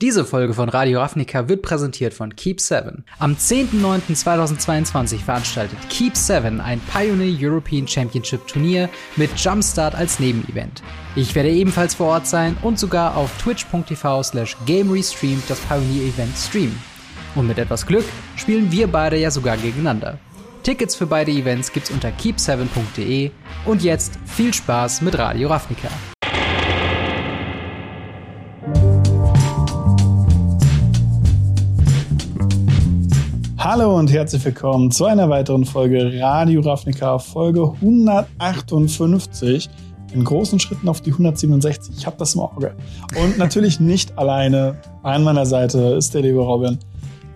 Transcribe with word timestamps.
Diese 0.00 0.24
Folge 0.24 0.54
von 0.54 0.68
Radio 0.68 1.00
Ravnica 1.00 1.48
wird 1.48 1.60
präsentiert 1.62 2.14
von 2.14 2.32
Keep7. 2.32 2.98
Am 3.18 3.34
10.09.2022 3.34 5.24
veranstaltet 5.24 5.76
Keep7 5.90 6.60
ein 6.60 6.80
Pioneer 6.82 7.36
European 7.36 7.88
Championship 7.88 8.46
Turnier 8.46 8.88
mit 9.16 9.36
Jumpstart 9.36 9.96
als 9.96 10.20
Nebenevent. 10.20 10.84
Ich 11.16 11.34
werde 11.34 11.50
ebenfalls 11.50 11.96
vor 11.96 12.06
Ort 12.10 12.28
sein 12.28 12.56
und 12.62 12.78
sogar 12.78 13.16
auf 13.16 13.36
twitch.tv 13.42 14.22
slash 14.22 14.56
gamerestreamt 14.66 15.50
das 15.50 15.58
Pioneer 15.62 16.04
Event 16.14 16.36
streamen. 16.36 16.80
Und 17.34 17.48
mit 17.48 17.58
etwas 17.58 17.84
Glück 17.84 18.04
spielen 18.36 18.70
wir 18.70 18.86
beide 18.86 19.16
ja 19.16 19.32
sogar 19.32 19.56
gegeneinander. 19.56 20.20
Tickets 20.62 20.94
für 20.94 21.06
beide 21.06 21.32
Events 21.32 21.72
gibt's 21.72 21.90
unter 21.90 22.10
keep7.de 22.10 23.32
und 23.64 23.82
jetzt 23.82 24.16
viel 24.26 24.54
Spaß 24.54 25.00
mit 25.00 25.18
Radio 25.18 25.48
Ravnica. 25.48 25.88
Hallo 33.70 33.98
und 33.98 34.10
herzlich 34.10 34.42
willkommen 34.46 34.90
zu 34.90 35.04
einer 35.04 35.28
weiteren 35.28 35.66
Folge 35.66 36.10
Radio 36.22 36.62
Ravnica, 36.62 37.18
Folge 37.18 37.70
158. 37.82 39.68
In 40.14 40.24
großen 40.24 40.58
Schritten 40.58 40.88
auf 40.88 41.02
die 41.02 41.12
167. 41.12 41.94
Ich 41.98 42.06
habe 42.06 42.16
das 42.16 42.34
im 42.34 42.40
Auge. 42.40 42.74
Und 43.22 43.36
natürlich 43.36 43.78
nicht 43.80 44.16
alleine. 44.16 44.78
An 45.02 45.22
meiner 45.22 45.44
Seite 45.44 45.96
ist 45.98 46.14
der 46.14 46.22
liebe 46.22 46.38
Robin. 46.38 46.78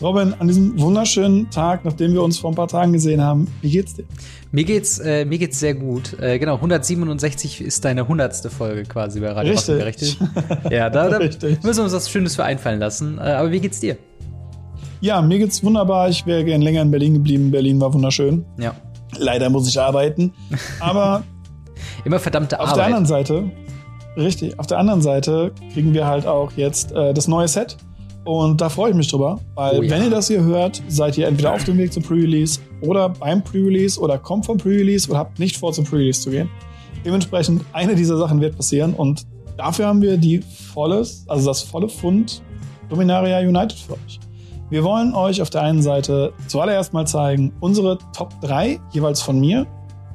Robin, 0.01 0.33
an 0.39 0.49
diesem 0.49 0.81
wunderschönen 0.81 1.51
Tag, 1.51 1.85
nachdem 1.85 2.15
wir 2.15 2.23
uns 2.23 2.39
vor 2.39 2.51
ein 2.51 2.57
paar 2.57 2.67
Tagen 2.67 2.95
gesehen 2.95 3.21
haben, 3.21 3.47
wie 3.61 3.71
geht's 3.71 3.93
dir? 3.93 4.05
Mir 4.53 4.65
geht's, 4.65 5.01
äh, 5.01 5.27
mir 5.27 5.37
geht's 5.37 5.61
sehr 5.61 5.75
gut. 5.75 6.19
Äh, 6.19 6.39
genau, 6.39 6.55
167 6.55 7.61
ist 7.61 7.85
deine 7.85 8.01
100. 8.01 8.51
Folge 8.51 8.85
quasi 8.85 9.21
bei 9.21 9.33
Radio 9.33 9.53
Richtig. 9.53 9.85
Richtig? 9.85 10.19
Ja, 10.71 10.89
da, 10.89 11.11
da 11.11 11.19
müssen 11.21 11.63
wir 11.63 11.85
uns 11.85 11.93
was 11.93 12.11
Schönes 12.11 12.37
für 12.37 12.45
einfallen 12.45 12.81
lassen. 12.81 13.19
Äh, 13.19 13.33
aber 13.33 13.53
wie 13.53 13.61
geht's 13.61 13.81
dir? 13.81 13.99
Ja, 15.03 15.21
mir 15.21 15.39
geht's 15.39 15.63
wunderbar. 15.65 16.09
Ich 16.09 16.25
wäre 16.27 16.45
gern 16.45 16.63
länger 16.63 16.81
in 16.81 16.91
Berlin 16.91 17.15
geblieben. 17.15 17.51
Berlin 17.51 17.81
war 17.81 17.93
wunderschön. 17.93 18.45
Ja. 18.59 18.73
Leider 19.19 19.51
muss 19.51 19.69
ich 19.69 19.79
arbeiten. 19.79 20.33
Aber 20.81 21.23
Immer 22.05 22.19
verdammte 22.21 22.59
auf 22.61 22.67
Arbeit. 22.69 22.77
der 22.79 22.85
anderen 22.87 23.07
Seite, 23.07 23.51
richtig, 24.17 24.59
auf 24.59 24.67
der 24.69 24.79
anderen 24.79 25.03
Seite 25.03 25.53
kriegen 25.73 25.93
wir 25.93 26.07
halt 26.07 26.27
auch 26.27 26.53
jetzt 26.53 26.93
äh, 26.93 27.13
das 27.13 27.27
neue 27.29 27.49
Set. 27.49 27.77
Und 28.25 28.61
da 28.61 28.69
freue 28.69 28.91
ich 28.91 28.97
mich 28.97 29.09
drüber, 29.09 29.41
weil 29.57 29.81
Oh 29.81 29.83
ja. 29.83 29.91
wenn 29.91 30.05
ihr 30.05 30.11
das 30.11 30.29
hier 30.29 30.43
hört, 30.43 30.81
seid 30.87 31.19
ihr 31.19 31.27
entweder 31.27 31.53
auf 31.53 31.65
dem 31.65 31.77
Weg 31.79 31.93
zum 31.93 32.05
Pre-Release 32.05 32.61
oder 32.81 33.09
beim 33.09 33.43
Pre-Release 33.43 33.99
oder 34.01 34.17
kommt 34.19 34.47
vom 34.47 34.57
Pre-Release 34.59 35.11
oder 35.11 35.19
habt 35.19 35.41
nicht 35.41 35.57
vor, 35.57 35.73
zum 35.73 35.85
Pre-Release 35.85 36.21
zu 36.23 36.31
gehen. 36.31 36.49
Dementsprechend, 37.05 37.65
eine 37.73 37.97
dieser 37.97 38.17
Sachen 38.17 38.41
wird 38.41 38.57
passieren 38.57 38.95
und 38.95 39.27
dafür 39.57 39.89
haben 39.89 40.01
wir 40.01 40.17
die 40.17 40.41
volles, 40.73 41.25
also 41.27 41.49
das 41.49 41.63
volle 41.63 41.89
Fund 41.89 42.41
Dominaria 42.89 43.41
United 43.41 43.77
für 43.77 43.95
euch. 43.95 44.21
Wir 44.73 44.85
wollen 44.85 45.15
euch 45.15 45.43
auf 45.43 45.51
der 45.51 45.61
einen 45.61 45.83
Seite 45.83 46.33
zuallererst 46.47 46.95
mal 46.95 47.07
zeigen, 47.07 47.53
unsere 47.61 47.99
Top 48.15 48.41
3, 48.41 48.81
jeweils 48.93 49.21
von 49.21 49.39
mir 49.39 49.67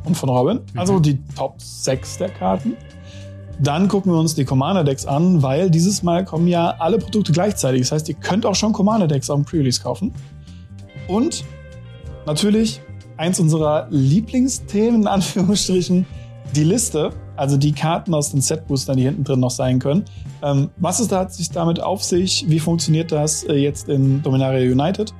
und 0.03 0.17
von 0.17 0.29
Robin, 0.29 0.61
also 0.75 0.99
die 0.99 1.23
Top 1.35 1.61
6 1.61 2.17
der 2.17 2.29
Karten. 2.29 2.75
Dann 3.59 3.87
gucken 3.87 4.11
wir 4.11 4.17
uns 4.19 4.33
die 4.33 4.45
Commander-Decks 4.45 5.05
an, 5.05 5.43
weil 5.43 5.69
dieses 5.69 6.01
Mal 6.01 6.25
kommen 6.25 6.47
ja 6.47 6.71
alle 6.79 6.97
Produkte 6.97 7.33
gleichzeitig. 7.33 7.81
Das 7.81 7.91
heißt, 7.91 8.09
ihr 8.09 8.15
könnt 8.15 8.47
auch 8.47 8.55
schon 8.55 8.73
Commander-Decks 8.73 9.29
am 9.29 9.45
Pre-Release 9.45 9.79
kaufen. 9.79 10.11
Und 11.07 11.43
natürlich 12.25 12.81
eins 13.17 13.39
unserer 13.39 13.85
Lieblingsthemen, 13.91 15.01
in 15.01 15.07
Anführungsstrichen, 15.07 16.07
die 16.55 16.63
Liste, 16.63 17.11
also 17.35 17.57
die 17.57 17.73
Karten 17.73 18.11
aus 18.15 18.31
den 18.31 18.41
Set-Boostern, 18.41 18.97
die 18.97 19.03
hinten 19.03 19.23
drin 19.23 19.39
noch 19.39 19.51
sein 19.51 19.77
können. 19.77 20.05
Ähm, 20.43 20.69
was 20.77 20.99
ist 20.99 21.11
da 21.11 21.19
hat 21.19 21.33
sich 21.33 21.49
damit 21.49 21.81
auf 21.81 22.03
sich? 22.03 22.45
Wie 22.47 22.59
funktioniert 22.59 23.11
das 23.11 23.43
äh, 23.43 23.53
jetzt 23.53 23.89
in 23.89 24.21
Dominaria 24.21 24.71
United? 24.71 25.13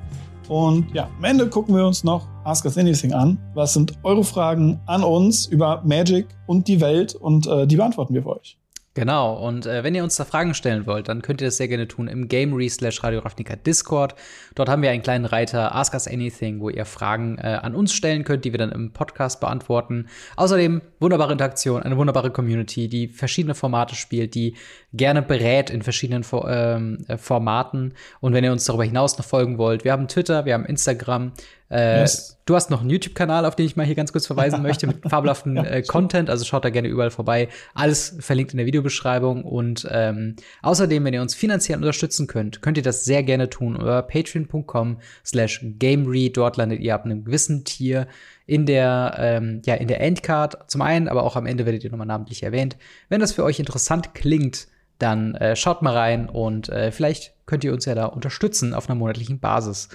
Und 0.48 0.86
ja, 0.94 1.08
am 1.18 1.24
Ende 1.24 1.48
gucken 1.48 1.74
wir 1.74 1.86
uns 1.86 2.04
noch 2.04 2.26
Ask 2.44 2.64
Us 2.64 2.78
Anything 2.78 3.12
an. 3.12 3.38
Was 3.54 3.74
sind 3.74 3.92
eure 4.02 4.24
Fragen 4.24 4.80
an 4.86 5.04
uns 5.04 5.46
über 5.46 5.82
Magic 5.84 6.26
und 6.46 6.68
die 6.68 6.80
Welt? 6.80 7.14
Und 7.14 7.46
äh, 7.46 7.66
die 7.66 7.76
beantworten 7.76 8.14
wir 8.14 8.22
für 8.22 8.36
euch. 8.40 8.58
Genau, 8.98 9.34
und 9.34 9.64
äh, 9.64 9.84
wenn 9.84 9.94
ihr 9.94 10.02
uns 10.02 10.16
da 10.16 10.24
Fragen 10.24 10.54
stellen 10.54 10.84
wollt, 10.84 11.08
dann 11.08 11.22
könnt 11.22 11.40
ihr 11.40 11.46
das 11.46 11.56
sehr 11.56 11.68
gerne 11.68 11.86
tun 11.86 12.08
im 12.08 12.26
Gamery 12.26 12.68
slash 12.68 13.04
Radio 13.04 13.20
Ravnica 13.20 13.54
Discord. 13.54 14.16
Dort 14.56 14.68
haben 14.68 14.82
wir 14.82 14.90
einen 14.90 15.04
kleinen 15.04 15.24
Reiter 15.24 15.72
Ask 15.72 15.94
Us 15.94 16.08
Anything, 16.08 16.58
wo 16.58 16.68
ihr 16.68 16.84
Fragen 16.84 17.38
äh, 17.38 17.60
an 17.62 17.76
uns 17.76 17.92
stellen 17.92 18.24
könnt, 18.24 18.44
die 18.44 18.52
wir 18.52 18.58
dann 18.58 18.72
im 18.72 18.92
Podcast 18.92 19.38
beantworten. 19.38 20.08
Außerdem 20.34 20.82
wunderbare 20.98 21.30
Interaktion, 21.30 21.84
eine 21.84 21.96
wunderbare 21.96 22.32
Community, 22.32 22.88
die 22.88 23.06
verschiedene 23.06 23.54
Formate 23.54 23.94
spielt, 23.94 24.34
die 24.34 24.56
gerne 24.92 25.22
berät 25.22 25.70
in 25.70 25.82
verschiedenen 25.82 26.24
For 26.24 26.50
ähm, 26.50 27.04
äh, 27.06 27.18
Formaten. 27.18 27.94
Und 28.18 28.32
wenn 28.32 28.42
ihr 28.42 28.50
uns 28.50 28.64
darüber 28.64 28.82
hinaus 28.82 29.16
noch 29.16 29.24
folgen 29.24 29.58
wollt, 29.58 29.84
wir 29.84 29.92
haben 29.92 30.08
Twitter, 30.08 30.44
wir 30.44 30.54
haben 30.54 30.66
Instagram. 30.66 31.30
Äh, 31.70 32.00
Yes. 32.00 32.38
Du 32.48 32.54
hast 32.54 32.70
noch 32.70 32.80
einen 32.80 32.88
YouTube-Kanal, 32.88 33.44
auf 33.44 33.56
den 33.56 33.66
ich 33.66 33.76
mal 33.76 33.84
hier 33.84 33.94
ganz 33.94 34.10
kurz 34.10 34.26
verweisen 34.26 34.62
möchte, 34.62 34.86
mit 34.86 35.02
fabelhaften 35.10 35.58
äh, 35.58 35.82
Content. 35.82 36.30
Also 36.30 36.46
schaut 36.46 36.64
da 36.64 36.70
gerne 36.70 36.88
überall 36.88 37.10
vorbei. 37.10 37.48
Alles 37.74 38.16
verlinkt 38.20 38.52
in 38.52 38.56
der 38.56 38.64
Videobeschreibung. 38.64 39.44
Und 39.44 39.86
ähm, 39.90 40.36
außerdem, 40.62 41.04
wenn 41.04 41.12
ihr 41.12 41.20
uns 41.20 41.34
finanziell 41.34 41.76
unterstützen 41.76 42.26
könnt, 42.26 42.62
könnt 42.62 42.78
ihr 42.78 42.82
das 42.82 43.04
sehr 43.04 43.22
gerne 43.22 43.50
tun 43.50 43.76
über 43.76 44.00
patreon.com 44.00 44.98
slash 45.26 45.62
gamery. 45.78 46.32
Dort 46.32 46.56
landet 46.56 46.80
ihr 46.80 46.94
ab 46.94 47.04
einem 47.04 47.24
gewissen 47.24 47.64
Tier 47.64 48.08
in 48.46 48.64
der, 48.64 49.16
ähm, 49.18 49.60
ja, 49.66 49.74
in 49.74 49.88
der 49.88 50.00
Endcard 50.00 50.70
zum 50.70 50.80
einen, 50.80 51.06
aber 51.06 51.24
auch 51.24 51.36
am 51.36 51.44
Ende 51.44 51.66
werdet 51.66 51.84
ihr 51.84 51.90
nochmal 51.90 52.06
namentlich 52.06 52.42
erwähnt. 52.42 52.78
Wenn 53.10 53.20
das 53.20 53.32
für 53.32 53.44
euch 53.44 53.58
interessant 53.58 54.14
klingt, 54.14 54.68
dann 54.98 55.34
äh, 55.34 55.54
schaut 55.54 55.82
mal 55.82 55.94
rein 55.94 56.30
und 56.30 56.70
äh, 56.70 56.92
vielleicht 56.92 57.34
könnt 57.44 57.62
ihr 57.62 57.74
uns 57.74 57.84
ja 57.84 57.94
da 57.94 58.06
unterstützen 58.06 58.72
auf 58.72 58.88
einer 58.88 58.98
monatlichen 58.98 59.38
Basis. 59.38 59.90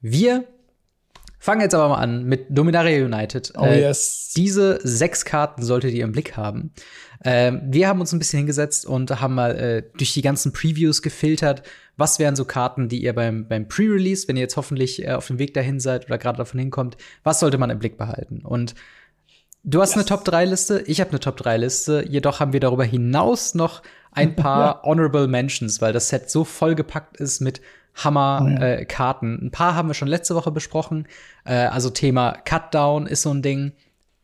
Wir 0.00 0.44
fangen 1.42 1.60
jetzt 1.60 1.74
aber 1.74 1.88
mal 1.88 1.96
an 1.96 2.24
mit 2.24 2.46
Dominaria 2.50 3.04
United. 3.04 3.52
Oh, 3.58 3.66
yes. 3.66 4.32
Diese 4.36 4.78
sechs 4.84 5.24
Karten 5.24 5.64
solltet 5.64 5.92
ihr 5.92 6.04
im 6.04 6.12
Blick 6.12 6.36
haben. 6.36 6.72
Ähm, 7.24 7.62
wir 7.64 7.88
haben 7.88 8.00
uns 8.00 8.12
ein 8.12 8.20
bisschen 8.20 8.38
hingesetzt 8.38 8.86
und 8.86 9.20
haben 9.20 9.34
mal 9.34 9.56
äh, 9.58 9.82
durch 9.98 10.14
die 10.14 10.22
ganzen 10.22 10.52
Previews 10.52 11.02
gefiltert, 11.02 11.64
was 11.96 12.20
wären 12.20 12.36
so 12.36 12.44
Karten, 12.44 12.88
die 12.88 13.02
ihr 13.02 13.12
beim, 13.12 13.48
beim 13.48 13.66
Pre-Release, 13.66 14.28
wenn 14.28 14.36
ihr 14.36 14.42
jetzt 14.42 14.56
hoffentlich 14.56 15.04
äh, 15.04 15.12
auf 15.12 15.26
dem 15.26 15.40
Weg 15.40 15.52
dahin 15.52 15.80
seid 15.80 16.06
oder 16.06 16.16
gerade 16.16 16.38
davon 16.38 16.60
hinkommt, 16.60 16.96
was 17.24 17.40
sollte 17.40 17.58
man 17.58 17.70
im 17.70 17.80
Blick 17.80 17.98
behalten? 17.98 18.42
Und 18.44 18.76
Du 19.64 19.80
hast 19.80 19.94
eine 19.94 20.04
Top-3-Liste, 20.04 20.82
ich 20.86 21.00
habe 21.00 21.10
eine 21.10 21.20
Top-3-Liste, 21.20 22.06
jedoch 22.08 22.40
haben 22.40 22.52
wir 22.52 22.58
darüber 22.58 22.82
hinaus 22.82 23.54
noch 23.54 23.82
ein 24.10 24.34
paar 24.36 24.82
Honorable 24.82 25.28
Mentions, 25.28 25.80
weil 25.80 25.92
das 25.92 26.08
Set 26.08 26.30
so 26.30 26.44
vollgepackt 26.44 27.16
ist 27.18 27.40
mit 27.40 27.60
Hammer-Karten. 27.94 29.46
ein 29.46 29.50
paar 29.50 29.74
haben 29.74 29.88
wir 29.88 29.94
schon 29.94 30.08
letzte 30.08 30.34
Woche 30.34 30.50
besprochen. 30.50 31.06
Äh, 31.44 31.54
also 31.54 31.90
Thema 31.90 32.32
Cutdown 32.44 33.06
ist 33.06 33.22
so 33.22 33.30
ein 33.32 33.42
Ding. 33.42 33.72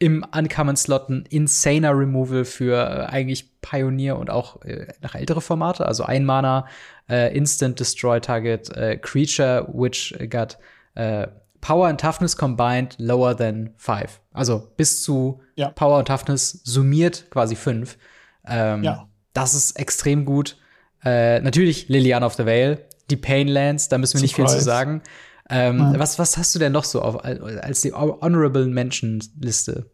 Im 0.01 0.25
Uncommon-Slot 0.37 1.09
ein 1.09 1.25
insaner 1.29 1.91
Removal 1.91 2.45
für 2.45 2.77
äh, 2.77 3.07
eigentlich 3.07 3.61
Pioneer 3.61 4.17
und 4.17 4.31
auch 4.31 4.63
äh, 4.63 4.87
nach 5.01 5.15
ältere 5.17 5.41
Formate. 5.41 5.87
Also 5.87 6.05
ein 6.05 6.25
Mana, 6.25 6.67
äh, 7.11 7.37
Instant 7.37 7.81
Destroy 7.81 8.21
Target 8.21 8.71
äh, 8.77 8.97
Creature, 8.97 9.69
which 9.73 10.15
got 10.31 10.57
äh, 10.95 11.27
Power 11.61 11.89
and 11.89 12.01
Toughness 12.01 12.37
combined 12.37 12.95
lower 12.99 13.37
than 13.37 13.71
5. 13.77 14.21
Also 14.33 14.69
bis 14.77 15.03
zu 15.03 15.41
Ja. 15.57 15.71
Power 15.71 15.99
und 15.99 16.07
Toughness 16.07 16.61
summiert 16.63 17.29
quasi 17.31 17.57
5. 17.57 17.99
Ähm, 18.47 18.85
Ja. 18.85 19.09
Das 19.33 19.55
ist 19.55 19.73
extrem 19.79 20.25
gut. 20.25 20.57
Äh, 21.05 21.41
natürlich 21.41 21.89
Liliana 21.89 22.27
of 22.27 22.35
the 22.35 22.47
Vale, 22.47 22.87
die 23.11 23.17
Painlands, 23.17 23.89
da 23.89 23.99
müssen 23.99 24.15
wir 24.19 24.23
nicht 24.23 24.35
viel 24.37 24.47
zu 24.47 24.61
sagen. 24.61 25.03
Ähm, 25.51 25.79
Ja. 25.79 25.99
was, 25.99 26.19
was 26.19 26.37
hast 26.37 26.55
du 26.55 26.59
denn 26.59 26.73
noch 26.73 26.85
so 26.85 27.01
auf, 27.03 27.25
als 27.25 27.81
die 27.81 27.93
Honorable 27.93 28.67
Mention 28.67 29.23
Liste? 29.41 29.91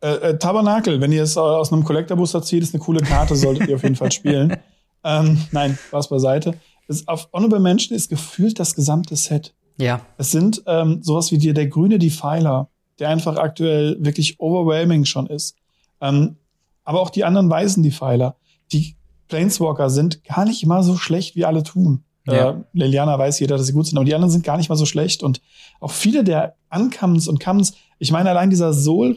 Äh, 0.00 0.14
äh, 0.14 0.38
Tabernakel, 0.38 1.00
wenn 1.00 1.12
ihr 1.12 1.22
es 1.22 1.36
aus 1.36 1.72
einem 1.72 1.84
Collector 1.84 2.16
Booster 2.16 2.42
zieht, 2.42 2.62
ist 2.64 2.74
eine 2.74 2.82
coole 2.82 3.00
Karte, 3.00 3.36
solltet 3.36 3.68
ihr 3.68 3.76
auf 3.76 3.82
jeden 3.82 3.96
Fall 3.96 4.12
spielen. 4.12 4.56
Ähm, 5.04 5.36
nein, 5.50 5.76
Spaß 5.88 6.10
beiseite. 6.10 6.54
Es, 6.86 7.08
auf 7.08 7.28
Honorable 7.32 7.58
Mention 7.58 7.96
ist 7.96 8.08
gefühlt 8.08 8.60
das 8.60 8.76
gesamte 8.76 9.16
Set. 9.16 9.52
Ja, 9.76 10.00
Es 10.16 10.30
sind 10.30 10.62
ähm, 10.66 11.02
sowas 11.02 11.32
wie 11.32 11.38
die, 11.38 11.52
der 11.52 11.66
grüne 11.66 11.98
Defiler, 11.98 12.68
der 13.00 13.08
einfach 13.08 13.36
aktuell 13.36 13.96
wirklich 13.98 14.38
overwhelming 14.38 15.04
schon 15.04 15.26
ist. 15.26 15.56
Ähm, 16.00 16.36
aber 16.84 17.00
auch 17.00 17.10
die 17.10 17.24
anderen 17.24 17.50
weißen 17.50 17.82
Defiler. 17.82 18.36
Die 18.70 18.94
Planeswalker 19.26 19.90
sind 19.90 20.22
gar 20.22 20.44
nicht 20.44 20.64
mal 20.66 20.84
so 20.84 20.96
schlecht, 20.96 21.34
wie 21.34 21.44
alle 21.46 21.64
tun. 21.64 22.04
Ja. 22.26 22.50
Äh, 22.50 22.54
Liliana 22.72 23.18
weiß 23.18 23.40
jeder, 23.40 23.56
dass 23.56 23.66
sie 23.66 23.72
gut 23.72 23.86
sind, 23.86 23.96
aber 23.98 24.04
die 24.04 24.14
anderen 24.14 24.30
sind 24.30 24.44
gar 24.44 24.56
nicht 24.56 24.68
mal 24.68 24.76
so 24.76 24.86
schlecht. 24.86 25.22
Und 25.22 25.40
auch 25.80 25.90
viele 25.92 26.22
der 26.24 26.54
Uncommons 26.70 27.26
und 27.28 27.40
Commons, 27.42 27.74
ich 27.98 28.12
meine 28.12 28.30
allein 28.30 28.50
dieser 28.50 28.72
Soul, 28.72 29.16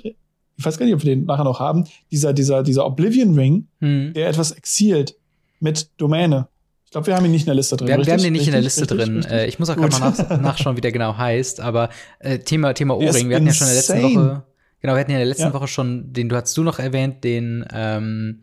ich 0.57 0.65
weiß 0.65 0.77
gar 0.77 0.85
nicht, 0.85 0.95
ob 0.95 1.03
wir 1.03 1.15
den 1.15 1.25
nachher 1.25 1.43
noch 1.43 1.59
haben, 1.59 1.83
dieser, 2.11 2.33
dieser, 2.33 2.63
dieser 2.63 2.85
Oblivion 2.85 3.35
Ring, 3.37 3.67
hm. 3.81 4.13
der 4.13 4.29
etwas 4.29 4.51
exilt 4.51 5.15
mit 5.59 5.89
Domäne. 5.97 6.47
Ich 6.85 6.91
glaube, 6.91 7.07
wir 7.07 7.15
haben 7.15 7.25
ihn 7.25 7.31
nicht 7.31 7.41
in 7.41 7.47
der 7.47 7.55
Liste 7.55 7.75
drin. 7.77 7.87
Wir, 7.87 7.93
haben- 7.95 8.05
wir 8.05 8.13
haben 8.13 8.19
richtig? 8.21 8.27
den 8.27 8.33
nicht 8.33 8.47
in 8.47 8.53
der 8.53 8.63
Richtig? 8.63 8.79
Liste 8.81 8.95
Richtig? 8.95 9.07
drin. 9.07 9.17
Richtig? 9.17 9.33
Äh, 9.33 9.47
ich 9.47 9.59
muss 9.59 9.69
auch 9.69 9.75
gerade 9.75 9.99
mal 9.99 10.11
nach, 10.11 10.41
nachschauen, 10.41 10.77
wie 10.77 10.81
der 10.81 10.91
genau 10.93 11.17
heißt. 11.17 11.59
Aber 11.59 11.89
äh, 12.19 12.39
Thema, 12.39 12.73
Thema 12.73 12.95
O-Ring. 12.95 13.27
Wir 13.29 13.35
hatten 13.35 13.47
ja 13.47 13.53
schon 13.53 13.67
in 13.67 13.73
der 13.73 13.77
letzten. 13.81 14.01
Woche, 14.03 14.43
genau, 14.81 14.93
wir 14.93 14.99
hatten 14.99 15.11
ja 15.11 15.17
in 15.17 15.21
der 15.21 15.25
letzten 15.27 15.43
Ja. 15.43 15.53
Woche 15.53 15.67
schon, 15.67 16.13
den 16.13 16.29
du 16.29 16.35
hast 16.37 16.55
du 16.55 16.63
noch 16.63 16.79
erwähnt, 16.79 17.23
den 17.23 17.65
ähm, 17.73 18.41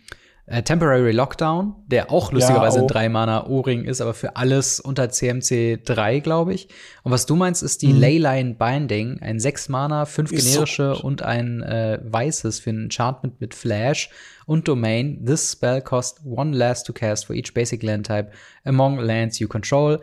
Äh, 0.53 0.63
Temporary 0.65 1.13
Lockdown, 1.13 1.75
der 1.87 2.11
auch 2.13 2.31
lustigerweise 2.31 2.81
Ja, 2.81 2.83
ein 2.85 2.91
auch. 2.91 2.95
3-Mana 2.95 3.47
O-Ring 3.47 3.85
ist, 3.85 4.03
aber 4.03 4.13
für 4.13 4.37
alles 4.37 4.81
unter 4.81 5.09
CMC 5.09 5.79
3, 5.83 6.19
glaube 6.21 6.53
ich. 6.53 6.69
Und 7.05 7.11
was 7.11 7.25
du 7.25 7.37
meinst, 7.37 7.63
ist 7.63 7.81
die 7.81 7.95
Mhm. 7.95 8.01
Leyline 8.01 8.55
Binding, 8.57 9.19
ein 9.23 9.39
6-Mana, 9.39 10.05
5 10.05 10.31
Ist 10.31 10.45
so 10.45 10.51
generische 10.51 10.93
gut. 10.97 11.05
und 11.05 11.23
ein 11.23 11.63
äh, 11.63 12.01
weißes 12.05 12.61
für 12.61 12.69
ein 12.69 12.83
Enchantment 12.85 13.41
mit 13.41 13.55
Flash 13.55 14.11
und 14.45 14.69
Domain. 14.69 15.25
This 15.25 15.53
spell 15.53 15.81
costs 15.81 16.21
one 16.27 16.55
less 16.55 16.83
to 16.85 16.93
cast 16.93 17.25
for 17.25 17.35
each 17.35 17.55
basic 17.55 17.83
land 17.83 18.07
type 18.07 18.31
among 18.67 18.99
lands 18.99 19.39
you 19.39 19.49
control. 19.49 20.01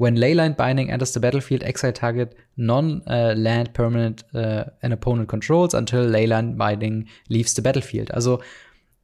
When 0.00 0.16
Leyline 0.16 0.54
Binding 0.54 0.90
enters 0.90 1.12
the 1.12 1.18
battlefield, 1.18 1.64
exile 1.64 1.92
target 1.92 2.36
non-land 2.54 3.72
permanent 3.72 4.24
uh, 4.32 4.66
an 4.80 4.92
opponent 4.92 5.28
controls 5.28 5.74
until 5.74 6.02
Leyline 6.08 6.56
Binding 6.56 7.08
leaves 7.28 7.52
the 7.56 7.62
battlefield. 7.62 8.12
Also 8.14 8.40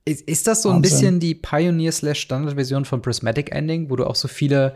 ist, 0.05 0.23
ist 0.29 0.47
das 0.47 0.63
so 0.63 0.69
ein 0.71 0.77
Wahnsinn. 0.77 0.83
bisschen 0.91 1.21
die 1.21 1.35
Pioneer-Slash-Standard-Version 1.35 2.85
von 2.85 3.01
Prismatic 3.03 3.55
Ending, 3.55 3.91
wo 3.91 3.97
du 3.97 4.05
auch 4.07 4.15
so 4.17 4.29
viele 4.29 4.75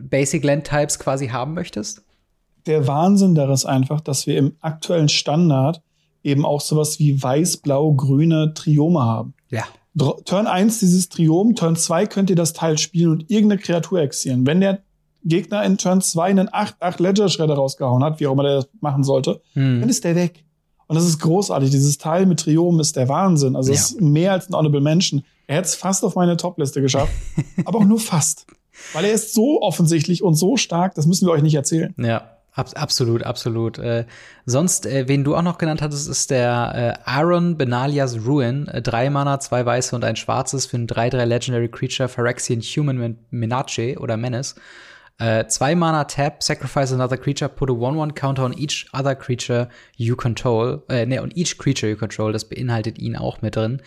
Basic 0.00 0.42
Land 0.44 0.66
Types 0.66 0.98
quasi 0.98 1.28
haben 1.28 1.54
möchtest? 1.54 2.02
Der 2.66 2.86
Wahnsinn 2.86 3.34
daran 3.34 3.54
ist 3.54 3.64
einfach, 3.64 4.00
dass 4.00 4.26
wir 4.26 4.38
im 4.38 4.56
aktuellen 4.60 5.08
Standard 5.08 5.82
eben 6.22 6.44
auch 6.44 6.60
sowas 6.60 6.98
wie 6.98 7.20
weiß-blau-grüne 7.20 8.54
Triome 8.54 9.00
haben. 9.02 9.34
Ja. 9.50 9.64
Turn 10.24 10.46
1 10.46 10.78
dieses 10.80 11.08
Triom, 11.08 11.54
Turn 11.54 11.76
2 11.76 12.06
könnt 12.06 12.30
ihr 12.30 12.36
das 12.36 12.52
Teil 12.54 12.78
spielen 12.78 13.10
und 13.10 13.30
irgendeine 13.30 13.60
Kreatur 13.60 14.00
exieren. 14.00 14.46
Wenn 14.46 14.60
der 14.60 14.82
Gegner 15.24 15.62
in 15.64 15.76
Turn 15.76 16.00
2 16.00 16.24
einen 16.30 16.48
8-8 16.48 17.02
Ledger 17.02 17.28
Shredder 17.28 17.54
rausgehauen 17.54 18.02
hat, 18.02 18.18
wie 18.18 18.26
auch 18.26 18.32
immer 18.32 18.44
der 18.44 18.54
das 18.56 18.68
machen 18.80 19.04
sollte, 19.04 19.42
Hm. 19.52 19.80
dann 19.80 19.88
ist 19.90 20.04
der 20.04 20.14
weg. 20.16 20.44
Und 20.92 20.96
das 20.96 21.06
ist 21.08 21.20
großartig. 21.20 21.70
Dieses 21.70 21.96
Teil 21.96 22.26
mit 22.26 22.40
Triom 22.40 22.78
ist 22.78 22.96
der 22.96 23.08
Wahnsinn. 23.08 23.56
Also 23.56 23.72
es 23.72 23.78
Ja. 23.92 23.96
ist 23.96 24.00
mehr 24.02 24.32
als 24.32 24.50
ein 24.50 24.54
Honorable 24.54 24.82
Mention. 24.82 25.22
Er 25.46 25.56
hätte 25.56 25.68
es 25.68 25.74
fast 25.74 26.04
auf 26.04 26.14
meine 26.16 26.36
Top-Liste 26.36 26.82
geschafft, 26.82 27.12
aber 27.64 27.78
auch 27.78 27.84
nur 27.84 27.98
fast. 27.98 28.46
Weil 28.92 29.06
er 29.06 29.12
ist 29.12 29.32
so 29.32 29.62
offensichtlich 29.62 30.22
und 30.22 30.34
so 30.34 30.56
stark, 30.58 30.94
das 30.94 31.06
müssen 31.06 31.26
wir 31.26 31.32
euch 31.32 31.42
nicht 31.42 31.54
erzählen. 31.54 31.94
Ja, 31.98 32.32
ab, 32.52 32.70
absolut, 32.74 33.22
absolut. 33.22 33.78
Äh, 33.78 34.04
sonst, 34.44 34.84
äh, 34.84 35.08
wen 35.08 35.24
du 35.24 35.34
auch 35.34 35.40
noch 35.42 35.56
genannt 35.56 35.80
hattest, 35.80 36.08
ist 36.08 36.30
der 36.30 36.98
äh, 37.06 37.08
Aaron 37.10 37.56
Benalias 37.56 38.18
Ruin. 38.26 38.68
Äh, 38.68 38.82
drei 38.82 39.08
Mana, 39.08 39.40
zwei 39.40 39.64
weiße 39.64 39.96
und 39.96 40.04
ein 40.04 40.16
schwarzes 40.16 40.66
für 40.66 40.76
ein 40.76 40.86
3-3 40.86 41.24
Legendary 41.24 41.68
Creature 41.68 42.08
Phyrexian 42.10 42.60
Human 42.60 42.98
Men- 42.98 43.18
Menace 43.30 43.96
oder 43.98 44.16
Menace. 44.18 44.54
Äh, 45.22 45.46
zwei 45.46 45.74
Mana 45.76 46.04
Tap, 46.04 46.42
sacrifice 46.42 46.92
another 46.92 47.16
creature, 47.16 47.48
put 47.48 47.70
a 47.70 47.72
1-1 47.72 48.14
counter 48.16 48.44
on 48.44 48.52
each 48.58 48.86
other 48.92 49.14
creature 49.14 49.68
you 49.96 50.16
control. 50.16 50.82
Äh, 50.88 51.06
ne, 51.06 51.22
on 51.22 51.30
each 51.36 51.58
creature 51.58 51.88
you 51.88 51.96
control, 51.96 52.32
das 52.32 52.48
beinhaltet 52.48 52.98
ihn 52.98 53.14
auch 53.16 53.40
mit 53.40 53.54
drin. 53.54 53.80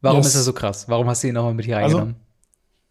Warum 0.00 0.18
Yes. 0.18 0.28
ist 0.28 0.34
er 0.36 0.42
so 0.42 0.52
krass? 0.52 0.88
Warum 0.88 1.08
hast 1.08 1.24
du 1.24 1.28
ihn 1.28 1.34
nochmal 1.34 1.54
mit 1.54 1.64
hier 1.64 1.78
Also, 1.78 1.96
reingenommen? 1.98 2.20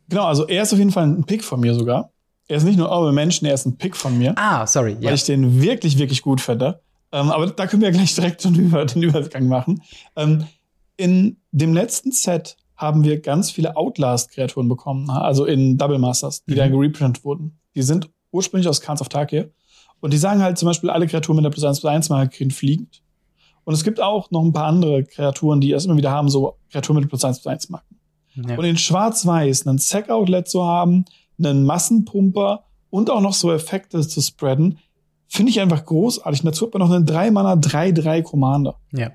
Genau, 0.10 0.25
also 0.25 0.45
er 0.48 0.63
ist 0.63 0.74
auf 0.74 0.80
jeden 0.80 0.92
Fall 0.92 1.06
ein 1.06 1.24
Pick 1.24 1.44
von 1.44 1.62
mir 1.62 1.74
sogar. 1.74 2.12
Er 2.50 2.57
ist 2.57 2.63
nicht 2.63 2.77
nur 2.77 2.89
Honorable 2.89 3.13
Mention, 3.13 3.48
er 3.48 3.54
ist 3.54 3.65
ein 3.65 3.77
Pick 3.77 3.95
von 3.95 4.18
mir. 4.18 4.33
ah, 4.36 4.68
sorry, 4.68 4.95
weil 4.98 5.04
ja. 5.06 5.13
ich 5.13 5.24
den 5.24 5.62
wirklich, 5.62 5.98
wirklich 5.98 6.21
gut 6.21 6.42
finde. 6.42 6.81
Ähm, 7.13 7.31
aber 7.31 7.48
da 7.48 7.68
können 7.68 7.81
wir 7.81 7.89
ja 7.89 7.95
gleich 7.95 8.13
direkt 8.15 8.42
schon 8.42 8.56
über, 8.56 8.83
den 8.86 9.04
Übergang 9.04 9.48
machen. 9.48 9.81
Ähm, 10.18 10.45
in 10.98 11.38
dem 11.51 11.74
letzten 11.74 12.12
Set 12.12 12.57
haben 12.75 13.04
wir 13.04 13.20
ganz 13.22 13.52
viele 13.52 13.75
Outlast-Kreaturen 13.78 14.68
bekommen, 14.68 15.10
also 15.10 15.46
in 15.46 15.78
Double 15.78 16.00
Masters, 16.00 16.44
die 16.46 16.54
Mhm. 16.54 16.58
dann 16.58 16.72
gereprintet 16.72 17.24
wurden. 17.24 17.60
Die 17.75 17.81
sind 17.84 18.10
ursprünglich 18.31 18.68
aus 18.68 18.81
Khans 18.81 19.02
of 19.02 19.10
Tarkir. 19.10 19.52
Und 20.00 20.12
die 20.12 20.18
sagen 20.18 20.42
halt 20.42 20.58
zum 20.58 20.68
Beispiel, 20.68 20.90
alle 20.90 21.08
Kreaturen 21.08 21.36
mit 21.38 21.46
der 21.46 21.50
plus 21.52 21.64
1 21.64 21.80
plus 21.80 21.92
1 21.92 22.10
Marke 22.10 22.36
kriegen 22.38 22.52
fliegend. 22.52 23.02
Und 23.64 23.74
es 23.74 23.84
gibt 23.86 24.02
auch 24.02 24.30
noch 24.31 24.44
ein 24.44 24.52
paar 24.52 24.66
andere 24.66 25.04
Kreaturen, 25.06 25.62
die 25.62 25.70
das 25.70 25.86
immer 25.86 25.96
wieder 25.96 26.12
haben, 26.12 26.28
so 26.30 26.58
Kreaturen 26.72 27.00
mit 27.00 27.08
plus 27.10 27.24
1 27.24 27.40
plus 27.40 27.48
1 27.52 27.70
Marken. 27.70 27.96
ja. 28.36 28.58
Und 28.58 28.66
in 28.66 28.78
Schwarz-Weiß 28.78 29.66
einen 29.68 29.78
Sack-Outlet 29.78 30.48
zu 30.50 30.66
haben, 30.66 31.06
einen 31.40 31.64
Massenpumper 31.66 32.64
und 32.90 33.10
auch 33.10 33.22
noch 33.22 33.34
so 33.34 33.52
Effekte 33.54 34.06
zu 34.06 34.22
spreaden, 34.22 34.80
finde 35.28 35.52
ich 35.52 35.62
einfach 35.62 35.86
großartig. 35.86 36.42
Und 36.42 36.48
dazu 36.48 36.66
hat 36.66 36.74
man 36.74 36.88
noch 36.88 36.94
einen 36.94 37.06
3-Mana 37.06 37.54
3-3 37.54 38.22
Commander. 38.24 38.75
ja. 38.92 39.12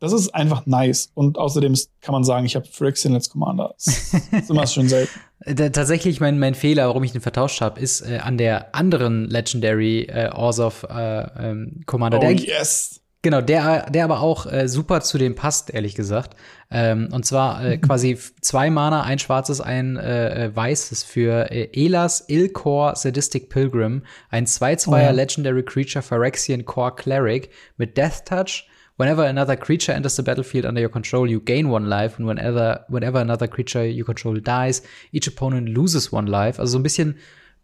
Das 0.00 0.12
ist 0.12 0.34
einfach 0.34 0.66
nice. 0.66 1.10
Und 1.14 1.38
außerdem 1.38 1.74
kann 2.00 2.12
man 2.12 2.24
sagen, 2.24 2.44
ich 2.44 2.56
habe 2.56 2.66
Phyrexian 2.66 3.14
als 3.14 3.30
Commander. 3.30 3.74
Das 3.76 4.14
ist 4.32 4.50
immer 4.50 4.66
schön 4.66 4.88
selten. 4.88 5.18
Tatsächlich, 5.72 6.20
mein, 6.20 6.38
mein 6.38 6.54
Fehler, 6.54 6.88
warum 6.88 7.04
ich 7.04 7.12
den 7.12 7.20
vertauscht 7.20 7.60
habe, 7.60 7.80
ist 7.80 8.00
äh, 8.00 8.18
an 8.18 8.38
der 8.38 8.74
anderen 8.74 9.28
Legendary 9.28 10.02
äh, 10.02 10.30
Orzhov 10.34 10.84
äh, 10.88 11.50
ähm, 11.50 11.80
Commander. 11.86 12.18
Oh 12.18 12.20
der, 12.20 12.32
yes. 12.32 13.00
Genau, 13.24 13.40
der, 13.40 13.90
der 13.90 14.04
aber 14.04 14.20
auch 14.20 14.44
äh, 14.44 14.68
super 14.68 15.00
zu 15.00 15.16
dem 15.16 15.34
passt, 15.34 15.72
ehrlich 15.72 15.94
gesagt. 15.94 16.36
Ähm, 16.70 17.08
und 17.10 17.24
zwar 17.24 17.64
äh, 17.64 17.78
quasi 17.78 18.18
zwei 18.42 18.68
Mana, 18.68 19.02
ein 19.02 19.18
schwarzes, 19.18 19.62
ein 19.62 19.96
äh, 19.96 20.44
äh, 20.44 20.54
weißes 20.54 21.04
für 21.04 21.50
äh, 21.50 21.70
Elas 21.72 22.28
Ilkor 22.28 22.96
Sadistic 22.96 23.48
Pilgrim, 23.48 24.02
ein 24.28 24.44
2-2er 24.44 24.88
Oh 24.88 24.96
ja. 24.96 25.10
Legendary 25.10 25.62
Creature 25.62 26.02
Phyrexian 26.02 26.66
Core 26.66 26.94
Cleric 26.96 27.48
mit 27.78 27.96
Death 27.96 28.26
Touch. 28.26 28.68
Whenever 28.96 29.24
another 29.26 29.56
creature 29.56 29.92
enters 29.92 30.14
the 30.16 30.22
battlefield 30.22 30.64
under 30.64 30.80
your 30.80 30.90
control, 30.90 31.28
you 31.28 31.40
gain 31.40 31.68
one 31.68 31.86
life. 31.86 32.16
And 32.16 32.28
whenever, 32.28 32.84
whenever 32.88 33.18
another 33.20 33.48
creature 33.48 33.84
you 33.84 34.04
control 34.04 34.40
dies, 34.40 34.82
each 35.10 35.26
opponent 35.26 35.68
loses 35.68 36.12
one 36.12 36.30
life. 36.30 36.60
Also 36.60 36.72
so 36.72 36.78
ein 36.78 36.84
bisschen 36.84 37.16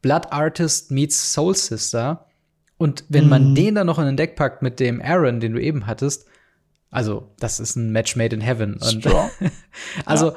Blood 0.02 0.26
Artist 0.30 0.90
meets 0.90 1.32
Soul 1.32 1.54
Sister. 1.54 2.26
Und 2.78 3.04
wenn 3.08 3.28
man 3.28 3.50
Mhm. 3.50 3.54
den 3.54 3.74
dann 3.76 3.86
noch 3.86 3.98
in 3.98 4.06
den 4.06 4.16
Deck 4.16 4.34
packt 4.34 4.62
mit 4.62 4.80
dem 4.80 5.00
Aaron, 5.00 5.38
den 5.38 5.52
du 5.52 5.60
eben 5.60 5.86
hattest, 5.86 6.26
also 6.90 7.30
das 7.38 7.60
ist 7.60 7.76
ein 7.76 7.92
Match 7.92 8.16
made 8.16 8.34
in 8.34 8.40
heaven. 8.40 8.74
Und 8.80 9.06
also 10.06 10.32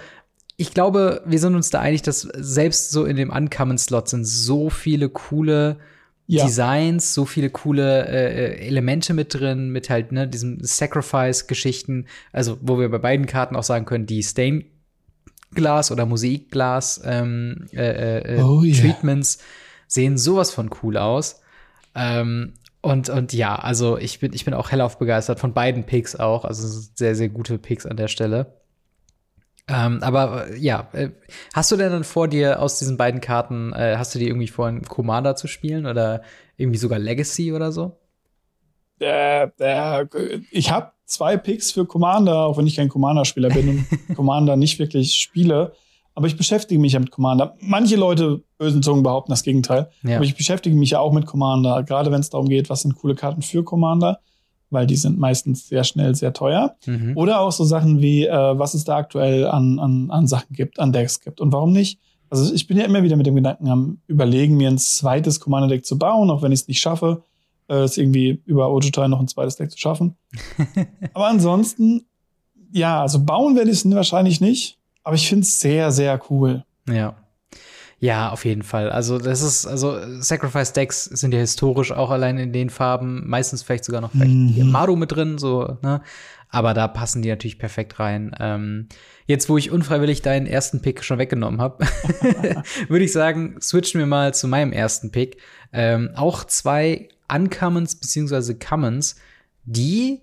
ich 0.57 0.73
glaube, 0.75 1.23
wir 1.25 1.39
sind 1.39 1.55
uns 1.55 1.71
da 1.71 1.79
einig, 1.79 2.03
dass 2.03 2.21
selbst 2.21 2.91
so 2.91 3.05
in 3.05 3.15
dem 3.15 3.31
Uncommon-Slot 3.31 4.09
sind 4.09 4.25
so 4.25 4.69
viele 4.69 5.09
coole 5.09 5.77
Ja. 6.33 6.45
Designs, 6.45 7.13
so 7.13 7.25
viele 7.25 7.49
coole 7.51 8.07
äh, 8.07 8.67
Elemente 8.67 9.13
mit 9.13 9.33
drin, 9.33 9.69
mit 9.69 9.89
halt 9.89 10.11
ne, 10.11 10.27
diesen 10.27 10.63
Sacrifice-Geschichten, 10.63 12.07
also 12.31 12.57
wo 12.61 12.79
wir 12.79 12.89
bei 12.89 12.97
beiden 12.97 13.27
Karten 13.27 13.55
auch 13.55 13.63
sagen 13.63 13.85
können, 13.85 14.07
die 14.07 14.23
Stain 14.23 14.65
Glas 15.53 15.91
oder 15.91 16.07
Mosaikglas 16.07 17.01
ähm, 17.05 17.67
äh, 17.73 18.37
äh, 18.37 18.41
Oh 18.41 18.63
yeah. 18.63 18.79
Treatments 18.79 19.37
sehen 19.87 20.17
sowas 20.17 20.51
von 20.51 20.71
cool 20.81 20.97
aus. 20.97 21.41
Ähm, 21.93 22.53
und, 22.81 23.09
und 23.09 23.31
ja, 23.31 23.55
also 23.55 23.97
ich 23.97 24.19
bin, 24.19 24.33
ich 24.33 24.43
bin 24.43 24.55
auch 24.55 24.71
hellauf 24.71 24.97
begeistert 24.97 25.39
von 25.39 25.53
beiden 25.53 25.85
Picks 25.85 26.15
auch. 26.15 26.45
Also 26.45 26.67
sehr, 26.95 27.15
sehr 27.15 27.29
gute 27.29 27.59
Picks 27.59 27.85
an 27.85 27.97
der 27.97 28.07
Stelle. 28.07 28.62
Ähm, 29.67 29.99
aber 30.01 30.49
äh, 30.49 30.57
ja, 30.57 30.89
äh, 30.91 31.09
hast 31.53 31.71
du 31.71 31.77
denn 31.77 31.91
dann 31.91 32.03
vor 32.03 32.27
dir 32.27 32.61
aus 32.61 32.79
diesen 32.79 32.97
beiden 32.97 33.21
Karten, 33.21 33.71
äh, 33.73 33.95
hast 33.97 34.13
du 34.13 34.19
die 34.19 34.27
irgendwie 34.27 34.47
vor, 34.47 34.67
einen 34.67 34.83
Commander 34.83 35.35
zu 35.35 35.47
spielen 35.47 35.85
oder 35.85 36.21
irgendwie 36.57 36.77
sogar 36.77 36.99
Legacy 36.99 37.53
oder 37.53 37.71
so? 37.71 37.97
Äh, 38.99 39.47
äh, 39.59 40.05
ich 40.51 40.71
habe 40.71 40.91
zwei 41.05 41.37
Picks 41.37 41.71
für 41.71 41.85
Commander, 41.85 42.45
auch 42.45 42.57
wenn 42.57 42.67
ich 42.67 42.75
kein 42.75 42.89
Commander-Spieler 42.89 43.49
bin 43.49 43.69
und 43.69 44.15
Commander 44.15 44.57
nicht 44.57 44.79
wirklich 44.79 45.15
spiele. 45.15 45.73
Aber 46.15 46.27
ich 46.27 46.37
beschäftige 46.37 46.79
mich 46.79 46.93
ja 46.93 46.99
mit 46.99 47.11
Commander. 47.11 47.55
Manche 47.59 47.95
Leute, 47.95 48.43
bösen 48.57 48.83
Zungen, 48.83 49.01
behaupten 49.01 49.31
das 49.31 49.43
Gegenteil. 49.43 49.89
Ja. 50.03 50.17
Aber 50.17 50.25
ich 50.25 50.35
beschäftige 50.35 50.75
mich 50.75 50.91
ja 50.91 50.99
auch 50.99 51.11
mit 51.11 51.25
Commander, 51.25 51.83
gerade 51.83 52.11
wenn 52.11 52.19
es 52.19 52.29
darum 52.29 52.49
geht, 52.49 52.69
was 52.69 52.81
sind 52.81 52.95
coole 52.95 53.15
Karten 53.15 53.41
für 53.41 53.63
Commander, 53.63 54.19
weil 54.73 54.87
die 54.87 54.95
sind 54.95 55.19
meistens 55.19 55.67
sehr 55.67 55.83
schnell 55.83 56.15
sehr 56.15 56.33
teuer. 56.33 56.75
Mhm. 56.85 57.15
Oder 57.15 57.39
auch 57.39 57.51
so 57.51 57.63
Sachen 57.63 58.01
wie, 58.01 58.25
äh, 58.25 58.59
was 58.59 58.73
es 58.73 58.83
da 58.83 58.97
aktuell 58.97 59.47
an, 59.47 59.79
an, 59.79 60.11
an 60.11 60.27
Sachen 60.27 60.53
gibt, 60.53 60.79
an 60.79 60.91
Decks 60.91 61.19
gibt 61.21 61.39
und 61.39 61.53
warum 61.53 61.71
nicht. 61.71 61.99
Also 62.29 62.53
ich 62.53 62.67
bin 62.67 62.77
ja 62.77 62.85
immer 62.85 63.03
wieder 63.03 63.15
mit 63.15 63.27
dem 63.27 63.35
Gedanken 63.35 63.69
am 63.69 63.99
Überlegen, 64.07 64.57
mir 64.57 64.67
ein 64.67 64.79
zweites 64.79 65.39
Commander-Deck 65.39 65.85
zu 65.85 65.99
bauen, 65.99 66.31
auch 66.31 66.41
wenn 66.41 66.51
ich 66.51 66.61
es 66.61 66.67
nicht 66.67 66.79
schaffe, 66.79 67.23
äh, 67.69 67.75
es 67.75 67.97
irgendwie 67.97 68.41
über 68.45 68.71
Ojutai 68.71 69.07
noch 69.07 69.19
ein 69.19 69.27
zweites 69.27 69.55
Deck 69.55 69.71
zu 69.71 69.77
schaffen. 69.77 70.15
aber 71.13 71.27
ansonsten, 71.27 72.05
ja, 72.71 73.01
also 73.01 73.23
bauen 73.23 73.55
werde 73.55 73.69
ich 73.69 73.85
es 73.85 73.91
wahrscheinlich 73.91 74.41
nicht, 74.41 74.79
aber 75.03 75.15
ich 75.15 75.29
finde 75.29 75.43
es 75.43 75.59
sehr, 75.59 75.91
sehr 75.91 76.19
cool. 76.29 76.63
Ja. 76.89 77.15
Ja, 78.03 78.31
auf 78.31 78.43
jeden 78.43 78.63
Fall. 78.63 78.89
Also, 78.89 79.17
das 79.17 79.41
ist, 79.41 79.65
also, 79.65 79.97
Sacrifice 80.19 80.73
Decks 80.73 81.05
sind 81.05 81.33
ja 81.33 81.39
historisch 81.39 81.93
auch 81.93 82.09
allein 82.11 82.37
in 82.37 82.51
den 82.51 82.69
Farben, 82.69 83.23
meistens 83.29 83.63
vielleicht 83.63 83.85
sogar 83.85 84.01
noch 84.01 84.11
vielleicht 84.11 84.29
Mhm. 84.29 84.71
Maru 84.71 84.97
mit 84.97 85.13
drin, 85.13 85.37
so, 85.37 85.77
ne? 85.81 86.01
Aber 86.49 86.73
da 86.73 86.89
passen 86.89 87.21
die 87.21 87.29
natürlich 87.29 87.57
perfekt 87.59 88.01
rein. 88.01 88.35
Ähm, 88.41 88.89
jetzt, 89.25 89.47
wo 89.47 89.57
ich 89.57 89.71
unfreiwillig 89.71 90.21
deinen 90.21 90.47
ersten 90.47 90.81
Pick 90.81 91.01
schon 91.01 91.17
weggenommen 91.17 91.61
habe, 91.61 91.85
würde 92.89 93.05
ich 93.05 93.13
sagen, 93.13 93.55
switchen 93.61 93.99
wir 93.99 94.05
mal 94.05 94.33
zu 94.33 94.49
meinem 94.49 94.73
ersten 94.73 95.09
Pick. 95.09 95.37
Ähm, 95.71 96.09
auch 96.15 96.43
zwei 96.43 97.07
Uncommons 97.33 97.95
beziehungsweise 97.95 98.59
Commons, 98.59 99.15
die 99.63 100.19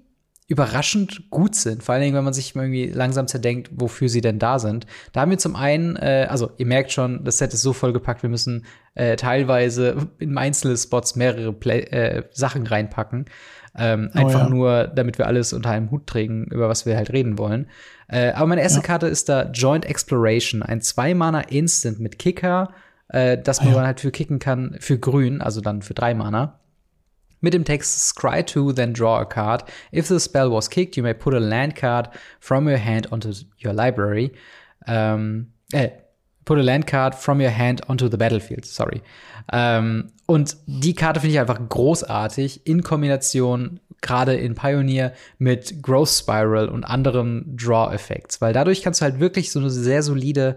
überraschend 0.51 1.31
gut 1.31 1.55
sind. 1.55 1.85
Vor 1.85 1.95
allen 1.95 2.03
Dingen, 2.03 2.17
wenn 2.17 2.25
man 2.25 2.35
sich 2.35 2.57
irgendwie 2.57 2.87
langsam 2.87 3.29
zerdenkt, 3.29 3.71
wofür 3.73 4.09
sie 4.09 4.21
denn 4.21 4.41
da 4.41 4.59
sind. 4.59 4.85
Da 5.13 5.21
haben 5.21 5.31
wir 5.31 5.39
zum 5.39 5.55
einen, 5.55 5.95
äh, 5.95 6.27
also 6.29 6.51
ihr 6.59 6.67
merkt 6.67 6.91
schon, 6.91 7.23
das 7.23 7.39
Set 7.39 7.55
ist 7.55 7.63
so 7.63 7.73
vollgepackt, 7.73 8.25
wir 8.25 8.31
müssen 8.31 8.67
äh, 8.97 9.15
teilweise 9.15 10.09
in 10.19 10.37
einzelne 10.37 10.77
Spots 10.77 11.15
mehrere 11.15 11.53
Play 11.53 11.83
äh, 11.83 12.25
Sachen 12.33 12.67
reinpacken. 12.67 13.27
Ähm, 13.79 14.11
oh, 14.13 14.19
einfach 14.19 14.43
ja. 14.43 14.49
nur, 14.49 14.89
damit 14.89 15.19
wir 15.19 15.29
alles 15.29 15.53
unter 15.53 15.71
einem 15.71 15.93
Hut 15.93 16.09
trägen, 16.09 16.47
über 16.47 16.69
was 16.69 16.85
wir 16.85 16.97
halt 16.97 17.13
reden 17.13 17.39
wollen. 17.39 17.69
Äh, 18.09 18.33
aber 18.33 18.49
meine 18.49 18.63
erste 18.63 18.81
ja. 18.81 18.87
Karte 18.87 19.07
ist 19.07 19.29
da 19.29 19.49
Joint 19.53 19.85
Exploration, 19.85 20.65
ein 20.65 20.81
Zwei-Mana 20.81 21.43
Instant 21.43 22.01
mit 22.01 22.19
Kicker, 22.19 22.75
äh, 23.07 23.39
das 23.39 23.63
man 23.63 23.75
ja. 23.75 23.87
halt 23.87 24.01
für 24.01 24.11
kicken 24.11 24.41
kann 24.41 24.77
für 24.81 24.99
grün, 24.99 25.41
also 25.41 25.61
dann 25.61 25.83
für 25.83 25.95
drei 25.95 26.13
Mana. 26.13 26.60
Mit 27.41 27.55
dem 27.55 27.65
Text 27.65 28.09
Scry 28.09 28.45
2, 28.45 28.73
then 28.73 28.93
draw 28.93 29.19
a 29.19 29.25
card. 29.25 29.65
If 29.93 30.09
the 30.09 30.19
spell 30.19 30.51
was 30.51 30.69
kicked, 30.69 30.97
you 30.97 31.03
may 31.03 31.15
put 31.15 31.35
a 31.35 31.39
land 31.39 31.75
card 31.75 32.11
from 32.39 32.67
your 32.67 32.79
hand 32.79 33.13
onto 33.13 33.33
your 33.65 33.73
library. 33.73 34.33
Ähm, 34.87 35.53
äh, 35.73 35.91
put 36.45 36.59
a 36.59 36.63
land 36.63 36.87
card 36.87 37.15
from 37.15 37.41
your 37.41 37.51
hand 37.51 37.89
onto 37.89 38.09
the 38.09 38.17
battlefield, 38.17 38.65
sorry. 38.65 39.03
Ähm, 39.53 40.13
und 40.27 40.57
die 40.67 40.95
Karte 40.95 41.21
finde 41.21 41.35
ich 41.35 41.41
einfach 41.41 41.61
großartig 41.69 42.67
in 42.67 42.83
Kombination 42.83 43.81
gerade 44.01 44.35
in 44.35 44.55
Pioneer 44.55 45.13
mit 45.39 45.83
Growth 45.83 46.09
Spiral 46.09 46.69
und 46.69 46.85
anderen 46.85 47.57
Draw-Effects, 47.57 48.41
weil 48.41 48.53
dadurch 48.53 48.83
kannst 48.83 49.01
du 49.01 49.05
halt 49.05 49.21
wirklich 49.21 49.53
so 49.53 49.59
eine 49.59 49.71
sehr 49.71 50.03
solide 50.03 50.57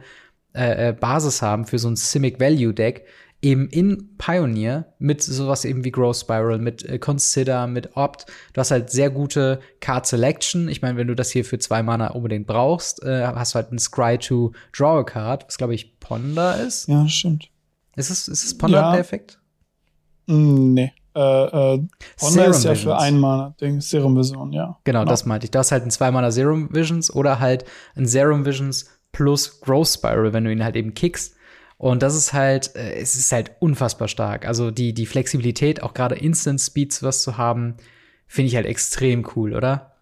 äh, 0.55 0.89
äh 0.89 0.93
Basis 0.93 1.41
haben 1.41 1.65
für 1.65 1.79
so 1.79 1.89
ein 1.89 1.95
Simic 1.95 2.39
Value 2.39 2.73
Deck, 2.73 3.05
eben 3.43 3.67
in 3.67 4.15
Pioneer 4.17 4.85
mit 4.99 5.21
sowas 5.21 5.65
eben 5.65 5.83
wie 5.83 5.91
Growth 5.91 6.17
Spiral, 6.17 6.57
mit 6.57 6.83
äh, 6.85 6.97
Consider, 6.97 7.67
mit 7.67 7.95
Opt. 7.95 8.25
Du 8.53 8.59
hast 8.59 8.71
halt 8.71 8.89
sehr 8.89 9.09
gute 9.09 9.59
Card 9.81 10.07
Selection. 10.07 10.69
Ich 10.69 10.81
meine, 10.81 10.97
wenn 10.97 11.07
du 11.07 11.15
das 11.15 11.29
hier 11.29 11.43
für 11.43 11.59
zwei 11.59 11.83
Mana 11.83 12.11
unbedingt 12.11 12.47
brauchst, 12.47 13.03
äh, 13.03 13.27
hast 13.27 13.53
du 13.53 13.55
halt 13.55 13.69
einen 13.69 13.79
Scry 13.79 14.17
to 14.17 14.53
Draw 14.75 15.01
a 15.01 15.03
Card, 15.03 15.45
was 15.45 15.57
glaube 15.57 15.75
ich 15.75 15.99
Ponder 15.99 16.59
ist. 16.59 16.87
Ja, 16.87 17.07
stimmt. 17.07 17.49
Ist 17.95 18.09
es, 18.09 18.27
ist 18.27 18.45
es 18.45 18.57
Ponder 18.57 18.79
ja. 18.79 18.91
der 18.91 19.01
Effekt? 19.01 19.39
Mm, 20.27 20.73
nee. 20.73 20.93
Äh, 21.15 21.19
äh, 21.19 21.83
Ponder 22.17 22.47
ist 22.47 22.63
ja 22.63 22.71
Visions. 22.71 22.81
für 22.81 22.97
ein 22.97 23.19
Mana-Ding, 23.19 23.81
Serum 23.81 24.17
Vision, 24.17 24.51
ja. 24.53 24.79
Genau, 24.83 25.01
genau, 25.01 25.11
das 25.11 25.25
meinte 25.25 25.45
ich. 25.45 25.51
Du 25.51 25.59
hast 25.59 25.71
halt 25.71 25.83
ein 25.83 25.91
zwei 25.91 26.09
Mana 26.11 26.31
Serum 26.31 26.73
Visions 26.73 27.13
oder 27.13 27.39
halt 27.39 27.65
ein 27.95 28.07
Serum 28.07 28.45
Visions 28.45 28.89
plus 29.11 29.59
Growth 29.59 29.89
Spiral, 29.89 30.33
wenn 30.33 30.45
du 30.45 30.51
ihn 30.51 30.63
halt 30.63 30.75
eben 30.77 30.93
kickst 30.93 31.35
und 31.77 32.01
das 32.03 32.15
ist 32.15 32.33
halt, 32.33 32.75
äh, 32.75 32.93
es 32.95 33.15
ist 33.15 33.31
halt 33.31 33.51
unfassbar 33.59 34.07
stark. 34.07 34.47
Also 34.47 34.71
die, 34.71 34.93
die 34.93 35.05
Flexibilität, 35.05 35.83
auch 35.83 35.93
gerade 35.93 36.15
Instant 36.15 36.61
Speeds 36.61 37.03
was 37.03 37.21
zu 37.21 37.37
haben, 37.37 37.75
finde 38.27 38.47
ich 38.47 38.55
halt 38.55 38.65
extrem 38.65 39.27
cool, 39.35 39.53
oder? 39.53 39.93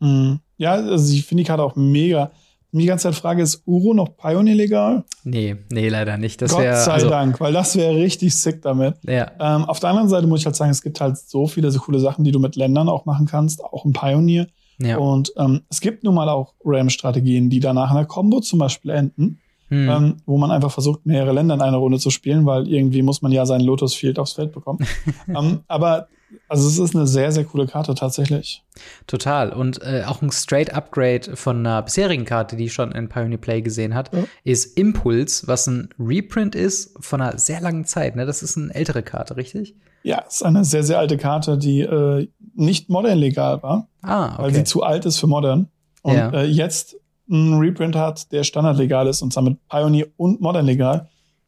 Mhm. 0.00 0.40
Ja, 0.56 0.72
also 0.72 1.12
ich 1.12 1.24
finde 1.26 1.42
die 1.42 1.46
Karte 1.46 1.62
auch 1.62 1.76
mega. 1.76 2.32
Die 2.74 2.86
ganze 2.86 3.08
Zeit 3.08 3.16
Frage, 3.16 3.42
ist 3.42 3.62
Uro 3.66 3.92
noch 3.92 4.16
Pioneer 4.16 4.54
legal? 4.54 5.04
Nee, 5.24 5.56
nee, 5.70 5.90
leider 5.90 6.16
nicht. 6.16 6.40
Das 6.40 6.52
Gott 6.52 6.62
wär, 6.62 6.76
sei 6.76 6.92
also, 6.92 7.10
Dank, 7.10 7.38
weil 7.38 7.52
das 7.52 7.76
wäre 7.76 7.94
richtig 7.96 8.34
sick 8.34 8.62
damit. 8.62 8.94
Ja. 9.06 9.30
Ähm, 9.38 9.64
auf 9.66 9.78
der 9.78 9.90
anderen 9.90 10.08
Seite 10.08 10.26
muss 10.26 10.40
ich 10.40 10.46
halt 10.46 10.56
sagen, 10.56 10.70
es 10.70 10.80
gibt 10.80 10.98
halt 10.98 11.18
so 11.18 11.46
viele 11.46 11.70
so 11.70 11.80
coole 11.80 12.00
Sachen, 12.00 12.24
die 12.24 12.32
du 12.32 12.38
mit 12.38 12.56
Ländern 12.56 12.88
auch 12.88 13.04
machen 13.04 13.26
kannst, 13.26 13.62
auch 13.62 13.84
im 13.84 13.92
Pioneer. 13.92 14.46
Ja. 14.78 14.96
Und 14.96 15.34
ähm, 15.36 15.60
es 15.68 15.82
gibt 15.82 16.02
nun 16.02 16.14
mal 16.14 16.30
auch 16.30 16.54
RAM-Strategien, 16.64 17.50
die 17.50 17.60
danach 17.60 17.90
in 17.90 17.98
einer 17.98 18.06
Combo 18.06 18.40
zum 18.40 18.58
Beispiel 18.58 18.90
enden 18.90 19.41
hm. 19.72 19.88
ähm, 19.88 20.16
wo 20.26 20.36
man 20.36 20.50
einfach 20.50 20.70
versucht, 20.70 21.06
mehrere 21.06 21.32
Länder 21.32 21.54
in 21.54 21.62
einer 21.62 21.78
Runde 21.78 21.98
zu 21.98 22.10
spielen, 22.10 22.44
weil 22.44 22.68
irgendwie 22.68 23.00
muss 23.00 23.22
man 23.22 23.32
ja 23.32 23.46
seinen 23.46 23.62
Lotus 23.62 23.94
Field 23.94 24.18
aufs 24.18 24.34
Feld 24.34 24.52
bekommen. 24.52 24.86
ähm, 25.28 25.60
aber 25.66 26.08
also 26.48 26.68
es 26.68 26.78
ist 26.78 26.94
eine 26.94 27.06
sehr, 27.06 27.32
sehr 27.32 27.44
coole 27.44 27.66
Karte 27.66 27.94
tatsächlich. 27.94 28.62
Total. 29.06 29.50
Und 29.50 29.82
äh, 29.82 30.04
auch 30.06 30.20
ein 30.20 30.30
Straight 30.30 30.74
Upgrade 30.74 31.36
von 31.36 31.58
einer 31.58 31.80
bisherigen 31.82 32.26
Karte, 32.26 32.56
die 32.56 32.66
ich 32.66 32.72
schon 32.72 32.92
in 32.92 33.08
Pioneer 33.08 33.38
Play 33.38 33.62
gesehen 33.62 33.94
hat, 33.94 34.14
ja. 34.14 34.24
ist 34.44 34.78
Impulse, 34.78 35.46
was 35.46 35.66
ein 35.66 35.88
Reprint 35.98 36.54
ist 36.54 36.96
von 37.00 37.20
einer 37.22 37.38
sehr 37.38 37.60
langen 37.60 37.86
Zeit. 37.86 38.14
Ne? 38.16 38.26
Das 38.26 38.42
ist 38.42 38.58
eine 38.58 38.74
ältere 38.74 39.02
Karte, 39.02 39.36
richtig? 39.36 39.74
Ja, 40.02 40.24
es 40.26 40.36
ist 40.36 40.42
eine 40.42 40.64
sehr, 40.64 40.82
sehr 40.82 40.98
alte 40.98 41.16
Karte, 41.16 41.56
die 41.56 41.80
äh, 41.80 42.28
nicht 42.54 42.90
modern 42.90 43.18
legal 43.18 43.62
war. 43.62 43.88
Ah, 44.02 44.34
okay. 44.34 44.42
Weil 44.42 44.54
sie 44.54 44.64
zu 44.64 44.82
alt 44.82 45.06
ist 45.06 45.18
für 45.18 45.26
modern. 45.26 45.68
Und 46.02 46.16
ja. 46.16 46.30
äh, 46.30 46.44
jetzt 46.44 46.96
einen 47.30 47.58
Reprint 47.58 47.96
hat, 47.96 48.32
der 48.32 48.44
standardlegal 48.44 49.06
ist 49.06 49.22
und 49.22 49.32
zwar 49.32 49.42
mit 49.42 49.66
Pioneer 49.68 50.06
und 50.16 50.40
Modern 50.40 50.66
legal. 50.66 51.00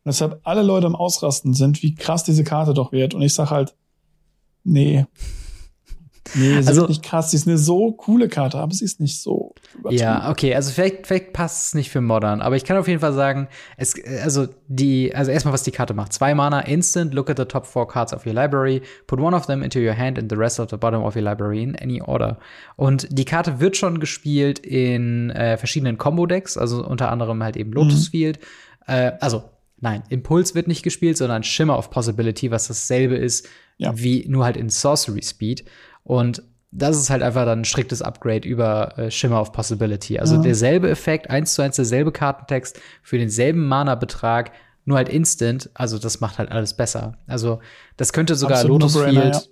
Und 0.04 0.06
deshalb 0.06 0.40
alle 0.44 0.62
Leute 0.62 0.86
im 0.86 0.96
Ausrasten 0.96 1.54
sind, 1.54 1.82
wie 1.82 1.94
krass 1.94 2.24
diese 2.24 2.44
Karte 2.44 2.74
doch 2.74 2.92
wird. 2.92 3.14
Und 3.14 3.22
ich 3.22 3.34
sag 3.34 3.50
halt, 3.50 3.74
nee. 4.62 5.06
Nee, 6.34 6.62
sie 6.62 6.68
also, 6.68 6.82
ist 6.84 6.88
nicht 6.88 7.02
krass. 7.02 7.30
Sie 7.30 7.36
ist 7.36 7.46
eine 7.46 7.58
so 7.58 7.92
coole 7.92 8.28
Karte, 8.28 8.58
aber 8.58 8.72
sie 8.72 8.84
ist 8.84 8.98
nicht 9.00 9.20
so. 9.20 9.54
Ja, 9.90 10.30
okay. 10.30 10.54
Also 10.54 10.72
vielleicht, 10.72 11.06
vielleicht 11.06 11.32
passt 11.32 11.66
es 11.66 11.74
nicht 11.74 11.90
für 11.90 12.00
Modern, 12.00 12.40
aber 12.40 12.56
ich 12.56 12.64
kann 12.64 12.76
auf 12.76 12.88
jeden 12.88 13.00
Fall 13.00 13.12
sagen, 13.12 13.48
es, 13.76 13.94
also 14.22 14.46
die, 14.68 15.14
also 15.14 15.30
erstmal 15.30 15.52
was 15.52 15.62
die 15.62 15.70
Karte 15.70 15.94
macht. 15.94 16.12
Zwei 16.12 16.34
Mana, 16.34 16.60
Instant, 16.60 17.12
look 17.14 17.28
at 17.28 17.36
the 17.36 17.44
top 17.44 17.66
four 17.66 17.86
cards 17.86 18.12
of 18.12 18.26
your 18.26 18.32
library, 18.32 18.82
put 19.06 19.20
one 19.20 19.36
of 19.36 19.46
them 19.46 19.62
into 19.62 19.78
your 19.78 19.96
hand 19.96 20.18
and 20.18 20.30
the 20.30 20.36
rest 20.36 20.58
of 20.58 20.70
the 20.70 20.76
bottom 20.76 21.02
of 21.02 21.14
your 21.14 21.22
library 21.22 21.62
in 21.62 21.76
any 21.76 22.00
order. 22.00 22.38
Und 22.76 23.06
die 23.10 23.24
Karte 23.24 23.60
wird 23.60 23.76
schon 23.76 24.00
gespielt 24.00 24.58
in 24.58 25.30
äh, 25.30 25.56
verschiedenen 25.56 25.98
Combo-Decks, 25.98 26.56
also 26.56 26.84
unter 26.86 27.10
anderem 27.10 27.42
halt 27.42 27.56
eben 27.56 27.72
Lotus 27.72 28.08
mhm. 28.08 28.10
Field. 28.10 28.38
Äh, 28.86 29.12
also 29.20 29.44
Nein, 29.80 30.02
Impuls 30.08 30.54
wird 30.54 30.66
nicht 30.66 30.82
gespielt, 30.82 31.18
sondern 31.18 31.42
Shimmer 31.42 31.76
of 31.76 31.90
Possibility, 31.90 32.50
was 32.50 32.68
dasselbe 32.68 33.16
ist 33.16 33.46
ja. 33.76 33.92
wie 33.96 34.24
nur 34.28 34.44
halt 34.44 34.56
in 34.56 34.70
Sorcery 34.70 35.22
Speed. 35.22 35.64
Und 36.04 36.42
das 36.70 36.96
ist 36.96 37.08
halt 37.08 37.22
einfach 37.22 37.44
dann 37.44 37.60
ein 37.60 37.64
striktes 37.64 38.02
Upgrade 38.02 38.46
über 38.46 38.98
äh, 38.98 39.10
Shimmer 39.10 39.40
of 39.40 39.52
Possibility. 39.52 40.18
Also 40.18 40.36
ja. 40.36 40.42
derselbe 40.42 40.90
Effekt, 40.90 41.30
eins 41.30 41.54
zu 41.54 41.62
eins 41.62 41.76
derselbe 41.76 42.12
Kartentext 42.12 42.80
für 43.02 43.16
denselben 43.16 43.66
Mana-Betrag, 43.66 44.50
nur 44.84 44.96
halt 44.96 45.08
instant. 45.08 45.70
Also 45.74 45.98
das 45.98 46.20
macht 46.20 46.38
halt 46.38 46.50
alles 46.50 46.74
besser. 46.74 47.16
Also 47.26 47.60
das 47.96 48.12
könnte 48.12 48.34
sogar 48.34 48.58
Absolut 48.58 48.82
Lotus 48.82 49.02
Field 49.02 49.34
ja. 49.34 49.42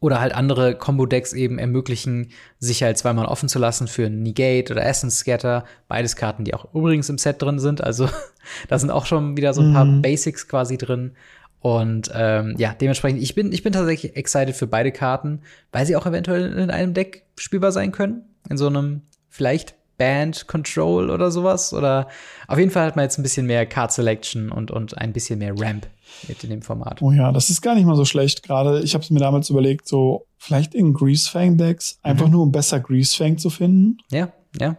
oder 0.00 0.20
halt 0.20 0.34
andere 0.34 0.76
Combo-Decks 0.76 1.32
eben 1.32 1.58
ermöglichen, 1.58 2.30
sich 2.58 2.82
halt 2.82 2.98
zweimal 2.98 3.24
offen 3.24 3.48
zu 3.48 3.58
lassen 3.58 3.88
für 3.88 4.10
Negate 4.10 4.70
oder 4.70 4.84
Essence 4.84 5.20
Scatter. 5.20 5.64
Beides 5.88 6.14
Karten, 6.14 6.44
die 6.44 6.52
auch 6.52 6.72
übrigens 6.74 7.08
im 7.08 7.16
Set 7.16 7.40
drin 7.40 7.58
sind. 7.58 7.82
Also 7.82 8.06
da 8.68 8.78
sind 8.78 8.90
auch 8.90 9.06
schon 9.06 9.38
wieder 9.38 9.54
so 9.54 9.62
ein 9.62 9.72
paar 9.72 9.86
mhm. 9.86 10.02
Basics 10.02 10.46
quasi 10.46 10.76
drin. 10.76 11.12
Und 11.60 12.10
ähm, 12.14 12.54
ja, 12.58 12.74
dementsprechend, 12.74 13.22
ich 13.22 13.34
bin, 13.34 13.52
ich 13.52 13.62
bin 13.62 13.72
tatsächlich 13.72 14.16
excited 14.16 14.54
für 14.54 14.66
beide 14.66 14.92
Karten, 14.92 15.40
weil 15.72 15.86
sie 15.86 15.96
auch 15.96 16.06
eventuell 16.06 16.52
in 16.52 16.70
einem 16.70 16.94
Deck 16.94 17.24
spielbar 17.36 17.72
sein 17.72 17.92
können. 17.92 18.22
In 18.48 18.56
so 18.56 18.68
einem 18.68 19.02
vielleicht 19.28 19.74
Band 19.98 20.46
Control 20.46 21.10
oder 21.10 21.30
sowas. 21.30 21.74
Oder 21.74 22.08
auf 22.46 22.58
jeden 22.58 22.70
Fall 22.70 22.86
hat 22.86 22.96
man 22.96 23.02
jetzt 23.02 23.18
ein 23.18 23.22
bisschen 23.22 23.46
mehr 23.46 23.66
Card 23.66 23.92
Selection 23.92 24.50
und, 24.50 24.70
und 24.70 24.96
ein 24.96 25.12
bisschen 25.12 25.40
mehr 25.40 25.58
Ramp 25.58 25.88
mit 26.26 26.42
in 26.42 26.50
dem 26.50 26.62
Format. 26.62 27.02
Oh 27.02 27.12
ja, 27.12 27.32
das 27.32 27.50
ist 27.50 27.60
gar 27.60 27.74
nicht 27.74 27.84
mal 27.84 27.96
so 27.96 28.06
schlecht. 28.06 28.42
Gerade, 28.42 28.80
ich 28.80 28.94
habe 28.94 29.04
es 29.04 29.10
mir 29.10 29.20
damals 29.20 29.50
überlegt, 29.50 29.86
so 29.86 30.26
vielleicht 30.38 30.74
in 30.74 30.94
Greasefang-Decks, 30.94 31.98
einfach 32.02 32.26
mhm. 32.26 32.32
nur 32.32 32.42
um 32.44 32.52
besser 32.52 32.80
Greasefang 32.80 33.36
zu 33.36 33.50
finden. 33.50 33.98
Ja, 34.10 34.32
ja. 34.58 34.76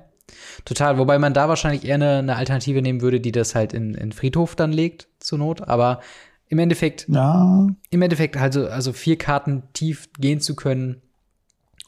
Total, 0.63 0.97
wobei 0.97 1.17
man 1.19 1.33
da 1.33 1.49
wahrscheinlich 1.49 1.85
eher 1.85 1.95
eine, 1.95 2.17
eine 2.19 2.35
Alternative 2.35 2.81
nehmen 2.81 3.01
würde, 3.01 3.19
die 3.19 3.31
das 3.31 3.55
halt 3.55 3.73
in, 3.73 3.95
in 3.95 4.11
Friedhof 4.11 4.55
dann 4.55 4.71
legt, 4.71 5.07
zur 5.19 5.39
Not. 5.39 5.67
Aber 5.67 6.01
im 6.49 6.59
Endeffekt, 6.59 7.07
ja. 7.07 7.67
im 7.91 8.01
Endeffekt 8.01 8.35
also, 8.35 8.67
also 8.67 8.91
vier 8.91 9.17
Karten 9.17 9.63
tief 9.73 10.09
gehen 10.19 10.41
zu 10.41 10.55
können 10.55 11.01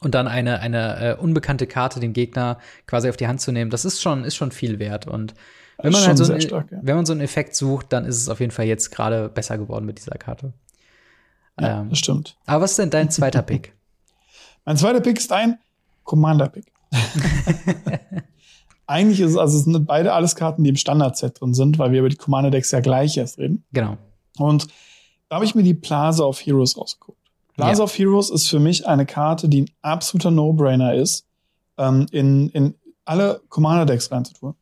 und 0.00 0.14
dann 0.14 0.28
eine, 0.28 0.60
eine 0.60 1.00
äh, 1.00 1.16
unbekannte 1.16 1.66
Karte 1.66 2.00
dem 2.00 2.12
Gegner 2.12 2.58
quasi 2.86 3.08
auf 3.08 3.16
die 3.16 3.26
Hand 3.26 3.40
zu 3.40 3.52
nehmen, 3.52 3.70
das 3.70 3.84
ist 3.84 4.00
schon, 4.00 4.24
ist 4.24 4.36
schon 4.36 4.52
viel 4.52 4.78
wert. 4.78 5.06
Und 5.06 5.34
wenn 5.78 5.92
man, 5.92 6.06
halt 6.06 6.16
so 6.16 6.32
ein, 6.32 6.40
stark, 6.40 6.70
ja. 6.70 6.78
wenn 6.80 6.94
man 6.96 7.06
so 7.06 7.12
einen 7.12 7.20
Effekt 7.20 7.56
sucht, 7.56 7.92
dann 7.92 8.04
ist 8.04 8.16
es 8.16 8.28
auf 8.28 8.38
jeden 8.38 8.52
Fall 8.52 8.66
jetzt 8.66 8.90
gerade 8.90 9.28
besser 9.28 9.58
geworden 9.58 9.84
mit 9.84 9.98
dieser 9.98 10.16
Karte. 10.16 10.52
Ja, 11.60 11.80
ähm, 11.80 11.90
das 11.90 11.98
stimmt. 11.98 12.36
Aber 12.46 12.62
was 12.62 12.72
ist 12.72 12.78
denn 12.78 12.90
dein 12.90 13.10
zweiter 13.10 13.42
Pick? 13.42 13.74
mein 14.64 14.76
zweiter 14.76 15.00
Pick 15.00 15.18
ist 15.18 15.32
ein 15.32 15.58
Commander-Pick. 16.04 16.72
Eigentlich 18.86 19.20
ist 19.20 19.32
es, 19.32 19.36
also 19.36 19.58
es 19.58 19.64
sind 19.64 19.86
beide 19.86 20.12
alles 20.12 20.36
Karten, 20.36 20.62
die 20.62 20.70
im 20.70 20.76
Standard-Set 20.76 21.40
drin 21.40 21.54
sind, 21.54 21.78
weil 21.78 21.92
wir 21.92 22.00
über 22.00 22.08
die 22.08 22.16
Commander-Decks 22.16 22.70
ja 22.70 22.80
gleich 22.80 23.16
erst 23.16 23.38
reden. 23.38 23.64
Genau. 23.72 23.96
Und 24.38 24.66
da 25.28 25.36
habe 25.36 25.44
ich 25.44 25.54
mir 25.54 25.62
die 25.62 25.74
Plaza 25.74 26.24
of 26.24 26.40
Heroes 26.40 26.76
rausgeguckt. 26.76 27.18
Plaza 27.54 27.78
ja. 27.78 27.84
of 27.84 27.98
Heroes 27.98 28.30
ist 28.30 28.48
für 28.48 28.60
mich 28.60 28.86
eine 28.86 29.06
Karte, 29.06 29.48
die 29.48 29.62
ein 29.62 29.70
absoluter 29.82 30.30
No-Brainer 30.30 30.94
ist, 30.94 31.26
ähm, 31.78 32.06
in, 32.10 32.48
in 32.50 32.74
alle 33.04 33.40
Commander-Decks 33.48 34.10
reinzutun. 34.10 34.54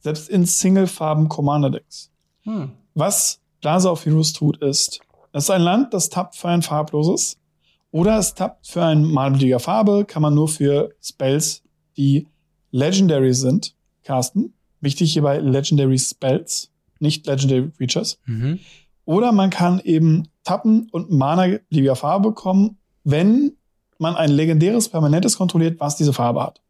Selbst 0.00 0.28
in 0.28 0.46
Single-Farben 0.46 1.28
Commander-Decks. 1.28 2.10
Hm. 2.42 2.72
Was 2.94 3.40
Plaza 3.60 3.90
of 3.90 4.04
Heroes 4.04 4.32
tut, 4.32 4.58
ist, 4.58 5.00
das 5.32 5.44
ist 5.44 5.50
ein 5.50 5.62
Land, 5.62 5.94
das 5.94 6.08
tappt 6.08 6.36
für 6.36 6.48
ein 6.48 6.62
farbloses 6.62 7.38
oder 7.92 8.18
es 8.18 8.34
tappt 8.34 8.66
für 8.66 8.84
ein 8.84 9.04
malblutiger 9.04 9.60
Farbe, 9.60 10.04
kann 10.04 10.22
man 10.22 10.34
nur 10.34 10.48
für 10.48 10.94
Spells, 11.00 11.62
die 11.96 12.26
Legendary 12.70 13.34
sind, 13.34 13.74
casten. 14.02 14.54
Wichtig 14.80 15.12
hierbei 15.12 15.38
Legendary 15.38 15.98
Spells, 15.98 16.70
nicht 16.98 17.26
Legendary 17.26 17.70
Creatures. 17.76 18.18
Mhm. 18.26 18.58
Oder 19.04 19.32
man 19.32 19.50
kann 19.50 19.80
eben 19.80 20.28
tappen 20.44 20.88
und 20.92 21.10
Mana 21.10 21.58
beliebiger 21.68 21.96
Farbe 21.96 22.30
bekommen, 22.30 22.78
wenn 23.04 23.52
man 23.98 24.16
ein 24.16 24.30
legendäres 24.30 24.88
Permanentes 24.88 25.36
kontrolliert, 25.36 25.80
was 25.80 25.96
diese 25.96 26.12
Farbe 26.12 26.42
hat. 26.42 26.60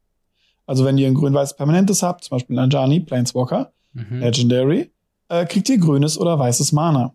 Also 0.67 0.85
wenn 0.85 0.99
ihr 0.99 1.09
ein 1.09 1.15
grün-weißes 1.15 1.57
Permanentes 1.57 2.03
habt, 2.03 2.25
zum 2.25 2.37
Beispiel 2.37 2.59
Anjani, 2.59 3.01
Planeswalker, 3.01 3.73
mhm. 3.93 4.21
Legendary, 4.21 4.93
äh, 5.29 5.47
kriegt 5.47 5.69
ihr 5.69 5.79
grünes 5.79 6.19
oder 6.19 6.39
weißes 6.39 6.73
Mana. 6.73 7.15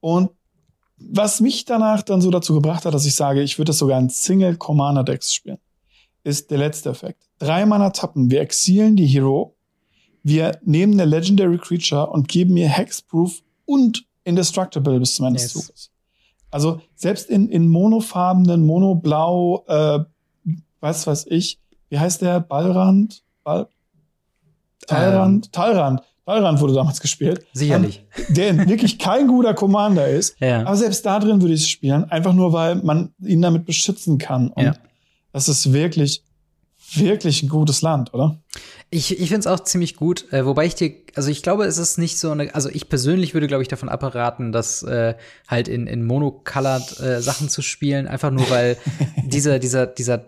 Und 0.00 0.30
was 0.96 1.40
mich 1.40 1.64
danach 1.64 2.02
dann 2.02 2.20
so 2.20 2.30
dazu 2.30 2.54
gebracht 2.54 2.84
hat, 2.84 2.94
dass 2.94 3.06
ich 3.06 3.14
sage, 3.14 3.42
ich 3.42 3.58
würde 3.58 3.70
das 3.70 3.78
sogar 3.78 3.98
in 3.98 4.10
Single 4.10 4.56
Commander 4.56 5.02
Decks 5.02 5.34
spielen, 5.34 5.58
ist 6.24 6.50
der 6.50 6.58
letzte 6.58 6.90
Effekt. 6.90 7.28
Drei 7.38 7.64
Mana 7.64 7.90
tappen, 7.90 8.30
wir 8.30 8.40
exilen 8.40 8.96
die 8.96 9.06
Hero, 9.06 9.56
wir 10.22 10.58
nehmen 10.64 10.94
eine 10.94 11.06
Legendary 11.06 11.58
Creature 11.58 12.10
und 12.10 12.28
geben 12.28 12.56
ihr 12.56 12.68
Hexproof 12.68 13.42
und 13.64 14.04
Indestructible 14.30 14.98
bis 14.98 15.14
zum 15.14 15.26
Ende 15.26 15.40
yes. 15.40 15.52
des 15.52 15.62
Zuges. 15.66 15.90
Also 16.50 16.80
selbst 16.96 17.30
in, 17.30 17.48
in 17.48 17.68
monofarbenen, 17.68 18.66
monoblau, 18.66 19.64
äh, 19.68 20.00
was 20.80 21.06
weiß 21.06 21.26
ich, 21.28 21.58
wie 21.90 21.98
heißt 21.98 22.22
der? 22.22 22.40
Ballrand? 22.40 23.22
Ball? 23.44 23.68
Talrand? 24.86 25.46
Ähm. 25.46 25.52
Talrand. 25.52 26.02
Talrand 26.24 26.60
wurde 26.60 26.74
damals 26.74 27.00
gespielt. 27.00 27.44
Sicherlich. 27.52 28.06
Der 28.28 28.68
wirklich 28.68 28.98
kein 28.98 29.26
guter 29.26 29.54
Commander 29.54 30.08
ist. 30.08 30.36
Ja. 30.40 30.60
Aber 30.60 30.76
selbst 30.76 31.04
da 31.04 31.18
drin 31.18 31.40
würde 31.40 31.54
ich 31.54 31.62
es 31.62 31.68
spielen, 31.68 32.04
einfach 32.04 32.32
nur, 32.32 32.52
weil 32.52 32.76
man 32.76 33.12
ihn 33.20 33.42
damit 33.42 33.66
beschützen 33.66 34.18
kann. 34.18 34.48
Und 34.48 34.62
ja. 34.62 34.74
das 35.32 35.48
ist 35.48 35.72
wirklich, 35.72 36.22
wirklich 36.96 37.42
ein 37.42 37.48
gutes 37.48 37.82
Land, 37.82 38.14
oder? 38.14 38.38
Ich, 38.90 39.18
ich 39.18 39.28
finde 39.28 39.40
es 39.40 39.46
auch 39.46 39.60
ziemlich 39.60 39.96
gut, 39.96 40.32
äh, 40.32 40.44
wobei 40.44 40.66
ich 40.66 40.74
dir, 40.74 40.92
also 41.14 41.30
ich 41.30 41.42
glaube, 41.42 41.64
es 41.64 41.78
ist 41.78 41.98
nicht 41.98 42.18
so 42.18 42.30
eine, 42.30 42.54
also 42.54 42.68
ich 42.68 42.88
persönlich 42.88 43.34
würde, 43.34 43.46
glaube 43.46 43.62
ich, 43.62 43.68
davon 43.68 43.88
abraten, 43.88 44.52
das 44.52 44.82
äh, 44.82 45.14
halt 45.46 45.68
in, 45.68 45.86
in 45.86 46.04
monocolored 46.04 47.00
äh, 47.00 47.20
Sachen 47.20 47.48
zu 47.48 47.62
spielen, 47.62 48.08
einfach 48.08 48.30
nur 48.30 48.48
weil 48.50 48.76
dieser, 49.24 49.58
dieser, 49.58 49.86
dieser 49.86 50.24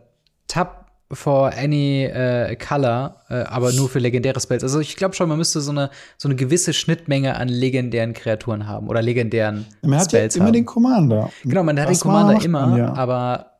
Tab 0.47 0.83
for 1.13 1.53
any 1.53 2.05
äh, 2.05 2.57
color, 2.57 3.17
äh, 3.29 3.43
aber 3.43 3.73
nur 3.73 3.89
für 3.89 3.99
legendäre 3.99 4.41
Spells. 4.41 4.63
Also 4.63 4.81
ich 4.81 4.97
glaube 4.97 5.15
schon, 5.15 5.29
man 5.29 5.39
müsste 5.39 5.61
so 5.61 5.71
eine 5.71 5.91
so 6.17 6.29
eine 6.29 6.37
gewisse 6.37 6.73
Schnittmenge 6.73 7.37
an 7.37 7.49
legendären 7.49 8.15
Kreaturen 8.15 8.67
haben 8.67 8.89
oder 8.89 9.03
legendären 9.03 9.67
man 9.83 9.99
hat 9.99 10.07
Spells 10.07 10.35
ja 10.35 10.39
immer 10.39 10.47
haben. 10.47 10.55
den 10.55 10.65
Commander. 10.65 11.31
Genau, 11.45 11.63
man 11.63 11.79
hat 11.79 11.91
Was 11.91 11.99
den 11.99 12.03
Commander 12.03 12.43
immer, 12.43 12.67
man, 12.67 12.79
ja. 12.79 12.95
aber 12.95 13.52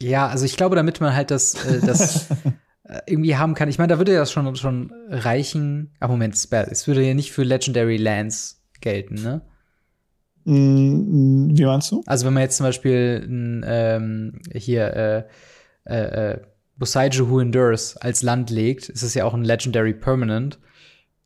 ja, 0.00 0.28
also 0.28 0.44
ich 0.44 0.56
glaube, 0.56 0.76
damit 0.76 1.00
man 1.00 1.14
halt 1.14 1.30
das 1.30 1.54
äh, 1.66 1.80
das 1.84 2.28
Äh, 2.88 3.02
irgendwie 3.06 3.36
haben 3.36 3.54
kann. 3.54 3.68
Ich 3.68 3.78
meine, 3.78 3.92
da 3.92 3.98
würde 3.98 4.14
ja 4.14 4.20
das 4.20 4.32
schon, 4.32 4.56
schon 4.56 4.92
reichen. 5.08 5.92
Ah, 6.00 6.08
Moment, 6.08 6.36
Spell. 6.36 6.66
Es 6.70 6.86
würde 6.86 7.06
ja 7.06 7.14
nicht 7.14 7.32
für 7.32 7.42
Legendary 7.42 7.98
Lands 7.98 8.62
gelten, 8.80 9.16
ne? 9.16 9.42
Mm, 10.44 11.50
wie 11.54 11.64
meinst 11.64 11.92
du? 11.92 12.02
Also 12.06 12.24
wenn 12.24 12.32
man 12.32 12.44
jetzt 12.44 12.56
zum 12.56 12.64
Beispiel 12.64 13.62
ähm, 13.66 14.40
hier 14.54 14.96
äh, 14.96 15.24
äh, 15.84 16.32
äh, 16.32 16.40
Bosaiju 16.76 17.28
Who 17.28 17.40
Endures 17.40 17.96
als 17.98 18.22
Land 18.22 18.48
legt, 18.48 18.88
ist 18.88 19.02
es 19.02 19.12
ja 19.12 19.26
auch 19.26 19.34
ein 19.34 19.44
Legendary 19.44 19.92
Permanent. 19.92 20.58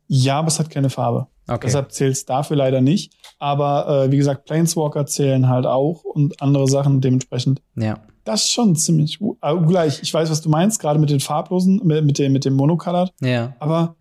Ja, 0.07 0.39
aber 0.39 0.49
es 0.49 0.59
hat 0.59 0.69
keine 0.69 0.89
Farbe. 0.89 1.27
Okay. 1.47 1.67
Deshalb 1.67 1.93
zählt 1.93 2.13
es 2.13 2.25
dafür 2.25 2.57
leider 2.57 2.81
nicht. 2.81 3.13
Aber 3.39 4.05
äh, 4.05 4.11
wie 4.11 4.17
gesagt, 4.17 4.45
Planeswalker 4.45 5.05
zählen 5.05 5.47
halt 5.47 5.65
auch 5.65 6.03
und 6.03 6.41
andere 6.41 6.67
Sachen 6.67 6.99
dementsprechend. 6.99 7.61
Ja. 7.75 8.01
Das 8.23 8.43
ist 8.43 8.51
schon 8.51 8.75
ziemlich 8.75 9.19
gleich, 9.67 10.01
ich 10.01 10.13
weiß, 10.13 10.29
was 10.29 10.41
du 10.41 10.49
meinst, 10.49 10.79
gerade 10.79 10.99
mit 10.99 11.09
den 11.09 11.19
farblosen, 11.19 11.81
mit, 11.83 12.17
dem, 12.17 12.31
mit 12.31 12.45
dem 12.45 12.53
Monocolored. 12.53 13.11
Ja. 13.21 13.55
Aber 13.59 13.95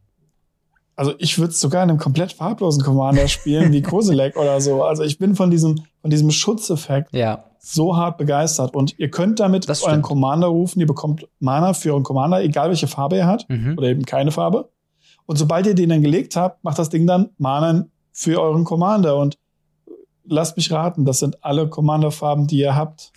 also 0.95 1.15
ich 1.19 1.39
würde 1.39 1.53
sogar 1.53 1.83
in 1.83 1.91
einem 1.91 1.99
komplett 1.99 2.33
farblosen 2.33 2.83
Commander 2.83 3.27
spielen, 3.29 3.73
wie 3.73 3.83
Koselek 3.83 4.37
oder 4.37 4.61
so. 4.61 4.85
Also 4.85 5.03
ich 5.03 5.19
bin 5.19 5.35
von 5.35 5.51
diesem, 5.51 5.83
von 6.01 6.11
diesem 6.11 6.31
Schutzeffekt 6.31 7.15
ja. 7.15 7.45
so 7.59 7.97
hart 7.97 8.19
begeistert. 8.19 8.77
Und 8.77 8.99
ihr 8.99 9.11
könnt 9.11 9.41
damit 9.41 9.69
das 9.69 9.83
euren 9.83 10.03
Commander 10.03 10.49
rufen, 10.49 10.81
ihr 10.81 10.87
bekommt 10.87 11.27
Mana 11.41 11.73
für 11.73 11.91
euren 11.93 12.03
Commander, 12.03 12.43
egal 12.43 12.69
welche 12.69 12.87
Farbe 12.87 13.17
er 13.17 13.27
hat, 13.27 13.49
mhm. 13.49 13.77
oder 13.79 13.89
eben 13.89 14.05
keine 14.05 14.31
Farbe. 14.31 14.71
Und 15.27 15.37
sobald 15.37 15.67
ihr 15.67 15.75
den 15.75 15.89
dann 15.89 16.03
gelegt 16.03 16.37
habt, 16.37 16.63
macht 16.63 16.79
das 16.79 16.91
Ding 16.91 17.07
dann 17.07 17.31
Mana 17.39 17.87
für 18.13 18.41
euren 18.41 18.65
Commander. 18.65 19.17
Und 19.17 19.39
lasst 20.25 20.57
mich 20.57 20.71
raten, 20.71 21.05
das 21.05 21.21
sind 21.21 21.43
alle 21.43 21.69
Commander-Farben, 21.69 22.47
die 22.47 22.59
ihr 22.59 22.77
habt. 22.77 23.13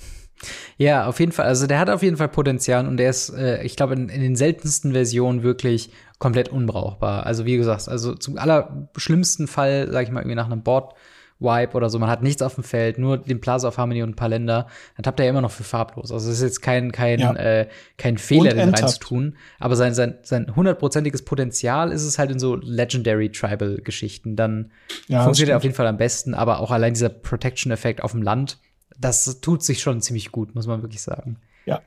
Ja, 0.77 1.07
auf 1.07 1.19
jeden 1.19 1.31
Fall. 1.31 1.45
Also 1.45 1.67
der 1.67 1.79
hat 1.79 1.89
auf 1.89 2.03
jeden 2.03 2.17
Fall 2.17 2.29
Potenzial 2.29 2.87
und 2.87 2.97
der 2.97 3.09
ist, 3.09 3.29
äh, 3.29 3.63
ich 3.63 3.75
glaube, 3.75 3.93
in, 3.93 4.09
in, 4.09 4.21
den 4.21 4.35
seltensten 4.35 4.93
Versionen 4.93 5.43
wirklich 5.43 5.91
komplett 6.19 6.49
unbrauchbar. 6.49 7.25
Also 7.25 7.45
wie 7.45 7.57
gesagt, 7.57 7.87
also 7.87 8.15
zum 8.15 8.37
allerschlimmsten 8.37 9.47
Fall, 9.47 9.89
sag 9.91 10.03
ich 10.03 10.11
mal, 10.11 10.21
irgendwie 10.21 10.35
nach 10.35 10.45
einem 10.45 10.63
Board 10.63 10.93
Wipe 11.39 11.75
oder 11.75 11.89
so, 11.89 11.99
man 11.99 12.09
hat 12.09 12.23
nichts 12.23 12.41
auf 12.41 12.55
dem 12.55 12.63
Feld, 12.63 12.97
nur 12.97 13.17
den 13.17 13.41
Plaza 13.41 13.67
of 13.67 13.77
Harmony 13.77 14.03
und 14.03 14.11
ein 14.11 14.15
paar 14.15 14.29
Länder, 14.29 14.67
dann 14.95 15.03
tappt 15.03 15.19
er 15.19 15.25
ja 15.25 15.31
immer 15.31 15.41
noch 15.41 15.51
für 15.51 15.63
farblos. 15.63 16.11
Also 16.11 16.29
es 16.29 16.37
ist 16.37 16.43
jetzt 16.43 16.61
kein, 16.61 16.91
kein, 16.93 17.19
ja. 17.19 17.33
äh, 17.35 17.67
kein 17.97 18.17
Fehler, 18.17 18.53
den 18.53 18.73
reinzutun. 18.73 19.35
Aber 19.59 19.75
sein, 19.75 19.93
sein, 19.93 20.17
sein 20.23 20.55
hundertprozentiges 20.55 21.25
Potenzial 21.25 21.91
ist 21.91 22.03
es 22.03 22.17
halt 22.17 22.31
in 22.31 22.39
so 22.39 22.55
Legendary 22.55 23.31
Tribal-Geschichten. 23.31 24.37
Dann 24.37 24.71
ja, 25.07 25.23
funktioniert 25.23 25.51
er 25.51 25.57
auf 25.57 25.63
jeden 25.63 25.75
Fall 25.75 25.87
am 25.87 25.97
besten, 25.97 26.33
aber 26.33 26.59
auch 26.59 26.71
allein 26.71 26.93
dieser 26.93 27.09
Protection-Effekt 27.09 28.01
auf 28.01 28.11
dem 28.11 28.21
Land 28.21 28.57
das 28.99 29.41
tut 29.41 29.63
sich 29.63 29.81
schon 29.81 30.01
ziemlich 30.01 30.31
gut, 30.31 30.55
muss 30.55 30.67
man 30.67 30.81
wirklich 30.81 31.01
sagen. 31.01 31.37
Ja. 31.65 31.81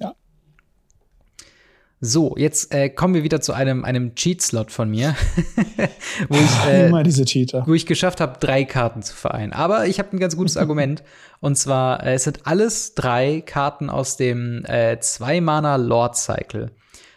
Ja. 0.00 0.14
So, 2.00 2.34
jetzt 2.36 2.74
äh, 2.74 2.88
kommen 2.88 3.14
wir 3.14 3.22
wieder 3.22 3.40
zu 3.40 3.52
einem, 3.52 3.84
einem 3.84 4.14
Cheat-Slot 4.14 4.72
von 4.72 4.90
mir, 4.90 5.14
wo, 6.28 6.36
ich, 6.36 6.64
äh, 6.66 6.88
Immer 6.88 7.02
diese 7.02 7.24
Cheater. 7.24 7.64
wo 7.66 7.74
ich 7.74 7.86
geschafft 7.86 8.20
habe, 8.20 8.38
drei 8.40 8.64
Karten 8.64 9.02
zu 9.02 9.14
vereinen. 9.14 9.52
Aber 9.52 9.86
ich 9.86 9.98
habe 9.98 10.16
ein 10.16 10.20
ganz 10.20 10.36
gutes 10.36 10.56
Argument. 10.56 11.02
Und 11.40 11.56
zwar, 11.56 12.04
äh, 12.04 12.14
es 12.14 12.24
sind 12.24 12.46
alles 12.46 12.94
drei 12.94 13.40
Karten 13.40 13.90
aus 13.90 14.16
dem 14.16 14.64
äh, 14.64 14.98
Zwei-Mana 15.00 15.76
Lord 15.76 16.16
Cycle. 16.16 16.70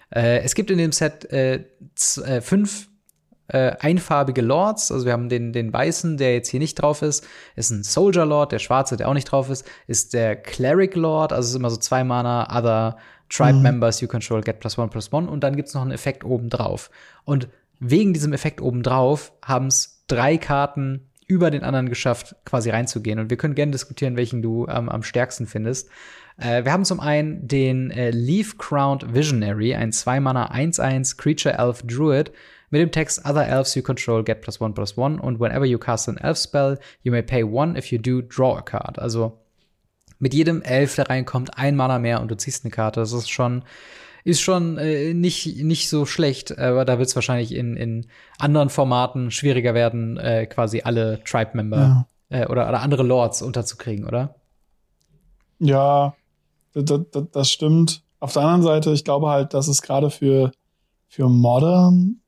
Äh, 0.09 0.39
es 0.39 0.55
gibt 0.55 0.71
in 0.71 0.77
dem 0.77 0.91
Set 0.91 1.31
äh, 1.31 1.65
äh 2.25 2.41
fünf 2.41 2.89
äh, 3.47 3.75
einfarbige 3.79 4.41
Lords. 4.41 4.91
Also 4.91 5.05
wir 5.05 5.13
haben 5.13 5.29
den, 5.29 5.53
den 5.53 5.71
weißen, 5.71 6.17
der 6.17 6.33
jetzt 6.33 6.49
hier 6.49 6.59
nicht 6.59 6.75
drauf 6.75 7.01
ist, 7.01 7.27
ist 7.55 7.71
ein 7.71 7.83
Soldier 7.83 8.25
Lord, 8.25 8.51
der 8.51 8.59
schwarze, 8.59 8.97
der 8.97 9.09
auch 9.09 9.13
nicht 9.13 9.31
drauf 9.31 9.49
ist, 9.49 9.65
ist 9.87 10.13
der 10.13 10.35
Cleric 10.35 10.95
Lord, 10.95 11.31
also 11.31 11.45
es 11.45 11.49
ist 11.51 11.55
immer 11.55 11.69
so 11.69 11.77
zwei 11.77 12.03
Mana, 12.03 12.47
Other 12.55 12.97
Tribe 13.29 13.57
mhm. 13.57 13.63
Members 13.63 14.01
you 14.01 14.07
control 14.07 14.41
get 14.41 14.59
plus 14.59 14.77
one 14.77 14.89
plus 14.89 15.11
one 15.11 15.29
und 15.29 15.43
dann 15.43 15.55
gibt's 15.55 15.73
noch 15.73 15.81
einen 15.81 15.91
Effekt 15.91 16.23
oben 16.23 16.49
drauf. 16.49 16.89
Und 17.23 17.49
wegen 17.79 18.13
diesem 18.13 18.33
Effekt 18.33 18.61
oben 18.61 18.83
drauf 18.83 19.33
haben 19.43 19.67
es 19.67 20.03
drei 20.07 20.37
Karten 20.37 21.09
über 21.27 21.51
den 21.51 21.63
anderen 21.63 21.89
geschafft, 21.89 22.35
quasi 22.45 22.69
reinzugehen. 22.69 23.19
Und 23.19 23.29
wir 23.29 23.37
können 23.37 23.55
gerne 23.55 23.71
diskutieren, 23.71 24.15
welchen 24.15 24.41
du 24.41 24.67
ähm, 24.67 24.89
am 24.89 25.03
stärksten 25.03 25.47
findest. 25.47 25.89
Äh, 26.37 26.65
wir 26.65 26.71
haben 26.71 26.85
zum 26.85 26.99
einen 26.99 27.47
den 27.47 27.91
äh, 27.91 28.11
Leaf 28.11 28.57
Crowned 28.57 29.13
Visionary, 29.13 29.73
ein 29.75 29.91
2-Mana 29.91 30.51
1-1 30.51 31.17
Creature 31.17 31.57
Elf 31.57 31.81
Druid 31.83 32.31
mit 32.69 32.81
dem 32.81 32.91
Text 32.91 33.25
Other 33.25 33.47
Elves 33.47 33.75
you 33.75 33.81
control 33.81 34.23
get 34.23 34.41
plus 34.41 34.59
one 34.59 34.73
plus 34.73 34.97
one 34.97 35.21
und 35.21 35.39
whenever 35.39 35.65
you 35.65 35.77
cast 35.77 36.09
an 36.09 36.17
Elf 36.17 36.37
Spell, 36.37 36.77
you 37.03 37.11
may 37.11 37.21
pay 37.21 37.43
one 37.43 37.77
if 37.77 37.91
you 37.91 37.97
do 37.97 38.21
draw 38.21 38.57
a 38.57 38.61
card. 38.61 38.99
Also 38.99 39.39
mit 40.19 40.33
jedem 40.33 40.61
Elf, 40.61 40.95
der 40.95 41.09
reinkommt, 41.09 41.57
ein 41.57 41.75
Mana 41.75 41.99
mehr 41.99 42.21
und 42.21 42.29
du 42.29 42.37
ziehst 42.37 42.63
eine 42.63 42.71
Karte. 42.71 42.99
Das 42.99 43.11
ist 43.11 43.29
schon 43.29 43.63
ist 44.25 44.41
schon 44.41 44.77
äh, 44.79 45.13
nicht, 45.13 45.63
nicht 45.63 45.87
so 45.87 46.05
schlecht, 46.05 46.57
aber 46.57 46.83
da 46.83 46.97
wird 46.97 47.07
es 47.07 47.15
wahrscheinlich 47.15 47.53
in, 47.53 47.77
in 47.77 48.07
anderen 48.39 48.69
Formaten 48.69 49.29
schwieriger 49.29 49.75
werden, 49.75 50.17
äh, 50.17 50.47
quasi 50.47 50.81
alle 50.81 51.23
Tribe-Member 51.23 52.07
ja. 52.31 52.41
äh, 52.41 52.47
oder, 52.47 52.67
oder 52.67 52.81
andere 52.81 53.03
Lords 53.03 53.43
unterzukriegen, 53.43 54.05
oder? 54.05 54.35
Ja, 55.59 56.15
das, 56.73 56.85
das, 57.11 57.23
das, 57.31 57.49
stimmt. 57.51 58.01
Auf 58.19 58.33
der 58.33 58.41
anderen 58.41 58.63
Seite, 58.63 58.91
ich 58.91 59.03
glaube 59.03 59.29
halt, 59.29 59.53
dass 59.53 59.67
es 59.67 59.83
gerade 59.83 60.09
für, 60.09 60.51
für 61.07 61.29
Modern 61.29 62.19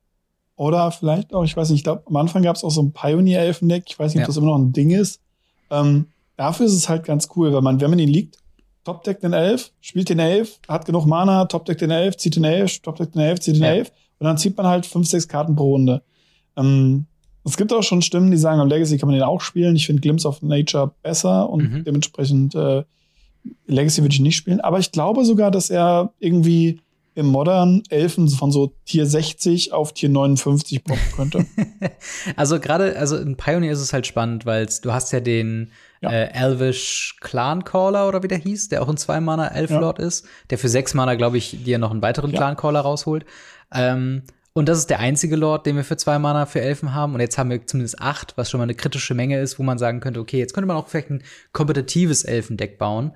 oder 0.56 0.92
vielleicht 0.92 1.34
auch, 1.34 1.44
ich 1.44 1.58
weiß 1.58 1.72
nicht, 1.72 1.80
ich 1.80 1.84
glaube, 1.84 2.04
am 2.06 2.16
Anfang 2.16 2.44
gab 2.44 2.56
es 2.56 2.64
auch 2.64 2.70
so 2.70 2.84
ein 2.84 2.94
Pioneer-Elfendeck. 2.94 3.86
Ich 3.88 3.98
weiß 3.98 4.14
nicht, 4.14 4.22
ja. 4.22 4.26
ob 4.26 4.28
das 4.28 4.38
immer 4.38 4.48
noch 4.48 4.60
ein 4.60 4.72
Ding 4.72 4.92
ist. 4.92 5.20
Ähm, 5.72 6.06
dafür 6.36 6.68
ist 6.68 6.74
es 6.74 6.90
halt 6.90 7.06
ganz 7.06 7.28
cool, 7.36 7.54
weil 7.54 7.62
man, 7.62 7.82
wenn 7.82 7.90
man 7.90 8.00
ihn 8.00 8.08
liegt, 8.08 8.38
Top-Deck 8.88 9.20
den 9.20 9.34
Elf, 9.34 9.74
spielt 9.82 10.08
den 10.08 10.20
Elf, 10.20 10.62
hat 10.70 10.86
genug 10.86 11.06
Mana, 11.06 11.44
Top-Deck 11.44 11.78
den 11.78 11.92
Elf, 11.92 12.16
zieht 12.16 12.38
den 12.38 12.46
Elf, 12.46 12.80
Top-Deck 12.80 13.12
den 13.12 13.22
Elf, 13.22 13.42
zieht 13.42 13.58
den 13.58 13.64
ja. 13.64 13.72
Elf. 13.72 13.92
Und 14.18 14.24
dann 14.26 14.38
zieht 14.38 14.56
man 14.56 14.66
halt 14.66 14.86
fünf, 14.86 15.10
sechs 15.10 15.28
Karten 15.28 15.58
pro 15.58 15.72
Runde. 15.72 16.04
Ähm, 16.56 17.06
es 17.44 17.58
gibt 17.58 17.74
auch 17.74 17.84
schon 17.84 18.02
Stimmen, 18.02 18.32
die 18.32 18.38
sagen, 18.38 18.62
am 18.62 18.70
Legacy 18.70 18.98
kann 18.98 19.10
man 19.10 19.18
den 19.18 19.28
auch 19.28 19.42
spielen. 19.42 19.76
Ich 19.76 19.86
finde 19.86 20.02
Glimpse 20.02 20.26
of 20.26 20.42
Nature 20.42 20.94
besser 21.04 21.50
und 21.50 21.70
mhm. 21.70 21.84
dementsprechend 21.84 22.56
äh, 22.56 22.86
Legacy 23.66 24.02
würde 24.04 24.14
ich 24.14 24.22
nicht 24.22 24.38
spielen. 24.38 24.62
Aber 24.62 24.80
ich 24.80 24.94
glaube 24.94 25.26
sogar, 25.26 25.52
dass 25.52 25.70
er 25.70 26.14
irgendwie 26.20 26.80
im 27.18 27.26
Modern 27.26 27.82
Elfen 27.90 28.30
von 28.30 28.52
so 28.52 28.74
Tier 28.86 29.08
60 29.08 29.74
auf 29.74 29.92
Tier 29.92 30.10
59 30.10 30.84
poppen 30.84 31.12
könnte. 31.16 31.46
also 32.36 32.60
gerade, 32.60 32.96
also 32.96 33.18
in 33.18 33.36
Pioneer 33.36 33.72
ist 33.72 33.82
es 33.82 33.92
halt 33.92 34.06
spannend, 34.06 34.46
weil 34.46 34.68
du 34.84 34.94
hast 34.94 35.12
ja 35.12 35.20
den 35.20 35.72
ja. 36.02 36.12
Äh, 36.12 36.32
Elvish 36.32 37.16
Clan 37.20 37.64
Caller 37.64 38.08
oder 38.08 38.22
wie 38.22 38.28
der 38.28 38.38
hieß, 38.38 38.70
der 38.70 38.84
auch 38.84 38.88
ein 38.88 38.98
zwei 38.98 39.20
Mana 39.20 39.48
Elf 39.48 39.72
Lord 39.72 39.98
ja. 39.98 40.06
ist, 40.06 40.28
der 40.52 40.60
für 40.60 40.70
sechs 40.70 40.94
Mana, 40.94 41.16
glaube 41.16 41.40
ich, 41.40 41.64
dir 41.64 41.80
noch 41.80 41.90
einen 41.90 42.04
weiteren 42.04 42.30
ja. 42.30 42.38
Clan 42.38 42.56
Caller 42.56 42.82
rausholt. 42.82 43.26
Ähm, 43.74 44.22
Und 44.54 44.70
das 44.70 44.78
ist 44.78 44.92
der 44.92 45.00
einzige 45.00 45.38
Lord, 45.38 45.66
den 45.66 45.76
wir 45.76 45.84
für 45.84 45.98
zwei 45.98 46.20
Mana 46.20 46.46
für 46.46 46.62
Elfen 46.62 46.94
haben. 46.94 47.16
Und 47.16 47.20
jetzt 47.20 47.40
haben 47.40 47.50
wir 47.50 47.66
zumindest 47.66 48.00
acht, 48.00 48.38
was 48.38 48.52
schon 48.52 48.60
mal 48.60 48.66
eine 48.66 48.76
kritische 48.76 49.16
Menge 49.16 49.40
ist, 49.40 49.58
wo 49.58 49.64
man 49.64 49.80
sagen 49.80 50.02
könnte, 50.02 50.20
okay, 50.20 50.38
jetzt 50.38 50.54
könnte 50.54 50.68
man 50.68 50.78
auch 50.78 50.88
vielleicht 50.88 51.10
ein 51.10 51.24
kompetitives 51.52 52.24
Elfendeck 52.24 52.78
bauen. 52.78 53.14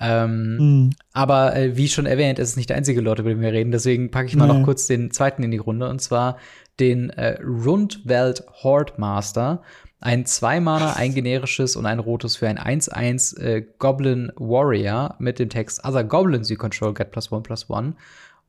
Ähm, 0.00 0.56
mhm. 0.56 0.90
Aber 1.12 1.54
äh, 1.54 1.76
wie 1.76 1.88
schon 1.88 2.06
erwähnt, 2.06 2.38
es 2.38 2.50
ist 2.50 2.56
nicht 2.56 2.70
der 2.70 2.76
einzige 2.76 3.00
Lord, 3.00 3.18
über 3.18 3.28
den 3.28 3.40
wir 3.40 3.52
reden. 3.52 3.70
Deswegen 3.70 4.10
packe 4.10 4.28
ich 4.28 4.36
mal 4.36 4.46
nee. 4.46 4.54
noch 4.54 4.64
kurz 4.64 4.86
den 4.86 5.10
zweiten 5.10 5.42
in 5.42 5.50
die 5.50 5.58
Runde. 5.58 5.88
Und 5.88 6.00
zwar 6.00 6.38
den 6.78 7.10
äh, 7.10 7.38
Rundwelt 7.42 8.44
Horde 8.62 8.94
Master. 8.96 9.62
Ein 10.02 10.24
zwei-Mana, 10.24 10.94
ein 10.94 11.12
generisches 11.12 11.76
und 11.76 11.84
ein 11.84 11.98
rotes 11.98 12.36
für 12.36 12.48
ein 12.48 12.58
1-1 12.58 13.38
äh, 13.38 13.66
Goblin 13.78 14.32
Warrior 14.36 15.14
mit 15.18 15.38
dem 15.38 15.50
Text 15.50 15.84
Other 15.84 16.04
Goblins 16.04 16.48
you 16.48 16.56
control 16.56 16.94
get 16.94 17.10
plus 17.10 17.30
one 17.30 17.42
plus 17.42 17.68
one 17.68 17.92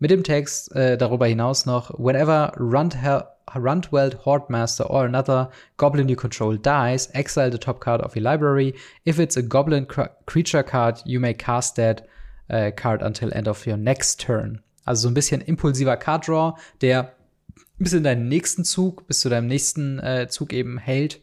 mit 0.02 0.10
dem 0.10 0.24
Text 0.24 0.76
äh, 0.76 0.98
darüber 0.98 1.28
hinaus 1.28 1.68
noch, 1.68 1.92
whenever 2.00 2.54
Rundweld 3.56 4.24
Hordemaster 4.24 4.90
or 4.90 5.06
another 5.06 5.50
goblin 5.78 6.10
you 6.10 6.16
control 6.16 6.58
dies, 6.58 7.10
exile 7.14 7.50
the 7.50 7.58
top 7.58 7.80
card 7.80 8.02
of 8.02 8.16
your 8.16 8.24
library. 8.24 8.76
If 9.06 9.20
it's 9.20 9.38
a 9.38 9.42
goblin 9.42 9.86
creature 10.26 10.64
card, 10.64 11.02
you 11.06 11.20
may 11.20 11.34
cast 11.34 11.76
that 11.76 12.08
uh, 12.50 12.72
card 12.76 13.02
until 13.02 13.32
end 13.34 13.48
of 13.48 13.66
your 13.66 13.78
next 13.78 14.20
turn. 14.20 14.62
Also 14.86 15.04
so 15.04 15.08
ein 15.10 15.14
bisschen 15.14 15.42
impulsiver 15.42 15.96
Card 15.98 16.28
Draw, 16.28 16.58
der 16.82 17.14
bis 17.78 17.94
in 17.94 18.04
deinen 18.04 18.28
nächsten 18.28 18.64
Zug, 18.64 19.08
bis 19.08 19.20
zu 19.22 19.30
deinem 19.30 19.48
nächsten 19.48 20.00
äh, 20.00 20.28
Zug 20.30 20.54
eben 20.54 20.78
hält. 20.78 21.22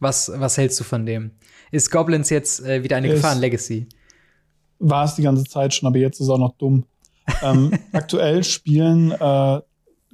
Was, 0.00 0.30
was 0.34 0.58
hältst 0.58 0.80
du 0.80 0.84
von 0.84 1.06
dem? 1.06 1.32
Ist 1.70 1.90
Goblins 1.90 2.30
jetzt 2.30 2.64
äh, 2.64 2.82
wieder 2.82 2.96
eine 2.96 3.08
Gefahr 3.08 3.34
in 3.34 3.38
Legacy? 3.38 3.88
War 4.80 5.04
es 5.04 5.14
die 5.14 5.22
ganze 5.22 5.44
Zeit 5.44 5.74
schon, 5.74 5.86
aber 5.86 5.98
jetzt 5.98 6.16
ist 6.16 6.26
es 6.26 6.28
auch 6.28 6.38
noch 6.38 6.56
dumm 6.58 6.84
ähm, 7.42 7.72
aktuell 7.92 8.44
spielen 8.44 9.12
äh, 9.12 9.60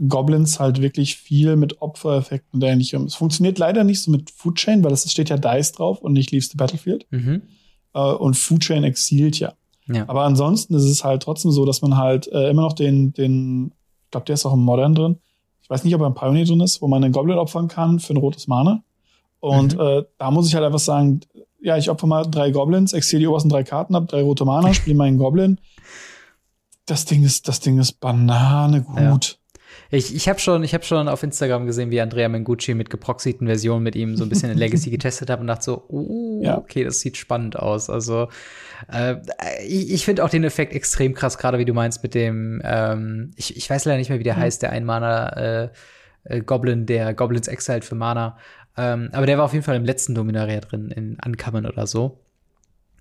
Goblins 0.06 0.60
halt 0.60 0.80
wirklich 0.80 1.16
viel 1.16 1.56
mit 1.56 1.82
Opfereffekten 1.82 2.60
und 2.60 2.68
ähnlichem. 2.68 3.04
Es 3.04 3.14
funktioniert 3.14 3.58
leider 3.58 3.84
nicht 3.84 4.02
so 4.02 4.10
mit 4.10 4.30
Food 4.30 4.56
Chain, 4.56 4.84
weil 4.84 4.92
es 4.92 5.10
steht 5.10 5.30
ja 5.30 5.36
Dice 5.36 5.72
drauf 5.72 6.00
und 6.00 6.12
nicht 6.12 6.30
Leaves 6.30 6.50
the 6.50 6.56
Battlefield. 6.56 7.06
Mhm. 7.10 7.42
Äh, 7.94 8.00
und 8.00 8.36
Food 8.36 8.60
Chain 8.60 8.84
exilt 8.84 9.38
ja. 9.38 9.54
ja. 9.86 10.08
Aber 10.08 10.24
ansonsten 10.24 10.74
ist 10.74 10.84
es 10.84 11.02
halt 11.02 11.22
trotzdem 11.22 11.50
so, 11.50 11.64
dass 11.64 11.82
man 11.82 11.96
halt 11.96 12.28
äh, 12.28 12.50
immer 12.50 12.62
noch 12.62 12.74
den, 12.74 13.12
den, 13.12 13.72
ich 14.04 14.10
glaube, 14.10 14.26
der 14.26 14.34
ist 14.34 14.46
auch 14.46 14.54
im 14.54 14.60
Modern 14.60 14.94
drin. 14.94 15.18
Ich 15.62 15.70
weiß 15.70 15.84
nicht, 15.84 15.94
ob 15.94 16.00
er 16.00 16.06
im 16.06 16.14
Pioneer 16.14 16.44
drin 16.44 16.60
ist, 16.60 16.80
wo 16.80 16.88
man 16.88 17.02
einen 17.02 17.12
Goblin 17.12 17.38
opfern 17.38 17.68
kann 17.68 17.98
für 17.98 18.14
ein 18.14 18.18
rotes 18.18 18.46
Mana. 18.46 18.82
Und 19.40 19.74
mhm. 19.74 19.80
äh, 19.80 20.02
da 20.18 20.30
muss 20.30 20.46
ich 20.48 20.54
halt 20.54 20.64
einfach 20.64 20.78
sagen, 20.78 21.20
ja, 21.60 21.76
ich 21.76 21.90
opfer 21.90 22.06
mal 22.06 22.24
drei 22.24 22.50
Goblins, 22.50 22.92
exile 22.92 23.20
die 23.20 23.26
obersten 23.26 23.48
drei 23.48 23.64
Karten 23.64 23.96
ab, 23.96 24.08
drei 24.08 24.22
rote 24.22 24.44
Mana, 24.44 24.72
spiele 24.74 24.96
meinen 24.96 25.18
Goblin 25.18 25.58
das 26.88 27.04
Ding 27.04 27.24
ist, 27.24 27.48
das 27.48 27.60
Ding 27.60 27.78
ist 27.78 28.00
Banane 28.00 28.82
gut. 28.82 28.96
Ja. 28.96 29.37
Ich, 29.90 30.14
ich 30.14 30.28
habe 30.28 30.38
schon, 30.38 30.62
ich 30.64 30.74
hab 30.74 30.84
schon 30.84 31.08
auf 31.08 31.22
Instagram 31.22 31.64
gesehen, 31.64 31.90
wie 31.90 32.00
Andrea 32.00 32.28
Mengucci 32.28 32.74
mit 32.74 32.90
geproxyten 32.90 33.46
Versionen 33.46 33.82
mit 33.82 33.96
ihm 33.96 34.16
so 34.16 34.24
ein 34.24 34.28
bisschen 34.28 34.50
in 34.50 34.58
Legacy 34.58 34.90
getestet 34.92 35.30
hat 35.30 35.40
und 35.40 35.46
dachte 35.46 35.64
so, 35.64 35.84
oh, 35.88 36.42
ja. 36.42 36.58
okay, 36.58 36.84
das 36.84 37.00
sieht 37.00 37.16
spannend 37.16 37.58
aus. 37.58 37.88
Also 37.88 38.28
äh, 38.92 39.16
ich, 39.66 39.90
ich 39.90 40.04
finde 40.04 40.24
auch 40.24 40.28
den 40.28 40.44
Effekt 40.44 40.74
extrem 40.74 41.14
krass, 41.14 41.38
gerade 41.38 41.58
wie 41.58 41.64
du 41.64 41.72
meinst 41.72 42.02
mit 42.02 42.14
dem, 42.14 42.60
ähm, 42.64 43.30
ich, 43.36 43.56
ich 43.56 43.68
weiß 43.70 43.86
leider 43.86 43.96
nicht 43.96 44.10
mehr, 44.10 44.18
wie 44.18 44.24
der 44.24 44.36
mhm. 44.36 44.40
heißt, 44.40 44.62
der 44.62 44.72
Einmaner 44.72 45.70
äh, 46.24 46.36
äh, 46.36 46.40
Goblin, 46.42 46.84
der 46.84 47.14
Goblins 47.14 47.48
Exiled 47.48 47.84
für 47.84 47.94
Mana. 47.94 48.36
Ähm, 48.76 49.08
aber 49.12 49.24
der 49.24 49.38
war 49.38 49.46
auf 49.46 49.54
jeden 49.54 49.64
Fall 49.64 49.76
im 49.76 49.84
letzten 49.84 50.14
Dominaria 50.14 50.60
drin, 50.60 50.90
in 50.90 51.16
Uncommon 51.24 51.64
oder 51.64 51.86
so. 51.86 52.20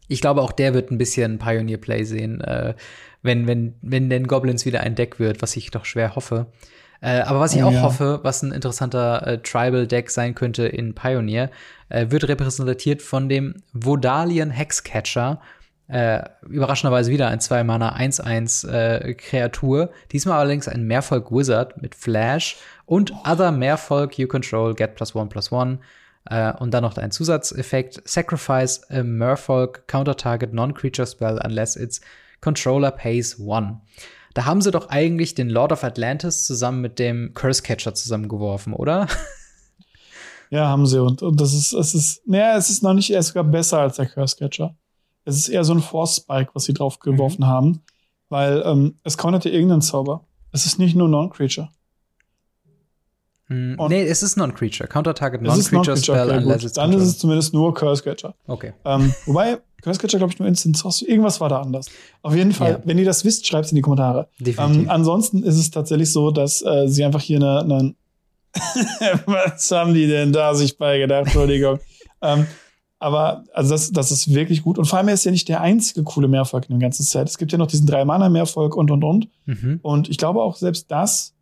Ich 0.07 0.21
glaube, 0.21 0.41
auch 0.41 0.51
der 0.51 0.73
wird 0.73 0.91
ein 0.91 0.97
bisschen 0.97 1.37
Pioneer 1.37 1.77
Play 1.77 2.03
sehen. 2.03 2.41
Äh, 2.41 2.75
wenn, 3.21 3.47
wenn, 3.47 3.75
wenn 3.81 4.09
denn 4.09 4.27
Goblins 4.27 4.65
wieder 4.65 4.81
ein 4.81 4.95
Deck 4.95 5.19
wird, 5.19 5.41
was 5.41 5.55
ich 5.55 5.71
doch 5.71 5.85
schwer 5.85 6.15
hoffe. 6.15 6.47
Äh, 7.01 7.21
aber 7.21 7.39
was 7.39 7.53
ich 7.53 7.63
oh, 7.63 7.67
auch 7.67 7.73
ja. 7.73 7.81
hoffe, 7.83 8.19
was 8.23 8.41
ein 8.41 8.51
interessanter 8.51 9.25
äh, 9.27 9.37
Tribal-Deck 9.39 10.09
sein 10.09 10.33
könnte 10.33 10.65
in 10.67 10.95
Pioneer, 10.95 11.51
äh, 11.89 12.07
wird 12.09 12.27
repräsentiert 12.27 13.01
von 13.01 13.29
dem 13.29 13.55
Vodalian 13.73 14.49
Hexcatcher. 14.49 15.39
Äh, 15.89 16.21
überraschenderweise 16.49 17.11
wieder 17.11 17.29
ein 17.29 17.39
2-Mana 17.39 17.95
1-1 17.95 18.67
äh, 18.67 19.13
Kreatur. 19.13 19.91
Diesmal 20.11 20.39
allerdings 20.39 20.67
ein 20.67 20.83
Mehrfolg 20.83 21.31
Wizard 21.31 21.81
mit 21.81 21.95
Flash 21.95 22.57
und. 22.85 23.13
Other 23.25 23.51
Mehrfolg 23.51 24.17
You 24.17 24.27
Control 24.27 24.73
Get 24.73 24.95
plus 24.95 25.15
one 25.15 25.29
plus 25.29 25.51
one. 25.51 25.79
Äh, 26.29 26.53
und 26.59 26.73
dann 26.73 26.83
noch 26.83 26.97
ein 26.97 27.11
Zusatzeffekt. 27.11 28.01
Sacrifice 28.05 28.83
a 28.89 29.03
Merfolk 29.03 29.87
Counter 29.87 30.15
Target 30.15 30.53
Non-Creature 30.53 31.07
Spell 31.07 31.39
unless 31.43 31.75
it's 31.75 32.01
Controller 32.41 32.91
Pays 32.91 33.39
One. 33.39 33.81
Da 34.33 34.45
haben 34.45 34.61
sie 34.61 34.71
doch 34.71 34.89
eigentlich 34.89 35.33
den 35.33 35.49
Lord 35.49 35.71
of 35.71 35.83
Atlantis 35.83 36.45
zusammen 36.45 36.81
mit 36.81 36.99
dem 36.99 37.33
Curse 37.33 37.63
Catcher 37.63 37.93
zusammengeworfen, 37.93 38.73
oder? 38.73 39.07
Ja, 40.49 40.67
haben 40.67 40.85
sie. 40.85 41.01
Und, 41.01 41.21
und 41.21 41.41
das 41.41 41.53
ist, 41.53 41.73
es 41.73 41.93
ist, 41.93 42.27
naja, 42.27 42.55
es 42.55 42.69
ist 42.69 42.81
noch 42.81 42.93
nicht, 42.93 43.09
er 43.09 43.19
ist 43.19 43.27
sogar 43.27 43.43
besser 43.43 43.79
als 43.79 43.97
der 43.97 44.05
Curse 44.05 44.37
Catcher. 44.37 44.75
Es 45.25 45.35
ist 45.35 45.49
eher 45.49 45.63
so 45.63 45.73
ein 45.73 45.81
Force 45.81 46.15
Spike, 46.15 46.51
was 46.53 46.63
sie 46.63 46.73
drauf 46.73 46.99
geworfen 46.99 47.41
mhm. 47.41 47.47
haben, 47.47 47.83
weil 48.29 48.63
ähm, 48.65 48.95
es 49.03 49.17
countert 49.17 49.43
ja 49.45 49.51
irgendeinen 49.51 49.81
Zauber. 49.81 50.25
Es 50.53 50.65
ist 50.65 50.79
nicht 50.79 50.95
nur 50.95 51.09
Non-Creature. 51.09 51.69
Hm, 53.47 53.77
nee, 53.87 54.03
es 54.03 54.23
ist 54.23 54.35
Non-Creature. 54.35 54.89
Counter-Target 54.89 55.41
Non-Creature 55.41 55.95
non 55.95 56.03
Spell 56.03 56.29
okay, 56.29 56.37
unless 56.37 56.63
it's 56.63 56.73
Dann 56.73 56.91
ist 56.91 57.03
es 57.03 57.17
zumindest 57.17 57.53
nur 57.53 57.73
Curse 57.73 58.03
Catcher. 58.03 58.35
Okay. 58.45 58.73
Ähm, 58.83 59.13
wobei, 59.25 59.59
Curse 59.81 59.99
Catcher, 59.99 60.17
glaube 60.17 60.33
ich, 60.33 60.39
nur 60.39 60.47
Instant 60.47 60.77
Sorcery. 60.77 61.09
Irgendwas 61.09 61.39
war 61.39 61.47
da 61.47 61.61
anders. 61.61 61.87
Auf 62.21 62.35
jeden 62.35 62.51
Fall, 62.51 62.71
ja. 62.71 62.81
wenn 62.83 62.97
ihr 62.97 63.05
das 63.05 63.23
wisst, 63.23 63.47
schreibt 63.47 63.65
es 63.65 63.71
in 63.71 63.77
die 63.77 63.81
Kommentare. 63.81 64.27
Definitiv. 64.39 64.83
Ähm, 64.83 64.89
ansonsten 64.89 65.43
ist 65.43 65.57
es 65.57 65.71
tatsächlich 65.71 66.11
so, 66.11 66.31
dass 66.31 66.61
äh, 66.61 66.87
sie 66.87 67.05
einfach 67.05 67.21
hier 67.21 67.37
eine, 67.37 67.61
eine 67.61 67.95
Was 69.25 69.71
haben 69.71 69.93
die 69.93 70.07
denn 70.07 70.33
da 70.33 70.53
sich 70.53 70.77
beigedacht? 70.77 71.25
Entschuldigung. 71.25 71.79
ähm, 72.21 72.47
aber 72.99 73.43
also 73.53 73.71
das, 73.71 73.91
das 73.91 74.11
ist 74.11 74.33
wirklich 74.33 74.63
gut. 74.63 74.77
Und 74.77 74.85
vor 74.85 74.97
allem 74.97 75.07
er 75.07 75.13
ist 75.13 75.23
ja 75.23 75.31
nicht 75.31 75.47
der 75.47 75.61
einzige 75.61 76.03
coole 76.03 76.27
Mehrfolg 76.27 76.65
in 76.67 76.75
dem 76.75 76.79
ganzen 76.79 77.03
Set. 77.03 77.29
Es 77.29 77.37
gibt 77.37 77.51
ja 77.51 77.57
noch 77.57 77.67
diesen 77.67 77.85
drei 77.85 78.03
Mana 78.05 78.29
Mehrfolg 78.29 78.75
und 78.75 78.89
und 78.89 79.03
und. 79.03 79.29
Mhm. 79.45 79.79
Und 79.83 80.09
ich 80.09 80.17
glaube 80.17 80.41
auch 80.41 80.55
selbst 80.55 80.89
das 80.89 81.35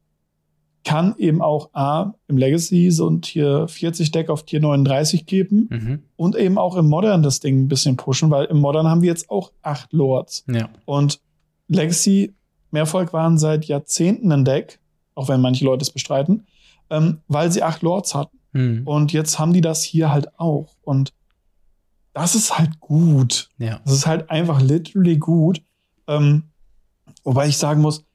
kann 0.86 1.16
eben 1.18 1.42
auch 1.42 1.72
A, 1.74 2.14
im 2.28 2.38
Legacy 2.38 2.92
so 2.92 3.10
ein 3.10 3.22
Tier 3.22 3.68
40 3.68 4.12
Deck 4.12 4.30
auf 4.30 4.44
Tier 4.44 4.62
39 4.62 5.26
geben 5.26 5.68
mhm. 5.70 6.04
und 6.16 6.36
eben 6.38 6.58
auch 6.58 6.78
im 6.78 6.88
Modern 6.88 7.24
das 7.24 7.40
Ding 7.40 7.64
ein 7.64 7.68
bisschen 7.68 7.98
pushen, 7.98 8.30
weil 8.30 8.46
im 8.46 8.60
Modern 8.60 8.88
haben 8.88 9.02
wir 9.02 9.10
jetzt 9.10 9.30
auch 9.30 9.52
acht 9.64 9.92
Lords. 9.92 10.46
Ja. 10.48 10.70
Und 10.86 11.20
Legacy 11.68 12.34
Mehrvolk 12.72 13.14
waren 13.14 13.38
seit 13.38 13.66
Jahrzehnten 13.66 14.32
ein 14.32 14.46
Deck, 14.46 14.80
auch 15.16 15.28
wenn 15.28 15.42
manche 15.42 15.66
Leute 15.66 15.82
es 15.82 15.92
bestreiten, 15.92 16.46
ähm, 16.92 17.20
weil 17.28 17.52
sie 17.52 17.64
acht 17.64 17.82
Lords 17.82 18.14
hatten. 18.14 18.38
Mhm. 18.54 18.84
Und 18.86 19.12
jetzt 19.12 19.40
haben 19.40 19.54
die 19.54 19.62
das 19.62 19.84
hier 19.84 20.12
halt 20.12 20.40
auch. 20.40 20.76
Und 20.84 21.14
das 22.14 22.36
ist 22.36 22.58
halt 22.58 22.80
gut. 22.80 23.50
Ja. 23.58 23.82
Das 23.86 23.94
ist 23.94 24.06
halt 24.06 24.30
einfach 24.30 24.62
literally 24.62 25.18
gut. 25.18 25.64
Ähm, 26.08 26.44
wobei 27.24 27.48
ich 27.48 27.58
sagen 27.58 27.82
muss, 27.82 28.06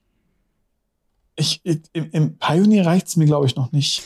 ich, 1.35 1.61
im, 1.93 2.09
im 2.11 2.37
Pioneer 2.37 2.85
reicht's 2.85 3.17
mir, 3.17 3.25
glaube 3.25 3.45
ich, 3.45 3.55
noch 3.55 3.71
nicht. 3.71 4.03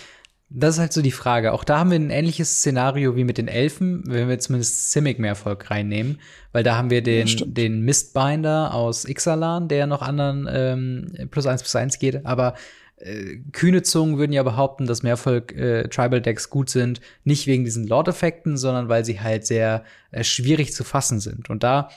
Das 0.50 0.76
ist 0.76 0.80
halt 0.80 0.94
so 0.94 1.02
die 1.02 1.12
Frage. 1.12 1.54
Auch 1.54 1.64
da 1.64 1.80
haben 1.80 1.90
wir 1.90 2.00
ein 2.00 2.12
ähnliches 2.12 2.60
Szenario 2.60 3.16
wie 3.16 3.24
mit 3.24 3.38
den 3.38 3.48
Elfen, 3.48 4.04
wenn 4.06 4.30
wir 4.30 4.40
zumindest 4.40 4.92
Simic 4.92 5.20
mehr 5.20 5.32
Erfolg 5.32 5.70
reinnehmen, 5.72 6.20
weil 6.52 6.64
da 6.64 6.78
haben 6.78 6.92
wir 6.92 7.02
den, 7.02 7.28
ja, 7.28 7.46
den 7.46 7.82
Mistbinder 7.82 8.74
aus 8.74 9.06
Ixalan, 9.06 9.68
der 9.68 9.88
noch 9.88 10.02
anderen 10.02 10.48
ähm, 10.50 11.30
plus 11.32 11.48
eins 11.48 11.64
plus 11.64 11.76
eins 11.76 11.98
geht, 11.98 12.26
aber 12.26 12.54
äh, 12.98 13.38
kühne 13.52 13.82
Zungen 13.82 14.18
würden 14.18 14.32
ja 14.32 14.44
behaupten, 14.44 14.86
dass 14.86 15.04
Mehrfolg 15.04 15.52
äh, 15.54 15.90
Tribal 15.90 16.22
Decks 16.22 16.50
gut 16.50 16.70
sind, 16.70 17.02
nicht 17.24 17.48
wegen 17.48 17.66
diesen 17.66 17.88
Lord-Effekten, 17.88 18.56
sondern 18.56 18.88
weil 18.88 19.04
sie 19.04 19.20
halt 19.20 19.46
sehr 19.46 19.84
äh, 20.12 20.24
schwierig 20.24 20.74
zu 20.74 20.84
fassen 20.84 21.20
sind. 21.20 21.50
Und 21.50 21.64
da 21.64 21.90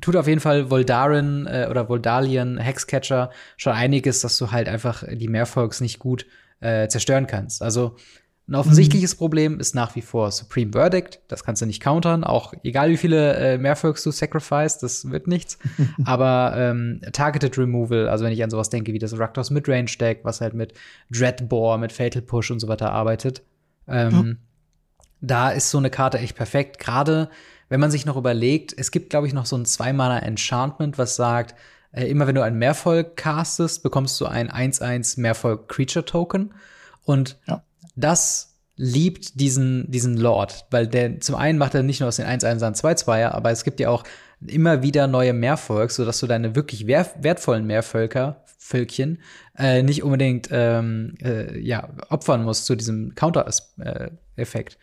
tut 0.00 0.16
auf 0.16 0.28
jeden 0.28 0.40
Fall 0.40 0.70
Voldaren 0.70 1.46
äh, 1.46 1.66
oder 1.70 1.88
Voldalian 1.88 2.58
Hexcatcher 2.58 3.30
schon 3.56 3.72
einiges, 3.72 4.20
dass 4.20 4.38
du 4.38 4.50
halt 4.50 4.68
einfach 4.68 5.04
die 5.10 5.28
Mehrfolgs 5.28 5.80
nicht 5.80 5.98
gut 5.98 6.26
äh, 6.60 6.88
zerstören 6.88 7.26
kannst. 7.26 7.62
Also 7.62 7.96
ein 8.48 8.54
offensichtliches 8.54 9.14
mhm. 9.14 9.18
Problem 9.18 9.60
ist 9.60 9.74
nach 9.74 9.96
wie 9.96 10.02
vor 10.02 10.30
Supreme 10.30 10.70
Verdict. 10.70 11.18
Das 11.26 11.42
kannst 11.42 11.62
du 11.62 11.66
nicht 11.66 11.82
countern. 11.82 12.22
Auch 12.22 12.54
egal 12.62 12.90
wie 12.90 12.96
viele 12.96 13.34
äh, 13.34 13.58
Mehrfolgs 13.58 14.04
du 14.04 14.12
sacrifice, 14.12 14.78
das 14.78 15.10
wird 15.10 15.26
nichts. 15.26 15.58
Aber 16.04 16.54
ähm, 16.56 17.00
Targeted 17.12 17.58
Removal, 17.58 18.08
also 18.08 18.24
wenn 18.24 18.32
ich 18.32 18.44
an 18.44 18.50
sowas 18.50 18.70
denke 18.70 18.92
wie 18.92 19.00
das 19.00 19.18
Raktos 19.18 19.50
Midrange 19.50 19.90
Deck, 19.98 20.20
was 20.22 20.40
halt 20.40 20.54
mit 20.54 20.74
Dreadbore, 21.10 21.78
mit 21.78 21.90
Fatal 21.90 22.22
Push 22.22 22.52
und 22.52 22.60
so 22.60 22.68
weiter 22.68 22.92
arbeitet, 22.92 23.42
ähm, 23.88 24.14
mhm. 24.14 24.38
da 25.20 25.50
ist 25.50 25.70
so 25.70 25.78
eine 25.78 25.90
Karte 25.90 26.18
echt 26.18 26.36
perfekt. 26.36 26.78
Gerade 26.78 27.30
wenn 27.68 27.80
man 27.80 27.90
sich 27.90 28.06
noch 28.06 28.16
überlegt, 28.16 28.74
es 28.76 28.90
gibt, 28.90 29.10
glaube 29.10 29.26
ich, 29.26 29.32
noch 29.32 29.46
so 29.46 29.56
ein 29.56 29.66
zweimaler 29.66 30.22
Enchantment, 30.22 30.98
was 30.98 31.16
sagt, 31.16 31.54
äh, 31.92 32.06
immer 32.06 32.26
wenn 32.26 32.34
du 32.34 32.42
ein 32.42 32.58
Mehrfolg 32.58 33.16
castest, 33.16 33.82
bekommst 33.82 34.20
du 34.20 34.26
ein 34.26 34.50
1-1 34.50 35.20
Mehrfolg 35.20 35.68
Creature 35.68 36.04
Token. 36.04 36.54
Und 37.04 37.38
ja. 37.46 37.62
das 37.96 38.54
liebt 38.76 39.40
diesen, 39.40 39.90
diesen 39.90 40.16
Lord, 40.16 40.66
weil 40.70 40.86
der 40.86 41.20
zum 41.20 41.34
einen 41.34 41.58
macht 41.58 41.74
er 41.74 41.82
nicht 41.82 42.00
nur 42.00 42.08
aus 42.08 42.16
den 42.16 42.26
1-1ern 42.26 42.78
2-2er, 42.78 43.30
aber 43.30 43.50
es 43.50 43.64
gibt 43.64 43.80
ja 43.80 43.88
auch 43.88 44.04
immer 44.46 44.82
wieder 44.82 45.06
neue 45.06 45.32
Mehrvolk, 45.32 45.90
sodass 45.90 46.20
du 46.20 46.26
deine 46.26 46.54
wirklich 46.54 46.86
wertvollen 46.86 47.66
Mehrvölker, 47.66 48.42
Völkchen, 48.58 49.22
äh, 49.56 49.82
nicht 49.82 50.02
unbedingt 50.02 50.48
ähm, 50.50 51.14
äh, 51.22 51.58
ja, 51.58 51.88
opfern 52.10 52.42
musst 52.42 52.66
zu 52.66 52.74
diesem 52.74 53.14
Counter-Effekt. 53.14 54.76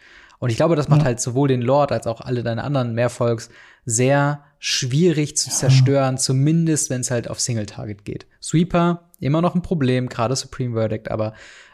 Und 0.43 0.49
ich 0.49 0.57
glaube, 0.57 0.75
das 0.75 0.89
macht 0.89 1.03
ja. 1.03 1.05
halt 1.05 1.21
sowohl 1.21 1.47
den 1.47 1.61
Lord 1.61 1.93
als 1.93 2.05
auch 2.05 2.19
alle 2.19 2.43
deine 2.43 2.65
anderen 2.65 2.93
Mehrvolks 2.93 3.49
sehr 3.85 4.43
schwierig 4.59 5.37
zu 5.37 5.49
zerstören, 5.49 6.17
zumindest 6.17 6.89
wenn 6.89 6.99
es 6.99 7.11
halt 7.11 7.29
auf 7.29 7.39
Single-Target 7.39 8.03
geht. 8.03 8.27
Sweeper, 8.41 9.09
immer 9.21 9.41
noch 9.41 9.55
ein 9.55 9.61
Problem, 9.61 10.09
gerade 10.09 10.35
Supreme 10.35 10.73
Verdict, 10.73 11.09
aber 11.09 11.31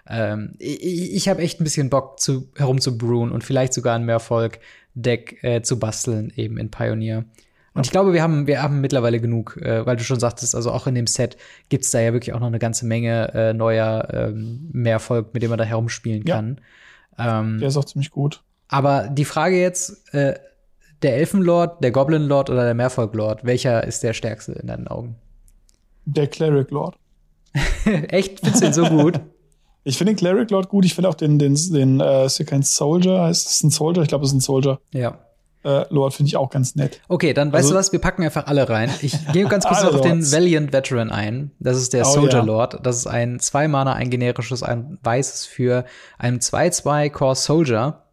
ähm, 0.08 0.54
ich, 0.60 1.16
ich 1.16 1.30
habe 1.30 1.42
echt 1.42 1.60
ein 1.60 1.64
bisschen 1.64 1.90
Bock 1.90 2.20
zu, 2.20 2.52
herumzubrewen 2.58 3.32
und 3.32 3.44
vielleicht 3.44 3.74
sogar 3.74 3.96
ein 3.96 4.06
Mehrvolk-Deck 4.06 5.44
äh, 5.44 5.64
zu 5.64 5.80
basteln, 5.80 6.32
eben 6.36 6.60
in 6.60 6.70
Pioneer. 6.70 7.26
Und 7.74 7.88
ich 7.88 7.92
glaube, 7.92 8.14
wir 8.14 8.22
haben, 8.22 8.46
wir 8.46 8.62
haben 8.62 8.82
mittlerweile 8.82 9.20
genug, 9.20 9.58
äh, 9.58 9.84
weil 9.88 9.96
du 9.96 10.04
schon 10.04 10.20
sagtest, 10.20 10.54
also 10.54 10.72
auch 10.72 10.86
in 10.86 10.94
dem 10.94 11.08
Set 11.08 11.38
gibt's 11.70 11.90
da 11.90 12.02
ja 12.02 12.14
wirklich 12.14 12.36
auch 12.36 12.40
noch 12.40 12.46
eine 12.46 12.60
ganze 12.60 12.86
Menge 12.86 13.34
äh, 13.34 13.52
neuer 13.52 14.08
ähm, 14.14 14.70
Mehrvolk, 14.72 15.34
mit 15.34 15.42
dem 15.42 15.50
man 15.50 15.58
da 15.58 15.66
herumspielen 15.66 16.24
kann. 16.24 16.62
Ja. 17.18 17.40
Ähm, 17.40 17.58
der 17.58 17.70
ist 17.70 17.78
auch 17.78 17.86
ziemlich 17.86 18.12
gut. 18.12 18.44
Aber 18.70 19.10
die 19.10 19.26
Frage 19.26 19.60
jetzt, 19.60 20.14
äh, 20.14 20.36
der 21.02 21.18
Elfenlord, 21.18 21.84
der 21.84 21.92
Goblin 21.92 22.24
Lord 22.24 22.50
oder 22.50 22.64
der 22.64 22.74
Mehrvolk 22.74 23.14
Lord, 23.14 23.44
welcher 23.44 23.84
ist 23.84 24.04
der 24.04 24.14
stärkste 24.14 24.54
in 24.54 24.68
deinen 24.68 24.88
Augen? 24.88 25.16
Der 26.06 26.28
Cleric 26.28 26.72
Lord. 26.72 26.96
Echt? 27.86 28.40
Findest 28.40 28.62
du 28.62 28.68
ihn 28.68 28.74
so 28.74 28.86
gut? 28.86 29.20
Ich 29.86 29.98
finde 29.98 30.14
den 30.14 30.20
Cleric 30.20 30.52
Lord 30.52 30.70
gut. 30.70 30.84
Ich 30.86 30.94
finde 30.94 31.10
auch 31.10 31.16
den, 31.16 31.40
den, 31.40 31.56
den 31.56 32.02
äh, 32.02 32.26
ist 32.26 32.38
ja 32.38 32.46
kein 32.46 32.64
Soldier. 32.64 33.22
Heißt 33.22 33.48
es 33.48 33.64
ein 33.64 33.72
Soldier? 33.72 34.04
Ich 34.04 34.10
glaube, 34.10 34.26
es 34.26 34.32
ist 34.32 34.36
ein 34.36 34.42
Soldier. 34.42 34.80
Ja. 34.94 35.18
Äh, 35.64 35.86
Lord 35.90 36.14
finde 36.14 36.28
ich 36.28 36.38
auch 36.38 36.50
ganz 36.50 36.76
nett. 36.76 37.02
Okay, 37.08 37.34
dann 37.34 37.48
weißt 37.48 37.64
also, 37.64 37.74
du 37.74 37.80
was, 37.80 37.92
wir 37.92 38.00
packen 38.00 38.24
einfach 38.24 38.46
alle 38.48 38.70
rein. 38.70 38.92
Ich 39.02 39.18
gehe 39.34 39.46
ganz 39.46 39.66
kurz 39.66 39.84
auf 39.84 40.02
den 40.02 40.22
Valiant 40.22 40.74
Veteran 40.74 41.10
ein. 41.12 41.52
Das 41.60 41.78
ist 41.78 41.94
der 41.94 42.06
oh, 42.06 42.12
Soldier 42.12 42.40
ja. 42.40 42.44
Lord. 42.44 42.86
Das 42.86 42.98
ist 42.98 43.08
ein 43.08 43.40
zwei 43.40 43.68
Mana, 43.68 43.94
ein 43.94 44.10
generisches, 44.10 44.64
ein 44.64 45.00
weißes 45.02 45.46
für 45.46 45.86
einen 46.18 46.40
2-2 46.40 47.10
Core 47.10 47.36
Soldier 47.36 48.04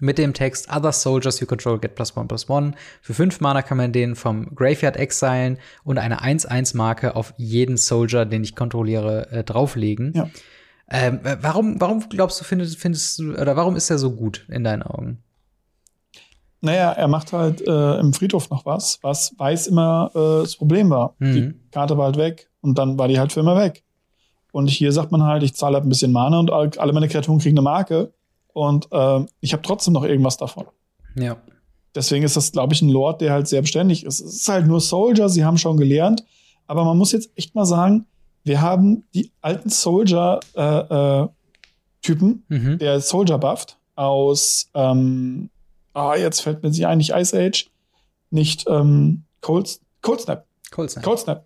mit 0.00 0.18
dem 0.18 0.34
Text 0.34 0.68
Other 0.74 0.92
Soldiers 0.92 1.40
you 1.40 1.46
control 1.46 1.78
get 1.78 1.94
plus 1.94 2.16
one 2.16 2.26
plus 2.26 2.48
one. 2.48 2.72
Für 3.02 3.14
fünf 3.14 3.40
Mana 3.40 3.62
kann 3.62 3.78
man 3.78 3.92
den 3.92 4.16
vom 4.16 4.54
Graveyard 4.54 4.96
exilen 4.96 5.58
und 5.84 5.98
eine 5.98 6.22
1-1-Marke 6.22 7.14
auf 7.14 7.34
jeden 7.36 7.76
Soldier, 7.76 8.24
den 8.24 8.42
ich 8.42 8.56
kontrolliere, 8.56 9.30
äh, 9.30 9.44
drauflegen. 9.44 10.12
Ja. 10.14 10.28
Ähm, 10.90 11.20
warum, 11.40 11.80
warum 11.80 12.08
glaubst 12.08 12.40
du, 12.40 12.44
findest, 12.44 12.78
findest 12.78 13.18
du, 13.18 13.34
oder 13.34 13.54
warum 13.54 13.76
ist 13.76 13.90
er 13.90 13.98
so 13.98 14.10
gut 14.10 14.44
in 14.48 14.64
deinen 14.64 14.82
Augen? 14.82 15.22
Naja, 16.62 16.90
er 16.92 17.08
macht 17.08 17.32
halt 17.32 17.66
äh, 17.66 17.98
im 17.98 18.12
Friedhof 18.12 18.50
noch 18.50 18.66
was, 18.66 18.98
was 19.02 19.32
Weiß 19.38 19.66
immer 19.68 20.10
äh, 20.14 20.42
das 20.42 20.56
Problem 20.56 20.90
war. 20.90 21.14
Mhm. 21.18 21.32
Die 21.32 21.54
Karte 21.70 21.96
war 21.96 22.06
halt 22.06 22.16
weg 22.16 22.50
und 22.60 22.76
dann 22.76 22.98
war 22.98 23.08
die 23.08 23.18
halt 23.18 23.32
für 23.32 23.40
immer 23.40 23.56
weg. 23.56 23.84
Und 24.52 24.68
hier 24.68 24.92
sagt 24.92 25.12
man 25.12 25.22
halt, 25.22 25.42
ich 25.42 25.54
zahle 25.54 25.76
halt 25.76 25.86
ein 25.86 25.88
bisschen 25.88 26.12
Mana 26.12 26.40
und 26.40 26.50
alle 26.50 26.92
meine 26.92 27.08
Kreaturen 27.08 27.38
kriegen 27.38 27.56
eine 27.56 27.62
Marke 27.62 28.12
und 28.52 28.88
äh, 28.92 29.24
ich 29.40 29.52
habe 29.52 29.62
trotzdem 29.62 29.94
noch 29.94 30.04
irgendwas 30.04 30.36
davon. 30.36 30.66
Ja. 31.16 31.36
Deswegen 31.94 32.24
ist 32.24 32.36
das, 32.36 32.52
glaube 32.52 32.72
ich, 32.72 32.82
ein 32.82 32.88
Lord, 32.88 33.20
der 33.20 33.32
halt 33.32 33.48
sehr 33.48 33.62
beständig 33.62 34.04
ist. 34.04 34.20
Es 34.20 34.34
ist 34.34 34.48
halt 34.48 34.66
nur 34.66 34.80
Soldier, 34.80 35.28
sie 35.28 35.44
haben 35.44 35.58
schon 35.58 35.76
gelernt. 35.76 36.24
Aber 36.66 36.84
man 36.84 36.96
muss 36.96 37.12
jetzt 37.12 37.30
echt 37.34 37.54
mal 37.54 37.66
sagen, 37.66 38.06
wir 38.44 38.60
haben 38.60 39.04
die 39.12 39.32
alten 39.40 39.70
Soldier-Typen, 39.70 42.44
äh, 42.48 42.54
äh, 42.54 42.58
mhm. 42.58 42.78
der 42.78 43.00
Soldier 43.00 43.38
bufft, 43.38 43.76
aus, 43.96 44.70
ähm, 44.74 45.50
ah, 45.94 46.14
jetzt 46.14 46.42
fällt 46.42 46.62
mir 46.62 46.72
sie 46.72 46.86
ein, 46.86 46.98
nicht 46.98 47.10
Ice 47.10 47.36
Age, 47.36 47.68
nicht 48.30 48.66
ähm, 48.68 49.24
Cold, 49.40 49.80
Cold 50.00 50.20
Snap. 50.20 50.46
Cold 50.70 50.92
Snap. 50.92 51.04
Cold 51.04 51.18
Snap. 51.18 51.44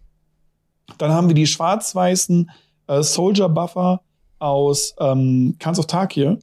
Dann 0.98 1.12
haben 1.12 1.28
wir 1.28 1.34
die 1.34 1.46
schwarz-weißen 1.46 2.50
äh, 2.86 3.02
Soldier-Buffer 3.02 4.02
aus 4.38 4.94
ähm, 4.98 5.56
Khans 5.58 5.78
of 5.78 5.86
Tarkir. 5.86 6.38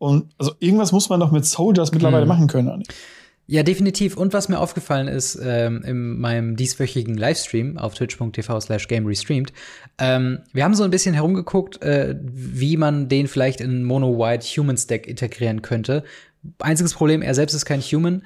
Und 0.00 0.32
also 0.38 0.54
irgendwas 0.60 0.92
muss 0.92 1.10
man 1.10 1.20
doch 1.20 1.30
mit 1.30 1.44
Soldiers 1.44 1.92
mittlerweile 1.92 2.22
hm. 2.22 2.28
machen 2.28 2.46
können, 2.46 2.78
nicht? 2.78 2.94
Ja, 3.46 3.62
definitiv. 3.62 4.16
Und 4.16 4.32
was 4.32 4.48
mir 4.48 4.58
aufgefallen 4.58 5.08
ist 5.08 5.38
ähm, 5.42 5.82
in 5.84 6.20
meinem 6.20 6.56
dieswöchigen 6.56 7.18
Livestream 7.18 7.76
auf 7.76 7.94
twitch.tv 7.94 8.60
slash 8.60 8.88
game 8.88 9.06
restreamed, 9.06 9.52
ähm, 9.98 10.38
wir 10.52 10.64
haben 10.64 10.74
so 10.74 10.84
ein 10.84 10.90
bisschen 10.90 11.14
herumgeguckt, 11.14 11.82
äh, 11.82 12.16
wie 12.22 12.76
man 12.76 13.08
den 13.08 13.26
vielleicht 13.26 13.60
in 13.60 13.84
Mono-White 13.84 14.46
Humans 14.46 14.86
Deck 14.86 15.06
integrieren 15.06 15.62
könnte. 15.62 16.04
Einziges 16.60 16.94
Problem, 16.94 17.20
er 17.20 17.34
selbst 17.34 17.52
ist 17.52 17.66
kein 17.66 17.80
Human. 17.82 18.22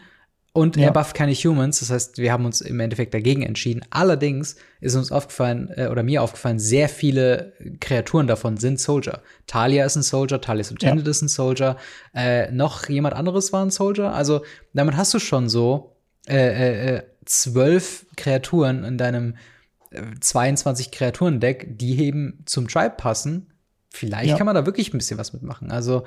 Und 0.57 0.77
ja. 0.77 0.85
er 0.85 0.93
bufft 0.93 1.17
keine 1.17 1.35
Humans, 1.35 1.81
das 1.81 1.91
heißt, 1.91 2.19
wir 2.19 2.33
haben 2.33 2.45
uns 2.45 2.61
im 2.61 2.79
Endeffekt 2.79 3.13
dagegen 3.13 3.43
entschieden. 3.43 3.85
Allerdings 3.91 4.55
ist 4.81 4.95
uns 4.95 5.11
aufgefallen, 5.11 5.69
äh, 5.75 5.89
oder 5.89 6.05
mir 6.05 6.23
aufgefallen, 6.23 6.61
sehr 6.61 6.89
viele 6.89 7.55
Kreaturen 7.81 8.29
davon 8.29 8.57
sind 8.57 8.79
Soldier. 8.79 9.21
Talia 9.49 9.85
ist 9.85 9.97
ein 9.97 10.05
Soldier, 10.05 10.41
Talia's 10.41 10.71
Intended 10.71 11.07
ja. 11.07 11.11
ist 11.11 11.23
ein 11.23 11.29
Soldier, 11.29 11.77
äh, 12.15 12.53
noch 12.53 12.89
jemand 12.89 13.17
anderes 13.17 13.53
war 13.53 13.65
ein 13.65 13.71
Soldier. 13.71 14.15
Also 14.15 14.45
damit 14.75 14.97
hast 14.97 15.13
du 15.13 15.19
schon 15.19 15.49
so 15.49 15.97
äh, 16.29 16.37
äh, 16.37 16.97
äh 16.97 17.03
zwölf 17.25 18.07
Kreaturen 18.17 18.85
in 18.85 18.97
deinem 18.97 19.35
22 20.21 20.87
äh, 20.87 20.91
Kreaturen-Deck, 20.91 21.79
die 21.79 21.99
eben 22.01 22.43
zum 22.45 22.69
Tribe 22.69 22.95
passen. 22.97 23.51
Vielleicht 23.91 24.31
ja. 24.31 24.37
kann 24.37 24.47
man 24.47 24.55
da 24.55 24.67
wirklich 24.67 24.93
ein 24.93 24.99
bisschen 24.99 25.19
was 25.19 25.33
mitmachen. 25.33 25.73
Also 25.73 26.05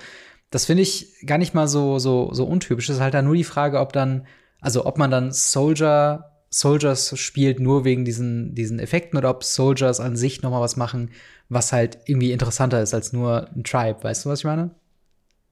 das 0.49 0.65
finde 0.65 0.83
ich 0.83 1.07
gar 1.25 1.38
nicht 1.38 1.53
mal 1.53 1.67
so, 1.67 1.99
so, 1.99 2.29
so 2.33 2.45
untypisch. 2.45 2.89
Es 2.89 2.97
ist 2.97 3.01
halt 3.01 3.13
da 3.13 3.21
nur 3.21 3.36
die 3.36 3.43
Frage, 3.43 3.79
ob 3.79 3.93
dann, 3.93 4.25
also 4.62 4.86
ob 4.86 4.97
man 4.97 5.12
dann 5.12 5.31
Soldier, 5.31 6.31
Soldiers 6.49 7.17
spielt 7.19 7.60
nur 7.60 7.83
wegen 7.83 8.05
diesen, 8.05 8.55
diesen 8.55 8.79
Effekten 8.79 9.17
oder 9.17 9.29
ob 9.29 9.43
Soldiers 9.43 9.99
an 9.99 10.15
sich 10.15 10.41
noch 10.41 10.51
mal 10.51 10.62
was 10.62 10.77
machen, 10.77 11.12
was 11.49 11.73
halt 11.73 11.99
irgendwie 12.05 12.31
interessanter 12.31 12.81
ist 12.81 12.93
als 12.93 13.12
nur 13.12 13.49
ein 13.55 13.63
Tribe. 13.63 14.03
Weißt 14.03 14.25
du, 14.25 14.29
was 14.29 14.39
ich 14.39 14.45
meine? 14.45 14.71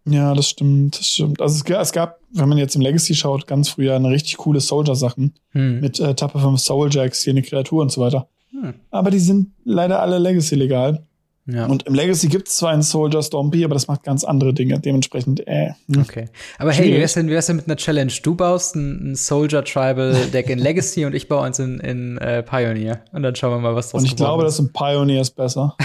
Ja, 0.07 0.33
das 0.33 0.49
stimmt, 0.49 0.99
das 0.99 1.07
stimmt. 1.07 1.41
Also 1.41 1.55
es, 1.55 1.69
es 1.69 1.91
gab, 1.91 2.19
wenn 2.31 2.47
man 2.47 2.59
jetzt 2.59 2.75
im 2.75 2.81
Legacy 2.81 3.15
schaut, 3.15 3.47
ganz 3.47 3.69
früher 3.69 3.95
eine 3.95 4.09
richtig 4.09 4.37
coole 4.37 4.61
Soldier-Sachen 4.61 5.33
hm. 5.49 5.79
mit 5.81 5.99
äh, 5.99 6.13
Tappe 6.13 6.39
von 6.39 6.57
Souljacks, 6.57 7.23
hier 7.23 7.33
eine 7.33 7.41
Kreatur 7.41 7.81
und 7.81 7.91
so 7.91 8.01
weiter. 8.01 8.27
Hm. 8.51 8.75
Aber 8.91 9.09
die 9.09 9.19
sind 9.19 9.51
leider 9.63 10.01
alle 10.01 10.19
Legacy 10.19 10.55
legal. 10.55 11.05
Ja. 11.47 11.67
Und 11.67 11.83
im 11.83 11.93
Legacy 11.93 12.27
gibt 12.27 12.47
es 12.47 12.55
zwar 12.55 12.71
einen 12.71 12.81
Soldier 12.81 13.21
Stompy, 13.21 13.63
aber 13.63 13.75
das 13.75 13.87
macht 13.87 14.03
ganz 14.03 14.23
andere 14.23 14.53
Dinge. 14.53 14.79
Dementsprechend, 14.79 15.47
äh. 15.47 15.71
Okay. 15.95 16.25
Aber 16.57 16.71
hey, 16.71 16.91
wie 16.91 16.97
wär's 16.97 17.13
denn, 17.13 17.27
wie 17.27 17.33
wär's 17.33 17.45
denn 17.45 17.57
mit 17.57 17.67
einer 17.67 17.75
Challenge? 17.75 18.11
Du 18.23 18.33
baust 18.33 18.75
ein, 18.75 19.11
ein 19.11 19.15
Soldier 19.15 19.63
Tribal 19.63 20.15
Deck 20.33 20.49
in 20.49 20.57
Legacy 20.57 21.05
und 21.05 21.13
ich 21.13 21.27
baue 21.27 21.43
eins 21.43 21.59
in, 21.59 21.79
in 21.79 22.17
äh, 22.17 22.41
Pioneer. 22.41 23.01
Und 23.11 23.21
dann 23.21 23.35
schauen 23.35 23.51
wir 23.51 23.59
mal, 23.59 23.75
was 23.75 23.91
draus 23.91 24.01
Und 24.01 24.07
ich 24.07 24.15
glaube, 24.15 24.43
ist. 24.45 24.57
das 24.57 24.65
in 24.65 24.73
Pioneer 24.73 25.21
ist 25.21 25.35
besser. 25.35 25.75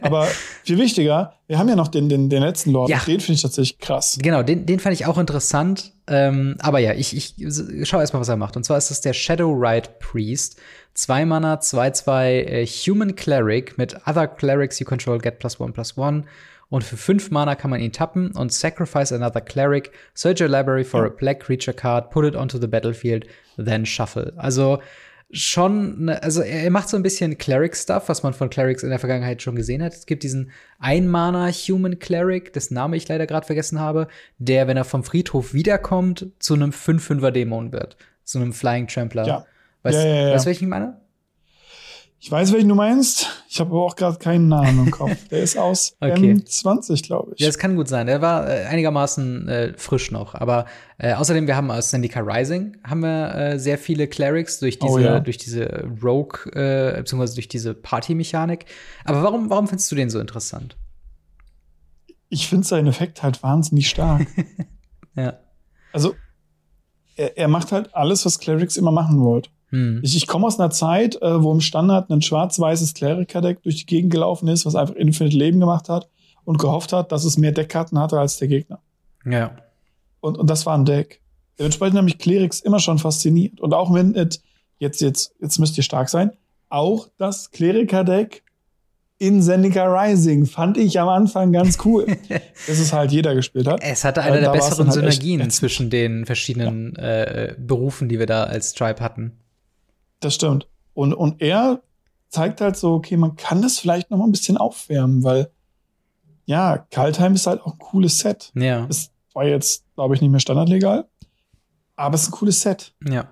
aber 0.00 0.24
viel 0.64 0.78
wichtiger, 0.78 1.34
wir 1.46 1.58
haben 1.58 1.68
ja 1.68 1.76
noch 1.76 1.88
den, 1.88 2.08
den, 2.08 2.28
den 2.28 2.42
letzten 2.42 2.72
Lord. 2.72 2.90
Ja. 2.90 2.98
Den 3.06 3.20
finde 3.20 3.34
ich 3.34 3.42
tatsächlich 3.42 3.78
krass. 3.78 4.18
Genau, 4.20 4.42
den, 4.42 4.66
den 4.66 4.80
fand 4.80 4.94
ich 4.94 5.06
auch 5.06 5.18
interessant. 5.18 5.92
Ähm, 6.08 6.56
aber 6.58 6.80
ja, 6.80 6.92
ich, 6.92 7.16
ich 7.16 7.34
schau 7.88 8.00
erst 8.00 8.12
mal, 8.14 8.20
was 8.20 8.28
er 8.28 8.36
macht. 8.36 8.56
Und 8.56 8.64
zwar 8.64 8.78
ist 8.78 8.90
das 8.90 9.00
der 9.00 9.12
Shadow 9.12 9.52
Rite 9.52 9.90
Priest. 10.00 10.58
2 10.94 11.26
Mana, 11.26 11.54
2-2 11.56 12.24
äh, 12.26 12.66
Human 12.66 13.14
Cleric 13.14 13.78
mit 13.78 13.96
Other 14.06 14.26
Clerics 14.26 14.78
you 14.80 14.86
control 14.86 15.18
get 15.18 15.38
plus 15.38 15.60
1 15.60 15.72
plus 15.72 15.96
1. 15.96 16.26
Und 16.68 16.84
für 16.84 16.96
5 16.96 17.32
Mana 17.32 17.56
kann 17.56 17.70
man 17.70 17.80
ihn 17.80 17.92
tappen 17.92 18.30
und 18.32 18.52
sacrifice 18.52 19.12
another 19.12 19.40
Cleric, 19.40 19.90
search 20.14 20.40
your 20.40 20.48
library 20.48 20.84
for 20.84 21.04
a 21.04 21.08
black 21.08 21.40
creature 21.40 21.74
card, 21.74 22.10
put 22.10 22.24
it 22.24 22.36
onto 22.36 22.58
the 22.58 22.68
battlefield, 22.68 23.26
then 23.56 23.84
shuffle. 23.84 24.32
Also 24.36 24.80
schon, 25.32 26.04
ne, 26.04 26.22
also 26.22 26.42
er 26.42 26.70
macht 26.70 26.88
so 26.88 26.96
ein 26.96 27.02
bisschen 27.02 27.38
Cleric-Stuff, 27.38 28.08
was 28.08 28.22
man 28.22 28.34
von 28.34 28.50
Clerics 28.50 28.82
in 28.82 28.90
der 28.90 28.98
Vergangenheit 28.98 29.42
schon 29.42 29.56
gesehen 29.56 29.82
hat. 29.82 29.94
Es 29.94 30.06
gibt 30.06 30.22
diesen 30.22 30.50
Ein-Mana-Human 30.78 31.98
Cleric, 31.98 32.52
dessen 32.52 32.74
Name 32.74 32.96
ich 32.96 33.08
leider 33.08 33.26
gerade 33.26 33.46
vergessen 33.46 33.80
habe, 33.80 34.08
der, 34.38 34.68
wenn 34.68 34.76
er 34.76 34.84
vom 34.84 35.04
Friedhof 35.04 35.54
wiederkommt, 35.54 36.28
zu 36.38 36.54
einem 36.54 36.70
5-5er-Dämon 36.70 37.72
wird. 37.72 37.96
Zu 38.24 38.38
einem 38.38 38.52
Flying 38.52 38.86
Trampler. 38.86 39.26
Ja. 39.26 39.46
Weißt, 39.82 39.98
ja, 39.98 40.04
ja, 40.04 40.28
ja. 40.28 40.34
weißt 40.34 40.44
du, 40.44 40.48
welchen 40.48 40.64
ich 40.64 40.70
meine? 40.70 41.00
Ich 42.22 42.30
weiß, 42.30 42.52
welchen 42.52 42.68
du 42.68 42.74
meinst. 42.74 43.28
Ich 43.48 43.60
habe 43.60 43.70
aber 43.70 43.82
auch 43.82 43.96
gerade 43.96 44.18
keinen 44.18 44.48
Namen 44.48 44.86
im 44.86 44.90
Kopf. 44.90 45.16
Der 45.30 45.42
ist 45.42 45.56
aus 45.56 45.96
okay. 46.00 46.34
M20, 46.34 47.06
glaube 47.06 47.32
ich. 47.34 47.40
Ja, 47.40 47.46
das 47.46 47.56
kann 47.56 47.76
gut 47.76 47.88
sein. 47.88 48.06
Der 48.06 48.20
war 48.20 48.46
äh, 48.46 48.66
einigermaßen 48.66 49.48
äh, 49.48 49.72
frisch 49.78 50.10
noch. 50.10 50.34
Aber 50.34 50.66
äh, 50.98 51.14
außerdem, 51.14 51.46
wir 51.46 51.56
haben 51.56 51.70
aus 51.70 51.88
Zendika 51.88 52.20
Rising 52.20 52.76
haben 52.84 53.00
wir 53.00 53.34
äh, 53.34 53.58
sehr 53.58 53.78
viele 53.78 54.06
Clerics 54.06 54.60
durch 54.60 54.78
oh, 54.82 54.86
diese, 54.86 54.98
oh, 54.98 55.02
ja. 55.02 55.20
durch 55.20 55.38
diese 55.38 55.88
Rogue, 56.02 56.52
äh, 56.52 56.98
beziehungsweise 56.98 57.36
durch 57.36 57.48
diese 57.48 57.72
Party-Mechanik. 57.72 58.66
Aber 59.06 59.22
warum, 59.22 59.48
warum 59.48 59.66
findest 59.66 59.90
du 59.90 59.96
den 59.96 60.10
so 60.10 60.20
interessant? 60.20 60.76
Ich 62.28 62.48
finde 62.48 62.66
seinen 62.66 62.86
Effekt 62.86 63.22
halt 63.22 63.42
wahnsinnig 63.42 63.88
stark. 63.88 64.26
ja. 65.16 65.38
Also, 65.94 66.14
er, 67.16 67.38
er 67.38 67.48
macht 67.48 67.72
halt 67.72 67.94
alles, 67.94 68.26
was 68.26 68.38
Clerics 68.38 68.76
immer 68.76 68.92
machen 68.92 69.22
wollt. 69.22 69.50
Hm. 69.70 70.00
Ich, 70.02 70.16
ich 70.16 70.26
komme 70.26 70.46
aus 70.46 70.58
einer 70.58 70.70
Zeit, 70.70 71.20
äh, 71.22 71.42
wo 71.42 71.52
im 71.52 71.60
Standard 71.60 72.10
ein 72.10 72.22
schwarz-weißes 72.22 72.94
Kleriker-Deck 72.94 73.62
durch 73.62 73.76
die 73.76 73.86
Gegend 73.86 74.12
gelaufen 74.12 74.48
ist, 74.48 74.66
was 74.66 74.74
einfach 74.74 74.94
Infinite 74.94 75.36
Leben 75.36 75.60
gemacht 75.60 75.88
hat 75.88 76.08
und 76.44 76.58
gehofft 76.58 76.92
hat, 76.92 77.12
dass 77.12 77.24
es 77.24 77.38
mehr 77.38 77.52
Deckkarten 77.52 77.98
hatte 77.98 78.18
als 78.18 78.38
der 78.38 78.48
Gegner. 78.48 78.80
Ja. 79.24 79.52
Und, 80.20 80.38
und 80.38 80.50
das 80.50 80.66
war 80.66 80.76
ein 80.76 80.84
Deck. 80.84 81.20
Dementsprechend 81.58 81.98
haben 81.98 82.06
mich 82.06 82.18
Clerics 82.18 82.60
immer 82.60 82.78
schon 82.78 82.98
fasziniert. 82.98 83.60
Und 83.60 83.74
auch 83.74 83.92
wenn 83.92 84.14
es 84.14 84.42
jetzt, 84.78 85.00
jetzt, 85.00 85.34
jetzt 85.40 85.58
müsst 85.58 85.76
ihr 85.76 85.84
stark 85.84 86.08
sein, 86.08 86.32
auch 86.68 87.08
das 87.18 87.50
Kleriker-Deck 87.50 88.42
in 89.18 89.42
Zendika 89.42 89.84
Rising 89.84 90.46
fand 90.46 90.78
ich 90.78 90.98
am 90.98 91.08
Anfang 91.08 91.52
ganz 91.52 91.78
cool. 91.84 92.06
dass 92.66 92.78
es 92.78 92.92
halt 92.92 93.12
jeder 93.12 93.34
gespielt 93.34 93.68
hat. 93.68 93.80
Es 93.82 94.02
hatte 94.02 94.22
eine 94.22 94.40
der 94.40 94.50
besseren 94.50 94.86
halt 94.86 94.94
Synergien 94.94 95.50
zwischen 95.50 95.90
den 95.90 96.24
verschiedenen 96.24 96.94
ja. 96.96 97.24
äh, 97.24 97.54
Berufen, 97.58 98.08
die 98.08 98.18
wir 98.18 98.26
da 98.26 98.44
als 98.44 98.72
Tribe 98.72 99.00
hatten. 99.00 99.32
Das 100.20 100.34
stimmt. 100.34 100.68
Und, 100.94 101.14
und 101.14 101.40
er 101.40 101.82
zeigt 102.28 102.60
halt 102.60 102.76
so, 102.76 102.94
okay, 102.94 103.16
man 103.16 103.36
kann 103.36 103.62
das 103.62 103.78
vielleicht 103.78 104.10
noch 104.10 104.18
mal 104.18 104.24
ein 104.24 104.32
bisschen 104.32 104.56
aufwärmen, 104.56 105.24
weil 105.24 105.50
ja, 106.44 106.78
Kaltheim 106.90 107.34
ist 107.34 107.46
halt 107.46 107.60
auch 107.60 107.74
ein 107.74 107.78
cooles 107.78 108.18
Set. 108.18 108.52
Ja. 108.54 108.86
Es 108.88 109.10
war 109.34 109.46
jetzt, 109.46 109.84
glaube 109.94 110.14
ich, 110.14 110.20
nicht 110.20 110.30
mehr 110.30 110.40
standardlegal, 110.40 111.06
aber 111.96 112.14
es 112.14 112.22
ist 112.22 112.28
ein 112.28 112.32
cooles 112.32 112.60
Set. 112.60 112.94
Ja. 113.08 113.28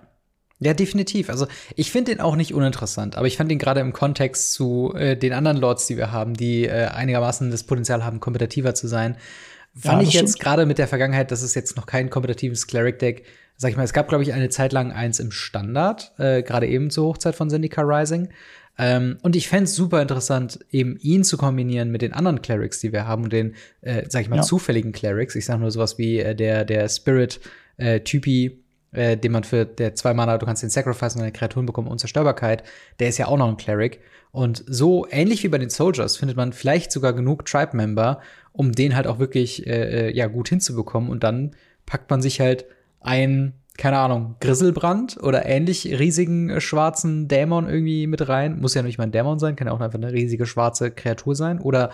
Ja, 0.61 0.75
definitiv. 0.75 1.31
Also 1.31 1.47
ich 1.77 1.93
finde 1.93 2.13
den 2.13 2.21
auch 2.21 2.35
nicht 2.35 2.53
uninteressant, 2.53 3.17
aber 3.17 3.29
ich 3.29 3.37
fand 3.37 3.53
ihn 3.53 3.61
gerade 3.61 3.81
im 3.81 3.93
Kontext 3.93 4.53
zu 4.53 4.93
äh, 4.95 5.17
den 5.17 5.33
anderen 5.33 5.57
Lords, 5.57 5.87
die 5.87 5.97
wir 5.97 6.11
haben, 6.11 6.35
die 6.35 6.65
äh, 6.65 6.87
einigermaßen 6.87 7.51
das 7.53 7.63
Potenzial 7.63 8.05
haben, 8.05 8.19
kompetitiver 8.19 8.75
zu 8.75 8.89
sein, 8.89 9.17
fand 9.77 10.03
ja, 10.03 10.09
ich 10.09 10.15
jetzt 10.15 10.41
gerade 10.41 10.67
mit 10.67 10.79
der 10.79 10.89
Vergangenheit, 10.89 11.31
dass 11.31 11.43
es 11.43 11.55
jetzt 11.55 11.77
noch 11.77 11.87
kein 11.87 12.11
kompetitives 12.11 12.67
Cleric-Deck, 12.67 13.25
sag 13.59 13.73
ich 13.73 13.77
mal, 13.77 13.83
es 13.83 13.93
gab, 13.93 14.09
glaube 14.09 14.23
ich, 14.23 14.33
eine 14.33 14.49
Zeit 14.49 14.73
lang 14.73 14.93
eins 14.93 15.19
im 15.19 15.33
Standard, 15.33 16.13
äh, 16.17 16.43
gerade 16.43 16.67
eben 16.69 16.91
zur 16.91 17.09
Hochzeit 17.09 17.35
von 17.35 17.51
Zendika 17.51 17.83
Rising. 17.83 18.29
Ähm, 18.79 19.19
und 19.23 19.35
ich 19.35 19.49
fände 19.49 19.65
es 19.65 19.75
super 19.75 20.01
interessant, 20.01 20.61
eben 20.71 20.97
ihn 21.01 21.25
zu 21.25 21.37
kombinieren 21.37 21.91
mit 21.91 22.01
den 22.01 22.13
anderen 22.13 22.41
Clerics, 22.41 22.79
die 22.79 22.93
wir 22.93 23.09
haben 23.09 23.25
und 23.25 23.33
den, 23.33 23.57
äh, 23.81 24.05
sag 24.09 24.23
ich 24.23 24.29
mal, 24.29 24.37
ja. 24.37 24.43
zufälligen 24.43 24.93
Clerics. 24.93 25.35
Ich 25.35 25.45
sage 25.45 25.61
nur 25.61 25.73
sowas 25.73 25.99
wie 25.99 26.21
äh, 26.21 26.37
der, 26.37 26.65
der 26.65 26.89
Spirit-Typi, 26.89 28.63
äh, 28.93 29.17
den 29.17 29.33
man 29.33 29.43
für 29.43 29.67
der 29.67 29.97
zwei 29.97 30.15
Mana, 30.15 30.39
du 30.39 30.47
kannst 30.47 30.63
den 30.63 30.71
Sacrifice 30.71 31.17
und 31.17 31.23
eine 31.23 31.33
Kreaturen 31.33 31.67
bekommen, 31.67 31.89
Unzerstörbarkeit, 31.89 32.63
der 33.01 33.09
ist 33.09 33.19
ja 33.19 33.27
auch 33.27 33.37
noch 33.37 33.49
ein 33.49 33.57
Cleric. 33.57 33.99
Und 34.31 34.63
so 34.69 35.05
ähnlich 35.11 35.43
wie 35.43 35.49
bei 35.49 35.59
den 35.59 35.71
Soldiers 35.71 36.17
findet 36.17 36.37
man 36.37 36.53
vielleicht 36.53 36.93
sogar 36.93 37.13
genug 37.13 37.45
Tribe-Member, 37.45 38.21
um 38.53 38.71
den 38.71 38.95
halt 38.95 39.09
auch 39.09 39.19
wirklich 39.19 39.67
äh, 39.67 40.11
äh 40.11 40.17
ja 40.17 40.29
gut 40.29 40.49
hinzubekommen. 40.49 41.11
Und 41.11 41.25
dann 41.25 41.57
packt 41.87 42.09
man 42.11 42.23
sich 42.23 42.41
halt 42.41 42.67
ein, 43.09 43.55
keine 43.77 43.99
Ahnung, 43.99 44.37
Grisselbrand 44.41 45.19
oder 45.23 45.47
ähnlich 45.47 45.87
riesigen 45.99 46.51
äh, 46.51 46.61
schwarzen 46.61 47.29
Dämon 47.29 47.69
irgendwie 47.69 48.07
mit 48.07 48.29
rein. 48.29 48.61
Muss 48.61 48.75
ja 48.75 48.83
nicht 48.83 48.99
mal 48.99 49.05
ein 49.05 49.13
Dämon 49.13 49.39
sein, 49.39 49.57
kann 49.57 49.67
ja 49.67 49.73
auch 49.73 49.81
einfach 49.81 49.99
eine 49.99 50.13
riesige 50.13 50.47
schwarze 50.47 50.91
Kreatur 50.91 51.35
sein. 51.35 51.61
Oder 51.61 51.91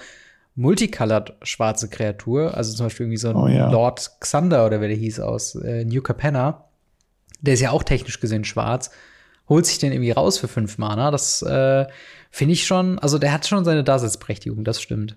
multicolored 0.55 1.35
schwarze 1.43 1.89
Kreatur, 1.89 2.57
also 2.57 2.75
zum 2.75 2.87
Beispiel 2.87 3.07
irgendwie 3.07 3.19
so 3.19 3.29
ein 3.31 3.37
oh, 3.37 3.49
ja. 3.49 3.71
Lord 3.71 4.13
Xander 4.21 4.67
oder 4.67 4.81
wer 4.81 4.89
der 4.89 4.97
hieß 4.97 5.21
aus 5.21 5.57
äh, 5.57 5.85
New 5.85 6.01
Capenna 6.01 6.65
der 7.45 7.55
ist 7.55 7.61
ja 7.61 7.71
auch 7.71 7.83
technisch 7.83 8.21
gesehen 8.21 8.45
schwarz, 8.45 8.91
holt 9.49 9.67
sich 9.67 9.79
den 9.79 9.93
irgendwie 9.93 10.13
raus 10.13 10.39
für 10.39 10.49
fünf 10.49 10.79
Mana. 10.79 11.11
Das 11.11 11.43
äh, 11.43 11.87
finde 12.31 12.55
ich 12.55 12.67
schon, 12.67 12.99
also 12.99 13.19
der 13.19 13.33
hat 13.33 13.47
schon 13.47 13.65
seine 13.65 13.85
Daseinsberechtigung, 13.85 14.65
das 14.65 14.81
stimmt. 14.81 15.17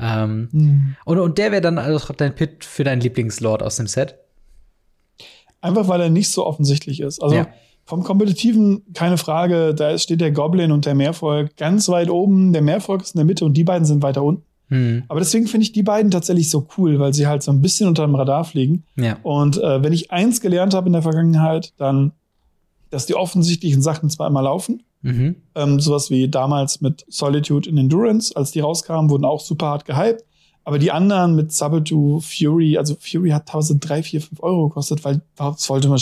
Ähm, 0.00 0.48
mhm. 0.52 0.96
und, 1.04 1.18
und 1.18 1.38
der 1.38 1.50
wäre 1.50 1.60
dann 1.60 1.78
also 1.78 2.12
dein 2.12 2.34
Pit 2.34 2.64
für 2.64 2.84
deinen 2.84 3.00
Lieblingslord 3.00 3.62
aus 3.62 3.76
dem 3.76 3.86
Set? 3.86 4.16
Einfach 5.60 5.88
weil 5.88 6.00
er 6.00 6.10
nicht 6.10 6.30
so 6.30 6.46
offensichtlich 6.46 7.00
ist. 7.00 7.22
Also 7.22 7.36
ja. 7.36 7.46
vom 7.84 8.04
Kompetitiven 8.04 8.82
keine 8.94 9.18
Frage, 9.18 9.74
da 9.74 9.96
steht 9.98 10.20
der 10.20 10.32
Goblin 10.32 10.72
und 10.72 10.86
der 10.86 10.94
Meervolk 10.94 11.56
ganz 11.56 11.88
weit 11.88 12.10
oben, 12.10 12.52
der 12.52 12.62
Meervolk 12.62 13.02
ist 13.02 13.14
in 13.14 13.18
der 13.18 13.24
Mitte 13.24 13.44
und 13.44 13.56
die 13.56 13.64
beiden 13.64 13.84
sind 13.84 14.02
weiter 14.02 14.22
unten. 14.22 14.44
Mhm. 14.68 15.04
Aber 15.08 15.20
deswegen 15.20 15.46
finde 15.46 15.64
ich 15.64 15.72
die 15.72 15.82
beiden 15.82 16.10
tatsächlich 16.10 16.50
so 16.50 16.66
cool, 16.76 16.98
weil 16.98 17.14
sie 17.14 17.26
halt 17.26 17.42
so 17.42 17.50
ein 17.50 17.62
bisschen 17.62 17.88
unter 17.88 18.06
dem 18.06 18.14
Radar 18.14 18.44
fliegen. 18.44 18.84
Ja. 18.96 19.16
Und 19.22 19.58
äh, 19.58 19.82
wenn 19.82 19.92
ich 19.92 20.10
eins 20.10 20.40
gelernt 20.40 20.74
habe 20.74 20.86
in 20.86 20.92
der 20.92 21.02
Vergangenheit, 21.02 21.72
dann, 21.78 22.12
dass 22.90 23.06
die 23.06 23.14
offensichtlichen 23.14 23.82
Sachen 23.82 24.10
zwar 24.10 24.28
immer 24.28 24.42
laufen. 24.42 24.82
Mhm. 25.02 25.36
Ähm, 25.54 25.80
sowas 25.80 26.10
wie 26.10 26.28
damals 26.28 26.80
mit 26.80 27.04
Solitude 27.08 27.68
in 27.68 27.78
Endurance, 27.78 28.34
als 28.36 28.50
die 28.50 28.60
rauskamen, 28.60 29.10
wurden 29.10 29.24
auch 29.24 29.40
super 29.40 29.66
hart 29.66 29.84
gehypt. 29.84 30.24
Aber 30.68 30.78
die 30.78 30.92
anderen 30.92 31.34
mit 31.34 31.50
Sabato, 31.50 32.20
Fury, 32.20 32.76
also 32.76 32.94
Fury 33.00 33.30
hat 33.30 33.48
1003, 33.48 34.02
4, 34.02 34.20
5 34.20 34.42
Euro 34.42 34.68
gekostet, 34.68 35.02
weil 35.02 35.22
das 35.34 35.66
wollte 35.70 35.88
man, 35.88 35.98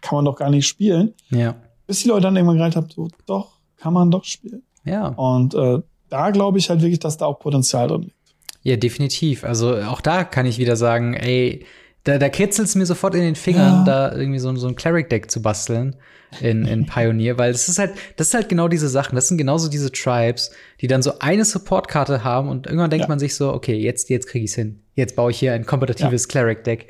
kann 0.00 0.16
man 0.16 0.24
doch 0.24 0.36
gar 0.36 0.48
nicht 0.48 0.66
spielen. 0.66 1.12
Ja. 1.28 1.54
Bis 1.86 2.02
die 2.02 2.08
Leute 2.08 2.22
dann 2.22 2.34
irgendwann 2.34 2.56
gereicht 2.56 2.78
haben, 2.78 2.88
so, 2.88 3.08
doch, 3.26 3.58
kann 3.76 3.92
man 3.92 4.10
doch 4.10 4.24
spielen. 4.24 4.62
Ja. 4.86 5.08
Und 5.08 5.52
äh, 5.54 5.80
da 6.08 6.30
glaube 6.30 6.56
ich 6.56 6.70
halt 6.70 6.80
wirklich, 6.80 6.98
dass 6.98 7.18
da 7.18 7.26
auch 7.26 7.40
Potenzial 7.40 7.88
drin 7.88 8.04
liegt. 8.04 8.16
Ja, 8.62 8.76
definitiv. 8.76 9.44
Also 9.44 9.76
auch 9.82 10.00
da 10.00 10.24
kann 10.24 10.46
ich 10.46 10.56
wieder 10.56 10.76
sagen, 10.76 11.12
ey, 11.12 11.66
da, 12.06 12.18
da 12.18 12.28
kitzelt 12.28 12.68
es 12.68 12.74
mir 12.76 12.86
sofort 12.86 13.14
in 13.16 13.22
den 13.22 13.34
Fingern, 13.34 13.84
ja. 13.84 14.10
da 14.10 14.16
irgendwie 14.16 14.38
so, 14.38 14.54
so 14.54 14.68
ein 14.68 14.76
Cleric-Deck 14.76 15.28
zu 15.28 15.42
basteln 15.42 15.96
in, 16.40 16.64
in 16.64 16.86
Pioneer, 16.86 17.36
weil 17.36 17.50
das 17.50 17.68
ist 17.68 17.78
halt, 17.78 17.94
das 18.16 18.28
ist 18.28 18.34
halt 18.34 18.48
genau 18.48 18.68
diese 18.68 18.88
Sachen. 18.88 19.16
Das 19.16 19.26
sind 19.26 19.38
genauso 19.38 19.68
diese 19.68 19.90
Tribes, 19.90 20.52
die 20.80 20.86
dann 20.86 21.02
so 21.02 21.18
eine 21.18 21.44
Support-Karte 21.44 22.22
haben 22.22 22.48
und 22.48 22.66
irgendwann 22.66 22.90
denkt 22.90 23.04
ja. 23.04 23.08
man 23.08 23.18
sich 23.18 23.34
so, 23.34 23.52
okay, 23.52 23.74
jetzt, 23.74 24.08
jetzt 24.08 24.28
kriege 24.28 24.44
ich's 24.44 24.54
hin. 24.54 24.80
Jetzt 24.94 25.16
baue 25.16 25.32
ich 25.32 25.38
hier 25.38 25.52
ein 25.52 25.66
kompetitives 25.66 26.24
ja. 26.24 26.28
Cleric-Deck. 26.28 26.86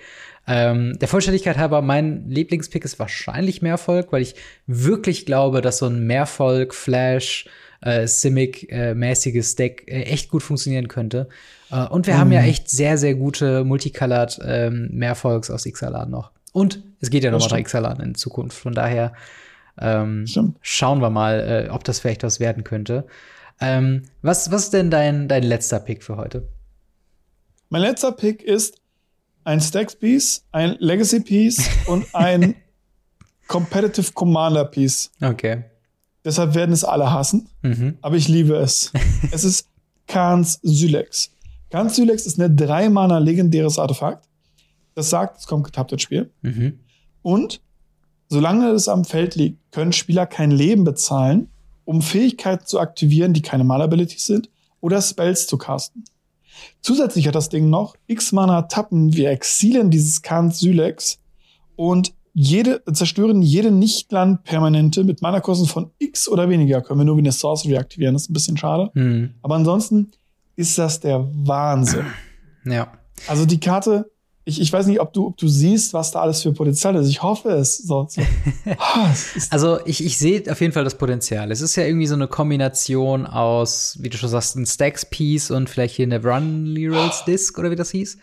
Ähm, 0.47 0.99
der 0.99 1.09
Vollständigkeit 1.09 1.57
halber, 1.57 1.81
mein 1.81 2.29
Lieblingspick 2.29 2.85
ist 2.85 2.99
wahrscheinlich 2.99 3.63
Mehrfolg, 3.63 4.13
weil 4.13 4.23
ich 4.23 4.35
wirklich 4.67 5.25
glaube, 5.25 5.63
dass 5.63 5.79
so 5.79 5.87
ein 5.87 6.07
Mehrfolg-Flash 6.07 7.49
äh, 7.81 8.07
Simic-mäßiges 8.07 9.55
äh, 9.55 9.57
Deck 9.57 9.85
äh, 9.89 10.03
echt 10.03 10.31
gut 10.31 10.43
funktionieren 10.43 10.89
könnte. 10.89 11.29
Äh, 11.71 11.87
und 11.87 12.07
wir 12.07 12.15
mhm. 12.15 12.19
haben 12.19 12.33
ja 12.33 12.43
echt 12.43 12.71
sehr, 12.71 12.99
sehr 12.99 13.15
gute 13.15 13.65
Multicolored 13.65 14.39
ähm, 14.45 14.89
Mehrfolgs 14.93 15.51
aus 15.51 15.65
Xalan 15.65 16.11
noch. 16.11 16.31
Und 16.53 16.83
es 17.01 17.11
geht 17.11 17.25
ja 17.25 17.31
noch 17.31 17.51
mal 17.51 17.63
Xalan 17.63 18.01
in 18.01 18.15
Zukunft. 18.15 18.59
Von 18.59 18.75
daher 18.75 19.13
ähm, 19.79 20.25
schauen 20.63 21.01
wir 21.01 21.11
mal, 21.11 21.67
äh, 21.67 21.71
ob 21.71 21.85
das 21.85 22.01
vielleicht 22.01 22.23
was 22.23 22.41
werden 22.41 22.65
könnte. 22.65 23.07
Ähm, 23.61 24.03
was, 24.23 24.51
was 24.51 24.65
ist 24.65 24.73
denn 24.73 24.91
dein, 24.91 25.29
dein 25.29 25.43
letzter 25.43 25.81
Pick 25.81 26.03
für 26.03 26.17
heute? 26.17 26.49
Mein 27.69 27.83
letzter 27.83 28.13
Pick 28.13 28.43
ist 28.43 28.81
ein 29.45 29.61
Stacks 29.61 29.97
Piece, 29.97 30.45
ein 30.53 30.77
Legacy 30.79 31.21
Piece 31.21 31.69
und 31.87 32.07
ein 32.15 32.55
Competitive 33.49 34.13
Commander 34.13 34.65
Piece. 34.65 35.11
Okay. 35.21 35.65
Deshalb 36.25 36.55
werden 36.55 36.73
es 36.73 36.85
alle 36.85 37.13
hassen. 37.13 37.49
Mhm. 37.63 37.99
Aber 38.03 38.17
ich 38.17 38.29
liebe 38.29 38.57
es. 38.57 38.93
es 39.31 39.45
ist 39.45 39.69
Khans 40.09 40.59
Sylex. 40.63 41.31
Khans 41.71 41.97
Sylex 41.97 42.27
ist 42.27 42.41
eine 42.41 42.55
drei 42.55 42.89
Mana 42.89 43.19
legendäres 43.19 43.79
Artefakt. 43.79 44.29
Das 44.95 45.11
sagt, 45.11 45.39
es 45.39 45.47
kommt 45.47 45.65
getappt 45.65 45.93
ins 45.93 46.03
Spiel. 46.03 46.31
Mhm. 46.43 46.81
Und 47.23 47.61
solange 48.29 48.71
es 48.71 48.89
am 48.89 49.05
Feld 49.05 49.35
liegt, 49.35 49.73
können 49.73 49.93
Spieler 49.93 50.27
kein 50.27 50.51
Leben 50.51 50.85
bezahlen, 50.85 51.49
um 51.85 52.03
Fähigkeiten 52.03 52.67
zu 52.67 52.81
aktivieren, 52.81 53.33
die 53.33 53.43
keine 53.43 53.65
Mana-Abilities 53.65 54.27
sind, 54.27 54.51
oder 54.81 55.03
Spells 55.03 55.47
zu 55.47 55.59
casten. 55.59 56.05
Zusätzlich 56.81 57.27
hat 57.27 57.35
das 57.35 57.49
Ding 57.49 57.69
noch 57.69 57.97
X 58.07 58.33
Mana 58.33 58.63
tappen. 58.63 59.15
Wir 59.15 59.31
exilen 59.31 59.91
dieses 59.91 60.23
Khans 60.23 60.61
Sylex 60.61 61.19
und 61.75 62.15
jede, 62.33 62.83
zerstören 62.93 63.41
jede 63.43 63.71
Nicht-Land-Permanente 63.71 65.05
mit 65.05 65.23
Mana-Kosten 65.23 65.67
von 65.67 65.91
X 65.99 66.29
oder 66.29 66.49
weniger. 66.49 66.83
Können 66.83 67.01
wir 67.01 67.05
nur 67.05 67.17
wie 67.17 67.23
eine 67.23 67.33
Sorcery 67.33 67.77
aktivieren. 67.79 68.15
Das 68.15 68.23
ist 68.23 68.31
ein 68.31 68.35
bisschen 68.35 68.57
schade. 68.57 68.91
Mhm. 68.95 69.35
Aber 69.43 69.55
ansonsten 69.55 70.13
ist 70.57 70.77
das 70.79 71.01
der 71.01 71.27
Wahnsinn. 71.33 72.07
Ja. 72.65 72.93
Also 73.29 73.47
die 73.47 73.61
Karte, 73.61 74.11
ich, 74.45 74.61
ich 74.61 74.73
weiß 74.73 74.87
nicht, 74.87 75.01
ob 75.01 75.13
du, 75.13 75.27
ob 75.27 75.37
du 75.37 75.49
siehst, 75.49 75.93
was 75.93 76.13
da 76.13 76.21
alles 76.21 76.43
für 76.43 76.53
Potenzial 76.53 76.95
ist. 76.97 77.09
Ich 77.09 77.23
hoffe 77.23 77.51
es. 77.51 77.79
So, 77.79 78.07
so. 78.09 78.23
also 79.51 79.81
ich, 79.85 80.05
ich 80.05 80.19
sehe 80.19 80.43
auf 80.51 80.61
jeden 80.61 80.73
Fall 80.73 80.85
das 80.85 80.97
Potenzial. 80.97 81.51
Es 81.51 81.61
ist 81.61 81.75
ja 81.75 81.85
irgendwie 81.85 82.07
so 82.07 82.15
eine 82.15 82.29
Kombination 82.29 83.27
aus, 83.27 83.99
wie 84.01 84.09
du 84.09 84.17
schon 84.17 84.29
sagst, 84.29 84.57
ein 84.57 84.65
Stacks-Piece 84.65 85.51
und 85.51 85.69
vielleicht 85.69 85.97
hier 85.97 86.07
eine 86.07 86.23
Run 86.23 86.65
Lirals 86.65 87.25
Disc 87.25 87.59
oder 87.59 87.73
wie 87.73 87.77
das 87.77 87.91
hieß. 87.91 88.19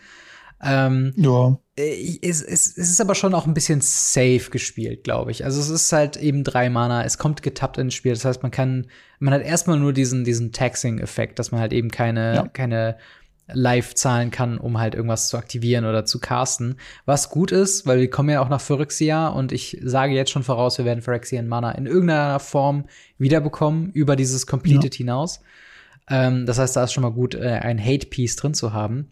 Ähm, 0.64 1.12
ja. 1.16 1.58
Äh, 1.76 2.18
es, 2.22 2.42
es, 2.42 2.76
es 2.76 2.90
ist 2.90 3.00
aber 3.00 3.14
schon 3.14 3.34
auch 3.34 3.46
ein 3.46 3.54
bisschen 3.54 3.80
safe 3.80 4.50
gespielt, 4.50 5.04
glaube 5.04 5.30
ich. 5.30 5.44
Also 5.44 5.60
es 5.60 5.68
ist 5.68 5.92
halt 5.92 6.16
eben 6.16 6.42
drei 6.44 6.70
Mana, 6.70 7.04
es 7.04 7.18
kommt 7.18 7.42
getappt 7.42 7.78
ins 7.78 7.94
Spiel. 7.94 8.12
Das 8.12 8.24
heißt, 8.24 8.42
man 8.42 8.50
kann, 8.50 8.86
man 9.18 9.34
hat 9.34 9.42
erstmal 9.42 9.78
nur 9.78 9.92
diesen, 9.92 10.24
diesen 10.24 10.52
Taxing-Effekt, 10.52 11.38
dass 11.38 11.52
man 11.52 11.60
halt 11.60 11.72
eben 11.72 11.90
keine, 11.90 12.34
ja. 12.34 12.48
keine 12.48 12.96
live 13.52 13.94
zahlen 13.94 14.30
kann, 14.30 14.56
um 14.56 14.78
halt 14.78 14.94
irgendwas 14.94 15.28
zu 15.28 15.36
aktivieren 15.36 15.84
oder 15.84 16.06
zu 16.06 16.18
casten. 16.18 16.76
Was 17.04 17.28
gut 17.28 17.52
ist, 17.52 17.86
weil 17.86 18.00
wir 18.00 18.08
kommen 18.08 18.30
ja 18.30 18.40
auch 18.40 18.48
nach 18.48 18.60
Phyrexia 18.60 19.28
und 19.28 19.52
ich 19.52 19.78
sage 19.82 20.14
jetzt 20.14 20.30
schon 20.30 20.42
voraus, 20.42 20.78
wir 20.78 20.86
werden 20.86 21.02
Phyrexia 21.02 21.40
in 21.40 21.48
Mana 21.48 21.72
in 21.72 21.86
irgendeiner 21.86 22.40
Form 22.40 22.86
wiederbekommen 23.18 23.90
über 23.90 24.16
dieses 24.16 24.46
Completed 24.46 24.94
ja. 24.94 24.98
hinaus. 24.98 25.40
Ähm, 26.08 26.46
das 26.46 26.58
heißt, 26.58 26.76
da 26.76 26.84
ist 26.84 26.92
schon 26.92 27.02
mal 27.02 27.12
gut, 27.12 27.34
äh, 27.34 27.60
ein 27.62 27.82
Hate-Piece 27.82 28.36
drin 28.36 28.54
zu 28.54 28.72
haben. 28.72 29.10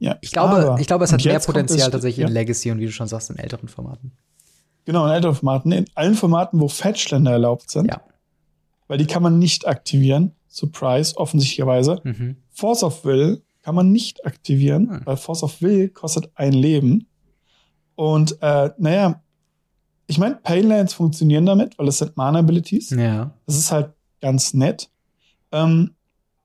Ja, 0.00 0.16
ich 0.20 0.30
glaube, 0.30 0.76
ich 0.80 0.86
glaube, 0.86 1.04
es 1.04 1.12
hat 1.12 1.24
mehr 1.24 1.40
Potenzial 1.40 1.90
tatsächlich 1.90 2.22
ja. 2.22 2.28
in 2.28 2.32
Legacy 2.32 2.70
und 2.70 2.78
wie 2.78 2.86
du 2.86 2.92
schon 2.92 3.08
sagst, 3.08 3.30
in 3.30 3.36
älteren 3.36 3.68
Formaten. 3.68 4.12
Genau, 4.84 5.04
in 5.06 5.12
älteren 5.12 5.34
Formaten, 5.34 5.72
in 5.72 5.86
allen 5.94 6.14
Formaten, 6.14 6.60
wo 6.60 6.68
Fetchländer 6.68 7.32
erlaubt 7.32 7.70
sind. 7.70 7.88
Ja. 7.88 8.00
Weil 8.86 8.98
die 8.98 9.06
kann 9.06 9.22
man 9.22 9.38
nicht 9.38 9.66
aktivieren. 9.66 10.32
Surprise, 10.48 11.16
offensichtlicherweise. 11.16 12.00
Mhm. 12.04 12.36
Force 12.50 12.82
of 12.82 13.04
Will 13.04 13.42
kann 13.62 13.74
man 13.74 13.92
nicht 13.92 14.24
aktivieren, 14.24 14.84
mhm. 14.84 15.00
weil 15.04 15.16
Force 15.16 15.42
of 15.42 15.60
Will 15.60 15.88
kostet 15.90 16.30
ein 16.34 16.52
Leben. 16.52 17.06
Und 17.96 18.38
äh, 18.40 18.70
naja, 18.78 19.20
ich 20.06 20.18
meine, 20.18 20.36
Painlands 20.36 20.94
funktionieren 20.94 21.44
damit, 21.44 21.78
weil 21.78 21.88
es 21.88 21.98
sind 21.98 22.16
Mana-Abilities. 22.16 22.90
Ja. 22.90 23.32
Das 23.44 23.58
ist 23.58 23.70
halt 23.70 23.92
ganz 24.22 24.54
nett. 24.54 24.88
Ähm, 25.52 25.94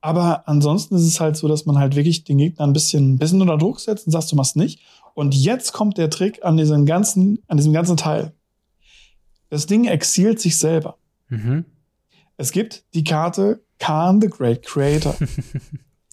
aber 0.03 0.49
ansonsten 0.49 0.97
ist 0.97 1.07
es 1.07 1.21
halt 1.21 1.37
so, 1.37 1.47
dass 1.47 1.65
man 1.65 1.79
halt 1.79 1.95
wirklich 1.95 2.25
den 2.25 2.37
Gegner 2.37 2.67
ein 2.67 2.73
bisschen, 2.73 3.13
ein 3.13 3.19
bisschen 3.19 3.41
unter 3.41 3.57
Druck 3.57 3.79
setzt 3.79 4.05
und 4.05 4.11
sagst, 4.11 4.29
du 4.33 4.35
machst 4.35 4.57
nicht. 4.57 4.81
Und 5.13 5.33
jetzt 5.33 5.71
kommt 5.71 5.97
der 5.97 6.09
Trick 6.09 6.43
an 6.43 6.57
diesem 6.57 6.85
ganzen, 6.85 7.39
an 7.47 7.55
diesem 7.55 7.71
ganzen 7.71 7.95
Teil. 7.95 8.33
Das 9.49 9.65
Ding 9.65 9.85
exilt 9.85 10.41
sich 10.41 10.57
selber. 10.57 10.97
Mhm. 11.29 11.63
Es 12.35 12.51
gibt 12.51 12.83
die 12.93 13.05
Karte 13.05 13.61
Khan 13.79 14.19
the 14.19 14.27
Great 14.27 14.63
Creator. 14.63 15.15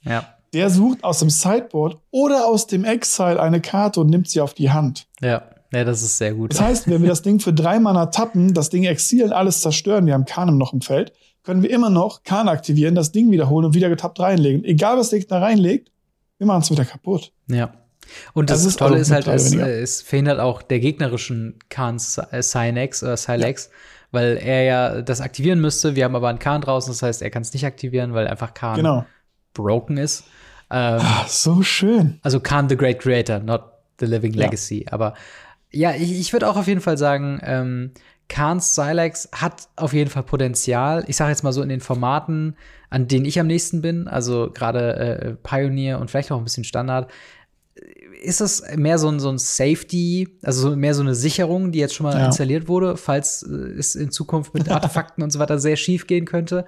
Ja. 0.02 0.24
Der 0.54 0.70
sucht 0.70 1.04
aus 1.04 1.18
dem 1.18 1.28
Sideboard 1.28 1.98
oder 2.10 2.46
aus 2.46 2.66
dem 2.66 2.84
Exile 2.84 3.38
eine 3.38 3.60
Karte 3.60 4.00
und 4.00 4.08
nimmt 4.08 4.30
sie 4.30 4.40
auf 4.40 4.54
die 4.54 4.70
Hand. 4.70 5.06
Ja. 5.20 5.42
Ja, 5.72 5.84
das 5.84 6.00
ist 6.00 6.16
sehr 6.16 6.32
gut. 6.32 6.52
Das 6.52 6.60
heißt, 6.62 6.88
wenn 6.88 7.02
wir 7.02 7.10
das 7.10 7.20
Ding 7.20 7.38
für 7.38 7.52
drei 7.52 7.78
Mana 7.78 8.06
tappen, 8.06 8.54
das 8.54 8.70
Ding 8.70 8.84
exilen, 8.84 9.30
alles 9.30 9.60
zerstören, 9.60 10.06
wir 10.06 10.14
haben 10.14 10.24
Kahn 10.24 10.56
noch 10.56 10.72
im 10.72 10.80
Feld, 10.80 11.12
können 11.42 11.62
wir 11.62 11.70
immer 11.70 11.90
noch 11.90 12.22
Kahn 12.22 12.48
aktivieren, 12.48 12.94
das 12.94 13.12
Ding 13.12 13.30
wiederholen 13.30 13.66
und 13.66 13.74
wieder 13.74 13.88
getappt 13.88 14.20
reinlegen. 14.20 14.64
Egal, 14.64 14.98
was 14.98 15.10
der 15.10 15.20
Gegner 15.20 15.40
reinlegt, 15.42 15.90
wir 16.38 16.46
machen 16.46 16.62
es 16.62 16.70
wieder 16.70 16.84
kaputt. 16.84 17.32
Ja. 17.48 17.72
Und 18.34 18.50
das, 18.50 18.58
Das 18.62 18.66
ist 18.66 18.78
Tolle 18.78 18.98
ist 18.98 19.10
halt, 19.10 19.26
es, 19.28 19.54
äh, 19.54 19.80
es 19.80 20.02
verhindert 20.02 20.40
auch 20.40 20.62
der 20.62 20.80
gegnerischen 20.80 21.58
Kahns 21.68 22.18
äh, 22.18 22.42
Synex 22.42 23.02
oder 23.02 23.16
Sylex, 23.16 23.70
weil 24.10 24.36
er 24.42 24.62
ja 24.64 25.02
das 25.02 25.20
aktivieren 25.20 25.60
müsste. 25.60 25.94
Wir 25.94 26.04
haben 26.04 26.16
aber 26.16 26.28
einen 26.28 26.38
Kahn 26.40 26.60
draußen, 26.60 26.90
das 26.92 27.02
heißt, 27.02 27.22
er 27.22 27.30
kann 27.30 27.42
es 27.42 27.52
nicht 27.52 27.64
aktivieren, 27.64 28.12
weil 28.14 28.26
einfach 28.26 28.52
Kahn 28.54 28.76
Genau. 28.76 29.04
broken 29.54 29.96
ist. 29.96 30.24
Ähm, 30.72 30.98
Ah, 31.00 31.24
so 31.28 31.62
schön. 31.62 32.18
also 32.22 32.40
Khan 32.40 32.68
the 32.68 32.76
Great 32.76 33.00
Creator, 33.00 33.38
not 33.40 33.62
the 34.00 34.06
Living 34.06 34.32
Ja. 34.34 34.44
Legacy. 34.46 34.86
Aber 34.90 35.14
ja, 35.70 35.92
ich, 35.94 36.18
ich 36.18 36.32
würde 36.32 36.48
auch 36.48 36.56
auf 36.56 36.66
jeden 36.66 36.80
Fall 36.80 36.98
sagen, 36.98 37.40
ähm, 37.44 37.92
Khans 38.30 38.74
Silex 38.74 39.28
hat 39.32 39.68
auf 39.76 39.92
jeden 39.92 40.08
Fall 40.08 40.22
Potenzial. 40.22 41.04
Ich 41.08 41.16
sage 41.16 41.30
jetzt 41.30 41.42
mal 41.42 41.52
so 41.52 41.60
in 41.62 41.68
den 41.68 41.80
Formaten, 41.80 42.56
an 42.88 43.06
denen 43.08 43.26
ich 43.26 43.38
am 43.38 43.46
nächsten 43.46 43.82
bin, 43.82 44.08
also 44.08 44.50
gerade 44.54 44.94
äh, 44.96 45.34
Pioneer 45.42 45.98
und 46.00 46.10
vielleicht 46.10 46.32
auch 46.32 46.38
ein 46.38 46.44
bisschen 46.44 46.64
Standard, 46.64 47.10
ist 48.22 48.40
es 48.40 48.62
mehr 48.76 48.98
so 48.98 49.08
ein, 49.08 49.18
so 49.20 49.30
ein 49.30 49.38
Safety, 49.38 50.28
also 50.42 50.70
so- 50.70 50.76
mehr 50.76 50.94
so 50.94 51.02
eine 51.02 51.14
Sicherung, 51.14 51.72
die 51.72 51.78
jetzt 51.78 51.94
schon 51.94 52.04
mal 52.04 52.18
Ja. 52.18 52.26
installiert 52.26 52.68
wurde, 52.68 52.96
falls 52.96 53.42
äh, 53.42 53.52
es 53.78 53.94
in 53.94 54.10
Zukunft 54.10 54.54
mit 54.54 54.68
Artefakten 54.70 55.22
und 55.24 55.30
so 55.30 55.38
weiter 55.38 55.58
sehr 55.58 55.76
schief 55.76 56.06
gehen 56.06 56.24
könnte. 56.24 56.64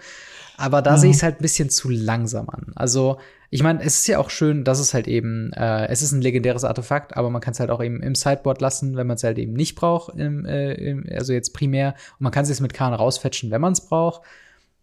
Aber 0.56 0.82
da 0.82 0.96
sehe 0.98 1.10
ich 1.10 1.16
es 1.16 1.22
halt 1.22 1.36
ein 1.38 1.42
bisschen 1.42 1.70
zu 1.70 1.88
langsam 1.90 2.48
an. 2.50 2.72
Also, 2.74 3.18
ich 3.52 3.62
meine, 3.62 3.82
es 3.82 3.96
ist 4.00 4.06
ja 4.08 4.18
auch 4.18 4.30
schön, 4.30 4.64
dass 4.64 4.78
es 4.80 4.94
halt 4.94 5.06
eben, 5.06 5.52
äh, 5.52 5.86
es 5.88 6.00
ist 6.00 6.12
ein 6.12 6.22
legendäres 6.22 6.64
Artefakt, 6.64 7.16
aber 7.18 7.28
man 7.28 7.42
kann 7.42 7.52
es 7.52 7.60
halt 7.60 7.70
auch 7.70 7.82
eben 7.82 8.02
im 8.02 8.14
Sideboard 8.14 8.62
lassen, 8.62 8.96
wenn 8.96 9.06
man 9.06 9.16
es 9.16 9.24
halt 9.24 9.36
eben 9.38 9.52
nicht 9.52 9.74
braucht, 9.76 10.16
im, 10.16 10.46
äh, 10.46 10.72
im, 10.72 11.04
also 11.10 11.34
jetzt 11.34 11.52
primär. 11.52 11.94
Und 12.12 12.22
man 12.22 12.32
kann 12.32 12.44
es 12.44 12.48
jetzt 12.48 12.60
mit 12.62 12.72
Kahn 12.72 12.94
rausfetchen, 12.94 13.50
wenn 13.50 13.60
man 13.60 13.74
es 13.74 13.82
braucht. 13.82 14.22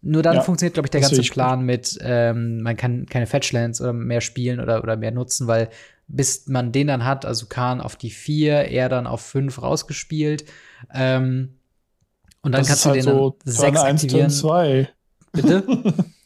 Nur 0.02 0.22
dann 0.22 0.36
Ja, 0.36 0.42
funktioniert, 0.42 0.74
glaube 0.74 0.86
ich, 0.86 0.90
der 0.90 1.00
ganze 1.02 1.20
ich 1.20 1.34
gut. 1.34 1.34
Plan 1.34 1.62
mit, 1.64 1.98
ähm, 2.02 2.62
man 2.62 2.76
kann 2.76 3.06
keine 3.06 3.26
Fetchlands 3.26 3.80
oder 3.80 3.92
mehr 3.92 4.20
spielen 4.20 4.60
oder, 4.60 4.82
oder 4.82 4.96
mehr 4.96 5.10
nutzen, 5.10 5.48
weil 5.48 5.68
bis 6.08 6.46
man 6.48 6.72
den 6.72 6.86
dann 6.86 7.04
hat, 7.04 7.26
also 7.26 7.46
Kahn 7.46 7.80
auf 7.80 7.96
die 7.96 8.10
vier, 8.10 8.54
er 8.70 8.88
dann 8.88 9.06
auf 9.08 9.20
fünf 9.20 9.60
rausgespielt. 9.62 10.44
Ähm, 10.94 11.58
und 12.42 12.52
dann 12.52 12.64
das 12.64 12.66
kannst 12.66 12.84
du 12.84 12.90
halt 12.90 12.94
den 12.94 13.04
so 13.04 13.38
dann 13.44 13.44
sechs 13.44 13.56
Turn 13.56 13.84
1, 13.84 14.06
Turn 14.06 14.28
aktivieren. 14.28 14.30
2. 14.30 14.88
Bitte? 15.34 15.64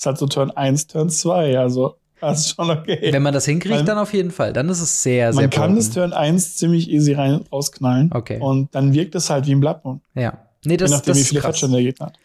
ist 0.00 0.06
halt 0.06 0.18
so 0.18 0.26
Turn 0.26 0.50
1, 0.50 0.86
Turn 0.88 1.10
2. 1.10 1.58
Also, 1.58 1.96
das 2.20 2.40
ist 2.40 2.54
schon 2.56 2.70
okay. 2.70 3.08
Wenn 3.12 3.22
man 3.22 3.32
das 3.34 3.44
hinkriegt, 3.46 3.76
Man- 3.76 3.86
dann 3.86 3.98
auf 3.98 4.12
jeden 4.12 4.30
Fall. 4.30 4.52
Dann 4.52 4.68
ist 4.68 4.80
es 4.80 5.02
sehr, 5.02 5.32
sehr 5.32 5.42
Man 5.42 5.50
kann 5.50 5.76
das. 5.76 5.90
Turn 5.90 6.12
1 6.12 6.56
ziemlich 6.56 6.90
easy 6.90 7.12
rein 7.12 7.44
rausknallen. 7.52 8.10
Okay. 8.12 8.38
Und 8.40 8.74
dann 8.74 8.92
wirkt 8.92 9.14
es 9.14 9.30
halt 9.30 9.46
wie 9.46 9.52
ein 9.54 9.60
Blood 9.60 9.84
Moon. 9.84 10.00
Ja. 10.14 10.38
Nee, 10.64 10.76
das, 10.76 10.90
je 10.90 10.96
nachdem, 10.96 11.10
das 11.10 11.16
wie 11.16 11.20
ist 11.22 11.28
viele. 11.28 11.40
Fetcher 11.42 11.68
der 11.68 11.82
Gegner 11.82 12.06
hat. 12.06 12.18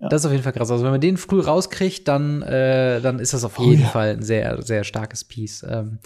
Das 0.00 0.22
ist 0.22 0.26
auf 0.26 0.32
jeden 0.32 0.42
Fall 0.42 0.52
krass. 0.52 0.70
Also 0.70 0.82
wenn 0.84 0.90
man 0.90 1.00
den 1.00 1.16
früh 1.16 1.40
rauskriegt, 1.40 2.08
dann, 2.08 2.42
äh, 2.42 3.00
dann 3.00 3.18
ist 3.20 3.34
das 3.34 3.44
auf 3.44 3.58
Oh 3.58 3.62
jeden 3.62 3.82
ja. 3.82 3.88
Fall 3.88 4.10
ein 4.10 4.22
sehr, 4.22 4.60
sehr 4.62 4.82
starkes 4.84 5.22
Piece. 5.24 5.64
Ähm, 5.68 5.98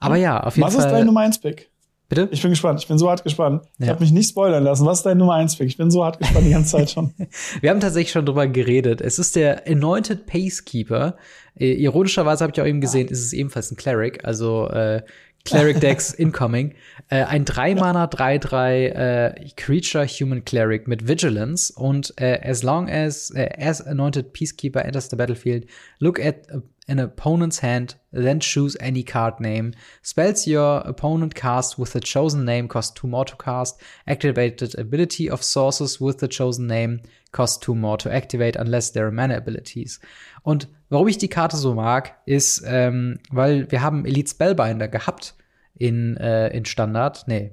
aber 0.00 0.16
ja, 0.16 0.40
auf 0.42 0.56
jeden 0.56 0.66
Was 0.66 0.74
ist 0.74 0.82
Fall. 0.82 0.92
dein 0.92 1.06
Nummer 1.06 1.20
1 1.20 1.38
Pick? 1.38 1.70
Bitte? 2.08 2.28
Ich 2.30 2.40
bin 2.40 2.50
gespannt. 2.50 2.80
Ich 2.80 2.86
bin 2.88 2.98
so 2.98 3.08
hart 3.10 3.24
gespannt. 3.24 3.62
Ich 3.78 3.86
Ja. 3.86 3.92
habe 3.92 4.00
mich 4.02 4.12
nicht 4.12 4.28
spoilern 4.30 4.62
lassen. 4.62 4.86
Was 4.86 4.98
ist 4.98 5.06
dein 5.06 5.18
Nummer 5.18 5.34
1 5.34 5.56
Pick? 5.56 5.66
Ich 5.66 5.76
bin 5.76 5.90
so 5.90 6.04
hart 6.04 6.18
gespannt 6.20 6.46
die 6.46 6.50
ganze 6.52 6.76
Zeit 6.76 6.90
schon. 6.90 7.12
Wir 7.60 7.70
haben 7.70 7.80
tatsächlich 7.80 8.12
schon 8.12 8.24
drüber 8.26 8.46
geredet. 8.46 9.00
Es 9.00 9.18
ist 9.18 9.34
der 9.34 9.66
Anointed 9.66 10.26
Pacekeeper. 10.26 11.16
Äh, 11.58 11.72
ironischerweise 11.72 12.44
habe 12.44 12.52
ich 12.54 12.60
auch 12.60 12.66
eben 12.66 12.80
gesehen, 12.80 13.08
ist 13.08 13.24
es 13.24 13.32
ebenfalls 13.32 13.70
ein 13.72 13.76
Cleric, 13.76 14.24
also 14.24 14.68
äh, 14.68 15.02
Cleric 15.44 15.80
Decks 15.80 16.12
Incoming. 16.18 16.74
Äh, 17.08 17.24
ein 17.24 17.44
3-Mana 17.44 18.06
3-3 18.06 18.70
äh, 18.86 19.48
Creature 19.56 20.06
Human 20.06 20.44
Cleric 20.44 20.86
mit 20.86 21.08
Vigilance 21.08 21.72
und 21.74 22.14
äh, 22.18 22.38
as 22.48 22.62
long 22.62 22.88
as 22.88 23.30
äh, 23.30 23.48
as 23.58 23.80
Anointed 23.80 24.32
Peacekeeper 24.32 24.84
enters 24.84 25.08
the 25.10 25.16
battlefield, 25.16 25.66
look 25.98 26.18
at 26.24 26.50
a, 26.52 26.62
an 26.88 26.98
opponent's 26.98 27.58
hand, 27.58 27.96
then 28.12 28.40
choose 28.40 28.76
any 28.80 29.02
card 29.02 29.40
name. 29.40 29.72
Spells 30.02 30.46
your 30.46 30.78
opponent 30.84 31.34
cast 31.34 31.78
with 31.78 31.92
the 31.92 32.00
chosen 32.00 32.44
name 32.44 32.68
cost 32.68 32.96
two 32.96 33.08
more 33.08 33.24
to 33.24 33.36
cast. 33.36 33.80
Activated 34.06 34.78
ability 34.78 35.28
of 35.28 35.42
sources 35.42 36.00
with 36.00 36.18
the 36.18 36.28
chosen 36.28 36.66
name 36.66 37.00
cost 37.32 37.62
two 37.62 37.74
more 37.74 37.98
to 37.98 38.10
activate 38.12 38.56
unless 38.56 38.90
there 38.92 39.06
are 39.06 39.12
mana 39.12 39.36
abilities. 39.36 40.00
Und 40.42 40.68
warum 40.88 41.08
ich 41.08 41.18
die 41.18 41.28
Karte 41.28 41.56
so 41.56 41.74
mag, 41.74 42.14
ist, 42.24 42.62
ähm, 42.66 43.18
weil 43.30 43.70
wir 43.70 43.82
haben 43.82 44.06
Elite 44.06 44.30
Spellbinder 44.30 44.88
gehabt 44.88 45.34
in, 45.74 46.16
äh, 46.16 46.48
in 46.56 46.64
Standard. 46.64 47.24
Nee, 47.26 47.50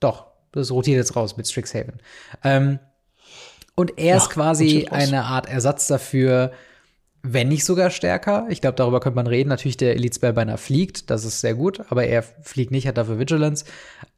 doch, 0.00 0.26
das 0.52 0.70
rotiert 0.70 0.98
jetzt 0.98 1.16
raus 1.16 1.36
mit 1.36 1.48
Strixhaven. 1.48 2.00
Ähm, 2.44 2.78
und 3.74 3.98
er 3.98 4.06
Ja, 4.06 4.16
ist 4.16 4.30
quasi 4.30 4.86
eine 4.90 5.24
Art 5.24 5.48
Ersatz 5.48 5.86
dafür, 5.86 6.52
wenn 7.28 7.48
nicht 7.48 7.64
sogar 7.64 7.90
stärker. 7.90 8.46
Ich 8.48 8.60
glaube, 8.60 8.76
darüber 8.76 9.00
könnte 9.00 9.16
man 9.16 9.26
reden. 9.26 9.48
Natürlich, 9.48 9.76
der 9.76 9.94
Elite 9.94 10.14
Spellbinder 10.16 10.58
fliegt, 10.58 11.10
das 11.10 11.24
ist 11.24 11.40
sehr 11.40 11.54
gut, 11.54 11.80
aber 11.90 12.04
er 12.04 12.22
fliegt 12.22 12.70
nicht, 12.70 12.86
hat 12.86 12.96
dafür 12.96 13.18
Vigilance. 13.18 13.64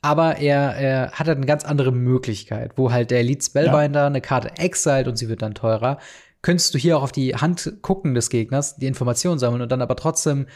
Aber 0.02 0.36
er, 0.36 0.74
er 0.76 1.10
hat 1.12 1.26
halt 1.26 1.38
eine 1.38 1.46
ganz 1.46 1.64
andere 1.64 1.92
Möglichkeit, 1.92 2.72
wo 2.76 2.92
halt 2.92 3.10
der 3.10 3.20
Elite 3.20 3.44
Spellbinder 3.44 4.06
eine 4.06 4.20
Karte 4.20 4.50
exiled 4.58 5.08
und 5.08 5.16
sie 5.16 5.28
wird 5.28 5.42
dann 5.42 5.54
teurer. 5.54 5.98
Könntest 6.42 6.74
du 6.74 6.78
hier 6.78 6.98
auch 6.98 7.02
auf 7.02 7.12
die 7.12 7.34
Hand 7.34 7.78
gucken 7.82 8.14
des 8.14 8.30
Gegners, 8.30 8.76
die 8.76 8.86
Informationen 8.86 9.38
sammeln 9.38 9.62
und 9.62 9.72
dann 9.72 9.82
aber 9.82 9.96
trotzdem 9.96 10.46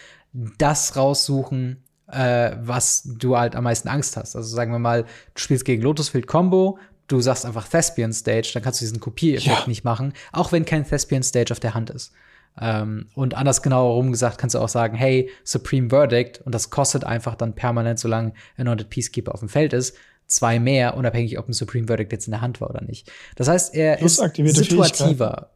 das 0.59 0.97
raussuchen, 0.97 1.83
äh, 2.11 2.53
was 2.61 3.03
du 3.19 3.37
halt 3.37 3.57
am 3.57 3.65
meisten 3.65 3.89
Angst 3.89 4.17
hast. 4.17 4.37
Also 4.37 4.55
sagen 4.55 4.73
wir 4.73 4.79
mal, 4.79 5.03
du 5.03 5.09
spielst 5.41 5.65
gegen 5.65 5.83
Lotusfield 5.83 6.27
Combo, 6.27 6.79
du 7.09 7.21
sagst 7.21 7.45
einfach 7.45 7.67
Thespian 7.67 8.13
Stage, 8.13 8.51
dann 8.55 8.63
kannst 8.63 8.81
du 8.81 8.85
diesen 8.85 9.01
Kopiereffekt 9.01 9.61
Ja. 9.63 9.67
nicht 9.67 9.85
machen, 9.85 10.13
auch 10.33 10.53
wenn 10.53 10.65
kein 10.65 10.87
Thespian 10.87 11.23
Stage 11.23 11.53
auf 11.53 11.61
der 11.61 11.75
Hand 11.75 11.91
ist. 11.91 12.13
Ähm, 12.61 13.09
und 13.15 13.35
anders 13.35 13.63
genau 13.63 13.89
herum 13.89 14.11
gesagt, 14.13 14.39
kannst 14.39 14.55
du 14.55 14.59
auch 14.59 14.69
sagen, 14.69 14.95
hey, 14.97 15.31
Supreme 15.45 15.89
Verdict, 15.89 16.41
und 16.45 16.55
das 16.55 16.71
kostet 16.71 17.05
einfach 17.05 17.35
dann 17.35 17.55
permanent, 17.55 17.99
solange 17.99 18.35
Anointed 18.59 18.91
Peacekeeper 18.91 19.33
auf 19.33 19.41
dem 19.41 19.49
Feld 19.49 19.73
ist, 19.73 19.97
zwei 20.27 20.59
mehr, 20.59 20.97
unabhängig, 20.97 21.39
ob 21.39 21.49
ein 21.49 21.53
Supreme 21.55 21.87
Verdict 21.87 22.13
jetzt 22.13 22.27
in 22.27 22.33
der 22.33 22.41
Hand 22.43 22.61
war 22.61 22.71
oder 22.71 22.83
nicht. 22.83 23.11
Das 23.37 23.49
heißt, 23.49 23.75
er 23.75 23.97
Plus 23.97 24.19
ist 24.19 24.57
situativer. 24.57 25.51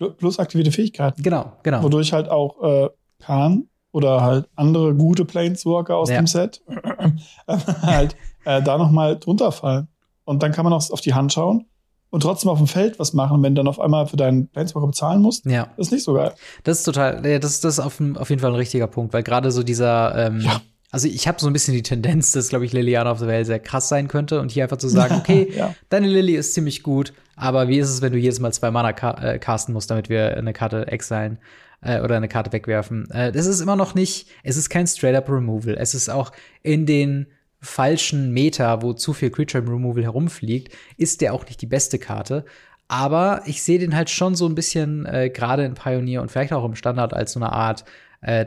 Pl- 0.00 0.10
Plus 0.16 0.38
aktivierte 0.38 0.72
Fähigkeiten. 0.72 1.22
Genau, 1.22 1.52
genau. 1.62 1.82
Wodurch 1.82 2.12
halt 2.12 2.28
auch 2.28 2.62
äh, 2.62 2.88
Khan 3.20 3.68
oder 3.92 4.20
halt 4.22 4.48
andere 4.54 4.94
gute 4.94 5.24
Planeswalker 5.24 5.96
aus 5.96 6.10
Ja. 6.10 6.16
dem 6.16 6.26
Set 6.26 6.62
halt 7.46 8.16
äh, 8.44 8.62
da 8.62 8.78
noch 8.78 8.90
mal 8.90 9.18
drunter 9.18 9.50
fallen. 9.52 9.88
Und 10.24 10.42
dann 10.42 10.52
kann 10.52 10.64
man 10.64 10.72
auch 10.72 10.88
auf 10.90 11.00
die 11.00 11.14
Hand 11.14 11.32
schauen 11.32 11.66
und 12.10 12.22
trotzdem 12.22 12.50
auf 12.50 12.58
dem 12.58 12.66
Feld 12.66 12.98
was 12.98 13.12
machen, 13.12 13.42
wenn 13.42 13.54
du 13.54 13.60
dann 13.60 13.68
auf 13.68 13.80
einmal 13.80 14.06
für 14.06 14.16
deinen 14.16 14.48
Planeswalker 14.48 14.86
bezahlen 14.86 15.20
musst. 15.22 15.44
Ja. 15.46 15.68
Das 15.76 15.88
ist 15.88 15.92
nicht 15.92 16.04
so 16.04 16.14
geil. 16.14 16.32
Das 16.64 16.78
ist 16.78 16.84
total, 16.84 17.20
das, 17.40 17.60
das 17.60 17.74
ist 17.74 17.80
auf, 17.80 18.00
auf 18.16 18.30
jeden 18.30 18.40
Fall 18.40 18.50
ein 18.50 18.56
richtiger 18.56 18.86
Punkt, 18.86 19.12
weil 19.12 19.22
gerade 19.22 19.50
so 19.50 19.62
dieser, 19.62 20.26
ähm, 20.26 20.40
Ja. 20.40 20.60
also 20.90 21.06
ich 21.08 21.28
habe 21.28 21.38
so 21.40 21.46
ein 21.46 21.52
bisschen 21.52 21.74
die 21.74 21.82
Tendenz, 21.82 22.32
dass, 22.32 22.48
glaube 22.48 22.64
ich, 22.64 22.72
Liliana 22.72 23.10
of 23.12 23.18
the 23.18 23.26
Vale 23.26 23.44
sehr 23.44 23.58
krass 23.60 23.88
sein 23.88 24.08
könnte 24.08 24.40
und 24.40 24.50
hier 24.50 24.62
einfach 24.64 24.78
zu 24.78 24.88
sagen, 24.88 25.16
okay, 25.18 25.52
Ja. 25.54 25.74
deine 25.90 26.06
Lily 26.06 26.34
ist 26.34 26.54
ziemlich 26.54 26.82
gut, 26.82 27.12
aber 27.36 27.68
wie 27.68 27.78
ist 27.78 27.90
es, 27.90 28.00
wenn 28.02 28.12
du 28.12 28.18
jedes 28.18 28.40
Mal 28.40 28.52
zwei 28.52 28.70
Mana 28.70 28.92
ca 28.94 29.10
äh, 29.22 29.38
casten 29.38 29.74
musst, 29.74 29.90
damit 29.90 30.08
wir 30.08 30.36
eine 30.36 30.52
Karte 30.52 30.86
exilen 30.88 31.38
äh, 31.82 32.00
oder 32.00 32.16
eine 32.16 32.28
Karte 32.28 32.52
wegwerfen? 32.52 33.10
Äh, 33.10 33.32
das 33.32 33.46
ist 33.46 33.60
immer 33.60 33.76
noch 33.76 33.94
nicht, 33.94 34.28
es 34.42 34.56
ist 34.56 34.70
kein 34.70 34.86
Straight-Up 34.86 35.28
Removal. 35.28 35.76
Es 35.78 35.94
ist 35.94 36.08
auch 36.08 36.32
in 36.62 36.86
den 36.86 37.26
falschen 37.60 38.32
Meta, 38.32 38.82
wo 38.82 38.92
zu 38.92 39.12
viel 39.12 39.30
Creature 39.30 39.62
Removal 39.64 40.02
herumfliegt, 40.02 40.72
ist 40.96 41.20
der 41.20 41.34
auch 41.34 41.44
nicht 41.46 41.60
die 41.60 41.66
beste 41.66 41.98
Karte. 41.98 42.44
Aber 42.86 43.42
ich 43.46 43.62
sehe 43.62 43.78
den 43.78 43.94
halt 43.94 44.08
schon 44.10 44.34
so 44.34 44.46
ein 44.46 44.54
bisschen, 44.54 45.04
äh, 45.06 45.28
gerade 45.28 45.64
in 45.64 45.74
Pioneer 45.74 46.22
und 46.22 46.30
vielleicht 46.30 46.52
auch 46.52 46.64
im 46.64 46.74
Standard, 46.74 47.12
als 47.12 47.32
so 47.32 47.40
eine 47.40 47.52
Art 47.52 47.84
äh, 48.20 48.46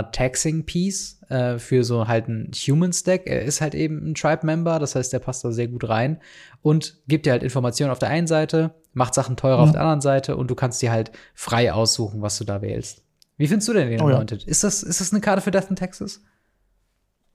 Drei-Mana-Taxing-Piece 0.00 1.20
äh, 1.28 1.58
für 1.58 1.84
so 1.84 2.08
halt 2.08 2.28
ein 2.28 2.50
Human-Stack. 2.54 3.22
Er 3.26 3.42
ist 3.42 3.60
halt 3.60 3.74
eben 3.74 4.10
ein 4.10 4.14
Tribe-Member, 4.14 4.78
das 4.78 4.94
heißt, 4.94 5.12
der 5.12 5.18
passt 5.18 5.44
da 5.44 5.52
sehr 5.52 5.68
gut 5.68 5.88
rein 5.88 6.18
und 6.62 6.98
gibt 7.08 7.26
dir 7.26 7.32
halt 7.32 7.42
Informationen 7.42 7.90
auf 7.92 7.98
der 7.98 8.08
einen 8.10 8.26
Seite, 8.26 8.74
macht 8.92 9.14
Sachen 9.14 9.36
teurer 9.36 9.58
Mhm. 9.58 9.64
auf 9.64 9.72
der 9.72 9.80
anderen 9.82 10.00
Seite 10.00 10.36
und 10.36 10.50
du 10.50 10.54
kannst 10.54 10.80
dir 10.82 10.90
halt 10.92 11.12
frei 11.34 11.72
aussuchen, 11.72 12.22
was 12.22 12.38
du 12.38 12.44
da 12.44 12.62
wählst. 12.62 13.02
Wie 13.36 13.46
findest 13.48 13.68
du 13.68 13.72
denn 13.72 13.90
den 13.90 14.00
Oh 14.02 14.10
ja. 14.10 14.20
Ist 14.20 14.64
das, 14.64 14.82
ist 14.82 15.00
das 15.00 15.12
eine 15.12 15.20
Karte 15.20 15.40
für 15.42 15.50
Death 15.50 15.70
in 15.70 15.76
Texas? 15.76 16.20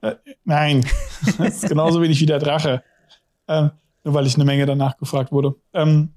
Äh, 0.05 0.15
nein, 0.43 0.85
das 1.37 1.39
ist 1.63 1.69
genauso 1.69 2.01
wenig 2.01 2.19
wie 2.21 2.25
der 2.25 2.39
Drache. 2.39 2.83
Ähm, 3.47 3.71
nur 4.03 4.13
weil 4.13 4.27
ich 4.27 4.35
eine 4.35 4.45
Menge 4.45 4.65
danach 4.65 4.97
gefragt 4.97 5.31
wurde. 5.31 5.55
Ähm, 5.73 6.13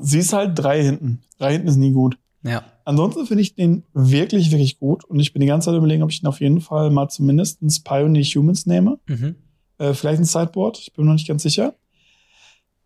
sie 0.00 0.18
ist 0.18 0.32
halt 0.32 0.58
drei 0.58 0.82
hinten. 0.82 1.22
Drei 1.38 1.52
hinten 1.52 1.68
ist 1.68 1.76
nie 1.76 1.92
gut. 1.92 2.18
Ja. 2.42 2.64
Ansonsten 2.84 3.26
finde 3.26 3.42
ich 3.42 3.54
den 3.54 3.84
wirklich, 3.94 4.50
wirklich 4.50 4.78
gut. 4.78 5.04
Und 5.04 5.18
ich 5.18 5.32
bin 5.32 5.40
die 5.40 5.46
ganze 5.46 5.66
Zeit 5.66 5.76
überlegen, 5.76 6.02
ob 6.02 6.10
ich 6.10 6.22
ihn 6.22 6.26
auf 6.26 6.40
jeden 6.40 6.60
Fall 6.60 6.90
mal 6.90 7.08
zumindest 7.08 7.62
ins 7.62 7.82
Pioneer 7.82 8.22
Humans 8.22 8.66
nehme. 8.66 8.98
Mhm. 9.06 9.36
Äh, 9.78 9.94
vielleicht 9.94 10.20
ein 10.20 10.24
Sideboard. 10.24 10.78
Ich 10.78 10.92
bin 10.92 11.04
mir 11.04 11.10
noch 11.10 11.16
nicht 11.16 11.28
ganz 11.28 11.42
sicher. 11.42 11.74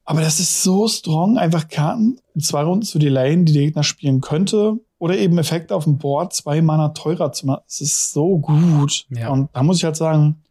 Aber 0.04 0.20
das 0.20 0.40
ist 0.40 0.62
so 0.62 0.88
strong, 0.88 1.38
einfach 1.38 1.68
Karten 1.68 2.18
zwei 2.38 2.62
Runden 2.62 2.84
zu 2.84 2.98
delayen, 2.98 3.44
die 3.44 3.52
der 3.52 3.62
Gegner 3.62 3.82
spielen 3.82 4.20
könnte. 4.20 4.78
Oder 5.00 5.16
eben 5.16 5.38
Effekte 5.38 5.74
auf 5.74 5.84
dem 5.84 5.98
Board, 5.98 6.32
zwei 6.34 6.60
Mana 6.60 6.90
teurer 6.90 7.32
zu 7.32 7.46
machen. 7.46 7.62
Es 7.66 7.80
ist 7.80 8.12
so 8.12 8.38
gut. 8.38 9.06
Ja. 9.08 9.30
Und 9.30 9.48
da 9.52 9.62
muss 9.62 9.78
ich 9.78 9.84
halt 9.84 9.96
sagen, 9.96 10.42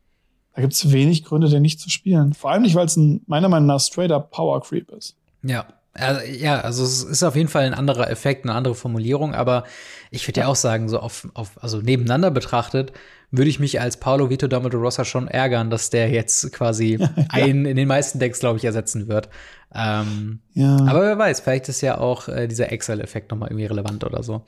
da 0.56 0.62
gibt 0.62 0.74
es 0.74 0.91
wenig 0.91 1.24
Gründe, 1.24 1.47
den 1.47 1.62
nicht 1.62 1.80
zu 1.80 1.89
spielen. 1.89 2.34
Vor 2.34 2.52
allem 2.52 2.64
nicht, 2.64 2.76
weil 2.76 2.88
es 2.88 2.97
ein, 2.97 3.22
meiner 3.28 3.47
Meinung 3.47 3.68
nach 3.68 3.80
straight 3.80 4.12
up 4.12 4.32
Power 4.32 4.62
Creep 4.62 4.89
ist. 4.89 5.16
Ja. 5.43 5.66
Also, 5.93 6.22
ja, 6.26 6.62
also 6.62 6.84
es 6.84 7.04
ist 7.04 7.24
auf 7.24 7.36
jeden 7.36 7.47
Fall 7.47 7.64
ein 7.64 7.74
anderer 7.74 8.10
Effekt, 8.10 8.43
eine 8.43 8.54
andere 8.54 8.76
Formulierung, 8.76 9.34
aber 9.34 9.66
ich 10.12 10.28
würde 10.28 10.41
ja 10.41 10.47
auch 10.47 10.56
sagen, 10.56 10.89
so 10.89 11.00
auf, 11.00 11.28
auf, 11.34 11.62
also 11.62 11.82
nebeneinander 11.82 12.32
betrachtet, 12.32 12.91
würde 13.32 13.50
ich 13.50 13.60
mich 13.60 13.80
als 13.80 13.98
Paolo 13.98 14.30
Vito 14.30 14.48
D'Amato 14.48 14.78
Rossa 14.78 15.06
schon 15.06 15.28
ärgern, 15.28 15.70
dass 15.70 15.90
der 15.90 16.10
jetzt 16.10 16.52
quasi 16.52 16.96
ja. 17.00 17.10
einen 17.30 17.66
in 17.66 17.76
den 17.76 17.88
meisten 17.88 18.20
Decks, 18.20 18.40
glaube 18.40 18.58
ich, 18.58 18.66
ersetzen 18.66 19.08
wird. 19.08 19.30
Ähm, 19.74 20.40
Ja. 20.54 20.78
aber 20.88 21.02
wer 21.02 21.18
weiß, 21.18 21.42
vielleicht 21.42 21.70
ist 21.70 21.82
ja 21.82 22.00
auch 22.00 22.28
äh, 22.28 22.48
dieser 22.48 22.72
Excel-Effekt 22.72 23.30
noch 23.32 23.38
mal 23.38 23.48
irgendwie 23.48 23.66
relevant 23.68 24.04
oder 24.04 24.24
so. 24.24 24.46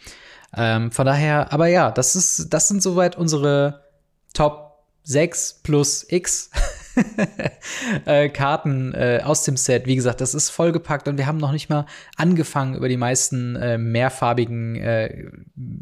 Ähm, 0.57 0.91
von 0.91 1.05
daher, 1.05 1.53
aber 1.53 1.67
ja, 1.67 1.91
das 1.91 2.15
ist, 2.15 2.53
das 2.53 2.67
sind 2.67 2.81
soweit 2.81 3.17
unsere 3.17 3.83
Top 4.33 4.83
6 5.03 5.61
plus 5.63 6.05
X 6.09 6.49
äh, 8.05 8.29
Karten 8.29 8.93
äh, 8.93 9.21
aus 9.23 9.43
dem 9.43 9.57
Set. 9.57 9.85
Wie 9.87 9.95
gesagt, 9.95 10.21
das 10.21 10.33
ist 10.33 10.49
vollgepackt 10.49 11.07
und 11.07 11.17
wir 11.17 11.27
haben 11.27 11.37
noch 11.37 11.51
nicht 11.51 11.69
mal 11.69 11.85
angefangen, 12.17 12.75
über 12.75 12.89
die 12.89 12.97
meisten 12.97 13.55
äh, 13.55 13.77
mehrfarbigen 13.77 14.75
äh, 14.75 15.29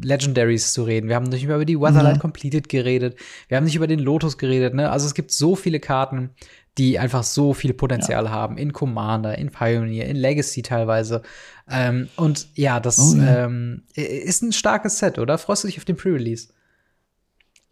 Legendaries 0.02 0.72
zu 0.72 0.84
reden. 0.84 1.08
Wir 1.08 1.16
haben 1.16 1.24
nicht 1.24 1.46
mehr 1.46 1.56
über 1.56 1.64
die 1.64 1.80
Weatherlight 1.80 2.16
Mhm. 2.16 2.20
Completed 2.20 2.68
geredet. 2.68 3.18
Wir 3.48 3.56
haben 3.56 3.64
nicht 3.64 3.76
über 3.76 3.86
den 3.86 3.98
Lotus 4.00 4.38
geredet. 4.38 4.74
Ne? 4.74 4.90
Also 4.90 5.06
es 5.06 5.14
gibt 5.14 5.32
so 5.32 5.56
viele 5.56 5.80
Karten, 5.80 6.30
die 6.78 6.98
einfach 6.98 7.24
so 7.24 7.52
viel 7.52 7.74
Potenzial 7.74 8.30
haben. 8.30 8.56
In 8.56 8.72
Commander, 8.72 9.36
in 9.36 9.50
Pioneer, 9.50 10.06
in 10.06 10.16
Legacy 10.16 10.62
teilweise. 10.62 11.22
Ähm, 11.68 12.08
und 12.16 12.48
ja, 12.54 12.80
das 12.80 12.98
Oh 12.98 13.16
ja. 13.16 13.44
Ähm, 13.46 13.82
ist 13.94 14.42
ein 14.42 14.52
starkes 14.52 14.98
Set, 14.98 15.18
oder? 15.18 15.36
Freust 15.38 15.64
du 15.64 15.68
dich 15.68 15.78
auf 15.78 15.84
den 15.84 15.96
Pre-Release? 15.96 16.48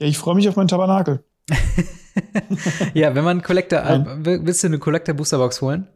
ja, 0.01 0.07
ich 0.07 0.19
freue 0.19 0.35
mich 0.35 0.49
auf 0.49 0.57
meinen 0.57 0.69
Tabernakel. 0.69 1.25
Ja, 2.95 3.15
wenn 3.15 3.25
man 3.25 3.43
Collector, 3.43 3.81
Nein. 3.83 4.25
will- 4.25 4.41
willst 4.45 4.63
du 4.63 4.67
eine 4.69 4.79
Collector 4.79 5.15
Booster 5.15 5.39
Box 5.39 5.61
holen? 5.63 5.87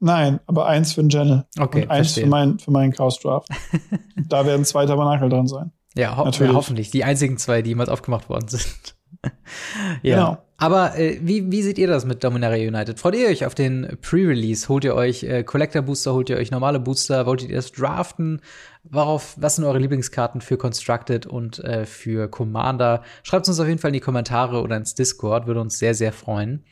Nein, 0.00 0.40
aber 0.46 0.66
eins 0.66 0.94
für 0.94 1.02
den 1.02 1.10
Channel. 1.10 1.44
Okay, 1.58 1.82
und 1.82 1.90
eins 1.90 2.08
verstehe. 2.08 2.24
für, 2.24 2.30
mein, 2.30 2.58
für 2.58 2.70
meinen 2.70 2.92
Chaos 2.92 3.20
Draft. 3.20 3.48
Da 4.28 4.46
werden 4.46 4.64
zwei 4.64 4.86
Tabernakel 4.86 5.28
drin 5.28 5.46
sein. 5.46 5.72
Ja, 5.94 6.16
ho 6.16 6.24
Natürlich. 6.24 6.50
ja, 6.52 6.56
hoffentlich. 6.56 6.90
Die 6.90 7.04
einzigen 7.04 7.36
zwei, 7.36 7.60
die 7.62 7.70
jemals 7.70 7.90
aufgemacht 7.90 8.28
worden 8.30 8.48
sind. 8.48 8.94
ja. 10.02 10.16
Genau. 10.16 10.38
Aber 10.62 10.96
äh, 10.96 11.18
wie, 11.20 11.50
wie 11.50 11.60
seht 11.60 11.76
ihr 11.76 11.88
das 11.88 12.04
mit 12.04 12.22
Dominaria 12.22 12.68
United? 12.68 13.00
Freut 13.00 13.16
ihr 13.16 13.26
euch 13.26 13.44
auf 13.44 13.56
den 13.56 13.98
Pre-Release? 14.00 14.68
Holt 14.68 14.84
ihr 14.84 14.94
euch 14.94 15.24
äh, 15.24 15.42
Collector 15.42 15.82
Booster? 15.82 16.14
Holt 16.14 16.30
ihr 16.30 16.36
euch 16.36 16.52
normale 16.52 16.78
Booster? 16.78 17.26
Wolltet 17.26 17.48
ihr 17.48 17.56
das 17.56 17.72
draften? 17.72 18.40
Worauf, 18.84 19.34
was 19.40 19.56
sind 19.56 19.64
eure 19.64 19.80
Lieblingskarten 19.80 20.40
für 20.40 20.56
Constructed 20.56 21.26
und 21.26 21.58
äh, 21.64 21.84
für 21.84 22.28
Commander? 22.28 23.02
Schreibt 23.24 23.48
uns 23.48 23.58
auf 23.58 23.66
jeden 23.66 23.80
Fall 23.80 23.88
in 23.88 23.94
die 23.94 24.00
Kommentare 24.00 24.62
oder 24.62 24.76
ins 24.76 24.94
Discord, 24.94 25.48
würde 25.48 25.60
uns 25.60 25.80
sehr, 25.80 25.96
sehr 25.96 26.12
freuen. 26.12 26.62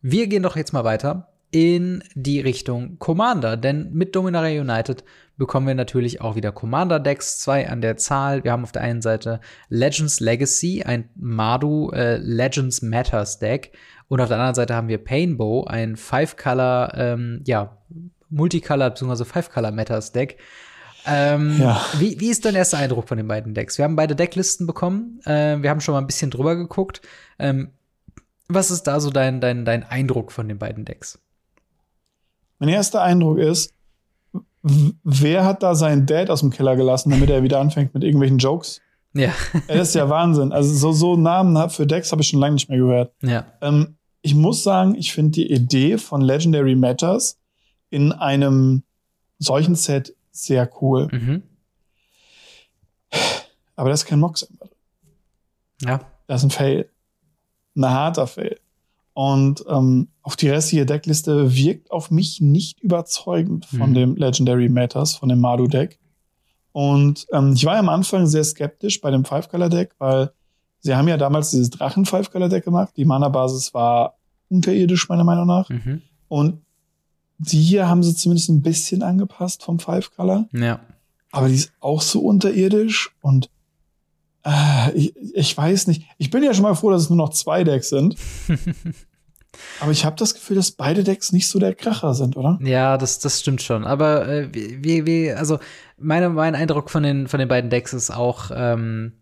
Wir 0.00 0.26
gehen 0.26 0.42
doch 0.42 0.56
jetzt 0.56 0.72
mal 0.72 0.84
weiter 0.84 1.28
in 1.50 2.02
die 2.14 2.40
Richtung 2.40 2.98
Commander, 2.98 3.58
denn 3.58 3.92
mit 3.92 4.16
Dominaria 4.16 4.62
United 4.62 5.04
bekommen 5.40 5.66
wir 5.66 5.74
natürlich 5.74 6.20
auch 6.20 6.36
wieder 6.36 6.52
Commander-Decks, 6.52 7.38
zwei 7.40 7.68
an 7.68 7.80
der 7.80 7.96
Zahl. 7.96 8.44
Wir 8.44 8.52
haben 8.52 8.62
auf 8.62 8.72
der 8.72 8.82
einen 8.82 9.00
Seite 9.00 9.40
Legends 9.70 10.20
Legacy, 10.20 10.82
ein 10.84 11.08
Mardu 11.16 11.90
äh, 11.92 12.18
Legends 12.18 12.82
Matters 12.82 13.38
Deck, 13.38 13.72
und 14.08 14.20
auf 14.20 14.28
der 14.28 14.36
anderen 14.36 14.54
Seite 14.54 14.74
haben 14.74 14.88
wir 14.88 15.02
Painbow, 15.02 15.64
ein 15.64 15.96
Five-Color, 15.96 16.92
ähm, 16.94 17.42
ja, 17.46 17.78
Multicolor 18.28 18.90
bzw. 18.90 19.24
Five-Color 19.24 19.70
Matters 19.72 20.12
Deck. 20.12 20.36
Ähm, 21.06 21.56
Ja. 21.58 21.80
wie, 21.98 22.20
wie 22.20 22.28
ist 22.28 22.44
dein 22.44 22.54
erster 22.54 22.76
Eindruck 22.76 23.08
von 23.08 23.16
den 23.16 23.26
beiden 23.26 23.54
Decks? 23.54 23.78
Wir 23.78 23.86
haben 23.86 23.96
beide 23.96 24.14
Decklisten 24.14 24.66
bekommen. 24.66 25.20
Äh, 25.24 25.62
wir 25.62 25.70
haben 25.70 25.80
schon 25.80 25.94
mal 25.94 26.00
ein 26.00 26.06
bisschen 26.06 26.30
drüber 26.30 26.54
geguckt. 26.54 27.00
Ähm, 27.38 27.70
was 28.48 28.70
ist 28.70 28.82
da 28.82 29.00
so 29.00 29.10
dein, 29.10 29.40
dein, 29.40 29.64
dein 29.64 29.84
Eindruck 29.84 30.32
von 30.32 30.48
den 30.48 30.58
beiden 30.58 30.84
Decks? 30.84 31.18
Mein 32.58 32.68
erster 32.68 33.02
Eindruck 33.02 33.38
ist, 33.38 33.72
wer 34.62 35.44
hat 35.44 35.62
da 35.62 35.74
seinen 35.74 36.06
Dad 36.06 36.30
aus 36.30 36.40
dem 36.40 36.50
Keller 36.50 36.76
gelassen, 36.76 37.10
damit 37.10 37.30
er 37.30 37.42
wieder 37.42 37.60
anfängt 37.60 37.94
mit 37.94 38.04
irgendwelchen 38.04 38.38
Jokes? 38.38 38.80
Ja, 39.12 39.32
Das 39.66 39.88
ist 39.88 39.94
ja 39.94 40.08
Wahnsinn. 40.08 40.52
Also 40.52 40.72
so, 40.72 40.92
so 40.92 41.16
Namen 41.16 41.68
für 41.70 41.86
Decks 41.86 42.12
habe 42.12 42.22
ich 42.22 42.28
schon 42.28 42.40
lange 42.40 42.54
nicht 42.54 42.68
mehr 42.68 42.78
gehört. 42.78 43.12
ja, 43.22 43.46
Ähm, 43.60 43.96
ich 44.22 44.34
muss 44.34 44.62
sagen, 44.62 44.94
ich 44.94 45.12
finde 45.12 45.32
die 45.32 45.50
Idee 45.50 45.96
von 45.98 46.20
Legendary 46.20 46.74
Matters 46.76 47.38
in 47.88 48.12
einem 48.12 48.82
solchen 49.38 49.74
Set 49.74 50.14
sehr 50.30 50.70
cool. 50.80 51.08
mhm. 51.10 51.42
Aber 53.76 53.88
das 53.88 54.02
ist 54.02 54.06
kein 54.06 54.20
Mox. 54.20 54.46
ja, 55.82 56.00
Das 56.26 56.42
ist 56.42 56.44
ein 56.44 56.50
Fail. 56.50 56.90
Ein 57.74 57.86
harter 57.88 58.26
Fail. 58.26 58.60
Und 59.14 59.64
ähm, 59.68 60.08
auch 60.22 60.34
die 60.36 60.48
restliche 60.48 60.86
Deckliste 60.86 61.54
wirkt 61.54 61.90
auf 61.90 62.10
mich 62.10 62.40
nicht 62.40 62.80
überzeugend 62.80 63.66
von 63.66 63.90
Mhm. 63.90 63.94
dem 63.94 64.16
Legendary 64.16 64.68
Matters, 64.68 65.14
von 65.14 65.28
dem 65.28 65.40
Mardu-Deck. 65.40 65.98
Und 66.72 67.26
ähm, 67.32 67.52
ich 67.54 67.64
war 67.64 67.74
ja 67.74 67.80
am 67.80 67.88
Anfang 67.88 68.26
sehr 68.26 68.44
skeptisch 68.44 69.00
bei 69.00 69.10
dem 69.10 69.24
Five-Color-Deck, 69.24 69.94
weil 69.98 70.30
sie 70.80 70.94
haben 70.94 71.08
ja 71.08 71.16
damals 71.16 71.50
dieses 71.50 71.70
Drachen-Five-Color-Deck 71.70 72.64
gemacht. 72.64 72.92
Die 72.96 73.04
Mana-Basis 73.04 73.74
war 73.74 74.16
unterirdisch, 74.48 75.08
meiner 75.08 75.24
Meinung 75.24 75.46
nach. 75.46 75.68
mhm. 75.68 76.02
Und 76.28 76.60
die 77.38 77.60
hier 77.62 77.88
haben 77.88 78.02
sie 78.02 78.14
zumindest 78.14 78.50
ein 78.50 78.62
bisschen 78.62 79.02
angepasst 79.02 79.62
vom 79.64 79.78
Five-Color. 79.78 80.48
ja, 80.52 80.80
Aber 81.32 81.48
die 81.48 81.54
ist 81.54 81.72
auch 81.80 82.02
so 82.02 82.20
unterirdisch 82.20 83.10
und 83.22 83.48
äh, 84.44 84.92
ich, 84.94 85.14
ich 85.34 85.56
weiß 85.56 85.86
nicht. 85.86 86.02
Ich 86.18 86.30
bin 86.30 86.42
ja 86.42 86.52
schon 86.54 86.62
mal 86.62 86.74
froh, 86.74 86.90
dass 86.90 87.02
es 87.02 87.10
nur 87.10 87.16
noch 87.16 87.30
zwei 87.30 87.64
Decks 87.64 87.88
sind. 87.88 88.16
Aber 89.80 89.92
ich 89.92 90.04
habe 90.04 90.16
das 90.16 90.34
Gefühl, 90.34 90.56
dass 90.56 90.72
beide 90.72 91.04
Decks 91.04 91.32
nicht 91.32 91.48
so 91.48 91.58
der 91.58 91.74
Kracher 91.74 92.14
sind, 92.14 92.36
oder? 92.36 92.58
ja, 92.62 92.96
das, 92.98 93.18
das 93.18 93.40
stimmt 93.40 93.62
schon. 93.62 93.84
Aber 93.84 94.28
äh, 94.28 94.48
wie, 94.52 95.06
wie, 95.06 95.32
also 95.32 95.58
meine, 95.98 96.28
mein 96.30 96.54
Eindruck 96.54 96.90
von 96.90 97.02
den, 97.02 97.28
von 97.28 97.38
den 97.40 97.48
beiden 97.48 97.70
Decks 97.70 97.92
ist 97.92 98.10
auch, 98.10 98.50
ähm, 98.54 99.12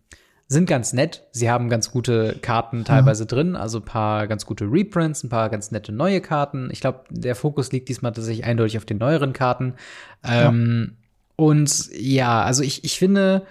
sind 0.51 0.67
ganz 0.67 0.93
nett. 0.93 1.27
Sie 1.31 1.49
haben 1.51 1.69
ganz 1.69 1.91
gute 1.91 2.37
Karten 2.41 2.83
teilweise 2.83 3.27
drin, 3.27 3.55
also 3.55 3.77
ein 3.77 3.85
paar 3.85 4.27
ganz 4.27 4.47
gute 4.47 4.65
Reprints, 4.65 5.23
ein 5.23 5.29
paar 5.29 5.47
ganz 5.49 5.69
nette 5.69 5.91
neue 5.91 6.21
Karten. 6.21 6.69
Ich 6.71 6.81
glaube, 6.81 7.01
der 7.11 7.35
Fokus 7.35 7.71
liegt 7.71 7.87
diesmal 7.87 8.13
tatsächlich 8.13 8.45
eindeutig 8.45 8.77
auf 8.77 8.85
den 8.85 8.97
neueren 8.97 9.31
Karten. 9.33 9.75
Ähm, 10.23 10.97
Und 11.35 11.89
ja, 11.93 12.41
also 12.41 12.63
ich, 12.63 12.83
ich 12.83 12.97
finde, 12.97 13.43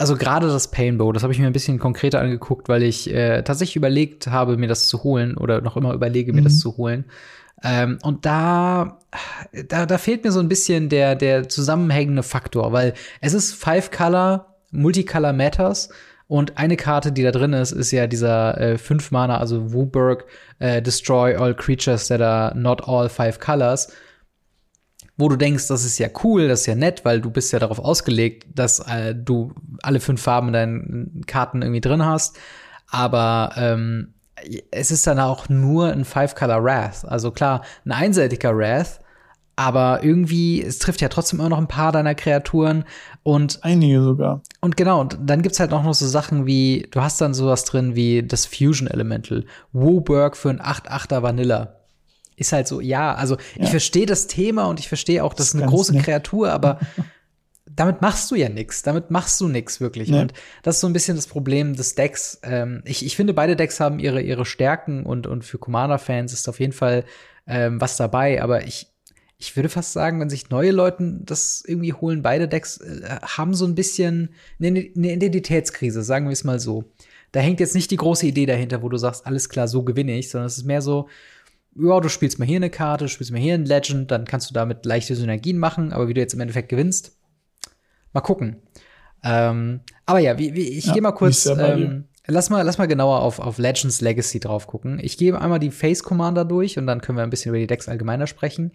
also 0.00 0.16
gerade 0.16 0.46
das 0.48 0.68
Painbow, 0.68 1.12
das 1.12 1.22
habe 1.22 1.32
ich 1.32 1.38
mir 1.38 1.46
ein 1.46 1.52
bisschen 1.52 1.78
konkreter 1.78 2.20
angeguckt, 2.20 2.68
weil 2.68 2.82
ich 2.82 3.12
äh, 3.12 3.42
tatsächlich 3.42 3.76
überlegt 3.76 4.26
habe, 4.28 4.56
mir 4.56 4.68
das 4.68 4.86
zu 4.86 5.02
holen 5.04 5.36
oder 5.36 5.60
noch 5.60 5.76
immer 5.76 5.92
überlege, 5.92 6.32
mir 6.32 6.40
Mhm. 6.40 6.44
das 6.44 6.58
zu 6.58 6.76
holen. 6.76 7.04
Ähm, 7.62 7.98
und 8.02 8.24
da, 8.24 8.98
da, 9.68 9.84
da 9.84 9.98
fehlt 9.98 10.24
mir 10.24 10.32
so 10.32 10.40
ein 10.40 10.48
bisschen 10.48 10.88
der, 10.88 11.14
der 11.14 11.48
zusammenhängende 11.48 12.22
Faktor, 12.22 12.72
weil 12.72 12.94
es 13.20 13.34
ist 13.34 13.52
Five 13.54 13.90
Color, 13.90 14.46
Multicolor 14.70 15.34
Matters. 15.34 15.90
Und 16.26 16.56
eine 16.58 16.76
Karte, 16.76 17.10
die 17.12 17.22
da 17.24 17.32
drin 17.32 17.52
ist, 17.52 17.72
ist 17.72 17.90
ja 17.90 18.06
dieser 18.06 18.58
äh, 18.58 18.78
fünf 18.78 19.10
Mana, 19.10 19.38
also 19.38 19.72
Wooburg, 19.72 20.24
äh, 20.60 20.80
Destroy 20.80 21.36
all 21.36 21.54
creatures 21.54 22.06
that 22.08 22.20
are 22.22 22.56
not 22.56 22.88
all 22.88 23.08
five 23.08 23.38
colors 23.40 23.88
wo 25.20 25.28
du 25.28 25.36
denkst, 25.36 25.68
das 25.68 25.84
ist 25.84 25.98
ja 25.98 26.08
cool, 26.24 26.48
das 26.48 26.60
ist 26.60 26.66
ja 26.66 26.74
nett, 26.74 27.04
weil 27.04 27.20
du 27.20 27.30
bist 27.30 27.52
ja 27.52 27.58
darauf 27.58 27.78
ausgelegt, 27.78 28.46
dass 28.54 28.80
äh, 28.80 29.14
du 29.14 29.52
alle 29.82 30.00
fünf 30.00 30.22
Farben 30.22 30.48
in 30.48 30.52
deinen 30.52 31.24
Karten 31.26 31.62
irgendwie 31.62 31.80
drin 31.80 32.04
hast. 32.04 32.38
Aber 32.88 33.52
ähm, 33.56 34.14
es 34.70 34.90
ist 34.90 35.06
dann 35.06 35.20
auch 35.20 35.48
nur 35.48 35.92
ein 35.92 36.04
Five-Color 36.04 36.64
Wrath. 36.64 37.04
Also 37.04 37.30
klar, 37.30 37.62
ein 37.84 37.92
einseitiger 37.92 38.56
Wrath, 38.56 39.00
aber 39.56 40.02
irgendwie, 40.02 40.62
es 40.62 40.78
trifft 40.78 41.02
ja 41.02 41.08
trotzdem 41.08 41.38
immer 41.38 41.50
noch 41.50 41.58
ein 41.58 41.68
paar 41.68 41.92
deiner 41.92 42.14
Kreaturen. 42.14 42.84
Und 43.22 43.58
Einige 43.62 44.02
sogar. 44.02 44.42
und 44.62 44.76
genau, 44.76 45.02
und 45.02 45.18
dann 45.20 45.42
gibt's 45.42 45.60
halt 45.60 45.74
auch 45.74 45.82
noch 45.82 45.92
so 45.92 46.06
Sachen 46.06 46.46
wie, 46.46 46.88
du 46.90 47.02
hast 47.02 47.20
dann 47.20 47.34
sowas 47.34 47.64
drin 47.64 47.94
wie 47.94 48.22
das 48.22 48.46
Fusion 48.46 48.88
Elemental, 48.88 49.44
Wooburg 49.72 50.36
für 50.36 50.48
ein 50.48 50.60
8-8er 50.62 51.22
Vanilla. 51.22 51.79
Ist 52.40 52.52
halt 52.52 52.66
so, 52.66 52.80
ja, 52.80 53.14
also 53.14 53.36
ich 53.54 53.64
Ja. 53.64 53.66
verstehe 53.66 54.06
das 54.06 54.26
Thema 54.26 54.64
und 54.64 54.80
ich 54.80 54.88
verstehe 54.88 55.22
auch, 55.22 55.34
das 55.34 55.48
ist 55.48 55.56
eine 55.56 55.66
große 55.66 55.92
nett. 55.92 56.04
Kreatur, 56.04 56.50
aber 56.50 56.80
damit 57.76 58.00
machst 58.00 58.30
du 58.30 58.34
ja 58.34 58.48
nichts. 58.48 58.82
Damit 58.82 59.10
machst 59.10 59.38
du 59.40 59.46
nichts 59.48 59.80
wirklich. 59.80 60.08
Nee. 60.08 60.20
Und 60.22 60.32
das 60.62 60.76
ist 60.76 60.80
so 60.80 60.86
ein 60.86 60.92
bisschen 60.94 61.16
das 61.16 61.26
Problem 61.26 61.76
des 61.76 61.94
Decks. 61.94 62.40
Ähm, 62.42 62.82
ich, 62.86 63.04
ich 63.04 63.14
finde, 63.14 63.34
beide 63.34 63.56
Decks 63.56 63.78
haben 63.78 63.98
ihre, 63.98 64.22
ihre 64.22 64.46
Stärken 64.46 65.04
und, 65.04 65.26
und 65.26 65.44
für 65.44 65.58
Commander-Fans 65.58 66.32
ist 66.32 66.48
auf 66.48 66.60
jeden 66.60 66.72
Fall 66.72 67.04
ähm, 67.46 67.78
was 67.80 67.96
dabei. 67.98 68.42
Aber 68.42 68.64
ich, 68.66 68.86
ich 69.36 69.54
würde 69.54 69.68
fast 69.68 69.92
sagen, 69.92 70.18
wenn 70.18 70.30
sich 70.30 70.48
neue 70.50 70.70
Leute 70.70 71.18
das 71.20 71.62
irgendwie 71.66 71.92
holen, 71.92 72.22
beide 72.22 72.48
Decks 72.48 72.78
äh, 72.78 73.18
haben 73.22 73.54
so 73.54 73.66
ein 73.66 73.74
bisschen 73.74 74.30
eine, 74.58 74.86
eine 74.96 75.12
Identitätskrise, 75.12 76.02
sagen 76.02 76.26
wir 76.26 76.32
es 76.32 76.44
mal 76.44 76.58
so. 76.58 76.84
Da 77.32 77.40
hängt 77.40 77.60
jetzt 77.60 77.74
nicht 77.76 77.90
die 77.92 77.96
große 77.96 78.26
Idee 78.26 78.46
dahinter, 78.46 78.82
wo 78.82 78.88
du 78.88 78.96
sagst, 78.96 79.26
alles 79.26 79.48
klar, 79.48 79.68
so 79.68 79.84
gewinne 79.84 80.18
ich, 80.18 80.30
sondern 80.30 80.46
es 80.48 80.56
ist 80.56 80.64
mehr 80.64 80.82
so, 80.82 81.08
ja, 81.76 82.00
du 82.00 82.08
spielst 82.08 82.38
mal 82.38 82.44
hier 82.44 82.56
eine 82.56 82.70
Karte, 82.70 83.08
spielst 83.08 83.32
mal 83.32 83.40
hier 83.40 83.54
ein 83.54 83.64
Legend, 83.64 84.10
dann 84.10 84.24
kannst 84.24 84.50
du 84.50 84.54
damit 84.54 84.84
leichte 84.84 85.14
Synergien 85.14 85.58
machen, 85.58 85.92
aber 85.92 86.08
wie 86.08 86.14
du 86.14 86.20
jetzt 86.20 86.34
im 86.34 86.40
Endeffekt 86.40 86.68
gewinnst, 86.68 87.16
mal 88.12 88.20
gucken. 88.20 88.56
Ähm, 89.22 89.80
aber 90.06 90.18
ja, 90.18 90.38
wie, 90.38 90.54
wie, 90.54 90.68
ich 90.68 90.86
ja, 90.86 90.92
gehe 90.94 91.02
mal 91.02 91.12
kurz, 91.12 91.46
ähm, 91.46 92.06
lass 92.30 92.50
mal, 92.50 92.62
lass 92.62 92.78
mal 92.78 92.86
genauer 92.86 93.20
auf, 93.20 93.38
auf 93.38 93.58
Legends 93.58 94.00
Legacy 94.00 94.40
drauf 94.40 94.66
gucken. 94.66 94.98
Ich 95.02 95.18
gebe 95.18 95.40
einmal 95.40 95.58
die 95.58 95.70
Face 95.70 96.02
Commander 96.02 96.44
durch 96.44 96.78
und 96.78 96.86
dann 96.86 97.00
können 97.00 97.18
wir 97.18 97.22
ein 97.22 97.30
bisschen 97.30 97.50
über 97.50 97.58
die 97.58 97.66
Decks 97.66 97.88
allgemeiner 97.88 98.26
sprechen. 98.26 98.72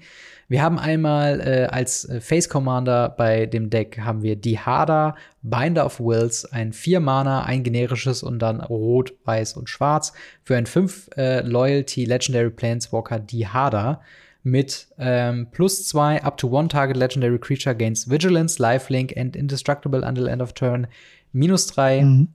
Wir 0.47 0.61
haben 0.61 0.77
einmal 0.77 1.39
äh, 1.39 1.65
als 1.65 2.07
äh, 2.07 2.21
Face 2.21 2.49
Commander 2.49 3.09
bei 3.09 3.45
dem 3.47 3.69
Deck 3.69 3.99
haben 3.99 4.21
wir 4.21 4.35
die 4.35 4.59
Hada, 4.59 5.15
Binder 5.41 5.85
of 5.85 5.99
Wills, 5.99 6.45
ein 6.45 6.73
4 6.73 6.99
Mana, 6.99 7.43
ein 7.43 7.63
generisches 7.63 8.21
und 8.21 8.39
dann 8.39 8.61
Rot, 8.61 9.13
Weiß 9.25 9.53
und 9.53 9.69
Schwarz 9.69 10.13
für 10.43 10.55
ein 10.55 10.65
5 10.65 11.09
äh, 11.17 11.41
Loyalty 11.41 12.05
Legendary 12.05 12.51
Planeswalker 12.51 13.19
die 13.19 13.47
Hada 13.47 14.01
mit 14.43 14.87
ähm, 14.99 15.47
plus 15.51 15.87
2 15.87 16.23
up 16.23 16.37
to 16.37 16.47
one 16.47 16.67
target 16.67 16.95
Legendary 16.95 17.39
Creature 17.39 17.75
gains 17.75 18.07
Vigilance, 18.07 18.61
Lifelink 18.61 19.17
and 19.17 19.35
Indestructible 19.35 20.03
until 20.03 20.27
end 20.27 20.41
of 20.41 20.53
turn. 20.53 20.87
Minus 21.33 21.67
3. 21.67 22.01
Mhm. 22.01 22.27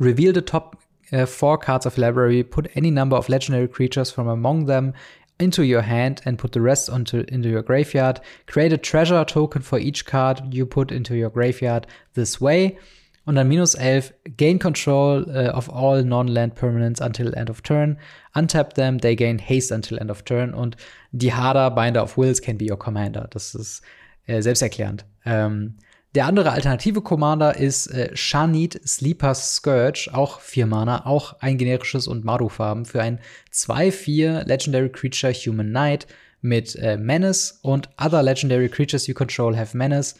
Reveal 0.00 0.32
the 0.32 0.42
top 0.42 0.80
uh, 1.12 1.26
four 1.26 1.58
cards 1.58 1.86
of 1.86 1.98
library, 1.98 2.42
put 2.42 2.70
any 2.74 2.90
number 2.90 3.16
of 3.16 3.28
legendary 3.28 3.68
creatures 3.68 4.10
from 4.10 4.28
among 4.28 4.64
them 4.64 4.94
into 5.38 5.62
your 5.62 5.82
hand 5.82 6.22
and 6.24 6.38
put 6.38 6.52
the 6.52 6.60
rest 6.60 6.90
onto 6.90 7.24
into 7.28 7.48
your 7.48 7.62
graveyard. 7.62 8.20
Create 8.46 8.72
a 8.72 8.78
treasure 8.78 9.24
token 9.24 9.62
for 9.62 9.78
each 9.78 10.06
card 10.06 10.54
you 10.54 10.66
put 10.66 10.90
into 10.90 11.14
your 11.14 11.30
graveyard 11.30 11.86
this 12.14 12.40
way. 12.40 12.78
Und 13.26 13.34
dann 13.36 13.48
minus 13.48 13.74
11, 13.74 14.12
gain 14.38 14.58
control 14.58 15.24
uh, 15.28 15.50
of 15.50 15.68
all 15.68 16.02
non-land 16.02 16.54
permanents 16.54 17.00
until 17.00 17.36
end 17.36 17.50
of 17.50 17.62
turn. 17.62 17.98
Untap 18.34 18.72
them, 18.74 18.98
they 18.98 19.14
gain 19.14 19.38
haste 19.38 19.70
until 19.70 19.98
end 20.00 20.10
of 20.10 20.24
turn. 20.24 20.54
Und 20.54 20.76
die 21.12 21.32
Harder 21.32 21.70
Binder 21.70 22.02
of 22.02 22.16
Wills 22.16 22.40
can 22.40 22.56
be 22.56 22.66
your 22.70 22.78
commander. 22.78 23.28
Das 23.30 23.54
ist 23.54 23.82
äh, 24.26 24.40
selbsterklärend. 24.40 25.04
Ähm, 25.26 25.76
der 26.14 26.26
andere 26.26 26.50
alternative 26.50 27.02
Commander 27.02 27.56
ist 27.56 27.86
äh, 27.88 28.16
Shanit 28.16 28.80
Sleeper's 28.86 29.54
Scourge, 29.56 30.10
auch 30.12 30.40
4 30.40 30.66
Mana, 30.66 31.06
auch 31.06 31.36
ein 31.40 31.56
generisches 31.56 32.08
und 32.08 32.24
Maru-Farben 32.24 32.84
für 32.84 33.00
ein 33.00 33.20
2-4 33.52 34.44
Legendary 34.44 34.90
Creature 34.90 35.32
Human 35.32 35.68
Knight 35.68 36.06
mit 36.40 36.74
äh, 36.76 36.96
Menace 36.96 37.60
und 37.62 37.88
other 38.00 38.22
Legendary 38.22 38.68
Creatures 38.68 39.06
you 39.06 39.14
control 39.14 39.56
have 39.56 39.76
Menace. 39.76 40.16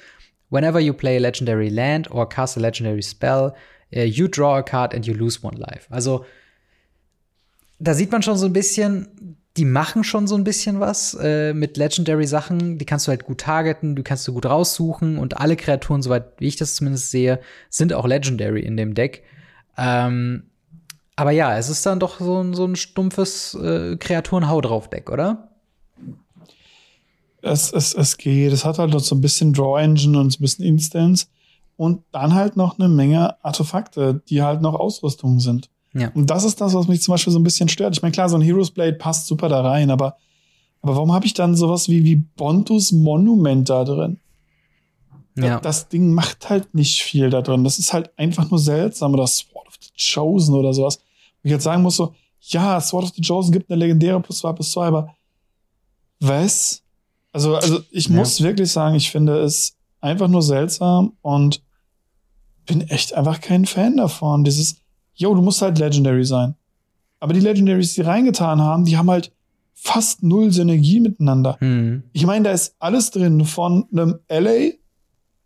Whenever 0.51 0.79
you 0.81 0.93
play 0.93 1.17
a 1.17 1.21
Legendary 1.21 1.69
Land 1.69 2.11
or 2.11 2.29
cast 2.29 2.57
a 2.57 2.61
Legendary 2.61 3.03
Spell, 3.03 3.55
uh, 3.95 4.01
you 4.01 4.29
draw 4.29 4.59
a 4.59 4.63
card 4.63 4.95
and 4.95 5.07
you 5.07 5.15
lose 5.15 5.43
one 5.43 5.57
life. 5.57 5.87
Also 5.91 6.25
da 7.81 7.95
sieht 7.95 8.13
man 8.13 8.23
schon 8.23 8.37
so 8.37 8.47
ein 8.47 8.53
bisschen, 8.53 9.39
die 9.61 9.67
machen 9.67 10.05
schon 10.05 10.27
so 10.27 10.37
ein 10.37 10.45
bisschen 10.45 10.81
was 10.81 11.13
äh, 11.21 11.53
mit 11.53 11.77
Legendary-Sachen. 11.77 12.79
Die 12.79 12.87
kannst 12.87 13.07
du 13.07 13.11
halt 13.11 13.27
gut 13.27 13.43
targeten, 13.43 13.95
du 13.95 14.03
kannst 14.03 14.27
du 14.27 14.33
gut 14.33 14.47
raussuchen 14.47 15.19
und 15.19 15.37
alle 15.37 15.55
Kreaturen, 15.55 16.01
soweit 16.01 16.41
wie 16.41 16.47
ich 16.47 16.57
das 16.57 16.77
zumindest 16.77 17.11
sehe, 17.11 17.41
sind 17.69 17.93
auch 17.93 18.07
Legendary 18.07 18.63
in 18.63 18.79
dem 18.79 18.95
Deck. 18.95 19.23
Ähm, 19.77 20.45
aber 21.15 21.33
ja, 21.33 21.59
es 21.59 21.69
ist 21.69 21.85
dann 21.85 22.01
doch 22.01 22.21
so, 22.21 22.43
ein, 22.43 22.55
so 22.55 22.65
ein 22.65 22.75
stumpfes 22.75 23.53
äh, 23.53 23.99
Kreaturen-Hau 23.99 24.63
drauf-Deck, 24.63 25.11
oder? 25.11 25.51
Es, 27.43 27.71
es, 27.71 27.93
es 27.93 28.17
geht. 28.17 28.55
Es 28.55 28.65
hat 28.65 28.79
halt 28.79 28.93
noch 28.93 29.01
so 29.01 29.15
ein 29.15 29.21
bisschen 29.21 29.53
Draw-Engine 29.53 30.19
und 30.19 30.31
so 30.31 30.39
ein 30.39 30.41
bisschen 30.41 30.65
Instance. 30.65 31.27
Und 31.77 32.03
dann 32.13 32.35
halt 32.35 32.57
noch 32.57 32.79
eine 32.79 32.89
Menge 32.89 33.37
Artefakte, 33.45 34.23
die 34.31 34.41
halt 34.41 34.63
noch 34.63 34.73
Ausrüstungen 34.75 35.39
sind. 35.39 35.69
Ja. 35.93 36.11
Und 36.15 36.31
das 36.31 36.45
ist 36.45 36.61
das, 36.61 36.75
was 36.75 36.89
mich 36.89 37.03
zum 37.03 37.13
Beispiel 37.13 37.33
so 37.33 37.39
ein 37.39 37.45
bisschen 37.45 37.69
stört. 37.69 37.97
Ich 37.97 38.03
meine, 38.03 38.13
klar, 38.13 38.29
so 38.29 38.37
ein 38.37 38.43
Heroes 38.43 38.71
Blade 38.71 38.95
passt 38.95 39.27
super 39.27 39.49
da 39.49 39.61
rein, 39.61 39.91
aber, 39.91 40.17
aber 40.83 40.95
warum 40.95 41.13
habe 41.13 41.27
ich 41.27 41.35
dann 41.35 41.57
sowas 41.57 41.89
wie, 41.89 42.05
wie 42.05 42.17
Bontus 42.17 42.93
Monument 42.93 43.69
da 43.69 43.85
drin? 43.85 44.19
Ja. 45.37 45.61
Das 45.61 45.89
Ding 45.89 46.13
macht 46.13 46.49
halt 46.51 46.75
nicht 46.75 47.03
viel 47.03 47.31
da 47.31 47.43
drin. 47.43 47.65
Das 47.65 47.79
ist 47.79 47.93
halt 47.93 48.11
einfach 48.19 48.51
nur 48.51 48.59
seltsam. 48.59 49.15
Oder 49.15 49.27
Sword 49.27 49.69
of 49.69 49.75
the 49.81 50.13
Chosen 50.15 50.55
oder 50.55 50.73
sowas. 50.73 50.99
Wo 51.43 51.47
ich 51.47 51.53
jetzt 51.53 51.65
sagen 51.65 51.83
muss 51.83 51.97
so, 51.97 52.15
ja, 52.41 52.81
Sword 52.81 53.05
of 53.05 53.13
the 53.15 53.23
Chosen 53.23 53.53
gibt 53.53 53.71
eine 53.71 53.79
legendäre 53.79 54.21
plus 54.21 54.39
2 54.39 54.53
plus 54.53 54.73
2, 54.73 54.87
aber 54.87 55.15
was? 56.21 56.83
Also, 57.33 57.57
also 57.57 57.81
ich 57.91 58.09
ja. 58.09 58.17
muss 58.17 58.43
wirklich 58.43 58.71
sagen, 58.71 58.97
ich 58.97 59.11
finde 59.11 59.39
es 59.41 59.77
einfach 60.01 60.29
nur 60.29 60.43
seltsam 60.43 61.13
und 61.23 61.63
bin 62.67 62.83
echt 62.83 63.15
einfach 63.15 63.41
kein 63.41 63.67
Fan 63.67 63.97
davon. 63.97 64.45
Dieses, 64.45 64.80
yo, 65.21 65.35
du 65.35 65.43
musst 65.43 65.63
halt 65.63 65.79
Legendary 65.79 66.25
sein. 66.25 66.55
Aber 67.21 67.35
die 67.35 67.41
Legendaries, 67.41 67.95
die 67.95 68.01
reingetan 68.01 68.61
haben, 68.61 68.85
die 68.85 68.97
haben 68.97 69.11
halt 69.11 69.33
fast 69.75 70.23
null 70.23 70.51
Synergie 70.51 71.01
miteinander. 71.01 71.57
Mhm. 71.61 72.03
Ich 72.13 72.27
meine, 72.27 72.45
da 72.45 72.53
ist 72.53 72.75
alles 72.79 73.11
drin 73.11 73.45
von 73.45 73.87
einem 73.93 74.19
LA 74.29 74.73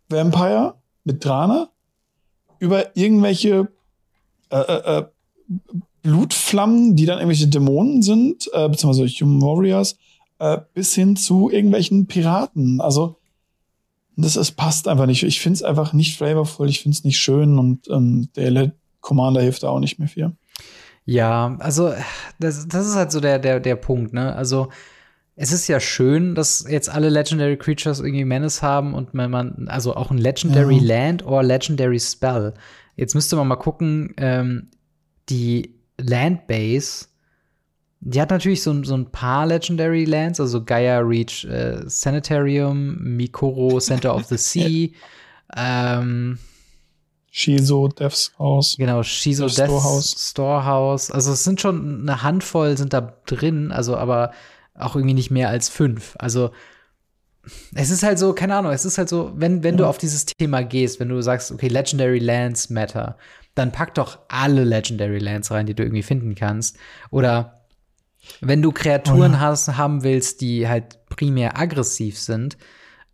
Vampire 0.09 0.75
mit 1.03 1.23
Drana 1.23 1.69
über 2.59 2.95
irgendwelche 2.95 3.69
äh, 4.49 4.57
äh, 4.57 4.97
äh, 4.99 5.05
Blutflammen, 6.01 6.95
die 6.95 7.05
dann 7.05 7.17
irgendwelche 7.17 7.47
Dämonen 7.47 8.01
sind, 8.01 8.49
äh, 8.53 8.69
beziehungsweise 8.69 9.07
Human 9.07 9.41
Warriors, 9.41 9.97
äh, 10.39 10.59
bis 10.73 10.93
hin 10.95 11.15
zu 11.15 11.49
irgendwelchen 11.49 12.07
Piraten. 12.07 12.79
Also 12.79 13.17
das 14.15 14.37
ist, 14.37 14.53
passt 14.53 14.87
einfach 14.87 15.07
nicht. 15.07 15.23
Ich 15.23 15.41
finde 15.41 15.55
es 15.55 15.63
einfach 15.63 15.91
nicht 15.93 16.17
flavorful, 16.17 16.69
ich 16.69 16.81
finde 16.81 16.95
es 16.95 17.03
nicht 17.03 17.19
schön 17.19 17.59
und 17.59 17.89
ähm, 17.89 18.29
der 18.35 18.71
Commander 19.05 19.41
hilft 19.41 19.61
da 19.63 19.69
auch 19.69 19.79
nicht 19.79 19.99
mehr 19.99 20.07
viel. 20.07 20.31
Ja, 21.05 21.55
also 21.59 21.93
das, 22.39 22.67
das 22.67 22.87
ist 22.87 22.95
halt 22.95 23.11
so 23.11 23.19
der, 23.19 23.37
der, 23.37 23.59
der 23.59 23.75
Punkt, 23.75 24.13
ne? 24.13 24.35
Also 24.35 24.69
es 25.35 25.51
ist 25.51 25.67
ja 25.67 25.79
schön, 25.79 26.33
dass 26.33 26.65
jetzt 26.67 26.89
alle 26.89 27.09
Legendary 27.09 27.55
Creatures 27.55 27.99
irgendwie 27.99 28.25
Menace 28.25 28.63
haben 28.63 28.95
und 28.95 29.09
wenn 29.13 29.29
man, 29.29 29.67
also 29.67 29.95
auch 29.95 30.09
ein 30.09 30.17
Legendary 30.17 30.77
ja. 30.77 30.95
Land 30.95 31.25
oder 31.25 31.43
Legendary 31.43 31.99
Spell. 31.99 32.55
Jetzt 32.95 33.13
müsste 33.13 33.35
man 33.35 33.47
mal 33.47 33.57
gucken, 33.57 34.15
ähm, 34.17 34.69
die 35.29 35.75
Landbase, 35.99 37.07
die 37.99 38.19
hat 38.19 38.31
natürlich 38.31 38.63
so, 38.63 38.83
so 38.83 38.95
ein 38.95 39.11
paar 39.11 39.45
Legendary 39.45 40.05
Lands, 40.05 40.39
also 40.39 40.63
Gaia 40.63 40.99
Reach 40.99 41.45
äh, 41.45 41.83
Sanitarium, 41.85 42.97
Mikoro 43.15 43.79
Center 43.79 44.15
of 44.15 44.23
the 44.23 44.37
Sea, 44.37 44.89
ähm, 45.55 46.39
Shizo 47.37 47.89
Devs 47.89 48.31
House. 48.39 48.75
Genau, 48.77 49.03
Shizo 49.03 49.47
Devs 49.47 49.55
Storehouse. 49.55 50.15
Storehouse. 50.17 51.11
Also 51.11 51.33
es 51.33 51.43
sind 51.43 51.59
schon 51.59 52.03
eine 52.03 52.23
Handvoll 52.23 52.77
sind 52.77 52.93
da 52.93 53.13
drin, 53.25 53.73
also 53.73 53.97
aber 53.97 54.31
auch 54.73 54.95
irgendwie 54.95 55.15
nicht 55.15 55.31
mehr 55.31 55.49
als 55.49 55.67
fünf. 55.67 56.15
Also 56.17 56.51
es 57.73 57.89
ist 57.89 58.03
halt 58.03 58.19
so, 58.19 58.31
keine 58.31 58.55
Ahnung, 58.55 58.71
es 58.71 58.85
ist 58.85 58.97
halt 58.97 59.09
so, 59.09 59.33
wenn, 59.35 59.63
wenn 59.63 59.73
ja. 59.73 59.79
du 59.79 59.85
auf 59.87 59.97
dieses 59.97 60.25
Thema 60.25 60.63
gehst, 60.63 61.01
wenn 61.01 61.09
du 61.09 61.21
sagst, 61.21 61.51
okay, 61.51 61.67
Legendary 61.67 62.19
Lands 62.19 62.69
matter, 62.69 63.17
dann 63.53 63.73
pack 63.73 63.95
doch 63.95 64.19
alle 64.29 64.63
Legendary 64.63 65.19
Lands 65.19 65.51
rein, 65.51 65.65
die 65.65 65.73
du 65.73 65.83
irgendwie 65.83 66.03
finden 66.03 66.35
kannst. 66.35 66.77
Oder 67.11 67.65
wenn 68.39 68.61
du 68.61 68.71
Kreaturen 68.71 69.33
oh 69.33 69.35
ja. 69.35 69.39
hast, 69.41 69.75
haben 69.75 70.03
willst, 70.03 70.39
die 70.39 70.69
halt 70.69 71.05
primär 71.09 71.59
aggressiv 71.59 72.17
sind, 72.17 72.55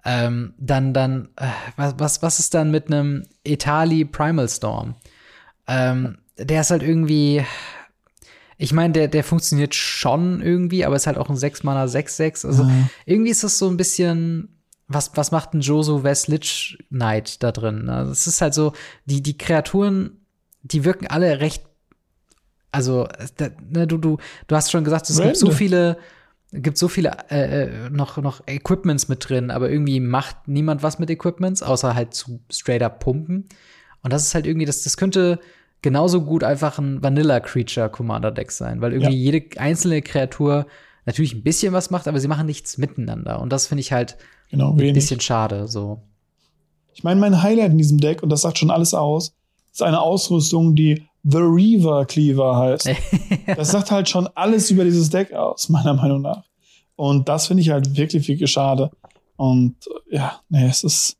ähm, 0.03 0.53
dann, 0.57 0.93
dann, 0.93 1.29
äh, 1.35 1.47
was, 1.75 1.95
was, 1.97 2.21
was 2.21 2.39
ist 2.39 2.53
dann 2.53 2.71
mit 2.71 2.87
einem 2.87 3.25
Etali 3.43 4.05
Primal 4.05 4.49
Storm? 4.49 4.95
Ähm, 5.67 6.17
der 6.37 6.61
ist 6.61 6.71
halt 6.71 6.81
irgendwie, 6.81 7.45
ich 8.57 8.73
meine, 8.73 8.93
der, 8.93 9.07
der 9.07 9.23
funktioniert 9.23 9.75
schon 9.75 10.41
irgendwie, 10.41 10.85
aber 10.85 10.95
ist 10.95 11.07
halt 11.07 11.17
auch 11.17 11.29
ein 11.29 11.35
6-Mana 11.35 11.85
6-6. 11.85 12.47
Also 12.47 12.63
mhm. 12.63 12.89
irgendwie 13.05 13.31
ist 13.31 13.43
das 13.43 13.57
so 13.57 13.69
ein 13.69 13.77
bisschen, 13.77 14.61
was, 14.87 15.11
was 15.15 15.31
macht 15.31 15.53
ein 15.53 15.61
Josu 15.61 16.03
Westlich 16.03 16.77
Knight 16.89 17.43
da 17.43 17.51
drin? 17.51 17.89
Also 17.89 18.11
es 18.11 18.27
ist 18.27 18.41
halt 18.41 18.53
so, 18.53 18.73
die, 19.05 19.21
die 19.21 19.37
Kreaturen, 19.37 20.25
die 20.63 20.83
wirken 20.83 21.07
alle 21.07 21.39
recht, 21.39 21.63
also, 22.71 23.07
da, 23.37 23.49
ne, 23.69 23.85
du, 23.85 23.97
du, 23.97 24.17
du 24.47 24.55
hast 24.55 24.71
schon 24.71 24.83
gesagt, 24.83 25.09
es 25.09 25.17
Random. 25.17 25.33
gibt 25.33 25.37
so 25.37 25.51
viele 25.51 25.97
gibt 26.51 26.77
so 26.77 26.87
viele 26.87 27.15
äh, 27.29 27.63
äh, 27.63 27.89
noch, 27.89 28.17
noch 28.17 28.45
Equipments 28.47 29.07
mit 29.07 29.27
drin, 29.27 29.51
aber 29.51 29.69
irgendwie 29.69 29.99
macht 29.99 30.47
niemand 30.47 30.83
was 30.83 30.99
mit 30.99 31.09
Equipments, 31.09 31.63
außer 31.63 31.95
halt 31.95 32.13
zu 32.13 32.41
straight 32.51 32.83
up 32.83 32.99
pumpen. 32.99 33.47
Und 34.03 34.11
das 34.11 34.25
ist 34.25 34.35
halt 34.35 34.45
irgendwie, 34.45 34.65
das, 34.65 34.83
das 34.83 34.97
könnte 34.97 35.39
genauso 35.81 36.21
gut 36.21 36.43
einfach 36.43 36.77
ein 36.77 37.01
Vanilla 37.01 37.39
Creature 37.39 37.89
Commander 37.89 38.31
Deck 38.31 38.51
sein, 38.51 38.81
weil 38.81 38.93
irgendwie 38.93 39.13
ja. 39.13 39.31
jede 39.31 39.59
einzelne 39.59 40.01
Kreatur 40.01 40.67
natürlich 41.05 41.33
ein 41.33 41.43
bisschen 41.43 41.73
was 41.73 41.89
macht, 41.89 42.07
aber 42.07 42.19
sie 42.19 42.27
machen 42.27 42.45
nichts 42.45 42.77
miteinander. 42.77 43.39
Und 43.39 43.51
das 43.51 43.67
finde 43.67 43.81
ich 43.81 43.91
halt 43.91 44.17
genau, 44.49 44.71
ein 44.71 44.93
bisschen 44.93 45.19
schade, 45.19 45.67
so. 45.67 46.01
Ich 46.93 47.03
meine, 47.03 47.19
mein 47.19 47.41
Highlight 47.41 47.71
in 47.71 47.77
diesem 47.77 47.99
Deck, 47.99 48.21
und 48.21 48.29
das 48.29 48.41
sagt 48.41 48.57
schon 48.57 48.69
alles 48.69 48.93
aus, 48.93 49.33
ist 49.71 49.81
eine 49.81 50.01
Ausrüstung, 50.01 50.75
die 50.75 51.07
The 51.23 51.37
Reaver 51.37 52.05
Cleaver 52.05 52.55
heißt. 52.57 52.89
das 53.55 53.71
sagt 53.71 53.91
halt 53.91 54.09
schon 54.09 54.27
alles 54.35 54.71
über 54.71 54.83
dieses 54.83 55.09
Deck 55.09 55.33
aus, 55.33 55.69
meiner 55.69 55.93
Meinung 55.93 56.21
nach. 56.21 56.43
Und 56.95 57.29
das 57.29 57.47
finde 57.47 57.61
ich 57.61 57.69
halt 57.69 57.95
wirklich, 57.95 58.27
wirklich 58.27 58.51
schade. 58.51 58.91
Und 59.35 59.75
ja, 60.09 60.39
nee, 60.49 60.67
es 60.67 60.83
ist. 60.83 61.17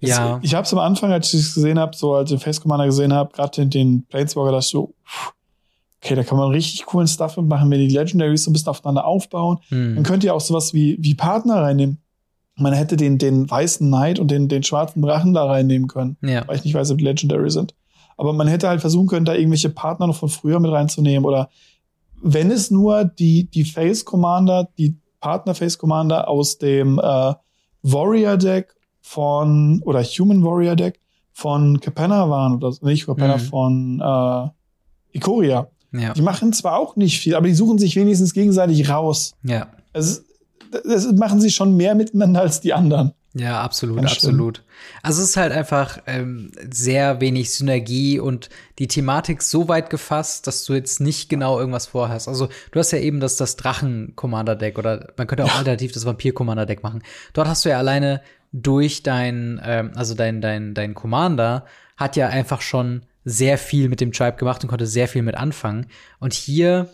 Ja. 0.00 0.38
Es, 0.38 0.44
ich 0.44 0.54
habe 0.54 0.64
es 0.64 0.72
am 0.72 0.78
Anfang, 0.78 1.12
als 1.12 1.32
ich 1.34 1.40
es 1.40 1.54
gesehen 1.54 1.78
habe, 1.78 1.94
so 1.94 2.14
als 2.14 2.30
ich 2.30 2.38
den 2.38 2.42
Face 2.42 2.60
Commander 2.60 2.86
gesehen 2.86 3.12
habe, 3.12 3.32
gerade 3.32 3.50
den, 3.50 3.70
den 3.70 4.04
Planeswalker, 4.06 4.52
dachte 4.52 4.64
ich 4.64 4.70
so, 4.70 4.94
okay, 6.02 6.14
da 6.14 6.22
kann 6.22 6.38
man 6.38 6.50
richtig 6.50 6.86
coolen 6.86 7.06
Stuff 7.06 7.36
machen, 7.36 7.70
wenn 7.70 7.78
die 7.78 7.94
Legendaries 7.94 8.44
so 8.44 8.50
ein 8.50 8.54
bisschen 8.54 8.68
aufeinander 8.68 9.04
aufbauen. 9.04 9.58
Hm. 9.68 9.96
Dann 9.96 10.04
könnt 10.04 10.24
ihr 10.24 10.34
auch 10.34 10.40
sowas 10.40 10.72
wie, 10.72 10.96
wie 11.00 11.14
Partner 11.14 11.56
reinnehmen. 11.56 11.98
Man 12.56 12.72
hätte 12.72 12.96
den, 12.96 13.18
den 13.18 13.50
weißen 13.50 13.86
Knight 13.86 14.18
und 14.18 14.30
den, 14.30 14.48
den 14.48 14.62
schwarzen 14.62 15.02
Drachen 15.02 15.34
da 15.34 15.44
reinnehmen 15.44 15.88
können. 15.88 16.16
Ja. 16.22 16.46
Weil 16.46 16.56
ich 16.56 16.64
nicht 16.64 16.74
weiß, 16.74 16.90
ob 16.90 16.98
die 16.98 17.04
Legendary 17.04 17.50
sind. 17.50 17.74
Aber 18.20 18.34
man 18.34 18.48
hätte 18.48 18.68
halt 18.68 18.82
versuchen 18.82 19.06
können, 19.08 19.24
da 19.24 19.34
irgendwelche 19.34 19.70
Partner 19.70 20.06
noch 20.06 20.16
von 20.16 20.28
früher 20.28 20.60
mit 20.60 20.70
reinzunehmen 20.70 21.24
oder 21.24 21.48
wenn 22.22 22.50
es 22.50 22.70
nur 22.70 23.04
die, 23.04 23.44
die 23.50 23.64
Face 23.64 24.04
Commander, 24.04 24.68
die 24.76 24.96
Partner 25.20 25.54
Face 25.54 25.78
Commander 25.78 26.28
aus 26.28 26.58
dem 26.58 26.98
äh, 26.98 27.32
Warrior 27.82 28.36
Deck 28.36 28.74
von, 29.00 29.80
oder 29.86 30.02
Human 30.02 30.44
Warrior 30.44 30.76
Deck 30.76 31.00
von 31.32 31.80
Capenna 31.80 32.28
waren, 32.28 32.56
oder 32.56 32.74
nicht 32.82 33.06
Capenna, 33.06 33.38
Mhm. 33.38 33.40
von 33.40 34.02
äh, 34.04 35.16
Ikoria. 35.16 35.68
Ja. 35.92 36.12
Die 36.12 36.20
machen 36.22 36.52
zwar 36.52 36.78
auch 36.78 36.96
nicht 36.96 37.18
viel, 37.20 37.34
aber 37.34 37.46
die 37.46 37.54
suchen 37.54 37.78
sich 37.78 37.96
wenigstens 37.96 38.34
gegenseitig 38.34 38.90
raus. 38.90 39.32
Ja. 39.44 39.68
Also, 39.94 40.20
das 40.84 41.10
machen 41.12 41.40
sie 41.40 41.50
schon 41.50 41.74
mehr 41.76 41.94
miteinander 41.94 42.42
als 42.42 42.60
die 42.60 42.74
anderen. 42.74 43.12
Ja, 43.34 43.62
absolut, 43.62 44.00
absolut. 44.00 44.64
Also 45.02 45.22
es 45.22 45.30
ist 45.30 45.36
halt 45.36 45.52
einfach 45.52 46.00
ähm, 46.06 46.50
sehr 46.68 47.20
wenig 47.20 47.52
Synergie 47.52 48.18
und 48.18 48.50
die 48.80 48.88
Thematik 48.88 49.42
so 49.42 49.68
weit 49.68 49.88
gefasst, 49.88 50.48
dass 50.48 50.64
du 50.64 50.74
jetzt 50.74 51.00
nicht 51.00 51.28
genau 51.28 51.58
irgendwas 51.60 51.86
vorhast. 51.86 52.26
Also 52.26 52.48
du 52.72 52.78
hast 52.80 52.90
ja 52.90 52.98
eben 52.98 53.20
das, 53.20 53.36
das 53.36 53.54
Drachen-Commander-Deck 53.54 54.78
oder 54.78 55.12
man 55.16 55.28
könnte 55.28 55.44
auch 55.44 55.54
alternativ 55.54 55.92
das 55.92 56.06
Vampir-Commander-Deck 56.06 56.82
machen. 56.82 57.02
Dort 57.32 57.46
hast 57.46 57.64
du 57.64 57.68
ja 57.68 57.78
alleine 57.78 58.20
durch 58.52 59.04
dein, 59.04 59.60
ähm, 59.64 59.92
also 59.94 60.14
dein, 60.14 60.40
dein, 60.40 60.74
dein 60.74 60.94
Commander 60.94 61.66
hat 61.96 62.16
ja 62.16 62.28
einfach 62.28 62.62
schon 62.62 63.02
sehr 63.24 63.58
viel 63.58 63.88
mit 63.88 64.00
dem 64.00 64.12
Tribe 64.12 64.38
gemacht 64.38 64.64
und 64.64 64.68
konnte 64.68 64.86
sehr 64.86 65.06
viel 65.06 65.22
mit 65.22 65.36
anfangen. 65.36 65.86
Und 66.18 66.32
hier 66.32 66.88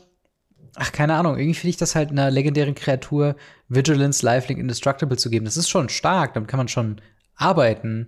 ach, 0.76 0.92
keine 0.92 1.14
Ahnung, 1.14 1.36
irgendwie 1.36 1.54
finde 1.54 1.70
ich 1.70 1.76
das 1.76 1.94
halt 1.94 2.10
einer 2.10 2.30
legendären 2.30 2.74
Kreatur 2.74 3.36
Vigilance, 3.68 4.24
Lifelink, 4.24 4.60
Indestructible 4.60 5.18
zu 5.18 5.30
geben. 5.30 5.44
Das 5.44 5.56
ist 5.56 5.68
schon 5.68 5.88
stark, 5.88 6.34
damit 6.34 6.48
kann 6.48 6.58
man 6.58 6.68
schon 6.68 7.00
arbeiten, 7.34 8.06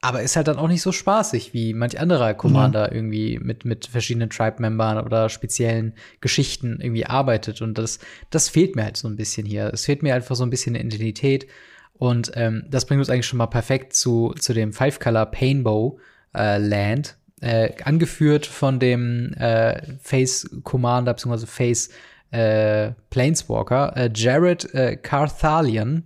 aber 0.00 0.22
ist 0.22 0.36
halt 0.36 0.46
dann 0.46 0.58
auch 0.58 0.68
nicht 0.68 0.82
so 0.82 0.92
spaßig 0.92 1.52
wie 1.54 1.74
manch 1.74 1.98
anderer 1.98 2.34
Commander 2.34 2.92
irgendwie 2.92 3.40
mit, 3.40 3.64
mit 3.64 3.86
verschiedenen 3.86 4.30
Tribe-Membern 4.30 5.04
oder 5.04 5.28
speziellen 5.28 5.94
Geschichten 6.20 6.78
irgendwie 6.80 7.06
arbeitet. 7.06 7.62
Und 7.62 7.78
das, 7.78 7.98
das 8.30 8.48
fehlt 8.48 8.76
mir 8.76 8.84
halt 8.84 8.96
so 8.96 9.08
ein 9.08 9.16
bisschen 9.16 9.44
hier. 9.44 9.70
Es 9.72 9.86
fehlt 9.86 10.04
mir 10.04 10.14
einfach 10.14 10.36
so 10.36 10.44
ein 10.44 10.50
bisschen 10.50 10.76
eine 10.76 10.84
Identität. 10.84 11.48
Und 11.94 12.30
ähm, 12.34 12.64
das 12.70 12.86
bringt 12.86 13.00
uns 13.00 13.10
eigentlich 13.10 13.26
schon 13.26 13.38
mal 13.38 13.46
perfekt 13.46 13.92
zu, 13.92 14.34
zu 14.38 14.54
dem 14.54 14.72
Five-Color 14.72 15.26
Painbow 15.26 15.98
äh, 16.32 16.58
Land, 16.58 17.17
äh, 17.40 17.70
angeführt 17.84 18.46
von 18.46 18.78
dem 18.78 19.32
äh, 19.34 19.80
Face 20.00 20.48
Commander 20.64 21.14
bzw. 21.14 21.46
Face 21.46 21.90
äh, 22.30 22.92
Planeswalker, 23.10 23.96
äh, 23.96 24.10
Jared 24.14 24.74
äh, 24.74 24.96
Carthalion, 24.96 26.04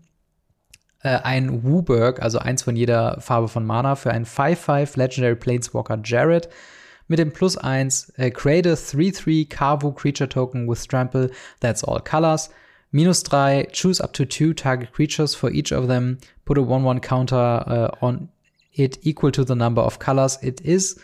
äh, 1.03 1.19
ein 1.23 1.65
Wooburg, 1.65 2.23
also 2.23 2.39
eins 2.39 2.63
von 2.63 2.77
jeder 2.77 3.21
Farbe 3.21 3.49
von 3.49 3.67
Mana, 3.67 3.97
für 3.97 4.11
einen 4.11 4.27
5-5 4.27 4.97
Legendary 4.97 5.37
Planeswalker 5.37 5.99
Jared 6.05 6.49
mit 7.09 7.19
dem 7.19 7.33
Plus 7.33 7.57
1, 7.57 8.13
äh, 8.17 8.31
create 8.31 8.67
a 8.67 8.75
3-3 8.75 9.49
Kavu 9.49 9.93
Creature 9.93 10.29
Token 10.29 10.69
with 10.69 10.87
Trample, 10.87 11.31
that's 11.61 11.83
all 11.83 12.01
colors. 12.01 12.51
Minus 12.93 13.23
3, 13.23 13.69
choose 13.73 14.03
up 14.03 14.13
to 14.13 14.25
two 14.25 14.53
target 14.53 14.93
creatures 14.93 15.35
for 15.35 15.51
each 15.51 15.73
of 15.73 15.89
them, 15.89 16.19
put 16.45 16.59
a 16.59 16.61
1-1 16.61 17.01
counter 17.01 17.37
uh, 17.37 17.91
on 18.01 18.29
it 18.75 18.99
equal 19.03 19.31
to 19.31 19.45
the 19.45 19.55
number 19.55 19.83
of 19.83 19.99
colors 19.99 20.39
it 20.43 20.61
is. 20.63 20.99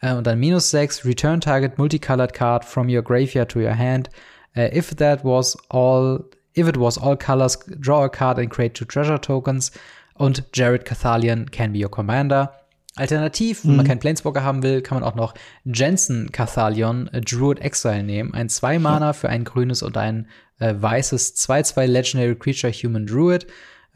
Äh, 0.00 0.14
und 0.14 0.26
dann 0.26 0.38
minus 0.38 0.70
6, 0.70 1.04
return 1.04 1.40
target 1.40 1.78
multicolored 1.78 2.32
card 2.32 2.64
from 2.64 2.88
your 2.88 3.02
graveyard 3.02 3.50
to 3.50 3.60
your 3.60 3.76
hand. 3.76 4.10
Äh, 4.54 4.76
if 4.76 4.94
that 4.94 5.24
was 5.24 5.56
all, 5.68 6.24
if 6.56 6.68
it 6.68 6.78
was 6.78 6.98
all 6.98 7.16
colors, 7.16 7.58
draw 7.80 8.04
a 8.04 8.08
card 8.08 8.38
and 8.38 8.50
create 8.50 8.74
two 8.74 8.84
treasure 8.84 9.20
tokens. 9.20 9.72
Und 10.14 10.44
Jared 10.52 10.84
Cathalion 10.84 11.50
can 11.50 11.72
be 11.72 11.78
your 11.78 11.90
commander. 11.90 12.52
Alternativ, 12.96 13.64
wenn 13.64 13.76
man 13.76 13.86
keinen 13.86 14.00
Planeswalker 14.00 14.42
haben 14.42 14.64
will, 14.64 14.82
kann 14.82 14.98
man 14.98 15.08
auch 15.08 15.14
noch 15.14 15.34
Jensen 15.64 16.32
Cathalion, 16.32 17.06
äh, 17.08 17.20
Druid 17.20 17.60
Exile 17.60 18.02
nehmen. 18.02 18.34
Ein 18.34 18.48
2-Mana 18.48 19.12
für 19.12 19.28
ein 19.28 19.44
grünes 19.44 19.82
und 19.82 19.96
ein 19.96 20.26
äh, 20.58 20.74
weißes 20.76 21.36
2-2 21.36 21.86
Legendary 21.86 22.34
Creature 22.34 22.72
Human 22.72 23.06
Druid. 23.06 23.46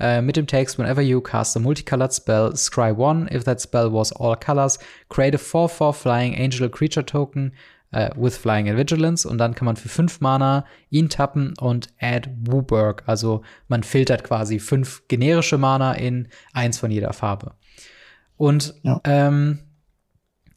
Äh, 0.01 0.21
mit 0.23 0.37
dem 0.37 0.47
Text, 0.47 0.79
whenever 0.79 1.03
you 1.03 1.21
cast 1.21 1.57
a 1.57 1.61
multicolored 1.61 2.13
spell, 2.13 2.57
scry 2.57 2.93
one. 2.97 3.29
If 3.33 3.45
that 3.45 3.61
spell 3.61 3.93
was 3.93 4.13
all 4.13 4.37
colors, 4.37 4.79
create 5.09 5.35
a 5.35 5.39
4-4 5.39 5.93
Flying 5.93 6.35
Angel 6.35 6.69
Creature 6.69 7.07
Token 7.07 7.53
äh, 7.93 8.11
with 8.17 8.37
Flying 8.37 8.69
and 8.69 8.79
Vigilance. 8.79 9.29
Und 9.29 9.39
dann 9.39 9.55
kann 9.55 9.67
man 9.67 9.77
für 9.77 9.89
5 9.89 10.21
Mana 10.21 10.65
ihn 10.91 11.09
tappen 11.09 11.55
und 11.61 11.89
add 12.01 12.29
Wooburg. 12.41 13.03
Also 13.07 13.43
man 13.69 13.83
filtert 13.83 14.25
quasi 14.25 14.59
5 14.59 15.09
generische 15.09 15.59
Mana 15.59 15.93
in 15.93 16.29
eins 16.53 16.79
von 16.79 16.91
jeder 16.91 17.13
Farbe. 17.13 17.53
Und 18.37 18.75
Ja. 18.83 19.01
ähm, 19.05 19.61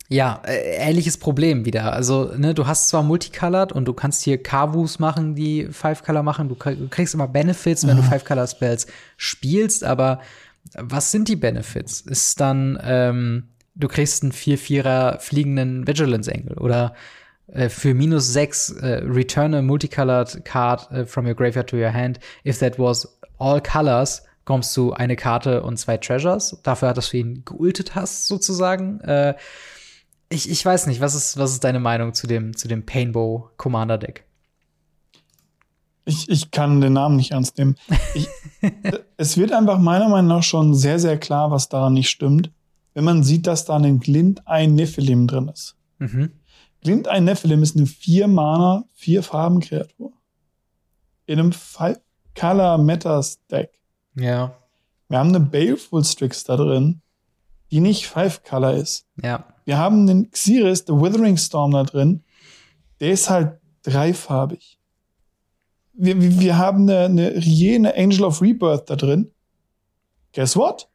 ja, 0.09 0.41
äh, 0.45 0.77
ähnliches 0.77 1.17
Problem 1.17 1.65
wieder. 1.65 1.93
Also, 1.93 2.31
ne, 2.37 2.53
du 2.53 2.67
hast 2.67 2.89
zwar 2.89 3.01
Multicolored 3.03 3.71
und 3.71 3.85
du 3.85 3.93
kannst 3.93 4.23
hier 4.23 4.41
Kavus 4.41 4.99
machen, 4.99 5.35
die 5.35 5.67
Five-Color 5.71 6.21
machen. 6.23 6.47
Du, 6.49 6.55
krieg- 6.55 6.77
du 6.79 6.87
kriegst 6.87 7.13
immer 7.13 7.27
Benefits, 7.27 7.87
wenn 7.87 7.97
du 7.97 8.03
Five-Color-Spells 8.03 8.87
spielst, 9.17 9.83
aber 9.83 10.19
was 10.77 11.11
sind 11.11 11.27
die 11.27 11.35
Benefits? 11.35 12.01
Ist 12.01 12.39
dann, 12.39 12.79
ähm, 12.83 13.43
du 13.75 13.87
kriegst 13.87 14.23
einen 14.23 14.31
4-4er 14.31 15.19
fliegenden 15.19 15.87
Vigilance 15.87 16.31
Engel 16.31 16.57
oder 16.57 16.93
äh, 17.47 17.69
für 17.69 17.93
minus 17.93 18.31
6 18.33 18.71
äh, 18.81 18.87
return 19.05 19.53
a 19.53 19.61
multicolored 19.61 20.43
card 20.45 20.91
äh, 20.91 21.05
from 21.05 21.25
your 21.27 21.35
graveyard 21.35 21.69
to 21.69 21.77
your 21.77 21.93
hand. 21.93 22.19
If 22.45 22.59
that 22.59 22.77
was 22.79 23.17
all 23.37 23.61
colors, 23.61 24.23
kommst 24.45 24.75
du 24.77 24.93
eine 24.93 25.15
Karte 25.15 25.63
und 25.63 25.77
zwei 25.77 25.97
Treasures. 25.97 26.57
Dafür, 26.63 26.93
dass 26.93 27.09
du 27.09 27.17
ihn 27.17 27.43
geultet 27.45 27.95
hast, 27.95 28.27
sozusagen. 28.27 28.99
Äh, 29.01 29.33
ich, 30.35 30.49
ich 30.49 30.63
weiß 30.65 30.87
nicht, 30.87 31.01
was 31.01 31.15
ist, 31.15 31.37
was 31.37 31.51
ist 31.51 31.63
deine 31.63 31.79
Meinung 31.79 32.13
zu 32.13 32.27
dem, 32.27 32.55
zu 32.55 32.67
dem 32.67 32.85
Painbow 32.85 33.49
Commander 33.57 33.97
Deck? 33.97 34.25
Ich, 36.03 36.29
ich 36.29 36.51
kann 36.51 36.81
den 36.81 36.93
Namen 36.93 37.15
nicht 37.15 37.31
ernst 37.31 37.57
nehmen. 37.57 37.75
Ich, 38.13 38.27
es 39.17 39.37
wird 39.37 39.51
einfach 39.51 39.79
meiner 39.79 40.07
Meinung 40.09 40.27
nach 40.27 40.43
schon 40.43 40.75
sehr, 40.75 40.99
sehr 40.99 41.17
klar, 41.17 41.49
was 41.49 41.69
daran 41.69 41.93
nicht 41.93 42.09
stimmt, 42.09 42.51
wenn 42.93 43.03
man 43.03 43.23
sieht, 43.23 43.47
dass 43.47 43.65
da 43.65 43.75
ein 43.77 43.99
Glint 43.99 44.47
ein 44.47 44.75
Nephilim 44.75 45.25
drin 45.25 45.47
ist. 45.47 45.75
Mhm. 45.97 46.31
Glint 46.81 47.07
ein 47.07 47.23
Nephilim 47.23 47.63
ist 47.63 47.75
eine 47.75 47.87
vier 47.87 48.27
Mana, 48.27 48.83
vier 48.93 49.23
Farben 49.23 49.59
Kreatur. 49.61 50.11
In 51.25 51.39
einem 51.39 51.51
Five 51.53 51.99
Color 52.39 52.77
Matters 52.77 53.39
Deck. 53.49 53.71
Ja, 54.15 54.53
Wir 55.09 55.17
haben 55.17 55.29
eine 55.29 55.39
Baleful 55.39 56.03
Strix 56.03 56.43
da 56.43 56.55
drin, 56.55 57.01
die 57.71 57.79
nicht 57.79 58.05
Five 58.05 58.43
Color 58.43 58.75
ist. 58.75 59.07
ja, 59.23 59.43
Wir 59.65 59.77
haben 59.77 60.07
den 60.07 60.31
Xeris, 60.31 60.85
The 60.87 60.93
Withering 60.93 61.37
Storm 61.37 61.71
da 61.71 61.83
drin. 61.83 62.23
Der 62.99 63.11
ist 63.11 63.29
halt 63.29 63.57
dreifarbig. 63.83 64.79
Wir, 65.93 66.19
wir, 66.39 66.57
haben 66.57 66.89
eine, 66.89 67.05
eine 67.05 67.35
Rie, 67.35 67.75
eine 67.75 67.95
Angel 67.95 68.23
of 68.23 68.41
Rebirth 68.41 68.89
da 68.89 68.95
drin. 68.95 69.31
Guess 70.33 70.55
what? 70.55 70.89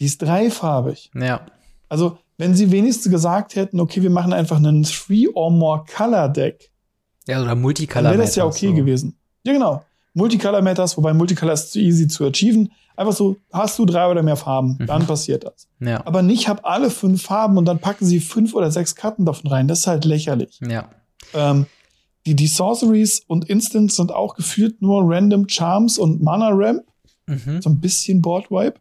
Die 0.00 0.06
ist 0.06 0.22
dreifarbig. 0.22 1.10
ja, 1.14 1.44
Also, 1.88 2.18
wenn 2.36 2.54
sie 2.54 2.70
wenigstens 2.70 3.10
gesagt 3.12 3.56
hätten, 3.56 3.78
okay, 3.80 4.02
wir 4.02 4.10
machen 4.10 4.32
einfach 4.32 4.56
einen 4.56 4.82
Three 4.82 5.28
or 5.28 5.50
More 5.50 5.84
Color 5.96 6.28
Deck, 6.28 6.70
ja, 7.26 7.38
oder 7.38 7.48
dann 7.48 7.60
Multicolor. 7.60 8.10
wäre 8.10 8.22
das 8.22 8.36
ja 8.36 8.44
okay 8.44 8.68
so. 8.68 8.74
gewesen. 8.74 9.16
Ja, 9.44 9.52
genau. 9.52 9.84
Multicolor 10.12 10.62
Matters, 10.62 10.96
wobei 10.96 11.12
Multicolor 11.12 11.54
ist 11.54 11.72
zu 11.72 11.80
easy 11.80 12.06
zu 12.06 12.26
achieven. 12.26 12.72
Einfach 12.96 13.12
so, 13.12 13.36
hast 13.52 13.78
du 13.78 13.84
drei 13.86 14.08
oder 14.10 14.22
mehr 14.22 14.36
Farben, 14.36 14.76
Mhm. 14.78 14.86
dann 14.86 15.06
passiert 15.06 15.44
das. 15.44 15.66
Ja, 15.80 16.06
Aber 16.06 16.22
nicht 16.22 16.48
hab 16.48 16.64
alle 16.64 16.90
fünf 16.90 17.22
Farben 17.22 17.58
und 17.58 17.64
dann 17.66 17.78
packen 17.80 18.04
sie 18.06 18.20
fünf 18.20 18.54
oder 18.54 18.70
sechs 18.70 18.94
Karten 18.94 19.24
davon 19.24 19.50
rein. 19.50 19.66
Das 19.68 19.80
ist 19.80 19.86
halt 19.86 20.04
lächerlich. 20.04 20.58
ja, 20.60 20.88
Ähm, 21.34 21.66
die, 22.26 22.34
die 22.36 22.46
Sorceries 22.46 23.22
und 23.26 23.48
Instants 23.50 23.96
sind 23.96 24.12
auch 24.12 24.34
gefühlt 24.36 24.80
nur 24.80 25.02
Random 25.04 25.48
Charms 25.48 25.98
und 25.98 26.22
Mana 26.22 26.50
Ramp. 26.52 26.82
mhm. 27.26 27.60
So 27.60 27.68
ein 27.70 27.80
bisschen 27.80 28.22
Board 28.22 28.50
Wipe. 28.50 28.80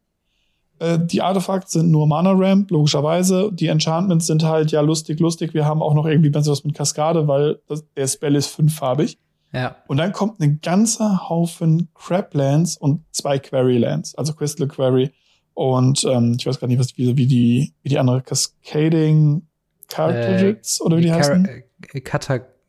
Äh, 0.79 0.99
die 0.99 1.21
Artefakte 1.21 1.69
sind 1.71 1.91
nur 1.91 2.07
Mana 2.07 2.31
Ramp, 2.33 2.69
logischerweise. 2.71 3.51
Die 3.53 3.67
Enchantments 3.67 4.27
sind 4.27 4.43
halt, 4.43 4.71
ja, 4.71 4.81
lustig, 4.81 5.19
lustig. 5.19 5.53
Wir 5.53 5.65
haben 5.65 5.81
auch 5.81 5.93
noch 5.93 6.05
irgendwie 6.05 6.33
was 6.33 6.63
mit 6.63 6.75
Kaskade, 6.75 7.27
weil 7.27 7.59
das, 7.67 7.83
der 7.97 8.07
Spell 8.07 8.35
ist 8.35 8.47
fünffarbig. 8.47 9.17
Ja, 9.53 9.75
Und 9.87 9.97
dann 9.97 10.11
kommt 10.11 10.39
ein 10.39 10.59
ganzer 10.61 11.29
Haufen 11.29 11.89
Crablands 11.93 12.75
und 12.75 13.03
zwei 13.11 13.37
Querylands, 13.37 14.15
also 14.15 14.33
Crystal 14.33 14.67
Query 14.67 15.11
Und 15.53 16.03
ähm, 16.05 16.35
ich 16.39 16.45
weiß 16.47 16.59
gar 16.59 16.67
nicht, 16.67 16.79
was, 16.79 16.97
wie, 16.97 17.15
wie, 17.15 17.27
die, 17.27 17.73
wie 17.83 17.89
die 17.89 17.99
andere 17.99 18.21
Cascading 18.23 19.47
Cartridges 19.89 20.79
äh, 20.79 20.83
oder 20.83 20.97
wie 20.97 21.01
die 21.01 21.13
heißen? 21.13 21.45
Äh, 21.45 22.01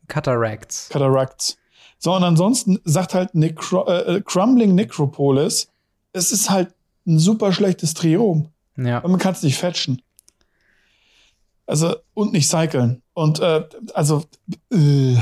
Cataracts. 0.07 0.89
Cataracts. 0.89 1.57
So, 1.97 2.15
und 2.15 2.23
ansonsten 2.23 2.79
sagt 2.83 3.15
halt 3.15 3.33
Necro 3.33 3.87
äh, 3.87 4.21
Crumbling 4.23 4.75
Necropolis, 4.75 5.71
es 6.13 6.31
ist 6.31 6.51
halt 6.51 6.75
ein 7.07 7.17
super 7.17 7.51
schlechtes 7.51 7.95
Triom. 7.95 8.49
Ja. 8.77 8.99
Und 8.99 9.09
man 9.09 9.19
kann 9.19 9.33
es 9.33 9.41
nicht 9.41 9.57
fetchen. 9.57 10.03
Also, 11.65 11.95
und 12.13 12.31
nicht 12.33 12.47
cyclen. 12.47 13.01
Und 13.13 13.39
äh, 13.39 13.63
also, 13.95 14.23
äh. 14.71 15.15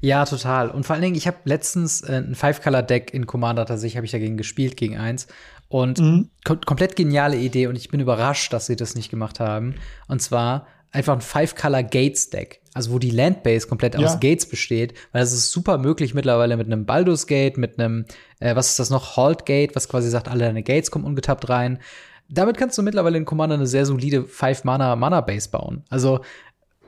Ja, 0.00 0.24
total. 0.24 0.70
Und 0.70 0.86
vor 0.86 0.94
allen 0.94 1.02
Dingen, 1.02 1.16
ich 1.16 1.26
habe 1.26 1.38
letztens 1.44 2.00
äh, 2.02 2.16
ein 2.16 2.34
Five-Color-Deck 2.34 3.12
in 3.12 3.26
Commander 3.26 3.66
tatsächlich, 3.66 3.96
habe 3.96 4.06
ich 4.06 4.12
dagegen 4.12 4.36
gespielt, 4.36 4.76
gegen 4.76 4.96
eins. 4.96 5.26
Und 5.68 5.98
mhm. 6.00 6.30
kom 6.44 6.60
komplett 6.62 6.96
geniale 6.96 7.36
Idee 7.36 7.68
und 7.68 7.76
ich 7.76 7.90
bin 7.90 8.00
überrascht, 8.00 8.52
dass 8.52 8.66
sie 8.66 8.76
das 8.76 8.94
nicht 8.94 9.10
gemacht 9.10 9.38
haben. 9.38 9.76
Und 10.08 10.20
zwar 10.20 10.66
einfach 10.90 11.14
ein 11.14 11.20
Five-Color 11.20 11.84
Gates 11.84 12.30
Deck. 12.30 12.60
Also 12.72 12.92
wo 12.92 12.98
die 12.98 13.10
Landbase 13.10 13.66
komplett 13.66 13.94
ja. 13.94 14.06
aus 14.06 14.20
Gates 14.20 14.48
besteht, 14.48 14.94
weil 15.12 15.22
es 15.22 15.32
ist 15.32 15.50
super 15.50 15.78
möglich 15.78 16.14
mittlerweile 16.14 16.56
mit 16.56 16.66
einem 16.66 16.86
Baldur's 16.86 17.26
Gate, 17.26 17.56
mit 17.56 17.78
einem, 17.78 18.04
äh, 18.38 18.54
was 18.54 18.70
ist 18.70 18.78
das 18.78 18.90
noch, 18.90 19.16
Halt 19.16 19.44
Gate, 19.44 19.74
was 19.74 19.88
quasi 19.88 20.08
sagt, 20.08 20.28
alle 20.28 20.44
deine 20.44 20.62
Gates 20.62 20.90
kommen 20.90 21.04
ungetappt 21.04 21.48
rein. 21.48 21.80
Damit 22.28 22.56
kannst 22.56 22.78
du 22.78 22.82
mittlerweile 22.82 23.18
in 23.18 23.24
Commander 23.24 23.56
eine 23.56 23.66
sehr 23.66 23.86
solide 23.86 24.24
Five-Mana-Mana-Base 24.24 25.50
bauen. 25.50 25.84
Also 25.88 26.20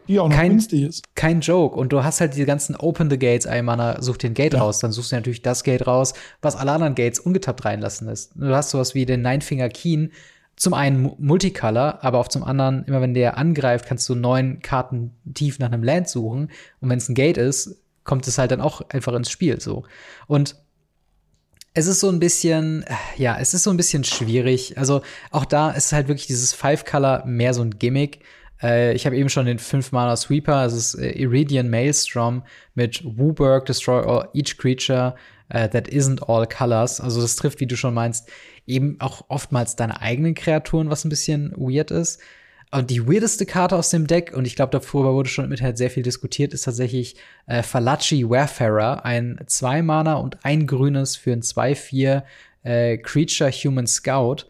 die 0.09 0.19
auch 0.19 0.29
noch 0.29 0.37
kein, 0.37 0.51
günstig 0.51 0.83
ist. 0.83 1.05
Kein 1.15 1.41
Joke. 1.41 1.77
Und 1.77 1.93
du 1.93 2.03
hast 2.03 2.21
halt 2.21 2.35
diese 2.35 2.47
ganzen 2.47 2.77
Open 2.77 3.11
the 3.11 3.19
Gates, 3.19 3.47
einmal 3.47 4.03
such 4.03 4.19
dir 4.19 4.31
ein 4.31 4.35
Gate 4.35 4.55
ja. 4.55 4.61
raus, 4.61 4.79
dann 4.79 4.93
suchst 4.93 5.13
du 5.13 5.17
natürlich 5.17 5.43
das 5.43 5.65
Gate 5.65 5.87
raus, 5.87 6.15
was 6.41 6.57
alle 6.57 6.73
anderen 6.73 6.95
Gates 6.95 7.19
ungetappt 7.19 7.65
reinlassen 7.65 8.09
lässt. 8.09 8.33
Du 8.35 8.55
hast 8.55 8.71
sowas 8.71 8.95
wie 8.95 9.07
den 9.07 9.23
Nine-Finger 9.23 9.69
Keen, 9.69 10.13
zum 10.57 10.75
einen 10.75 11.13
Multicolor, 11.19 11.99
aber 12.03 12.19
auch 12.19 12.29
zum 12.29 12.45
anderen, 12.45 12.85
immer 12.85 13.01
wenn 13.01 13.15
der 13.15 13.39
angreift, 13.39 13.87
kannst 13.87 14.09
du 14.09 14.15
neun 14.15 14.61
Karten 14.61 15.13
tief 15.35 15.59
nach 15.59 15.73
einem 15.73 15.83
Land 15.83 16.09
suchen. 16.09 16.51
Und 16.81 16.91
wenn 16.91 16.99
es 16.99 17.09
ein 17.09 17.15
Gate 17.15 17.39
ist, 17.39 17.77
kommt 18.05 18.27
es 18.29 18.39
halt 18.39 18.51
dann 18.51 18.61
auch 18.61 18.83
einfach 18.91 19.13
ins 19.15 19.31
Spiel 19.31 19.61
so. 19.61 19.85
Und 20.27 20.57
es 21.75 21.87
ist 21.87 22.01
so 22.01 22.11
ein 22.11 22.19
bisschen, 22.19 22.85
ja, 23.17 23.39
es 23.41 23.55
ist 23.55 23.63
so 23.63 23.71
ein 23.71 23.77
bisschen 23.77 24.05
schwierig. 24.05 24.77
Also 24.77 25.01
auch 25.31 25.47
da 25.47 25.71
ist 25.71 25.93
halt 25.93 26.09
wirklich 26.09 26.27
dieses 26.27 26.53
Five-Color 26.53 27.25
mehr 27.25 27.55
so 27.55 27.63
ein 27.63 27.79
Gimmick. 27.79 28.21
Äh, 28.63 28.95
ich 28.95 29.07
habe 29.07 29.17
eben 29.17 29.29
schon 29.29 29.47
den 29.47 29.59
5-Mana 29.59 30.17
Sweeper, 30.17 30.65
das 30.65 30.75
ist 30.75 30.95
äh, 30.95 31.11
Iridian 31.13 31.69
Maelstrom 31.69 32.43
mit 32.75 33.03
Wooburg, 33.05 33.67
Destroy 33.67 34.01
all, 34.01 34.29
each 34.33 34.57
creature 34.57 35.15
uh, 35.53 35.67
that 35.69 35.89
isn't 35.89 36.23
all 36.29 36.47
colors. 36.47 37.01
Also 37.01 37.21
das 37.21 37.37
trifft, 37.37 37.61
wie 37.61 37.67
du 37.67 37.77
schon 37.77 37.95
meinst, 37.95 38.29
eben 38.67 38.97
auch 39.01 39.25
oftmals 39.29 39.77
deine 39.77 40.01
eigenen 40.01 40.35
Kreaturen, 40.35 40.91
was 40.91 41.05
ein 41.05 41.11
bisschen 41.11 41.53
weird 41.57 41.91
ist. 41.91 42.21
Und 42.75 42.89
die 42.89 43.07
weirdeste 43.07 43.45
Karte 43.45 43.77
aus 43.77 43.91
dem 43.91 44.07
Deck, 44.07 44.33
und 44.35 44.47
ich 44.47 44.57
glaube, 44.57 44.71
darüber 44.71 45.13
wurde 45.13 45.29
schon 45.29 45.51
mit 45.51 45.61
halt 45.61 45.77
sehr 45.77 45.91
viel 45.91 46.03
diskutiert, 46.03 46.55
ist 46.55 46.63
tatsächlich 46.63 47.17
äh, 47.47 47.63
Falachi 47.63 48.29
Warfarer, 48.29 49.05
ein 49.05 49.39
zwei 49.47 49.83
Mana 49.83 50.15
und 50.15 50.43
ein 50.43 50.67
grünes 50.67 51.17
für 51.17 51.33
ein 51.33 51.43
2-4 51.43 52.23
äh, 52.63 52.97
Creature 52.97 53.51
Human 53.51 53.87
Scout 53.87 54.47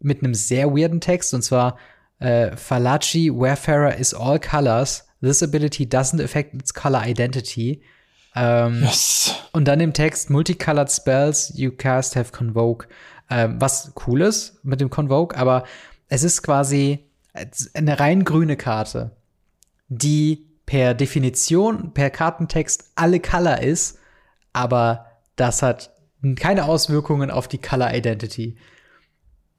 mit 0.00 0.22
einem 0.22 0.32
sehr 0.32 0.70
weirden 0.74 1.02
Text, 1.02 1.34
und 1.34 1.42
zwar 1.42 1.76
äh, 2.18 2.56
Falachi 2.56 3.30
Warfarer 3.32 3.96
is 3.96 4.14
all 4.14 4.38
colors. 4.38 5.06
This 5.20 5.42
ability 5.42 5.86
doesn't 5.86 6.22
affect 6.22 6.54
its 6.54 6.72
color 6.72 7.02
identity. 7.04 7.82
Ähm, 8.34 8.82
yes. 8.82 9.34
Und 9.52 9.66
dann 9.66 9.80
im 9.80 9.92
Text 9.92 10.30
Multicolored 10.30 10.90
Spells 10.90 11.52
you 11.56 11.70
cast 11.70 12.14
have 12.14 12.30
convoke 12.30 12.86
ähm, 13.30 13.60
was 13.60 13.92
cool 14.06 14.22
ist 14.22 14.64
mit 14.64 14.80
dem 14.80 14.90
Convoke, 14.90 15.36
aber 15.36 15.64
es 16.08 16.22
ist 16.22 16.42
quasi 16.42 17.10
eine 17.74 18.00
rein 18.00 18.24
grüne 18.24 18.56
Karte, 18.56 19.16
die 19.88 20.46
per 20.66 20.94
Definition, 20.94 21.92
per 21.94 22.10
Kartentext 22.10 22.92
alle 22.94 23.20
Color 23.20 23.60
ist, 23.60 23.98
aber 24.52 25.06
das 25.36 25.62
hat 25.62 25.92
keine 26.36 26.64
Auswirkungen 26.64 27.30
auf 27.30 27.48
die 27.48 27.58
Color 27.58 27.94
Identity. 27.94 28.56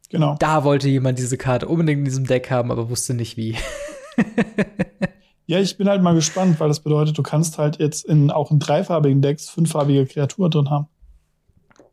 Genau. 0.09 0.35
Da 0.39 0.63
wollte 0.63 0.89
jemand 0.89 1.19
diese 1.19 1.37
Karte 1.37 1.67
unbedingt 1.67 1.99
in 1.99 2.05
diesem 2.05 2.25
Deck 2.25 2.49
haben, 2.49 2.71
aber 2.71 2.89
wusste 2.89 3.13
nicht 3.13 3.37
wie. 3.37 3.55
ja, 5.45 5.59
ich 5.59 5.77
bin 5.77 5.87
halt 5.87 6.01
mal 6.01 6.15
gespannt, 6.15 6.59
weil 6.59 6.67
das 6.67 6.79
bedeutet, 6.79 7.17
du 7.17 7.23
kannst 7.23 7.57
halt 7.57 7.77
jetzt 7.77 8.05
in 8.05 8.31
auch 8.31 8.51
in 8.51 8.59
dreifarbigen 8.59 9.21
Decks 9.21 9.49
fünffarbige 9.49 10.07
Kreaturen 10.07 10.51
drin 10.51 10.69
haben. 10.69 10.87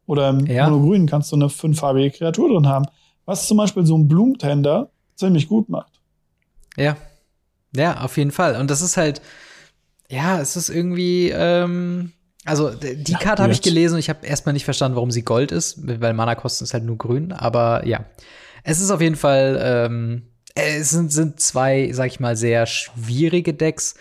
Oder 0.06 0.30
im 0.30 0.46
ja. 0.46 0.68
Monogrün 0.68 1.06
kannst 1.06 1.32
du 1.32 1.36
eine 1.36 1.50
fünffarbige 1.50 2.10
Kreatur 2.10 2.48
drin 2.48 2.68
haben. 2.68 2.86
Was 3.26 3.46
zum 3.46 3.58
Beispiel 3.58 3.84
so 3.84 3.98
ein 3.98 4.08
Blumentender 4.08 4.90
ziemlich 5.14 5.48
gut 5.48 5.68
macht. 5.68 6.00
Ja. 6.76 6.96
Ja, 7.74 8.00
auf 8.00 8.16
jeden 8.16 8.30
Fall. 8.30 8.58
Und 8.58 8.70
das 8.70 8.80
ist 8.80 8.96
halt, 8.96 9.20
ja, 10.08 10.40
es 10.40 10.56
ist 10.56 10.70
irgendwie, 10.70 11.30
ähm, 11.30 12.12
also 12.46 12.70
die 12.70 13.12
ja, 13.12 13.18
Karte 13.18 13.42
habe 13.42 13.52
ich 13.52 13.60
gelesen 13.60 13.94
und 13.94 14.00
ich 14.00 14.08
habe 14.08 14.24
erstmal 14.26 14.52
nicht 14.52 14.64
verstanden, 14.64 14.94
warum 14.96 15.10
sie 15.10 15.22
Gold 15.22 15.52
ist, 15.52 15.76
weil 15.86 16.12
Mana-Kosten 16.12 16.64
ist 16.64 16.72
halt 16.72 16.84
nur 16.84 16.96
grün. 16.96 17.32
Aber 17.32 17.86
ja, 17.86 18.06
es 18.62 18.80
ist 18.80 18.90
auf 18.90 19.00
jeden 19.00 19.16
Fall, 19.16 19.58
ähm, 19.62 20.22
es 20.54 20.90
sind, 20.90 21.12
sind 21.12 21.40
zwei, 21.40 21.90
sag 21.92 22.06
ich 22.06 22.20
mal, 22.20 22.36
sehr 22.36 22.66
schwierige 22.66 23.52
Decks. 23.52 23.96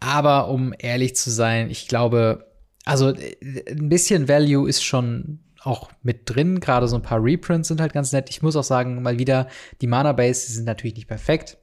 Aber 0.00 0.48
um 0.48 0.72
ehrlich 0.78 1.16
zu 1.16 1.30
sein, 1.30 1.68
ich 1.70 1.88
glaube, 1.88 2.46
also 2.84 3.08
ein 3.08 3.88
bisschen 3.88 4.28
Value 4.28 4.68
ist 4.68 4.84
schon 4.84 5.40
auch 5.62 5.90
mit 6.02 6.22
drin. 6.26 6.60
Gerade 6.60 6.88
so 6.88 6.96
ein 6.96 7.02
paar 7.02 7.22
Reprints 7.22 7.68
sind 7.68 7.80
halt 7.80 7.92
ganz 7.92 8.12
nett. 8.12 8.30
Ich 8.30 8.42
muss 8.42 8.56
auch 8.56 8.64
sagen, 8.64 9.02
mal 9.02 9.18
wieder, 9.18 9.48
die 9.80 9.86
Mana-Base 9.86 10.52
sind 10.52 10.64
natürlich 10.64 10.96
nicht 10.96 11.08
perfekt, 11.08 11.56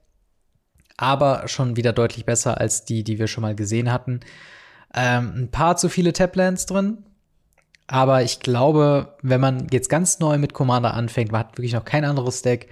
aber 0.98 1.48
schon 1.48 1.76
wieder 1.76 1.94
deutlich 1.94 2.26
besser 2.26 2.60
als 2.60 2.86
die, 2.86 3.04
die 3.04 3.20
wir 3.20 3.28
schon 3.28 3.44
mal 3.44 3.56
gesehen 3.56 3.92
hatten. 3.92 4.22
Ähm, 4.94 5.34
ein 5.36 5.52
paar 5.52 5.78
zu 5.78 5.90
viele 5.90 6.14
Taplands 6.14 6.66
drin. 6.66 7.00
Aber 7.88 8.24
ich 8.24 8.40
glaube, 8.40 9.16
wenn 9.22 9.42
man 9.42 9.68
jetzt 9.72 9.90
ganz 9.90 10.20
neu 10.20 10.38
mit 10.38 10.54
Commander 10.54 10.94
anfängt, 10.94 11.32
man 11.32 11.42
hat 11.42 11.58
wirklich 11.58 11.74
noch 11.74 11.84
kein 11.84 12.06
anderes 12.06 12.42
Deck, 12.42 12.70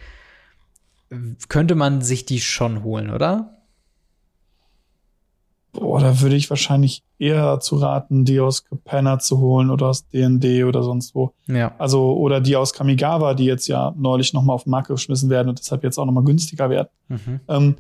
könnte 1.50 1.76
man 1.76 2.02
sich 2.02 2.26
die 2.26 2.40
schon 2.40 2.84
holen, 2.84 3.10
oder? 3.10 3.58
Boah, 5.72 6.00
da 6.00 6.22
würde 6.22 6.36
ich 6.36 6.50
wahrscheinlich 6.50 7.04
eher 7.20 7.44
dazu 7.44 7.76
raten, 7.76 8.26
die 8.26 8.40
aus 8.40 8.66
Capenna 8.66 9.20
zu 9.20 9.40
holen 9.40 9.70
oder 9.70 9.88
aus 9.88 10.08
D&D 10.08 10.64
oder 10.64 10.84
sonst 10.84 11.14
wo. 11.14 11.34
Ja. 11.48 11.76
Also, 11.78 12.18
oder 12.18 12.42
die 12.42 12.56
aus 12.56 12.74
Kamigawa, 12.74 13.34
die 13.34 13.46
jetzt 13.46 13.68
ja 13.68 13.94
neulich 13.96 14.34
nochmal 14.34 14.56
auf 14.56 14.64
den 14.64 14.72
Markt 14.72 14.88
geschmissen 14.88 15.30
werden 15.30 15.50
und 15.50 15.60
deshalb 15.60 15.84
jetzt 15.84 16.00
auch 16.00 16.06
nochmal 16.06 16.24
günstiger 16.24 16.70
werden. 16.70 16.88
Mhm. 17.08 17.40
Ähm, 17.48 17.76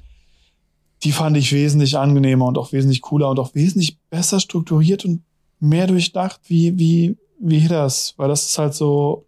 die 1.03 1.11
fand 1.11 1.37
ich 1.37 1.53
wesentlich 1.53 1.97
angenehmer 1.97 2.45
und 2.45 2.57
auch 2.57 2.71
wesentlich 2.73 3.01
cooler 3.01 3.29
und 3.29 3.39
auch 3.39 3.55
wesentlich 3.55 3.97
besser 4.09 4.39
strukturiert 4.39 5.05
und 5.05 5.23
mehr 5.59 5.87
durchdacht 5.87 6.41
wie, 6.47 6.77
wie, 6.77 7.17
wie 7.39 7.59
Hitters, 7.59 8.13
weil 8.17 8.27
das 8.27 8.45
ist 8.45 8.57
halt 8.57 8.73
so, 8.73 9.25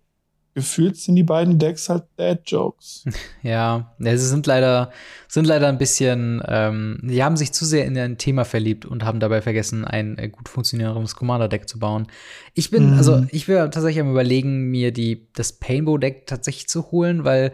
gefühlt 0.54 0.98
sind 0.98 1.16
die 1.16 1.24
beiden 1.24 1.60
Decks 1.60 1.90
halt 1.90 2.04
Dad-Jokes. 2.18 3.06
Ja, 3.44 3.96
sie 4.00 4.18
sind 4.18 4.46
leider, 4.46 4.92
sind 5.28 5.48
leider 5.48 5.68
ein 5.68 5.78
bisschen, 5.78 6.44
ähm, 6.46 7.00
die 7.02 7.24
haben 7.24 7.38
sich 7.38 7.54
zu 7.54 7.66
sehr 7.66 7.86
in 7.86 7.98
ein 7.98 8.18
Thema 8.18 8.46
verliebt 8.46 8.86
und 8.86 9.04
haben 9.04 9.20
dabei 9.20 9.42
vergessen, 9.42 9.86
ein 9.86 10.18
äh, 10.18 10.30
gut 10.30 10.50
funktionierendes 10.50 11.16
Commander-Deck 11.16 11.68
zu 11.68 11.80
bauen. 11.80 12.08
Ich 12.54 12.70
bin, 12.70 12.92
mhm. 12.92 12.98
also 12.98 13.26
ich 13.32 13.48
will 13.48 13.58
tatsächlich 13.58 14.02
am 14.02 14.12
überlegen, 14.12 14.70
mir 14.70 14.92
die, 14.92 15.28
das 15.34 15.54
Painbow-Deck 15.54 16.28
tatsächlich 16.28 16.68
zu 16.68 16.92
holen, 16.92 17.24
weil 17.24 17.54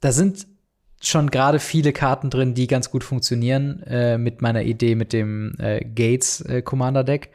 da 0.00 0.12
sind 0.12 0.46
schon 1.00 1.30
gerade 1.30 1.58
viele 1.58 1.92
Karten 1.92 2.30
drin, 2.30 2.54
die 2.54 2.66
ganz 2.66 2.90
gut 2.90 3.04
funktionieren 3.04 3.82
äh, 3.84 4.18
mit 4.18 4.42
meiner 4.42 4.62
Idee 4.62 4.94
mit 4.94 5.12
dem 5.12 5.54
äh, 5.58 5.84
Gates 5.84 6.40
äh, 6.42 6.62
Commander 6.62 7.04
Deck. 7.04 7.30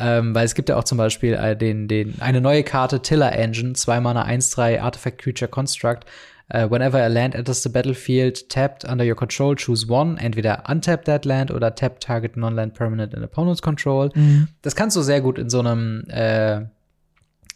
Ähm, 0.00 0.32
weil 0.34 0.44
es 0.44 0.54
gibt 0.54 0.68
ja 0.68 0.76
auch 0.76 0.84
zum 0.84 0.96
Beispiel 0.96 1.34
äh, 1.34 1.56
den, 1.56 1.88
den, 1.88 2.20
eine 2.20 2.40
neue 2.40 2.62
Karte, 2.62 3.02
Tiller 3.02 3.32
Engine, 3.32 3.74
2 3.74 4.00
Mana 4.00 4.26
1-3 4.26 4.80
Artifact 4.80 5.18
Creature 5.18 5.48
Construct. 5.48 6.04
Uh, 6.50 6.66
whenever 6.70 6.98
a 6.98 7.08
land 7.08 7.34
enters 7.34 7.62
the 7.62 7.68
battlefield 7.68 8.48
tapped 8.48 8.82
under 8.82 9.04
your 9.04 9.14
control, 9.14 9.54
choose 9.54 9.86
one. 9.86 10.16
Entweder 10.18 10.62
untap 10.66 11.04
that 11.04 11.26
land 11.26 11.50
oder 11.50 11.74
tap 11.74 12.00
target 12.00 12.38
non-land 12.38 12.72
permanent 12.72 13.12
in 13.12 13.22
opponent's 13.22 13.60
control. 13.60 14.10
Mhm. 14.14 14.48
Das 14.62 14.74
kannst 14.74 14.96
du 14.96 15.02
sehr 15.02 15.20
gut 15.20 15.38
in 15.38 15.50
so 15.50 15.60
einem 15.60 16.04
äh, 16.08 16.62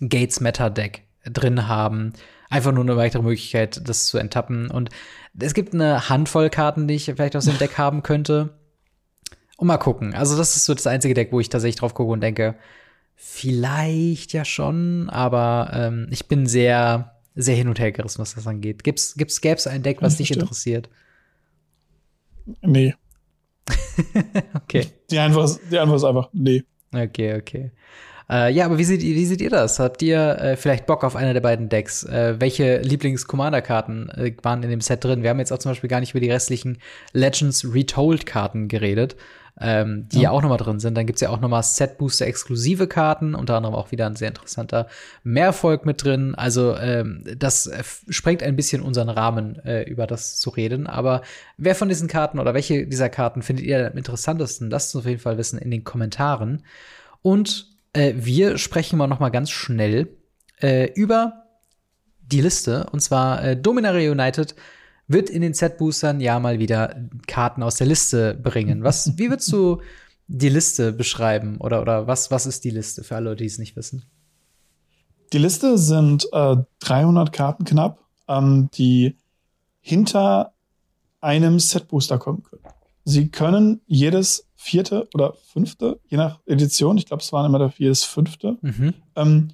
Gates 0.00 0.40
Meta 0.40 0.68
Deck 0.68 1.04
drin 1.24 1.68
haben. 1.68 2.12
Einfach 2.50 2.72
nur 2.72 2.84
eine 2.84 2.98
weitere 2.98 3.22
Möglichkeit, 3.22 3.80
das 3.88 4.04
zu 4.04 4.18
enttappen. 4.18 4.70
Und 4.70 4.90
es 5.38 5.54
gibt 5.54 5.74
eine 5.74 6.08
Handvoll 6.08 6.50
Karten, 6.50 6.88
die 6.88 6.94
ich 6.94 7.04
vielleicht 7.04 7.36
aus 7.36 7.46
dem 7.46 7.58
Deck 7.58 7.78
haben 7.78 8.02
könnte. 8.02 8.58
Und 9.56 9.66
mal 9.66 9.78
gucken. 9.78 10.14
Also, 10.14 10.36
das 10.36 10.56
ist 10.56 10.64
so 10.64 10.74
das 10.74 10.86
einzige 10.86 11.14
Deck, 11.14 11.32
wo 11.32 11.40
ich 11.40 11.48
tatsächlich 11.48 11.76
drauf 11.76 11.94
gucke 11.94 12.12
und 12.12 12.20
denke, 12.20 12.56
vielleicht 13.14 14.32
ja 14.32 14.44
schon, 14.44 15.08
aber 15.08 15.70
ähm, 15.72 16.08
ich 16.10 16.26
bin 16.26 16.46
sehr, 16.46 17.20
sehr 17.34 17.54
hin 17.54 17.68
und 17.68 17.78
her 17.78 17.92
gerissen, 17.92 18.18
was 18.18 18.34
das 18.34 18.46
angeht. 18.46 18.82
Gibt's, 18.82 19.14
gibt's, 19.14 19.40
gäb's 19.40 19.66
ein 19.66 19.82
Deck, 19.82 20.02
was 20.02 20.16
dich 20.16 20.32
interessiert? 20.32 20.88
Nee. 22.62 22.94
okay. 24.54 24.88
Die 25.10 25.18
Antwort, 25.18 25.50
ist, 25.50 25.60
die 25.70 25.78
Antwort 25.78 25.98
ist 25.98 26.04
einfach 26.04 26.28
nee. 26.32 26.64
Okay, 26.92 27.36
okay. 27.36 27.70
Äh, 28.32 28.52
ja, 28.52 28.64
aber 28.64 28.78
wie 28.78 28.84
seht, 28.84 29.02
wie 29.02 29.26
seht 29.26 29.42
ihr 29.42 29.50
das? 29.50 29.78
Habt 29.78 30.00
ihr 30.00 30.38
äh, 30.38 30.56
vielleicht 30.56 30.86
Bock 30.86 31.04
auf 31.04 31.16
einer 31.16 31.34
der 31.34 31.42
beiden 31.42 31.68
Decks? 31.68 32.04
Äh, 32.04 32.40
welche 32.40 32.78
Lieblings-Commander-Karten 32.78 34.08
äh, 34.08 34.32
waren 34.42 34.62
in 34.62 34.70
dem 34.70 34.80
Set 34.80 35.04
drin? 35.04 35.22
Wir 35.22 35.30
haben 35.30 35.38
jetzt 35.38 35.52
auch 35.52 35.58
zum 35.58 35.72
Beispiel 35.72 35.90
gar 35.90 36.00
nicht 36.00 36.12
über 36.12 36.20
die 36.20 36.30
restlichen 36.30 36.78
Legends 37.12 37.66
Retold-Karten 37.70 38.68
geredet 38.68 39.16
ähm, 39.60 40.08
die 40.08 40.16
ja. 40.16 40.22
ja 40.24 40.30
auch 40.30 40.42
nochmal 40.42 40.58
drin 40.58 40.80
sind. 40.80 40.96
Dann 40.96 41.06
gibt's 41.06 41.20
ja 41.20 41.30
auch 41.30 41.40
nochmal 41.40 41.62
Set-Booster-exklusive 41.62 42.86
Karten, 42.86 43.34
unter 43.34 43.56
anderem 43.56 43.74
auch 43.74 43.90
wieder 43.90 44.06
ein 44.06 44.16
sehr 44.16 44.28
interessanter 44.28 44.88
Mehrfolg 45.24 45.84
mit 45.84 46.02
drin. 46.02 46.34
Also 46.34 46.76
ähm, 46.76 47.24
das 47.36 47.66
äh, 47.66 47.82
sprengt 48.08 48.42
ein 48.42 48.56
bisschen 48.56 48.82
unseren 48.82 49.08
Rahmen, 49.08 49.56
äh, 49.64 49.82
über 49.82 50.06
das 50.06 50.36
zu 50.36 50.50
reden. 50.50 50.86
Aber 50.86 51.22
wer 51.58 51.74
von 51.74 51.88
diesen 51.88 52.08
Karten 52.08 52.38
oder 52.38 52.54
welche 52.54 52.86
dieser 52.86 53.08
Karten 53.08 53.42
findet 53.42 53.66
ihr 53.66 53.90
am 53.90 53.96
interessantesten? 53.96 54.70
Lasst 54.70 54.94
uns 54.94 55.04
auf 55.04 55.08
jeden 55.08 55.20
Fall 55.20 55.38
wissen 55.38 55.58
in 55.58 55.70
den 55.70 55.84
Kommentaren. 55.84 56.64
Und 57.20 57.71
äh, 57.92 58.14
wir 58.16 58.58
sprechen 58.58 58.98
mal 58.98 59.06
nochmal 59.06 59.30
ganz 59.30 59.50
schnell 59.50 60.16
äh, 60.60 60.90
über 60.94 61.44
die 62.20 62.40
Liste. 62.40 62.86
Und 62.92 63.00
zwar 63.00 63.44
äh, 63.44 63.56
Dominaria 63.56 64.10
United 64.10 64.54
wird 65.08 65.30
in 65.30 65.42
den 65.42 65.54
Set-Boostern 65.54 66.20
ja 66.20 66.38
mal 66.38 66.58
wieder 66.58 66.96
Karten 67.26 67.62
aus 67.62 67.76
der 67.76 67.86
Liste 67.86 68.34
bringen. 68.34 68.82
Was, 68.82 69.16
wie 69.18 69.30
würdest 69.30 69.52
du 69.52 69.80
die 70.28 70.48
Liste 70.48 70.92
beschreiben? 70.92 71.58
Oder, 71.58 71.82
oder 71.82 72.06
was, 72.06 72.30
was 72.30 72.46
ist 72.46 72.64
die 72.64 72.70
Liste 72.70 73.04
für 73.04 73.16
alle, 73.16 73.36
die 73.36 73.46
es 73.46 73.58
nicht 73.58 73.76
wissen? 73.76 74.04
Die 75.32 75.38
Liste 75.38 75.78
sind 75.78 76.26
äh, 76.32 76.56
300 76.80 77.32
Karten 77.32 77.64
knapp, 77.64 78.04
ähm, 78.28 78.68
die 78.74 79.16
hinter 79.80 80.52
einem 81.20 81.58
Set-Booster 81.58 82.18
kommen 82.18 82.42
können. 82.42 82.62
Sie 83.04 83.30
können 83.30 83.80
jedes 83.86 84.46
vierte 84.62 85.08
oder 85.14 85.34
fünfte, 85.52 85.98
je 86.08 86.16
nach 86.16 86.38
Edition, 86.46 86.96
ich 86.96 87.06
glaube, 87.06 87.22
es 87.22 87.32
waren 87.32 87.46
immer 87.46 87.72
jedes 87.76 88.04
fünfte, 88.04 88.58
mhm. 88.62 88.94
ähm, 89.16 89.48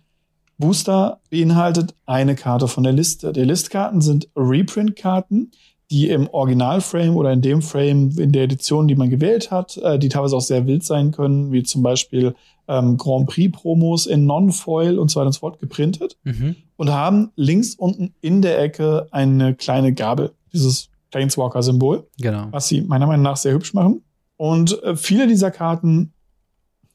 Booster 0.58 1.20
beinhaltet 1.30 1.94
eine 2.04 2.34
Karte 2.34 2.66
von 2.66 2.82
der 2.82 2.92
Liste. 2.92 3.32
Die 3.32 3.44
Listkarten 3.44 4.00
sind 4.00 4.28
Reprint-Karten, 4.34 5.52
die 5.90 6.10
im 6.10 6.28
Originalframe 6.28 7.16
oder 7.16 7.32
in 7.32 7.40
dem 7.40 7.62
Frame 7.62 8.10
in 8.18 8.32
der 8.32 8.42
Edition, 8.42 8.88
die 8.88 8.96
man 8.96 9.08
gewählt 9.08 9.50
hat, 9.50 9.76
äh, 9.78 9.98
die 9.98 10.08
teilweise 10.08 10.36
auch 10.36 10.42
sehr 10.42 10.66
wild 10.66 10.84
sein 10.84 11.12
können, 11.12 11.52
wie 11.52 11.62
zum 11.62 11.82
Beispiel 11.82 12.34
ähm, 12.66 12.96
Grand 12.96 13.28
Prix-Promos 13.28 14.06
in 14.06 14.26
Non-Foil 14.26 14.98
und 14.98 15.10
so 15.10 15.20
weiter 15.20 15.28
und 15.28 15.32
so 15.32 15.40
fort 15.40 15.60
geprintet 15.60 16.18
mhm. 16.24 16.56
und 16.76 16.90
haben 16.90 17.30
links 17.36 17.74
unten 17.76 18.12
in 18.20 18.42
der 18.42 18.60
Ecke 18.60 19.06
eine 19.12 19.54
kleine 19.54 19.94
Gabel, 19.94 20.32
dieses 20.52 20.90
Planeswalker-Symbol, 21.12 22.06
genau. 22.20 22.48
was 22.50 22.68
sie 22.68 22.82
meiner 22.82 23.06
Meinung 23.06 23.22
nach 23.22 23.36
sehr 23.36 23.54
hübsch 23.54 23.72
machen. 23.72 24.02
Und 24.38 24.82
äh, 24.82 24.96
viele 24.96 25.26
dieser 25.26 25.50
Karten 25.50 26.14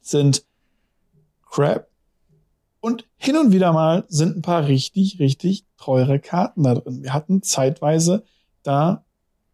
sind 0.02 0.44
Crab, 1.46 1.88
und 2.84 3.08
hin 3.16 3.38
und 3.38 3.54
wieder 3.54 3.72
mal 3.72 4.04
sind 4.10 4.36
ein 4.36 4.42
paar 4.42 4.68
richtig, 4.68 5.18
richtig 5.18 5.64
teure 5.78 6.20
Karten 6.20 6.64
da 6.64 6.76
drin. 6.76 7.02
Wir 7.02 7.14
hatten 7.14 7.42
zeitweise 7.42 8.26
da 8.62 9.06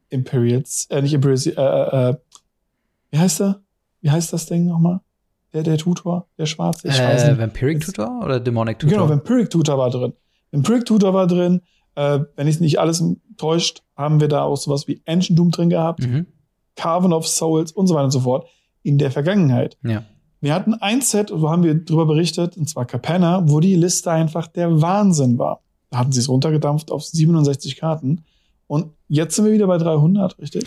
Imperials, 0.09 0.87
äh, 0.89 0.99
nicht 1.03 1.13
Imperials, 1.13 1.45
äh, 1.45 1.51
äh, 1.51 2.09
äh 2.09 2.15
wie 3.11 3.19
heißt 3.19 3.41
er? 3.41 3.61
Wie 4.01 4.09
heißt 4.09 4.33
das 4.33 4.47
Ding 4.47 4.65
nochmal? 4.65 5.01
Der, 5.53 5.61
der 5.61 5.77
Tutor, 5.77 6.27
der 6.39 6.47
Schwarze, 6.47 6.87
ich 6.87 6.99
äh, 6.99 7.03
weiß 7.07 7.27
nicht. 7.27 7.37
Vampiric 7.37 7.81
Tutor 7.81 8.19
oder 8.23 8.39
Demonic 8.39 8.79
Tutor? 8.79 8.97
Genau, 8.97 9.09
Vampiric 9.09 9.51
Tutor 9.51 9.77
war 9.77 9.91
drin. 9.91 10.13
Vampiric 10.51 10.85
Tutor 10.85 11.13
war 11.13 11.27
drin. 11.27 11.61
Äh, 11.93 12.21
wenn 12.35 12.47
ich 12.47 12.59
nicht 12.59 12.79
alles 12.79 13.03
täuscht, 13.37 13.83
haben 13.95 14.19
wir 14.21 14.27
da 14.27 14.41
auch 14.41 14.57
sowas 14.57 14.87
wie 14.87 15.03
Ancient 15.05 15.37
Doom 15.37 15.51
drin 15.51 15.69
gehabt. 15.69 15.99
Mhm. 15.99 16.25
Carven 16.79 17.11
of 17.11 17.27
Souls 17.27 17.71
und 17.71 17.87
so 17.87 17.95
weiter 17.95 18.05
und 18.05 18.11
so 18.11 18.21
fort 18.21 18.47
in 18.83 18.97
der 18.97 19.11
Vergangenheit. 19.11 19.77
Ja. 19.83 20.03
Wir 20.41 20.53
hatten 20.53 20.73
ein 20.75 21.01
Set, 21.01 21.29
so 21.29 21.49
haben 21.49 21.63
wir 21.63 21.73
drüber 21.73 22.05
berichtet, 22.05 22.55
und 22.55 22.69
zwar 22.69 22.85
Capenna, 22.85 23.43
wo 23.49 23.59
die 23.59 23.75
Liste 23.75 24.09
einfach 24.09 24.47
der 24.47 24.81
Wahnsinn 24.81 25.37
war. 25.37 25.61
Da 25.89 25.99
hatten 25.99 26.13
sie 26.13 26.21
es 26.21 26.29
runtergedampft 26.29 26.91
auf 26.91 27.03
67 27.03 27.75
Karten. 27.75 28.23
Und 28.67 28.93
jetzt 29.09 29.35
sind 29.35 29.45
wir 29.45 29.51
wieder 29.51 29.67
bei 29.67 29.77
300, 29.77 30.39
richtig? 30.39 30.65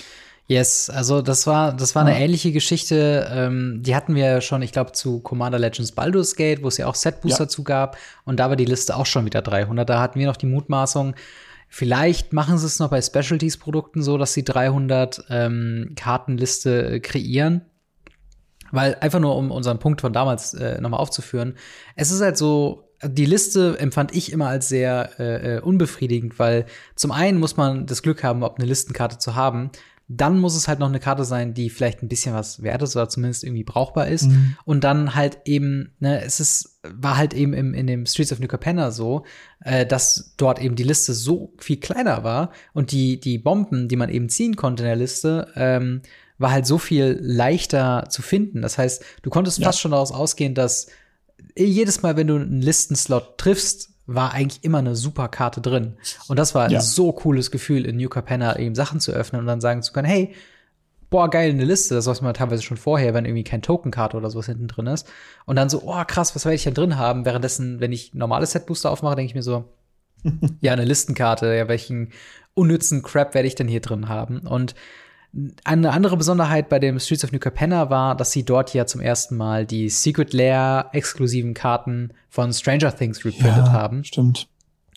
Yes, 0.48 0.90
also 0.90 1.22
das 1.22 1.46
war 1.46 1.72
das 1.72 1.94
war 1.94 2.02
eine 2.02 2.18
ja. 2.18 2.24
ähnliche 2.24 2.52
Geschichte. 2.52 3.30
Ähm, 3.32 3.80
die 3.82 3.94
hatten 3.94 4.14
wir 4.14 4.40
schon, 4.40 4.60
ich 4.60 4.72
glaube, 4.72 4.92
zu 4.92 5.20
Commander 5.20 5.58
Legends 5.58 5.92
Baldur's 5.92 6.34
Gate, 6.34 6.62
wo 6.62 6.68
es 6.68 6.76
ja 6.76 6.88
auch 6.88 6.96
Set 6.96 7.22
Booster 7.22 7.44
ja. 7.44 7.48
zu 7.48 7.62
gab. 7.62 7.96
Und 8.24 8.38
da 8.38 8.50
war 8.50 8.56
die 8.56 8.64
Liste 8.64 8.96
auch 8.96 9.06
schon 9.06 9.24
wieder 9.24 9.40
300. 9.40 9.88
Da 9.88 10.00
hatten 10.00 10.18
wir 10.18 10.26
noch 10.26 10.36
die 10.36 10.46
Mutmaßung, 10.46 11.14
vielleicht 11.74 12.34
machen 12.34 12.58
sie 12.58 12.66
es 12.66 12.78
noch 12.78 12.90
bei 12.90 13.00
Specialties 13.00 13.56
Produkten 13.56 14.02
so, 14.02 14.18
dass 14.18 14.34
sie 14.34 14.44
300 14.44 15.24
ähm, 15.30 15.94
Kartenliste 15.96 17.00
kreieren. 17.00 17.62
Weil 18.72 18.96
einfach 19.00 19.20
nur, 19.20 19.36
um 19.36 19.50
unseren 19.50 19.78
Punkt 19.78 20.02
von 20.02 20.12
damals 20.12 20.52
äh, 20.52 20.80
nochmal 20.82 21.00
aufzuführen, 21.00 21.54
es 21.96 22.10
ist 22.10 22.20
halt 22.20 22.36
so, 22.36 22.90
die 23.02 23.24
Liste 23.24 23.78
empfand 23.78 24.14
ich 24.14 24.32
immer 24.32 24.48
als 24.48 24.68
sehr 24.68 25.18
äh, 25.18 25.56
äh, 25.56 25.60
unbefriedigend, 25.60 26.38
weil 26.38 26.66
zum 26.94 27.10
einen 27.10 27.40
muss 27.40 27.56
man 27.56 27.86
das 27.86 28.02
Glück 28.02 28.22
haben, 28.22 28.42
ob 28.42 28.58
eine 28.58 28.68
Listenkarte 28.68 29.16
zu 29.16 29.34
haben. 29.34 29.70
Dann 30.16 30.38
muss 30.38 30.56
es 30.56 30.68
halt 30.68 30.78
noch 30.78 30.88
eine 30.88 31.00
Karte 31.00 31.24
sein, 31.24 31.54
die 31.54 31.70
vielleicht 31.70 32.02
ein 32.02 32.08
bisschen 32.08 32.34
was 32.34 32.62
wert 32.62 32.82
ist 32.82 32.96
oder 32.96 33.08
zumindest 33.08 33.44
irgendwie 33.44 33.64
brauchbar 33.64 34.08
ist. 34.08 34.28
Mhm. 34.28 34.56
Und 34.64 34.84
dann 34.84 35.14
halt 35.14 35.38
eben, 35.44 35.94
ne, 36.00 36.22
es 36.22 36.40
ist, 36.40 36.80
war 36.82 37.16
halt 37.16 37.34
eben 37.34 37.52
im, 37.52 37.74
in 37.74 37.86
dem 37.86 38.06
Streets 38.06 38.32
of 38.32 38.40
New 38.40 38.48
Capenna 38.48 38.90
so, 38.90 39.24
äh, 39.60 39.86
dass 39.86 40.34
dort 40.36 40.60
eben 40.60 40.76
die 40.76 40.82
Liste 40.82 41.14
so 41.14 41.52
viel 41.58 41.78
kleiner 41.78 42.24
war 42.24 42.50
und 42.72 42.92
die, 42.92 43.20
die 43.20 43.38
Bomben, 43.38 43.88
die 43.88 43.96
man 43.96 44.10
eben 44.10 44.28
ziehen 44.28 44.56
konnte 44.56 44.82
in 44.82 44.88
der 44.88 44.96
Liste, 44.96 45.48
ähm, 45.54 46.02
war 46.38 46.50
halt 46.50 46.66
so 46.66 46.78
viel 46.78 47.18
leichter 47.20 48.06
zu 48.08 48.20
finden. 48.20 48.62
Das 48.62 48.78
heißt, 48.78 49.04
du 49.22 49.30
konntest 49.30 49.58
ja. 49.58 49.66
fast 49.66 49.80
schon 49.80 49.92
daraus 49.92 50.12
ausgehen, 50.12 50.54
dass 50.54 50.88
jedes 51.56 52.02
Mal, 52.02 52.16
wenn 52.16 52.26
du 52.26 52.36
einen 52.36 52.62
Listenslot 52.62 53.38
triffst, 53.38 53.91
war 54.14 54.32
eigentlich 54.32 54.64
immer 54.64 54.78
eine 54.78 54.96
super 54.96 55.28
Karte 55.28 55.60
drin. 55.60 55.94
Und 56.28 56.38
das 56.38 56.54
war 56.54 56.64
ein 56.64 56.70
ja. 56.70 56.80
so 56.80 57.12
cooles 57.12 57.50
Gefühl, 57.50 57.86
in 57.86 57.96
New 57.96 58.08
Capenna 58.08 58.58
eben 58.58 58.74
Sachen 58.74 59.00
zu 59.00 59.12
öffnen 59.12 59.40
und 59.40 59.46
dann 59.46 59.60
sagen 59.60 59.82
zu 59.82 59.92
können, 59.92 60.08
hey, 60.08 60.34
boah, 61.10 61.30
geil, 61.30 61.50
eine 61.50 61.64
Liste. 61.64 61.94
Das 61.94 62.06
weiß 62.06 62.22
man 62.22 62.34
teilweise 62.34 62.62
schon 62.62 62.76
vorher, 62.76 63.14
wenn 63.14 63.24
irgendwie 63.24 63.44
kein 63.44 63.62
Tokenkarte 63.62 64.16
oder 64.16 64.30
sowas 64.30 64.46
hinten 64.46 64.66
drin 64.66 64.86
ist. 64.86 65.06
Und 65.44 65.56
dann 65.56 65.68
so, 65.68 65.82
oh, 65.84 66.02
krass, 66.06 66.34
was 66.34 66.44
werde 66.44 66.56
ich 66.56 66.64
denn 66.64 66.74
drin 66.74 66.96
haben? 66.96 67.24
Währenddessen, 67.24 67.80
wenn 67.80 67.92
ich 67.92 68.14
normale 68.14 68.46
Setbooster 68.46 68.90
aufmache, 68.90 69.16
denke 69.16 69.30
ich 69.30 69.34
mir 69.34 69.42
so, 69.42 69.64
ja, 70.60 70.72
eine 70.72 70.84
Listenkarte, 70.84 71.54
ja, 71.54 71.68
welchen 71.68 72.12
unnützen 72.54 73.02
Crap 73.02 73.34
werde 73.34 73.48
ich 73.48 73.54
denn 73.54 73.68
hier 73.68 73.80
drin 73.80 74.08
haben? 74.08 74.40
Und 74.40 74.74
eine 75.64 75.92
andere 75.92 76.16
Besonderheit 76.16 76.68
bei 76.68 76.78
dem 76.78 76.98
Streets 76.98 77.24
of 77.24 77.32
New 77.32 77.38
Capenna 77.38 77.88
war, 77.88 78.16
dass 78.16 78.32
sie 78.32 78.44
dort 78.44 78.74
ja 78.74 78.86
zum 78.86 79.00
ersten 79.00 79.36
Mal 79.36 79.64
die 79.64 79.88
Secret 79.88 80.32
Lair 80.32 80.90
exklusiven 80.92 81.54
Karten 81.54 82.12
von 82.28 82.52
Stranger 82.52 82.94
Things 82.94 83.24
reprintet 83.24 83.66
ja, 83.66 83.72
haben. 83.72 84.04
Stimmt. 84.04 84.48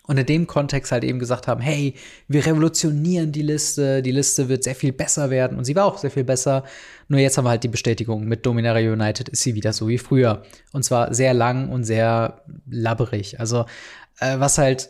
Und 0.07 0.17
in 0.17 0.25
dem 0.25 0.45
Kontext 0.45 0.91
halt 0.91 1.03
eben 1.03 1.17
gesagt 1.19 1.47
haben, 1.47 1.61
hey, 1.61 1.95
wir 2.27 2.45
revolutionieren 2.45 3.31
die 3.31 3.41
Liste, 3.41 4.03
die 4.03 4.11
Liste 4.11 4.49
wird 4.49 4.63
sehr 4.63 4.75
viel 4.75 4.91
besser 4.91 5.29
werden. 5.29 5.57
Und 5.57 5.65
sie 5.65 5.75
war 5.75 5.85
auch 5.85 5.97
sehr 5.97 6.11
viel 6.11 6.23
besser. 6.23 6.63
Nur 7.07 7.19
jetzt 7.19 7.37
haben 7.37 7.45
wir 7.45 7.49
halt 7.49 7.63
die 7.63 7.69
Bestätigung, 7.69 8.25
mit 8.25 8.45
Dominaria 8.45 8.91
United 8.91 9.29
ist 9.29 9.41
sie 9.41 9.55
wieder 9.55 9.73
so 9.73 9.87
wie 9.87 9.97
früher. 9.97 10.43
Und 10.73 10.83
zwar 10.83 11.13
sehr 11.13 11.33
lang 11.33 11.69
und 11.69 11.85
sehr 11.85 12.41
labberig. 12.69 13.39
Also, 13.39 13.65
äh, 14.19 14.37
was 14.37 14.57
halt 14.59 14.89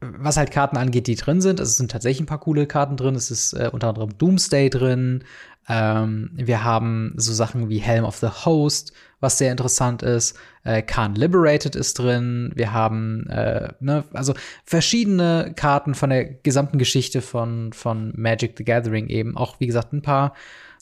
was 0.00 0.36
halt 0.36 0.50
Karten 0.50 0.76
angeht, 0.76 1.06
die 1.06 1.14
drin 1.14 1.40
sind. 1.40 1.60
Also 1.60 1.70
es 1.70 1.76
sind 1.76 1.90
tatsächlich 1.90 2.20
ein 2.20 2.26
paar 2.26 2.40
coole 2.40 2.66
Karten 2.66 2.96
drin. 2.96 3.14
Es 3.14 3.30
ist 3.30 3.52
äh, 3.52 3.68
unter 3.70 3.88
anderem 3.88 4.16
Doomsday 4.16 4.70
drin. 4.70 5.24
Ähm, 5.68 6.30
wir 6.34 6.64
haben 6.64 7.12
so 7.16 7.32
Sachen 7.32 7.68
wie 7.68 7.78
Helm 7.78 8.04
of 8.04 8.16
the 8.16 8.28
Host, 8.28 8.92
was 9.20 9.38
sehr 9.38 9.52
interessant 9.52 10.02
ist. 10.02 10.38
Äh, 10.64 10.82
Khan 10.82 11.14
Liberated 11.14 11.76
ist 11.76 11.98
drin. 11.98 12.50
Wir 12.54 12.72
haben 12.72 13.26
äh, 13.28 13.72
ne, 13.80 14.04
also 14.12 14.34
verschiedene 14.64 15.52
Karten 15.54 15.94
von 15.94 16.10
der 16.10 16.24
gesamten 16.24 16.78
Geschichte 16.78 17.20
von, 17.20 17.72
von 17.72 18.12
Magic 18.16 18.54
the 18.56 18.64
Gathering 18.64 19.08
eben. 19.08 19.36
Auch, 19.36 19.60
wie 19.60 19.66
gesagt, 19.66 19.92
ein 19.92 20.02
paar 20.02 20.34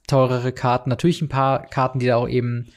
teurere 0.06 0.52
Karten. 0.52 0.90
Natürlich 0.90 1.20
ein 1.22 1.28
paar 1.28 1.66
Karten, 1.66 1.98
die 1.98 2.06
da 2.06 2.16
auch 2.16 2.28
eben 2.28 2.68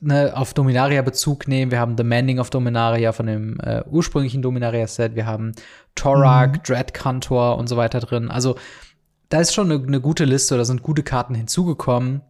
ne, 0.00 0.32
auf 0.34 0.54
Dominaria 0.54 1.02
Bezug 1.02 1.48
nehmen. 1.48 1.70
Wir 1.70 1.80
haben 1.80 1.96
The 1.96 2.04
Mending 2.04 2.38
of 2.38 2.50
Dominaria 2.50 3.12
von 3.12 3.26
dem 3.26 3.58
äh, 3.60 3.82
ursprünglichen 3.90 4.42
Dominaria-Set. 4.42 5.14
Wir 5.14 5.26
haben 5.26 5.52
Torak, 5.94 6.58
mhm. 6.58 6.62
Dread 6.62 6.94
Cantor 6.94 7.58
und 7.58 7.68
so 7.68 7.76
weiter 7.76 8.00
drin. 8.00 8.30
Also 8.30 8.56
da 9.28 9.40
ist 9.40 9.54
schon 9.54 9.70
eine, 9.70 9.82
eine 9.82 10.00
gute 10.00 10.24
Liste, 10.24 10.56
da 10.56 10.64
sind 10.64 10.82
gute 10.82 11.02
Karten 11.02 11.34
hinzugekommen. 11.34 12.22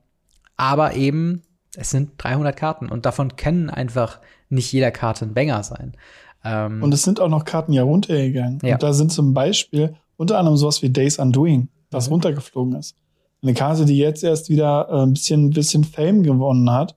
Aber 0.57 0.95
eben, 0.95 1.43
es 1.77 1.91
sind 1.91 2.13
300 2.19 2.57
Karten 2.57 2.89
und 2.89 3.07
davon 3.07 3.37
können 3.37 3.71
einfach 3.71 4.21
nicht 4.49 4.73
jeder 4.73 4.91
Karte 4.91 5.25
ein 5.25 5.35
Banger 5.35 5.63
sein. 5.63 5.97
Ähm, 6.45 6.83
und 6.83 6.93
es 6.93 7.03
sind 7.03 7.21
auch 7.21 7.29
noch 7.29 7.45
Karten 7.45 7.73
ja 7.73 7.83
runtergegangen. 7.83 8.59
Ja. 8.63 8.75
Und 8.75 8.83
da 8.83 8.93
sind 8.93 9.13
zum 9.13 9.33
Beispiel 9.33 9.95
unter 10.17 10.39
anderem 10.39 10.57
sowas 10.57 10.83
wie 10.83 10.91
Days 10.91 11.19
Undoing, 11.19 11.69
das 11.91 12.07
mhm. 12.07 12.15
runtergeflogen 12.15 12.75
ist. 12.75 12.97
Eine 13.43 13.55
Karte, 13.55 13.87
die 13.87 13.97
jetzt 13.97 14.23
erst 14.23 14.51
wieder 14.51 14.89
äh, 14.91 15.03
ein 15.03 15.15
bisschen, 15.15 15.51
bisschen 15.51 15.85
Fame 15.85 16.23
gewonnen 16.23 16.71
hat 16.71 16.95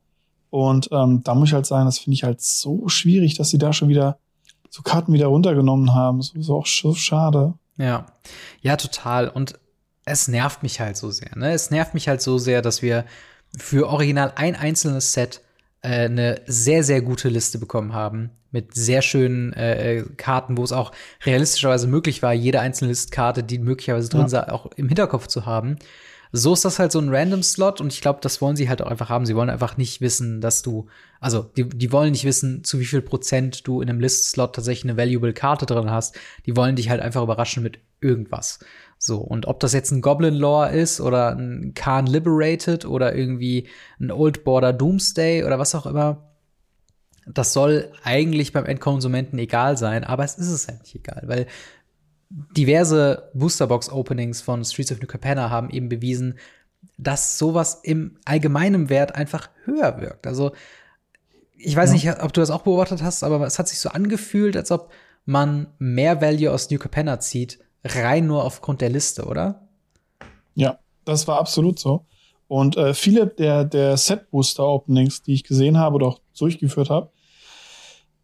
und 0.54 0.90
ähm, 0.92 1.24
da 1.24 1.34
muss 1.34 1.50
ich 1.50 1.56
halt 1.56 1.66
sagen, 1.66 1.88
das 1.88 1.98
finde 1.98 2.14
ich 2.14 2.24
halt 2.24 2.40
so 2.40 2.88
schwierig, 2.88 3.34
dass 3.34 3.50
sie 3.50 3.58
da 3.58 3.74
schon 3.74 3.90
wieder 3.90 4.20
so 4.70 4.84
Karten 4.84 5.12
wieder 5.12 5.26
runtergenommen 5.26 5.96
haben. 5.96 6.22
So, 6.22 6.40
so 6.40 6.58
auch 6.58 6.68
schade. 6.68 7.56
Ja, 7.78 8.06
ja, 8.62 8.78
total. 8.78 9.30
Und 9.30 9.56
es 10.06 10.28
nervt 10.28 10.62
mich 10.62 10.80
halt 10.80 10.96
so 10.96 11.10
sehr. 11.10 11.36
Ne? 11.36 11.54
Es 11.54 11.72
nervt 11.72 11.96
mich 11.96 12.08
halt 12.08 12.22
so 12.22 12.38
sehr, 12.38 12.62
dass 12.62 12.84
wir 12.84 13.06
für 13.58 13.90
original 13.90 14.34
ein 14.36 14.56
einzelnes 14.56 15.14
Set 15.14 15.42
äh, 15.82 16.06
eine 16.06 16.42
sehr, 16.46 16.84
sehr 16.84 17.02
gute 17.02 17.30
Liste 17.30 17.58
bekommen 17.58 17.94
haben. 17.94 18.30
Mit 18.52 18.76
sehr 18.76 19.02
schönen 19.02 19.54
äh, 19.54 20.02
äh, 20.02 20.06
Karten, 20.18 20.56
wo 20.56 20.64
es 20.64 20.72
auch 20.72 20.92
realistischerweise 21.26 21.88
möglich 21.88 22.22
war, 22.22 22.34
jede 22.34 22.60
einzelne 22.60 22.90
Listkarte, 22.90 23.42
die 23.42 23.58
möglicherweise 23.58 24.10
drin 24.10 24.22
ja. 24.22 24.28
sei, 24.28 24.52
auch 24.52 24.68
im 24.76 24.88
Hinterkopf 24.88 25.26
zu 25.26 25.48
haben. 25.48 25.78
So 26.36 26.54
ist 26.54 26.66
das 26.66 26.80
halt 26.80 26.92
so 26.92 26.98
ein 26.98 27.14
Random-Slot 27.14 27.80
und 27.80 27.94
ich 27.94 28.02
glaube, 28.02 28.18
das 28.20 28.42
wollen 28.42 28.56
sie 28.56 28.68
halt 28.68 28.82
auch 28.82 28.88
einfach 28.90 29.08
haben. 29.08 29.28
Sie 29.28 29.36
wollen 29.36 29.52
einfach 29.52 29.78
nicht 29.78 30.02
wissen, 30.02 30.42
dass 30.42 30.64
du, 30.64 30.88
also 31.20 31.44
die, 31.44 31.70
die 31.70 31.92
wollen 31.92 32.12
nicht 32.12 32.26
wissen, 32.26 32.64
zu 32.64 32.80
wie 32.80 32.86
viel 32.86 33.04
Prozent 33.04 33.68
du 33.68 33.82
in 33.82 33.90
einem 33.90 34.00
List-Slot 34.00 34.56
tatsächlich 34.56 34.90
eine 34.90 34.98
valuable 34.98 35.34
Karte 35.34 35.68
drin 35.68 35.92
hast. 35.92 36.18
Die 36.48 36.58
wollen 36.58 36.76
dich 36.76 36.90
halt 36.90 37.02
einfach 37.02 37.22
überraschen 37.22 37.62
mit 37.62 37.78
irgendwas. 38.02 38.58
So, 38.98 39.20
und 39.20 39.46
ob 39.46 39.60
das 39.60 39.74
jetzt 39.74 39.92
ein 39.92 40.02
Goblin 40.02 40.34
Lore 40.34 40.72
ist 40.72 41.02
oder 41.02 41.36
ein 41.36 41.74
Khan 41.76 42.08
Liberated 42.08 42.86
oder 42.86 43.16
irgendwie 43.16 43.68
ein 44.00 44.10
Old 44.10 44.44
Border 44.44 44.74
Doomsday 44.74 45.44
oder 45.44 45.60
was 45.60 45.76
auch 45.76 45.86
immer, 45.86 46.34
das 47.28 47.54
soll 47.54 47.92
eigentlich 48.04 48.54
beim 48.54 48.66
Endkonsumenten 48.66 49.38
egal 49.38 49.78
sein, 49.78 50.04
aber 50.04 50.24
es 50.24 50.40
ist 50.40 50.50
es 50.50 50.68
halt 50.68 50.82
nicht 50.82 50.96
egal, 50.96 51.22
weil 51.28 51.46
diverse 52.58 53.30
Boosterbox-Openings 53.34 54.42
von 54.42 54.64
Streets 54.66 54.92
of 54.92 55.00
New 55.00 55.08
Capenna 55.08 55.50
haben 55.50 55.70
eben 55.70 55.90
bewiesen, 55.90 56.40
dass 56.98 57.38
sowas 57.38 57.80
im 57.84 58.18
allgemeinen 58.26 58.90
Wert 58.90 59.16
einfach 59.16 59.50
höher 59.66 60.02
wirkt. 60.02 60.26
Also, 60.26 60.52
ich 61.58 61.76
weiß 61.76 61.90
ja. 61.90 61.94
nicht, 61.94 62.24
ob 62.24 62.34
du 62.34 62.42
das 62.42 62.50
auch 62.50 62.64
beobachtet 62.64 63.02
hast, 63.04 63.24
aber 63.24 63.46
es 63.46 63.60
hat 63.60 63.68
sich 63.68 63.80
so 63.80 63.90
angefühlt, 63.90 64.58
als 64.58 64.72
ob 64.72 64.92
man 65.26 65.68
mehr 65.78 66.22
Value 66.22 66.52
aus 66.52 66.70
New 66.70 66.80
Capenna 66.80 67.20
zieht, 67.20 67.60
rein 67.84 68.28
nur 68.28 68.44
aufgrund 68.44 68.82
der 68.82 68.90
Liste, 68.90 69.26
oder? 69.26 69.68
Ja, 70.56 70.80
das 71.06 71.28
war 71.28 71.40
absolut 71.40 71.80
so. 71.80 72.06
Und 72.48 72.78
äh, 72.78 72.94
viele 72.94 73.28
der, 73.28 73.64
der 73.64 73.98
Set-Booster-Openings, 73.98 75.24
die 75.24 75.34
ich 75.34 75.44
gesehen 75.44 75.78
habe 75.78 75.96
oder 75.96 76.08
auch 76.08 76.20
durchgeführt 76.38 76.90
habe, 76.90 77.10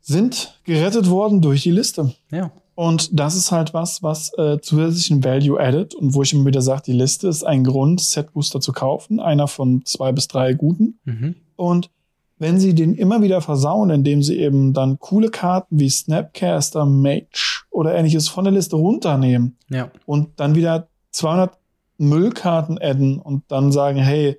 sind 0.01 0.59
gerettet 0.63 1.09
worden 1.09 1.41
durch 1.41 1.63
die 1.63 1.71
Liste. 1.71 2.13
Ja. 2.31 2.51
Und 2.79 3.09
das 3.11 3.35
ist 3.35 3.51
halt 3.51 3.73
was, 3.73 4.03
was 4.03 4.31
äh, 4.37 4.61
zusätzlichen 4.61 5.21
Value 5.21 5.59
addet 5.59 5.93
und 5.95 6.13
wo 6.13 6.21
ich 6.21 6.31
immer 6.31 6.45
wieder 6.45 6.61
sage, 6.61 6.83
die 6.85 6.93
Liste 6.93 7.27
ist 7.27 7.43
ein 7.43 7.65
Grund, 7.65 7.99
Set 7.99 8.31
Booster 8.31 8.61
zu 8.61 8.71
kaufen, 8.71 9.19
einer 9.19 9.49
von 9.49 9.83
zwei 9.83 10.13
bis 10.13 10.29
drei 10.29 10.53
guten. 10.53 10.97
Mhm. 11.03 11.35
Und 11.57 11.89
wenn 12.37 12.57
sie 12.57 12.73
den 12.73 12.93
immer 12.93 13.21
wieder 13.21 13.41
versauen, 13.41 13.89
indem 13.89 14.23
sie 14.23 14.39
eben 14.39 14.71
dann 14.71 14.97
coole 14.97 15.29
Karten 15.29 15.77
wie 15.77 15.89
Snapcaster, 15.89 16.85
Mage 16.85 17.65
oder 17.69 17.93
ähnliches 17.95 18.29
von 18.29 18.45
der 18.45 18.53
Liste 18.53 18.77
runternehmen 18.77 19.57
ja. 19.67 19.91
und 20.05 20.39
dann 20.39 20.55
wieder 20.55 20.87
200 21.11 21.57
Müllkarten 21.97 22.79
adden 22.81 23.19
und 23.19 23.43
dann 23.49 23.73
sagen, 23.73 23.99
hey, 23.99 24.37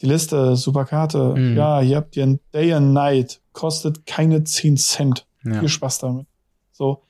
die 0.00 0.06
Liste, 0.06 0.56
super 0.56 0.84
Karte, 0.84 1.36
mhm. 1.36 1.56
ja, 1.56 1.78
hier 1.78 1.98
habt 1.98 2.16
ihr 2.16 2.24
ein 2.24 2.40
Day 2.52 2.72
and 2.72 2.92
Night, 2.92 3.40
kostet 3.52 4.04
keine 4.04 4.42
10 4.42 4.78
Cent. 4.78 5.28
Ja. 5.44 5.60
Viel 5.60 5.68
Spaß 5.68 6.00
damit. 6.00 6.26
So, 6.72 7.02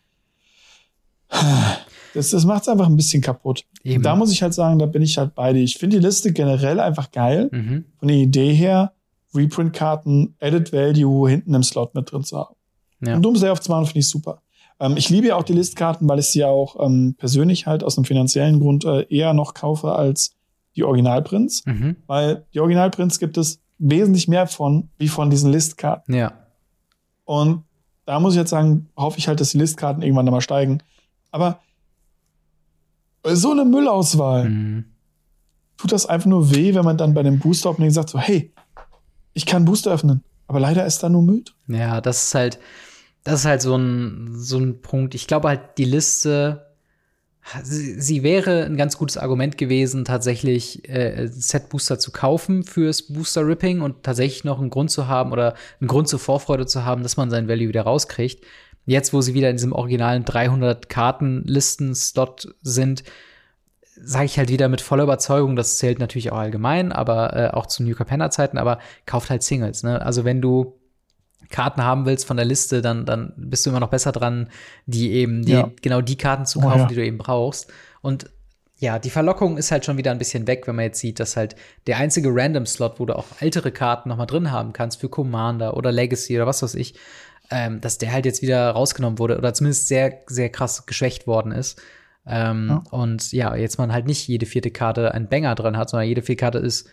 das, 2.14 2.30
das 2.30 2.44
macht 2.44 2.62
es 2.62 2.68
einfach 2.68 2.86
ein 2.86 2.96
bisschen 2.96 3.22
kaputt. 3.22 3.64
Eben. 3.84 4.02
Da 4.02 4.14
muss 4.16 4.32
ich 4.32 4.42
halt 4.42 4.54
sagen, 4.54 4.78
da 4.78 4.86
bin 4.86 5.02
ich 5.02 5.18
halt 5.18 5.34
beide. 5.34 5.58
Ich 5.58 5.78
finde 5.78 5.98
die 5.98 6.04
Liste 6.04 6.32
generell 6.32 6.80
einfach 6.80 7.10
geil. 7.10 7.48
Mhm. 7.50 7.84
Von 7.98 8.08
der 8.08 8.16
Idee 8.16 8.52
her, 8.52 8.92
Reprint-Karten, 9.34 10.34
Added 10.40 10.72
Value 10.72 11.28
hinten 11.28 11.54
im 11.54 11.62
Slot 11.62 11.94
mit 11.94 12.12
drin 12.12 12.24
zu 12.24 12.38
haben. 12.38 12.54
Ja. 13.00 13.16
Und 13.16 13.22
Doomsday 13.22 13.50
auf 13.50 13.60
200 13.60 13.88
finde 13.88 14.00
ich 14.00 14.08
super. 14.08 14.42
Ähm, 14.78 14.96
ich 14.96 15.08
liebe 15.08 15.28
ja 15.28 15.36
auch 15.36 15.42
die 15.42 15.54
Listkarten, 15.54 16.08
weil 16.08 16.18
ich 16.18 16.26
sie 16.26 16.40
ja 16.40 16.48
auch 16.48 16.76
ähm, 16.84 17.14
persönlich 17.18 17.66
halt 17.66 17.82
aus 17.82 17.96
einem 17.96 18.04
finanziellen 18.04 18.60
Grund 18.60 18.84
äh, 18.84 19.06
eher 19.08 19.32
noch 19.32 19.54
kaufe 19.54 19.92
als 19.92 20.34
die 20.76 20.84
Originalprints. 20.84 21.64
Mhm. 21.66 21.96
Weil 22.06 22.44
die 22.54 22.60
Originalprints 22.60 23.18
gibt 23.18 23.36
es 23.38 23.60
wesentlich 23.78 24.28
mehr 24.28 24.46
von, 24.46 24.90
wie 24.98 25.08
von 25.08 25.30
diesen 25.30 25.50
Listkarten. 25.50 26.14
Ja. 26.14 26.32
Und 27.24 27.64
da 28.04 28.20
muss 28.20 28.34
ich 28.34 28.38
jetzt 28.38 28.50
sagen, 28.50 28.88
hoffe 28.96 29.18
ich 29.18 29.28
halt, 29.28 29.40
dass 29.40 29.50
die 29.50 29.58
Listkarten 29.58 30.02
irgendwann 30.02 30.24
nochmal 30.24 30.40
steigen. 30.40 30.82
Aber 31.32 31.60
so 33.24 33.50
eine 33.50 33.64
Müllauswahl 33.64 34.48
mhm. 34.48 34.84
tut 35.76 35.90
das 35.90 36.06
einfach 36.06 36.26
nur 36.26 36.54
weh, 36.54 36.74
wenn 36.74 36.84
man 36.84 36.98
dann 36.98 37.14
bei 37.14 37.22
dem 37.22 37.38
Booster-Opening 37.38 37.90
sagt 37.90 38.10
so, 38.10 38.18
hey, 38.18 38.52
ich 39.32 39.46
kann 39.46 39.64
Booster 39.64 39.92
öffnen, 39.92 40.22
aber 40.46 40.60
leider 40.60 40.86
ist 40.86 41.02
da 41.02 41.08
nur 41.08 41.22
Müll. 41.22 41.44
Ja, 41.66 42.00
das 42.00 42.24
ist 42.24 42.34
halt, 42.34 42.58
das 43.24 43.40
ist 43.40 43.46
halt 43.46 43.62
so 43.62 43.76
ein, 43.76 44.32
so 44.34 44.58
ein 44.58 44.82
Punkt. 44.82 45.14
Ich 45.14 45.26
glaube 45.26 45.48
halt, 45.48 45.78
die 45.78 45.84
Liste, 45.84 46.66
sie, 47.62 47.98
sie 48.00 48.22
wäre 48.22 48.64
ein 48.64 48.76
ganz 48.76 48.98
gutes 48.98 49.16
Argument 49.16 49.56
gewesen, 49.56 50.04
tatsächlich 50.04 50.86
äh, 50.88 51.28
Set-Booster 51.28 51.98
zu 51.98 52.10
kaufen 52.10 52.64
fürs 52.64 53.02
Booster-Ripping 53.02 53.80
und 53.80 54.02
tatsächlich 54.02 54.44
noch 54.44 54.60
einen 54.60 54.70
Grund 54.70 54.90
zu 54.90 55.06
haben 55.06 55.32
oder 55.32 55.54
einen 55.80 55.88
Grund 55.88 56.08
zur 56.08 56.18
Vorfreude 56.18 56.66
zu 56.66 56.84
haben, 56.84 57.02
dass 57.02 57.16
man 57.16 57.30
sein 57.30 57.48
Value 57.48 57.68
wieder 57.68 57.82
rauskriegt. 57.82 58.44
Jetzt, 58.84 59.12
wo 59.12 59.20
sie 59.20 59.34
wieder 59.34 59.50
in 59.50 59.56
diesem 59.56 59.72
originalen 59.72 60.24
300 60.24 60.88
Kartenlisten-Slot 60.88 62.54
sind, 62.62 63.04
sage 63.94 64.24
ich 64.24 64.38
halt 64.38 64.48
wieder 64.48 64.68
mit 64.68 64.80
voller 64.80 65.04
Überzeugung, 65.04 65.54
das 65.54 65.78
zählt 65.78 65.98
natürlich 65.98 66.32
auch 66.32 66.38
allgemein, 66.38 66.92
aber 66.92 67.36
äh, 67.36 67.50
auch 67.50 67.66
zu 67.66 67.82
New 67.82 67.94
Capenna 67.94 68.30
Zeiten, 68.30 68.58
aber 68.58 68.78
kauft 69.06 69.30
halt 69.30 69.42
Singles, 69.42 69.82
ne? 69.82 70.02
Also 70.02 70.24
wenn 70.24 70.40
du 70.40 70.78
Karten 71.50 71.84
haben 71.84 72.06
willst 72.06 72.26
von 72.26 72.36
der 72.36 72.46
Liste, 72.46 72.82
dann, 72.82 73.04
dann 73.04 73.32
bist 73.36 73.64
du 73.64 73.70
immer 73.70 73.80
noch 73.80 73.90
besser 73.90 74.10
dran, 74.10 74.48
die 74.86 75.12
eben, 75.12 75.44
die, 75.44 75.52
ja. 75.52 75.70
genau 75.82 76.00
die 76.00 76.16
Karten 76.16 76.46
zu 76.46 76.60
kaufen, 76.60 76.80
oh, 76.80 76.82
ja. 76.82 76.86
die 76.86 76.94
du 76.94 77.04
eben 77.04 77.18
brauchst. 77.18 77.70
Und 78.00 78.30
ja, 78.78 78.98
die 78.98 79.10
Verlockung 79.10 79.58
ist 79.58 79.70
halt 79.70 79.84
schon 79.84 79.96
wieder 79.96 80.10
ein 80.10 80.18
bisschen 80.18 80.48
weg, 80.48 80.66
wenn 80.66 80.74
man 80.74 80.86
jetzt 80.86 80.98
sieht, 80.98 81.20
dass 81.20 81.36
halt 81.36 81.54
der 81.86 81.98
einzige 81.98 82.30
Random-Slot, 82.32 82.98
wo 82.98 83.06
du 83.06 83.16
auch 83.16 83.26
ältere 83.38 83.70
Karten 83.70 84.08
noch 84.08 84.16
mal 84.16 84.26
drin 84.26 84.50
haben 84.50 84.72
kannst 84.72 85.00
für 85.00 85.08
Commander 85.08 85.76
oder 85.76 85.92
Legacy 85.92 86.36
oder 86.36 86.48
was 86.48 86.62
weiß 86.62 86.74
ich, 86.74 86.94
ähm, 87.52 87.80
dass 87.82 87.98
der 87.98 88.12
halt 88.12 88.24
jetzt 88.24 88.40
wieder 88.40 88.70
rausgenommen 88.70 89.18
wurde 89.18 89.36
oder 89.36 89.52
zumindest 89.52 89.86
sehr, 89.86 90.20
sehr 90.26 90.48
krass 90.48 90.86
geschwächt 90.86 91.26
worden 91.26 91.52
ist. 91.52 91.80
Ähm, 92.26 92.68
ja. 92.70 92.82
Und 92.90 93.32
ja, 93.32 93.54
jetzt 93.54 93.76
man 93.78 93.92
halt 93.92 94.06
nicht 94.06 94.26
jede 94.26 94.46
vierte 94.46 94.70
Karte 94.70 95.12
einen 95.12 95.28
Banger 95.28 95.54
drin 95.54 95.76
hat, 95.76 95.90
sondern 95.90 96.08
jede 96.08 96.22
vierte 96.22 96.40
Karte 96.40 96.58
ist 96.58 96.88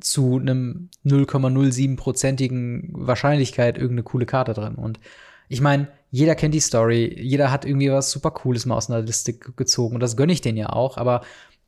zu 0.00 0.38
einem 0.38 0.88
0,07-prozentigen 1.04 2.90
Wahrscheinlichkeit 2.92 3.76
irgendeine 3.76 4.04
coole 4.04 4.26
Karte 4.26 4.54
drin. 4.54 4.76
Und 4.76 5.00
ich 5.48 5.60
meine, 5.60 5.88
jeder 6.12 6.36
kennt 6.36 6.54
die 6.54 6.60
Story, 6.60 7.12
jeder 7.20 7.50
hat 7.50 7.64
irgendwie 7.64 7.90
was 7.90 8.12
super 8.12 8.30
Cooles 8.30 8.66
mal 8.66 8.76
aus 8.76 8.88
einer 8.88 9.02
Liste 9.02 9.32
gezogen 9.34 9.96
und 9.96 10.00
das 10.00 10.16
gönne 10.16 10.32
ich 10.32 10.40
denen 10.40 10.58
ja 10.58 10.70
auch, 10.70 10.96
aber 10.96 11.22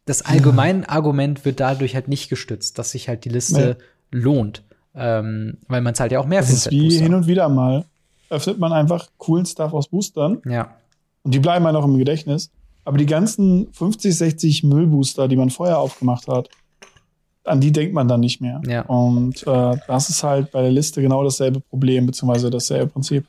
das 0.07 0.23
allgemeine 0.23 0.83
ja. 0.83 0.89
Argument 0.89 1.45
wird 1.45 1.61
dadurch 1.61 1.95
halt 1.95 2.09
nicht 2.09 2.31
gestützt, 2.31 2.79
dass 2.79 2.93
sich 2.93 3.09
halt 3.09 3.25
die 3.25 3.29
Liste 3.31 3.77
nee. 4.13 4.19
lohnt. 4.21 4.63
Ähm, 4.95 5.59
weil 5.69 5.83
man 5.83 5.95
zahlt 5.95 6.13
ja 6.13 6.21
auch 6.21 6.27
mehr 6.27 6.41
das 6.41 6.49
für 6.51 6.55
ist 6.57 6.71
wie 6.71 6.99
hin 6.99 7.15
und 7.15 7.27
wieder 7.27 7.49
mal 7.49 7.85
öffnet 8.31 8.59
man 8.59 8.73
einfach 8.73 9.09
coolen 9.19 9.45
Stuff 9.45 9.73
aus 9.75 9.89
Boostern. 9.89 10.41
Ja. 10.47 10.75
Und 11.23 11.35
die 11.35 11.41
bleiben 11.41 11.67
halt 11.67 11.77
auch 11.77 11.85
im 11.85 11.99
Gedächtnis. 11.99 12.51
Aber 12.85 12.97
die 12.97 13.07
ganzen 13.07 13.71
50, 13.73 14.17
60 14.17 14.65
Müllbooster, 14.65 15.29
die 15.29 15.37
man 15.37 15.51
vorher 15.51 15.79
aufgemacht 15.79 16.29
hat, 16.29 16.49
an 17.45 17.61
die 17.61 17.73
denkt 17.73 17.95
man 17.95 18.09
dann 18.09 18.21
nicht 18.21 18.41
mehr. 18.41 18.61
Ja. 18.67 18.83
Und 18.83 19.47
äh, 19.47 19.77
das 19.87 20.09
ist 20.09 20.23
halt 20.23 20.51
bei 20.53 20.63
der 20.63 20.71
Liste 20.71 21.03
genau 21.03 21.23
dasselbe 21.23 21.61
Problem, 21.61 22.07
beziehungsweise 22.07 22.51
dasselbe 22.51 22.87
Prinzip. 22.87 23.27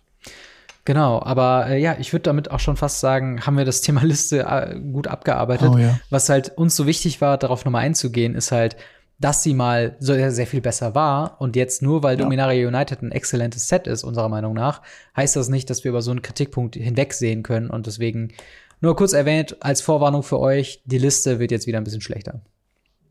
Genau, 0.83 1.21
aber 1.21 1.67
äh, 1.67 1.81
ja, 1.81 1.95
ich 1.99 2.11
würde 2.11 2.23
damit 2.23 2.49
auch 2.49 2.59
schon 2.59 2.75
fast 2.75 2.99
sagen, 2.99 3.45
haben 3.45 3.57
wir 3.57 3.65
das 3.65 3.81
Thema 3.81 4.03
Liste 4.03 4.45
äh, 4.47 4.79
gut 4.79 5.07
abgearbeitet. 5.07 5.69
Oh, 5.71 5.77
ja. 5.77 5.99
Was 6.09 6.29
halt 6.29 6.57
uns 6.57 6.75
so 6.75 6.87
wichtig 6.87 7.21
war, 7.21 7.37
darauf 7.37 7.65
nochmal 7.65 7.83
einzugehen, 7.83 8.35
ist 8.35 8.51
halt, 8.51 8.77
dass 9.21 9.43
sie 9.43 9.53
mal 9.53 9.95
sehr, 9.99 10.31
sehr 10.31 10.47
viel 10.47 10.61
besser 10.61 10.95
war 10.95 11.39
und 11.39 11.55
jetzt 11.55 11.81
nur, 11.81 12.03
weil 12.03 12.17
ja. 12.17 12.23
Dominaria 12.23 12.67
United 12.67 13.01
ein 13.03 13.11
exzellentes 13.11 13.67
Set 13.67 13.87
ist, 13.87 14.03
unserer 14.03 14.29
Meinung 14.29 14.53
nach, 14.53 14.81
heißt 15.15 15.35
das 15.35 15.47
nicht, 15.47 15.69
dass 15.69 15.83
wir 15.83 15.89
über 15.89 16.01
so 16.01 16.11
einen 16.11 16.23
Kritikpunkt 16.23 16.75
hinwegsehen 16.75 17.43
können 17.43 17.69
und 17.69 17.85
deswegen 17.85 18.33
nur 18.81 18.95
kurz 18.95 19.13
erwähnt, 19.13 19.57
als 19.59 19.81
Vorwarnung 19.81 20.23
für 20.23 20.39
euch, 20.39 20.81
die 20.85 20.97
Liste 20.97 21.39
wird 21.39 21.51
jetzt 21.51 21.67
wieder 21.67 21.77
ein 21.77 21.83
bisschen 21.83 22.01
schlechter. 22.01 22.41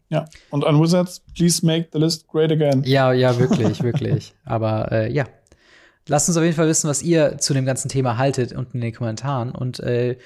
Ja, 0.08 0.24
und 0.50 0.64
an 0.64 0.80
Wizards, 0.80 1.22
please 1.36 1.64
make 1.64 1.88
the 1.92 1.98
list 2.00 2.26
great 2.26 2.50
again. 2.50 2.82
Ja, 2.84 3.12
ja, 3.12 3.38
wirklich, 3.38 3.80
wirklich. 3.80 4.34
Aber 4.44 4.90
äh, 4.90 5.12
ja, 5.12 5.24
lasst 6.08 6.28
uns 6.28 6.36
auf 6.36 6.42
jeden 6.42 6.56
Fall 6.56 6.66
wissen, 6.66 6.90
was 6.90 7.02
ihr 7.02 7.38
zu 7.38 7.54
dem 7.54 7.64
ganzen 7.64 7.88
Thema 7.88 8.18
haltet 8.18 8.52
unten 8.52 8.78
in 8.78 8.82
den 8.82 8.94
Kommentaren 8.94 9.52
und 9.52 9.78
äh, 9.78 10.18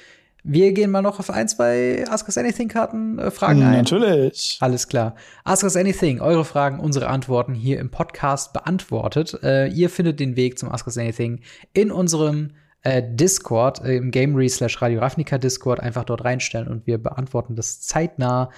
wir 0.46 0.72
gehen 0.72 0.90
mal 0.90 1.00
noch 1.00 1.18
auf 1.18 1.30
ein, 1.30 1.48
zwei 1.48 2.04
Ask 2.08 2.26
Us 2.26 2.36
Anything-Karten 2.36 3.18
äh, 3.18 3.30
Fragen 3.30 3.62
ein. 3.62 3.78
Natürlich. 3.78 4.58
Alles 4.60 4.86
klar. 4.88 5.14
Ask 5.42 5.64
Us 5.64 5.74
Anything, 5.74 6.20
eure 6.20 6.44
Fragen, 6.44 6.80
unsere 6.80 7.08
Antworten 7.08 7.54
hier 7.54 7.80
im 7.80 7.90
Podcast 7.90 8.52
beantwortet. 8.52 9.38
Äh, 9.42 9.68
ihr 9.68 9.88
findet 9.88 10.20
den 10.20 10.36
Weg 10.36 10.58
zum 10.58 10.70
Ask 10.70 10.86
Us 10.86 10.98
Anything 10.98 11.40
in 11.72 11.90
unserem 11.90 12.50
äh, 12.82 13.02
Discord, 13.02 13.82
äh, 13.82 13.96
im 13.96 14.10
Gamery 14.10 14.50
slash 14.50 14.82
Radio 14.82 15.00
Ravnica 15.00 15.38
Discord, 15.38 15.80
einfach 15.80 16.04
dort 16.04 16.24
reinstellen 16.24 16.68
und 16.68 16.86
wir 16.86 16.98
beantworten 16.98 17.56
das 17.56 17.80
zeitnah 17.80 18.50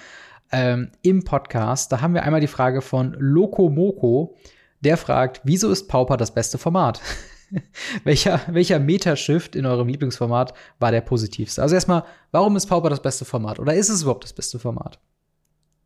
ähm, 0.51 0.91
im 1.03 1.23
Podcast. 1.23 1.93
Da 1.93 2.01
haben 2.01 2.13
wir 2.13 2.23
einmal 2.23 2.41
die 2.41 2.47
Frage 2.47 2.81
von 2.81 3.15
Loco 3.17 3.69
Moko, 3.69 4.35
der 4.81 4.97
fragt, 4.97 5.39
wieso 5.45 5.71
ist 5.71 5.87
Pauper 5.87 6.17
das 6.17 6.33
beste 6.33 6.57
Format? 6.57 7.01
welcher, 8.03 8.41
welcher 8.49 8.79
Metashift 8.79 9.55
in 9.55 9.65
eurem 9.65 9.87
Lieblingsformat 9.87 10.53
war 10.79 10.91
der 10.91 11.01
positivste? 11.01 11.61
Also 11.61 11.75
erstmal, 11.75 12.03
warum 12.31 12.55
ist 12.55 12.67
Pauper 12.67 12.89
das 12.89 13.01
beste 13.01 13.25
Format? 13.25 13.59
Oder 13.59 13.73
ist 13.73 13.89
es 13.89 14.01
überhaupt 14.01 14.23
das 14.23 14.33
beste 14.33 14.59
Format? 14.59 14.99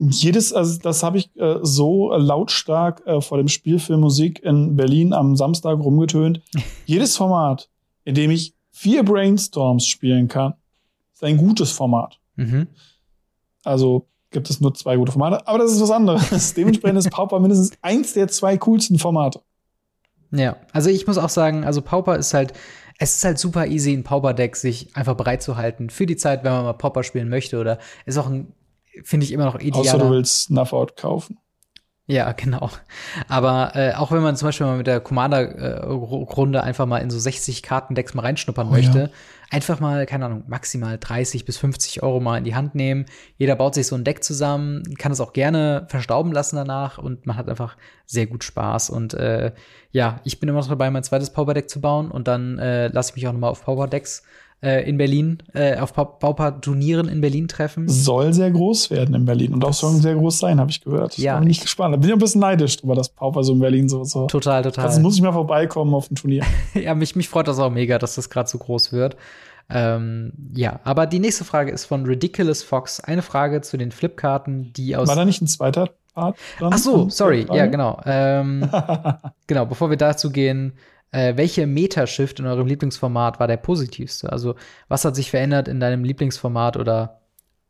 jedes, 0.09 0.51
also 0.51 0.79
das 0.79 1.03
habe 1.03 1.19
ich 1.19 1.29
äh, 1.35 1.59
so 1.61 2.11
lautstark 2.15 3.05
äh, 3.05 3.21
vor 3.21 3.38
dem 3.38 3.47
Spiel 3.47 3.77
für 3.77 3.97
Musik 3.97 4.41
in 4.43 4.75
Berlin 4.75 5.13
am 5.13 5.35
Samstag 5.35 5.79
rumgetönt. 5.79 6.41
jedes 6.85 7.15
Format, 7.15 7.69
in 8.03 8.15
dem 8.15 8.31
ich 8.31 8.55
vier 8.71 9.03
Brainstorms 9.03 9.85
spielen 9.85 10.27
kann, 10.27 10.55
ist 11.13 11.23
ein 11.23 11.38
gutes 11.38 11.71
Format. 11.71 12.19
Mhm. 12.35 12.67
Also 13.63 14.07
gibt 14.31 14.49
es 14.49 14.59
nur 14.59 14.73
zwei 14.73 14.95
gute 14.95 15.11
Formate, 15.11 15.47
aber 15.47 15.59
das 15.59 15.71
ist 15.71 15.81
was 15.81 15.91
anderes. 15.91 16.53
Dementsprechend 16.55 16.97
ist 16.97 17.11
Pauper 17.11 17.39
mindestens 17.39 17.71
eins 17.81 18.13
der 18.13 18.27
zwei 18.27 18.57
coolsten 18.57 18.97
Formate. 18.97 19.41
Ja, 20.31 20.57
also 20.71 20.89
ich 20.89 21.07
muss 21.07 21.17
auch 21.17 21.29
sagen, 21.29 21.65
also 21.65 21.81
Pauper 21.81 22.15
ist 22.15 22.33
halt, 22.33 22.53
es 22.97 23.17
ist 23.17 23.23
halt 23.23 23.37
super 23.37 23.67
easy, 23.67 23.93
ein 23.93 24.03
Pauper-Deck 24.03 24.55
sich 24.55 24.95
einfach 24.95 25.15
bereit 25.15 25.41
zu 25.41 25.57
halten 25.57 25.89
für 25.89 26.05
die 26.05 26.15
Zeit, 26.15 26.43
wenn 26.43 26.51
man 26.51 26.63
mal 26.63 26.73
Pauper 26.73 27.03
spielen 27.03 27.29
möchte 27.29 27.59
oder 27.59 27.79
ist 28.05 28.17
auch 28.17 28.27
ein, 28.27 28.53
finde 29.03 29.25
ich 29.25 29.31
immer 29.31 29.45
noch 29.45 29.59
ideal. 29.59 29.81
Außer 29.81 29.97
du 29.97 30.09
willst 30.09 30.43
Snuff-Out 30.43 30.95
kaufen. 30.97 31.37
Ja, 32.07 32.31
genau. 32.33 32.69
Aber 33.27 33.71
äh, 33.75 33.93
auch 33.93 34.11
wenn 34.11 34.21
man 34.21 34.35
zum 34.35 34.47
Beispiel 34.47 34.65
mal 34.65 34.77
mit 34.77 34.87
der 34.87 34.99
Commander-Runde 34.99 36.59
äh, 36.59 36.61
einfach 36.61 36.85
mal 36.85 36.97
in 36.97 37.09
so 37.09 37.19
60 37.19 37.63
Kartendecks 37.63 38.13
mal 38.13 38.23
reinschnuppern 38.23 38.67
oh, 38.67 38.71
möchte, 38.71 38.99
ja. 38.99 39.09
Einfach 39.51 39.81
mal, 39.81 40.05
keine 40.05 40.25
Ahnung, 40.25 40.45
maximal 40.47 40.97
30 40.97 41.45
bis 41.45 41.57
50 41.57 42.01
Euro 42.01 42.19
mal 42.21 42.37
in 42.37 42.45
die 42.45 42.55
Hand 42.55 42.73
nehmen. 42.73 43.05
Jeder 43.37 43.55
baut 43.55 43.75
sich 43.75 43.85
so 43.85 43.95
ein 43.95 44.05
Deck 44.05 44.23
zusammen, 44.23 44.95
kann 44.97 45.11
es 45.11 45.19
auch 45.19 45.33
gerne 45.33 45.85
verstauben 45.89 46.31
lassen 46.31 46.55
danach 46.55 46.97
und 46.97 47.25
man 47.25 47.35
hat 47.35 47.49
einfach 47.49 47.75
sehr 48.05 48.27
gut 48.27 48.45
Spaß. 48.45 48.89
Und 48.89 49.13
äh, 49.13 49.51
ja, 49.91 50.21
ich 50.23 50.39
bin 50.39 50.47
immer 50.47 50.59
noch 50.59 50.69
dabei, 50.69 50.89
mein 50.89 51.03
zweites 51.03 51.31
Power-Deck 51.31 51.69
zu 51.69 51.81
bauen 51.81 52.09
und 52.11 52.29
dann 52.29 52.57
äh, 52.59 52.87
lasse 52.87 53.11
ich 53.11 53.17
mich 53.17 53.27
auch 53.27 53.33
noch 53.33 53.39
mal 53.39 53.49
auf 53.49 53.65
Power-Decks 53.65 54.23
äh, 54.61 54.88
in 54.88 54.97
Berlin, 54.97 55.41
äh, 55.53 55.77
auf 55.77 55.93
Pauper-Turnieren 55.93 57.07
in 57.07 57.19
Berlin 57.21 57.47
treffen. 57.47 57.88
Soll 57.88 58.33
sehr 58.33 58.51
groß 58.51 58.91
werden 58.91 59.15
in 59.15 59.25
Berlin 59.25 59.53
und 59.53 59.65
auch 59.65 59.73
soll 59.73 59.95
sehr 59.95 60.15
groß 60.15 60.38
sein, 60.38 60.59
habe 60.59 60.69
ich 60.69 60.81
gehört. 60.81 61.17
Ja. 61.17 61.39
Bin 61.39 61.49
ich 61.49 61.61
gespannt. 61.61 61.95
Da 61.95 61.97
bin 61.97 62.09
ich 62.09 62.13
ein 62.13 62.19
bisschen 62.19 62.41
neidisch 62.41 62.77
drüber, 62.77 62.95
dass 62.95 63.09
Pauper 63.09 63.43
so 63.43 63.53
in 63.53 63.59
Berlin 63.59 63.89
so. 63.89 64.03
so. 64.03 64.27
Total, 64.27 64.61
total. 64.61 64.85
Also 64.85 65.01
muss 65.01 65.15
ich 65.15 65.21
mal 65.21 65.33
vorbeikommen 65.33 65.93
auf 65.93 66.11
ein 66.11 66.15
Turnier. 66.15 66.43
ja, 66.73 66.93
mich, 66.93 67.15
mich 67.15 67.27
freut 67.27 67.47
das 67.47 67.59
auch 67.59 67.71
mega, 67.71 67.97
dass 67.97 68.15
das 68.15 68.29
gerade 68.29 68.49
so 68.49 68.59
groß 68.59 68.93
wird. 68.93 69.17
Ähm, 69.73 70.33
ja, 70.53 70.79
aber 70.83 71.07
die 71.07 71.19
nächste 71.19 71.45
Frage 71.45 71.71
ist 71.71 71.85
von 71.85 72.05
Ridiculous 72.05 72.61
Fox. 72.61 72.99
Eine 72.99 73.21
Frage 73.21 73.61
zu 73.61 73.77
den 73.77 73.91
Flipkarten, 73.91 74.73
die 74.73 74.95
aus. 74.95 75.07
War 75.07 75.15
da 75.15 75.25
nicht 75.25 75.41
ein 75.41 75.47
zweiter 75.47 75.89
Part? 76.13 76.38
Ach 76.59 76.77
so, 76.77 77.09
sorry. 77.09 77.47
Ja, 77.51 77.65
genau. 77.67 77.99
Ähm, 78.05 78.69
genau, 79.47 79.65
bevor 79.65 79.89
wir 79.89 79.97
dazu 79.97 80.29
gehen, 80.29 80.73
äh, 81.11 81.35
welche 81.35 81.67
Metashift 81.67 82.39
in 82.39 82.45
eurem 82.45 82.67
Lieblingsformat 82.67 83.39
war 83.39 83.47
der 83.47 83.57
positivste? 83.57 84.31
Also, 84.31 84.55
was 84.88 85.05
hat 85.05 85.15
sich 85.15 85.29
verändert 85.29 85.67
in 85.67 85.79
deinem 85.79 86.03
Lieblingsformat 86.03 86.77
oder 86.77 87.21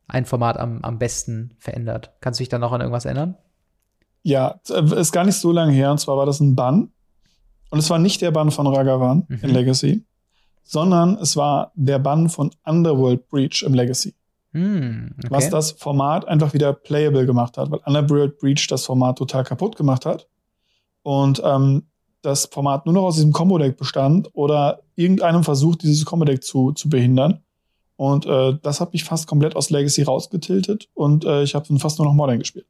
ein 0.08 0.26
Format 0.26 0.58
am, 0.58 0.80
am 0.84 1.00
besten 1.00 1.56
verändert? 1.58 2.12
Kannst 2.22 2.40
du 2.40 2.44
dich 2.44 2.50
dann 2.50 2.62
noch 2.62 2.72
an 2.72 2.82
irgendwas 2.82 3.06
ändern? 3.06 3.36
Ja, 4.24 4.60
äh, 4.70 5.00
ist 5.00 5.12
gar 5.12 5.26
nicht 5.26 5.38
so 5.38 5.52
lange 5.52 5.72
her. 5.72 5.92
Und 5.92 6.00
zwar 6.00 6.18
war 6.18 6.26
das 6.26 6.40
ein 6.40 6.56
Bann. 6.56 6.92
Und 7.72 7.80
es 7.80 7.90
war 7.90 8.00
nicht 8.00 8.22
der 8.22 8.32
Bann 8.32 8.52
von 8.52 8.68
Ragavan 8.68 9.26
mhm. 9.28 9.40
in 9.42 9.50
Legacy, 9.50 10.06
sondern 10.64 11.16
es 11.16 11.38
war 11.38 11.72
der 11.76 12.00
Bann 12.00 12.30
von 12.30 12.52
Underworld 12.66 13.28
Breach 13.30 13.64
im 13.66 13.74
Legacy. 13.74 14.14
Mm, 14.52 15.14
okay. 15.18 15.28
Was 15.30 15.50
das 15.50 15.72
Format 15.72 16.28
einfach 16.28 16.54
wieder 16.54 16.74
playable 16.74 17.26
gemacht 17.26 17.58
hat, 17.58 17.72
weil 17.72 17.80
Underworld 17.86 18.38
Breach 18.40 18.68
das 18.68 18.86
Format 18.86 19.18
total 19.18 19.46
kaputt 19.46 19.78
gemacht 19.78 20.06
hat. 20.06 20.28
Und 21.04 21.42
ähm, 21.46 21.88
das 22.22 22.46
Format 22.46 22.86
nur 22.86 22.94
noch 22.94 23.04
aus 23.04 23.16
diesem 23.16 23.32
Combo-Deck 23.32 23.78
bestand 23.78 24.30
oder 24.34 24.82
irgendeinem 24.96 25.44
versucht, 25.44 25.84
dieses 25.84 26.06
Combo-Deck 26.06 26.44
zu, 26.44 26.72
zu 26.72 26.90
behindern. 26.90 27.42
Und 27.96 28.26
äh, 28.26 28.58
das 28.62 28.82
hat 28.82 28.94
mich 28.94 29.04
fast 29.04 29.28
komplett 29.28 29.56
aus 29.56 29.70
Legacy 29.70 30.04
rausgetiltet 30.04 30.90
und 30.94 31.24
äh, 31.24 31.44
ich 31.44 31.54
habe 31.54 31.68
dann 31.68 31.78
fast 31.78 32.00
nur 32.00 32.08
noch 32.08 32.14
Modern 32.14 32.40
gespielt. 32.40 32.66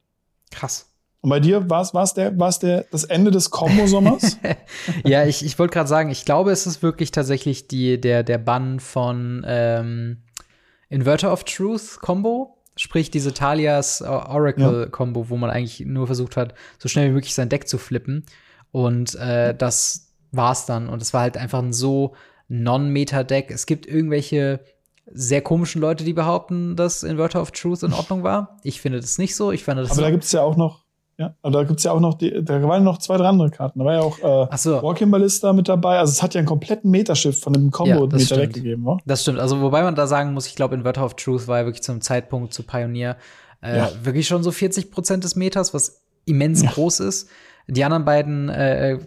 Krass. 0.50 0.92
Und 1.22 1.30
bei 1.30 1.38
dir 1.38 1.70
war 1.70 1.80
es 1.80 2.14
der, 2.14 2.38
war's 2.38 2.58
der, 2.58 2.84
das 2.90 3.04
Ende 3.04 3.30
des 3.30 3.50
Combo-Sommers? 3.50 4.38
ja, 5.04 5.24
ich, 5.24 5.44
ich 5.44 5.58
wollte 5.58 5.72
gerade 5.72 5.88
sagen, 5.88 6.10
ich 6.10 6.24
glaube, 6.24 6.50
es 6.50 6.66
ist 6.66 6.82
wirklich 6.82 7.12
tatsächlich 7.12 7.68
die, 7.68 8.00
der, 8.00 8.24
der 8.24 8.38
Bann 8.38 8.80
von 8.80 9.44
ähm, 9.46 10.18
Inverter 10.88 11.32
of 11.32 11.44
Truth 11.44 12.00
Combo. 12.00 12.58
Sprich, 12.74 13.10
diese 13.10 13.32
Talias 13.32 14.02
Oracle-Combo, 14.02 15.20
ja. 15.22 15.30
wo 15.30 15.36
man 15.36 15.50
eigentlich 15.50 15.80
nur 15.80 16.06
versucht 16.06 16.36
hat, 16.36 16.54
so 16.78 16.88
schnell 16.88 17.10
wie 17.10 17.14
möglich 17.14 17.34
sein 17.34 17.48
Deck 17.48 17.68
zu 17.68 17.78
flippen. 17.78 18.24
Und 18.72 19.14
äh, 19.14 19.54
das 19.54 20.12
war's 20.32 20.66
dann. 20.66 20.88
Und 20.88 21.00
es 21.02 21.14
war 21.14 21.20
halt 21.20 21.36
einfach 21.36 21.60
ein 21.60 21.72
so 21.72 22.14
Non-Meta-Deck. 22.48 23.50
Es 23.50 23.66
gibt 23.66 23.86
irgendwelche 23.86 24.60
sehr 25.06 25.42
komischen 25.42 25.80
Leute, 25.80 26.04
die 26.04 26.12
behaupten, 26.12 26.76
dass 26.76 27.02
Inverter 27.02 27.40
of 27.40 27.50
Truth 27.50 27.82
in 27.82 27.92
Ordnung 27.92 28.22
war. 28.22 28.58
Ich 28.62 28.80
finde 28.80 29.00
das 29.00 29.18
nicht 29.18 29.36
so. 29.36 29.52
Ich 29.52 29.64
fand 29.64 29.78
das 29.78 29.90
Aber 29.90 30.02
da 30.02 30.10
gibt's 30.10 30.32
ja 30.32 30.42
auch 30.42 30.56
noch, 30.56 30.84
ja, 31.18 31.34
aber 31.42 31.52
da 31.52 31.64
gibt's 31.64 31.84
ja 31.84 31.92
auch 31.92 32.00
noch, 32.00 32.14
die, 32.14 32.42
da 32.42 32.62
waren 32.62 32.84
noch 32.84 32.98
zwei, 32.98 33.16
drei 33.16 33.26
andere 33.26 33.50
Karten. 33.50 33.78
Da 33.80 33.84
war 33.84 33.94
ja 33.94 34.00
auch 34.00 34.18
äh, 34.50 34.56
so. 34.56 34.82
Walking 34.82 35.10
Ballista 35.10 35.52
mit 35.52 35.68
dabei. 35.68 35.98
Also 35.98 36.12
es 36.12 36.22
hat 36.22 36.34
ja 36.34 36.38
einen 36.38 36.48
kompletten 36.48 36.90
Metashift 36.90 37.42
von 37.42 37.52
dem 37.52 37.70
Combo-Meter 37.70 38.36
ja, 38.36 38.42
weggegeben, 38.42 38.84
wa? 38.84 38.98
Das 39.04 39.22
stimmt. 39.22 39.38
Also 39.38 39.60
wobei 39.60 39.82
man 39.82 39.94
da 39.94 40.06
sagen 40.06 40.32
muss, 40.32 40.46
ich 40.46 40.54
glaube, 40.54 40.74
Inverter 40.74 41.04
of 41.04 41.14
Truth 41.14 41.48
war 41.48 41.58
ja 41.58 41.64
wirklich 41.66 41.82
zum 41.82 42.00
Zeitpunkt 42.00 42.54
zu 42.54 42.62
Pioneer 42.62 43.16
äh, 43.62 43.78
ja. 43.78 43.90
wirklich 44.02 44.26
schon 44.26 44.42
so 44.42 44.50
40 44.50 44.90
Prozent 44.90 45.24
des 45.24 45.36
Meters, 45.36 45.72
was 45.74 46.02
immens 46.24 46.62
ja. 46.62 46.70
groß 46.70 47.00
ist. 47.00 47.28
Die 47.68 47.84
anderen 47.84 48.04
beiden 48.04 48.48
äh, 48.48 48.92
äh, 48.92 48.98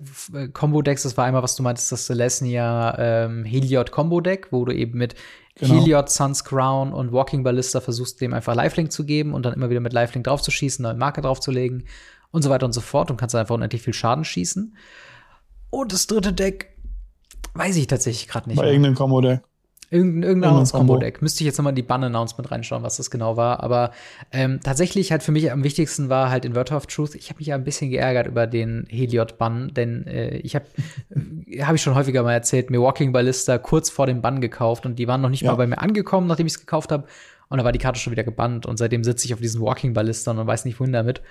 Combo-Decks, 0.53 1.03
das 1.03 1.17
war 1.17 1.25
einmal, 1.25 1.43
was 1.43 1.55
du 1.55 1.63
meintest, 1.63 1.91
das 1.91 2.05
Celestia 2.05 2.95
ähm, 2.97 3.43
Heliod 3.43 3.91
Combo-Deck, 3.91 4.47
wo 4.51 4.65
du 4.65 4.73
eben 4.73 4.97
mit 4.97 5.15
genau. 5.55 5.75
Heliod, 5.75 6.09
Sun's 6.09 6.43
Crown 6.43 6.93
und 6.93 7.11
Walking 7.11 7.43
Ballista 7.43 7.81
versuchst, 7.81 8.21
dem 8.21 8.33
einfach 8.33 8.55
Lifelink 8.55 8.91
zu 8.91 9.05
geben 9.05 9.33
und 9.33 9.45
dann 9.45 9.53
immer 9.53 9.69
wieder 9.69 9.81
mit 9.81 9.93
Lifelink 9.93 10.25
draufzuschießen, 10.25 10.83
neue 10.83 10.95
Marker 10.95 11.21
draufzulegen 11.21 11.85
und 12.31 12.41
so 12.41 12.49
weiter 12.49 12.65
und 12.65 12.73
so 12.73 12.81
fort 12.81 13.11
und 13.11 13.17
kannst 13.17 13.35
einfach 13.35 13.55
unendlich 13.55 13.81
viel 13.81 13.93
Schaden 13.93 14.23
schießen. 14.23 14.75
Und 15.69 15.91
das 15.91 16.07
dritte 16.07 16.31
Deck 16.31 16.77
weiß 17.53 17.75
ich 17.75 17.87
tatsächlich 17.87 18.27
gerade 18.27 18.47
nicht. 18.47 18.57
Bei 18.57 18.67
irgendeinem 18.67 18.95
Combo-Deck. 18.95 19.41
Irgendein, 19.91 20.23
irgendein 20.23 20.49
anderes 20.49 20.71
Combo-Deck. 20.71 21.21
Müsste 21.21 21.43
ich 21.43 21.45
jetzt 21.45 21.57
nochmal 21.57 21.71
in 21.71 21.75
die 21.75 21.83
Bann-Announcement 21.83 22.51
reinschauen, 22.51 22.83
was 22.83 22.97
das 22.97 23.11
genau 23.11 23.37
war. 23.37 23.63
Aber 23.63 23.91
ähm, 24.31 24.59
tatsächlich 24.63 25.11
halt 25.11 25.23
für 25.23 25.31
mich 25.31 25.51
am 25.51 25.63
wichtigsten 25.63 26.09
war 26.09 26.29
halt 26.29 26.45
Inverter 26.45 26.77
of 26.77 26.87
Truth. 26.87 27.15
Ich 27.15 27.29
habe 27.29 27.39
mich 27.39 27.47
ja 27.47 27.55
ein 27.55 27.63
bisschen 27.63 27.89
geärgert 27.91 28.27
über 28.27 28.47
den 28.47 28.87
Heliod-Bann, 28.89 29.73
denn 29.73 30.07
äh, 30.07 30.37
ich 30.37 30.55
habe, 30.55 30.65
habe 31.61 31.75
ich 31.75 31.81
schon 31.81 31.95
häufiger 31.95 32.23
mal 32.23 32.33
erzählt, 32.33 32.69
mir 32.69 32.81
Walking 32.81 33.11
Ballista 33.11 33.57
kurz 33.57 33.89
vor 33.89 34.07
dem 34.07 34.21
Bann 34.21 34.41
gekauft 34.41 34.85
und 34.85 34.97
die 34.97 35.07
waren 35.07 35.21
noch 35.21 35.29
nicht 35.29 35.43
ja. 35.43 35.51
mal 35.51 35.57
bei 35.57 35.67
mir 35.67 35.79
angekommen, 35.79 36.27
nachdem 36.27 36.47
ich 36.47 36.53
es 36.53 36.59
gekauft 36.59 36.91
habe. 36.91 37.05
Und 37.47 37.59
da 37.59 37.63
war 37.63 37.71
die 37.71 37.79
Karte 37.79 37.99
schon 37.99 38.11
wieder 38.11 38.23
gebannt 38.23 38.65
und 38.65 38.77
seitdem 38.77 39.03
sitze 39.03 39.25
ich 39.25 39.33
auf 39.33 39.39
diesen 39.39 39.61
Walking 39.61 39.93
Ballista 39.93 40.31
und 40.31 40.47
weiß 40.47 40.65
nicht 40.65 40.79
wohin 40.79 40.93
damit. 40.93 41.21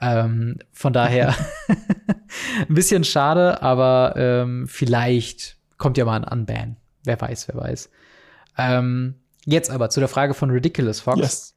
Ähm, 0.00 0.58
von 0.72 0.92
daher 0.92 1.34
ein 2.68 2.74
bisschen 2.74 3.04
schade, 3.04 3.62
aber 3.62 4.14
ähm, 4.16 4.66
vielleicht 4.68 5.56
kommt 5.78 5.96
ja 5.96 6.04
mal 6.04 6.22
ein 6.22 6.24
Unban. 6.24 6.76
Wer 7.04 7.20
weiß, 7.20 7.48
wer 7.48 7.60
weiß. 7.60 7.90
Ähm, 8.58 9.14
jetzt 9.44 9.70
aber 9.70 9.90
zu 9.90 10.00
der 10.00 10.08
Frage 10.08 10.34
von 10.34 10.50
Ridiculous 10.50 11.00
Fox. 11.00 11.18
Yes. 11.18 11.54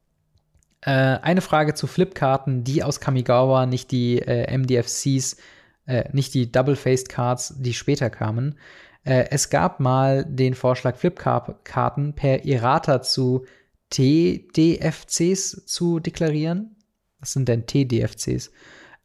Äh, 0.82 1.20
eine 1.22 1.42
Frage 1.42 1.74
zu 1.74 1.88
Flipkarten, 1.88 2.64
die 2.64 2.84
aus 2.84 3.00
Kamigawa, 3.00 3.66
nicht 3.66 3.92
die 3.92 4.20
äh, 4.20 4.58
MDFCs, 4.58 5.38
äh, 5.86 6.10
nicht 6.12 6.34
die 6.34 6.52
Double-Faced 6.52 7.10
Cards, 7.10 7.56
die 7.58 7.74
später 7.74 8.10
kamen. 8.10 8.58
Äh, 9.04 9.28
es 9.32 9.50
gab 9.50 9.80
mal 9.80 10.26
den 10.26 10.56
Vorschlag, 10.56 10.98
Flipkarten 10.98 12.14
per 12.14 12.46
Errata 12.46 13.02
zu 13.02 13.46
TDFCs 13.90 15.66
zu 15.66 16.00
deklarieren. 16.00 16.76
Was 17.20 17.34
sind 17.34 17.48
denn 17.48 17.66
TDFCs? 17.66 18.52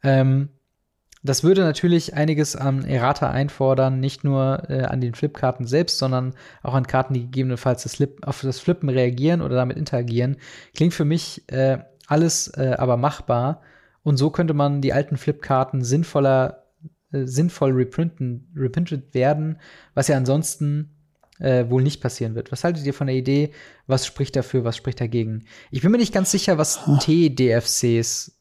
Ähm, 0.03 0.49
das 1.21 1.43
würde 1.43 1.61
natürlich 1.61 2.13
einiges 2.13 2.55
an 2.55 2.85
Errata 2.85 3.29
einfordern, 3.29 3.99
nicht 3.99 4.23
nur 4.23 4.69
äh, 4.69 4.83
an 4.83 5.01
den 5.01 5.15
Flipkarten 5.15 5.67
selbst, 5.67 5.97
sondern 5.97 6.33
auch 6.63 6.73
an 6.73 6.87
Karten, 6.87 7.13
die 7.13 7.25
gegebenenfalls 7.25 7.83
das 7.83 7.95
Flip, 7.95 8.17
auf 8.25 8.41
das 8.41 8.59
Flippen 8.59 8.87
reagieren 8.89 9.41
oder 9.41 9.55
damit 9.55 9.77
interagieren. 9.77 10.37
Klingt 10.73 10.93
für 10.93 11.05
mich 11.05 11.43
äh, 11.51 11.79
alles 12.07 12.47
äh, 12.49 12.75
aber 12.77 12.95
machbar. 12.95 13.61
Und 14.01 14.15
so 14.15 14.29
könnte 14.29 14.53
man 14.53 14.81
die 14.81 14.93
alten 14.93 15.17
Flipkarten 15.17 15.83
sinnvoller, 15.83 16.63
äh, 17.11 17.25
sinnvoll 17.25 17.71
reprinten, 17.71 18.47
reprintet 18.55 19.13
werden, 19.13 19.59
was 19.93 20.07
ja 20.07 20.15
ansonsten 20.15 20.95
äh, 21.39 21.69
wohl 21.69 21.83
nicht 21.83 22.01
passieren 22.01 22.35
wird. 22.35 22.51
Was 22.53 22.63
haltet 22.63 22.85
ihr 22.85 22.93
von 22.93 23.07
der 23.07 23.15
Idee? 23.17 23.51
Was 23.87 24.05
spricht 24.05 24.37
dafür, 24.37 24.63
was 24.63 24.77
spricht 24.77 25.01
dagegen? 25.01 25.45
Ich 25.69 25.81
bin 25.81 25.91
mir 25.91 25.97
nicht 25.97 26.13
ganz 26.13 26.31
sicher, 26.31 26.57
was 26.57 26.79
TDFCs 27.01 28.38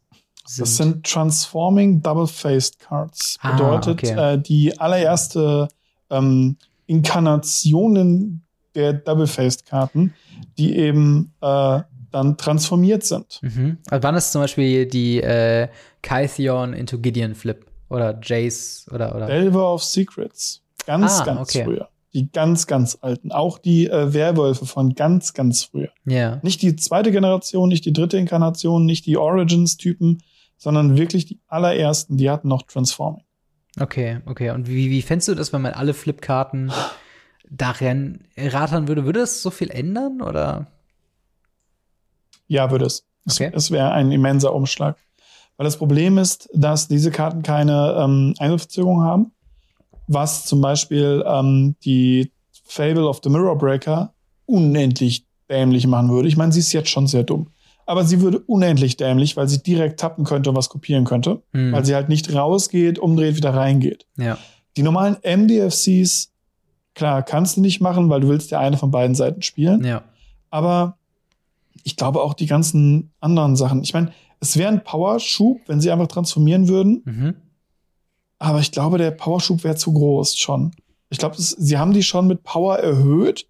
sind. 0.49 0.62
Das 0.62 0.77
sind 0.77 1.07
Transforming 1.07 2.03
Double-Faced 2.03 2.79
Cards. 2.79 3.39
Ah, 3.41 3.53
Bedeutet, 3.53 4.05
okay. 4.05 4.35
äh, 4.35 4.39
die 4.39 4.79
allererste 4.79 5.69
ähm, 6.11 6.57
Inkarnationen 6.87 8.45
der 8.75 8.95
Double-Faced 8.95 9.66
Karten, 9.66 10.15
die 10.57 10.77
eben 10.77 11.35
äh, 11.41 11.81
dann 12.11 12.37
transformiert 12.37 13.05
sind. 13.05 13.41
Mhm. 13.43 13.79
Also 13.91 14.03
wann 14.03 14.15
ist 14.15 14.33
zum 14.33 14.41
Beispiel 14.41 14.87
die 14.87 15.20
äh, 15.20 15.69
Kytheon 16.03 16.73
into 16.73 16.99
Gideon 16.99 17.35
Flip 17.35 17.66
oder 17.91 18.19
Jace 18.23 18.87
oder 18.93 19.15
oder 19.15 19.27
Delver 19.27 19.75
of 19.75 19.83
Secrets. 19.83 20.62
Ganz, 20.87 21.20
ah, 21.20 21.25
ganz 21.25 21.51
okay. 21.51 21.65
früher. 21.65 21.89
Die 22.15 22.31
ganz, 22.33 22.66
ganz 22.66 22.97
alten. 23.03 23.33
Auch 23.33 23.59
die 23.59 23.87
äh, 23.87 24.15
Werwölfe 24.15 24.65
von 24.65 24.95
ganz, 24.95 25.35
ganz 25.35 25.65
früher. 25.65 25.91
Ja. 26.07 26.41
Nicht 26.43 26.62
die 26.62 26.75
zweite 26.77 27.12
Generation, 27.12 27.69
nicht 27.69 27.85
die 27.85 27.93
dritte 27.93 28.16
Inkarnation, 28.16 28.87
nicht 28.87 29.05
die 29.05 29.19
Origins-Typen, 29.19 30.23
sondern 30.59 30.97
wirklich 30.97 31.24
die 31.24 31.40
allerersten, 31.47 32.16
die 32.16 32.28
hatten 32.28 32.48
noch 32.48 32.62
Transforming. 32.62 33.24
Okay, 33.80 34.20
okay. 34.26 34.51
Und 34.51 34.68
wie, 34.68 34.90
wie 34.90 35.02
fändest 35.02 35.28
du 35.28 35.35
das, 35.35 35.52
wenn 35.52 35.62
man 35.62 35.72
alle 35.72 35.94
Flipkarten 35.94 36.72
darin 37.48 38.24
rattern 38.36 38.89
würde? 38.89 39.05
Würde 39.05 39.20
es 39.20 39.40
so 39.40 39.51
viel 39.51 39.70
ändern 39.70 40.20
oder? 40.20 40.66
Ja, 42.48 42.70
würde 42.70 42.86
es. 42.86 43.06
Okay. 43.30 43.51
Es, 43.55 43.64
es 43.64 43.70
wäre 43.70 43.93
ein 43.93 44.10
immenser 44.10 44.55
Umschlag. 44.55 44.97
Weil 45.56 45.64
das 45.64 45.76
Problem 45.76 46.18
ist, 46.18 46.48
dass 46.55 46.89
diese 46.89 47.10
Karten 47.10 47.43
keine 47.43 47.97
ähm, 47.98 48.35
Einsatzverzögerung 48.39 49.02
haben, 49.02 49.32
was 50.06 50.47
zum 50.47 50.60
Beispiel 50.60 51.24
ähm, 51.26 51.76
die 51.85 52.32
Fable 52.64 53.09
of 53.09 53.20
the 53.22 53.30
Mirror 53.30 53.59
Breaker 53.59 54.14
unendlich 54.47 55.26
dämlich 55.51 55.86
machen 55.86 56.10
würde. 56.10 56.28
Ich 56.28 56.36
meine, 56.36 56.52
sie 56.52 56.60
ist 56.60 56.72
jetzt 56.72 56.90
schon 56.90 57.06
sehr 57.06 57.24
dumm. 57.24 57.48
Aber 57.89 58.05
sie 58.05 58.20
würde 58.20 58.40
unendlich 58.40 58.98
dämlich, 58.98 59.35
weil 59.39 59.48
sie 59.48 59.62
direkt 59.62 59.98
tappen 59.98 60.24
könnte 60.24 60.51
und 60.51 60.56
was 60.56 60.69
kopieren 60.69 61.05
könnte, 61.06 61.40
Hm. 61.52 61.73
weil 61.73 61.86
sie 61.86 61.94
halt 61.94 62.10
nicht 62.10 62.35
rausgeht, 62.35 62.98
umdreht, 62.98 63.36
wieder 63.36 63.55
reingeht. 63.55 64.05
Ja. 64.19 64.36
Die 64.77 64.82
normalen 64.82 65.16
MDFCs, 65.23 66.31
klar, 66.94 67.23
kannst 67.23 67.56
du 67.56 67.62
nicht 67.62 67.81
machen, 67.81 68.10
weil 68.10 68.20
du 68.20 68.28
willst 68.28 68.51
ja 68.51 68.60
eine 68.60 68.77
von 68.77 68.90
beiden 68.90 69.15
Seiten 69.15 69.40
spielen. 69.40 69.85
Ja. 69.86 70.02
Aber 70.51 70.98
ich 71.82 71.97
glaube 71.97 72.20
auch 72.20 72.35
die 72.35 72.44
ganzen 72.44 73.10
anderen 73.20 73.56
Sachen. 73.56 73.82
Ich 73.82 73.94
meine, 73.94 74.12
es 74.39 74.59
wäre 74.59 74.69
ein 74.70 74.85
Powerschub, 74.85 75.62
wenn 75.66 75.81
sie 75.81 75.90
einfach 75.90 76.09
transformieren 76.09 76.69
würden. 76.69 77.02
Mhm. 77.06 77.35
Aber 78.39 78.60
ich 78.60 78.70
glaube, 78.70 78.98
der 78.98 79.12
Powerschub 79.12 79.65
wäre 79.65 79.77
zu 79.77 79.94
groß 79.94 80.36
schon. 80.36 80.73
Ich 81.09 81.16
glaube, 81.16 81.36
sie 81.39 81.78
haben 81.78 81.94
die 81.94 82.02
schon 82.02 82.27
mit 82.27 82.43
Power 82.43 82.77
erhöht. 82.78 83.48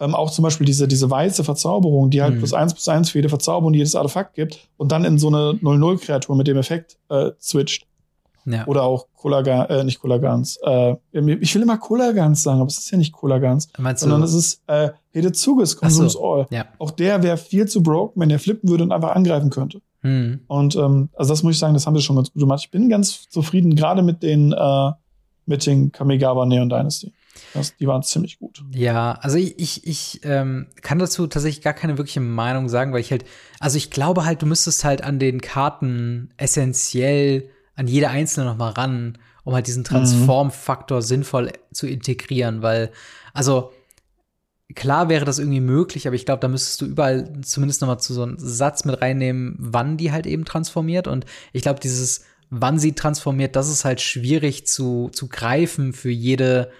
Ähm, 0.00 0.14
auch 0.14 0.30
zum 0.30 0.42
Beispiel 0.42 0.66
diese, 0.66 0.88
diese 0.88 1.08
weiße 1.10 1.44
Verzauberung, 1.44 2.10
die 2.10 2.20
halt 2.22 2.34
Mhm. 2.34 2.38
plus 2.38 2.52
eins 2.52 2.74
plus 2.74 2.88
eins 2.88 3.10
für 3.10 3.18
jede 3.18 3.28
Verzauberung, 3.28 3.72
die 3.72 3.78
jedes 3.78 3.94
Artefakt 3.94 4.34
gibt 4.34 4.68
und 4.76 4.90
dann 4.92 5.04
in 5.04 5.18
so 5.18 5.28
eine 5.28 5.52
0-0-Kreatur 5.62 6.34
mit 6.36 6.46
dem 6.48 6.56
Effekt 6.56 6.98
äh, 7.10 7.30
switcht. 7.40 7.86
Ja. 8.46 8.66
Oder 8.66 8.82
auch 8.82 9.06
Kolagans, 9.16 9.70
äh, 9.70 9.84
nicht 9.84 10.00
Kolagans. 10.00 10.58
Äh, 10.66 10.96
ich 11.12 11.54
will 11.54 11.62
immer 11.62 11.78
Kolagans 11.78 12.42
sagen, 12.42 12.60
aber 12.60 12.68
es 12.68 12.76
ist 12.78 12.90
ja 12.90 12.98
nicht 12.98 13.12
Kolagans, 13.12 13.68
Meinst 13.78 14.02
du? 14.02 14.06
sondern 14.08 14.22
es 14.22 14.34
ist 14.34 14.60
äh, 14.66 14.90
Hedezuges, 15.12 15.78
Ach 15.80 15.88
so. 15.88 16.02
Consumes 16.02 16.16
All. 16.20 16.46
ja. 16.50 16.66
Auch 16.78 16.90
der 16.90 17.22
wäre 17.22 17.38
viel 17.38 17.66
zu 17.66 17.82
broken, 17.82 18.20
wenn 18.20 18.28
er 18.30 18.38
flippen 18.38 18.68
würde 18.68 18.84
und 18.84 18.92
einfach 18.92 19.14
angreifen 19.14 19.48
könnte. 19.48 19.80
Hm. 20.02 20.40
Und 20.48 20.76
ähm, 20.76 21.08
also 21.14 21.32
das 21.32 21.42
muss 21.42 21.54
ich 21.54 21.58
sagen, 21.58 21.72
das 21.72 21.86
haben 21.86 21.94
wir 21.94 22.02
schon 22.02 22.16
ganz 22.16 22.30
gut 22.32 22.40
gemacht. 22.40 22.60
Ich 22.64 22.70
bin 22.70 22.90
ganz 22.90 23.26
zufrieden, 23.30 23.74
gerade 23.76 24.02
mit 24.02 24.22
den 24.22 24.52
äh, 24.52 24.90
mit 25.46 25.64
den 25.64 25.90
Kamigawa 25.92 26.44
Neon 26.44 26.68
Dynasty. 26.68 27.12
Das, 27.54 27.76
die 27.76 27.86
waren 27.86 28.02
ziemlich 28.02 28.38
gut. 28.38 28.62
Ja, 28.72 29.12
also 29.12 29.38
ich, 29.38 29.58
ich, 29.58 29.86
ich 29.86 30.20
ähm, 30.24 30.66
kann 30.82 30.98
dazu 30.98 31.26
tatsächlich 31.26 31.62
gar 31.62 31.72
keine 31.72 31.96
wirkliche 31.96 32.20
Meinung 32.20 32.68
sagen, 32.68 32.92
weil 32.92 33.00
ich 33.00 33.10
halt, 33.10 33.24
also 33.60 33.76
ich 33.76 33.90
glaube 33.90 34.24
halt, 34.24 34.42
du 34.42 34.46
müsstest 34.46 34.84
halt 34.84 35.02
an 35.02 35.18
den 35.18 35.40
Karten 35.40 36.30
essentiell 36.36 37.48
an 37.76 37.86
jede 37.86 38.10
einzelne 38.10 38.46
noch 38.46 38.56
mal 38.56 38.70
ran, 38.70 39.18
um 39.44 39.54
halt 39.54 39.66
diesen 39.66 39.84
Transform-Faktor 39.84 41.00
sinnvoll 41.02 41.52
zu 41.72 41.86
integrieren, 41.86 42.62
weil, 42.62 42.90
also 43.32 43.72
klar 44.74 45.08
wäre 45.08 45.24
das 45.24 45.38
irgendwie 45.38 45.60
möglich, 45.60 46.06
aber 46.06 46.16
ich 46.16 46.26
glaube, 46.26 46.40
da 46.40 46.48
müsstest 46.48 46.80
du 46.80 46.86
überall 46.86 47.40
zumindest 47.42 47.80
noch 47.80 47.88
mal 47.88 47.98
zu 47.98 48.14
so 48.14 48.22
einem 48.22 48.36
Satz 48.38 48.84
mit 48.84 49.00
reinnehmen, 49.00 49.56
wann 49.58 49.96
die 49.96 50.12
halt 50.12 50.26
eben 50.26 50.44
transformiert 50.44 51.06
und 51.06 51.24
ich 51.52 51.62
glaube, 51.62 51.80
dieses 51.80 52.24
wann 52.50 52.78
sie 52.78 52.92
transformiert, 52.92 53.56
das 53.56 53.68
ist 53.68 53.84
halt 53.84 54.00
schwierig 54.00 54.66
zu, 54.66 55.10
zu 55.12 55.28
greifen 55.28 55.92
für 55.92 56.10
jede 56.10 56.70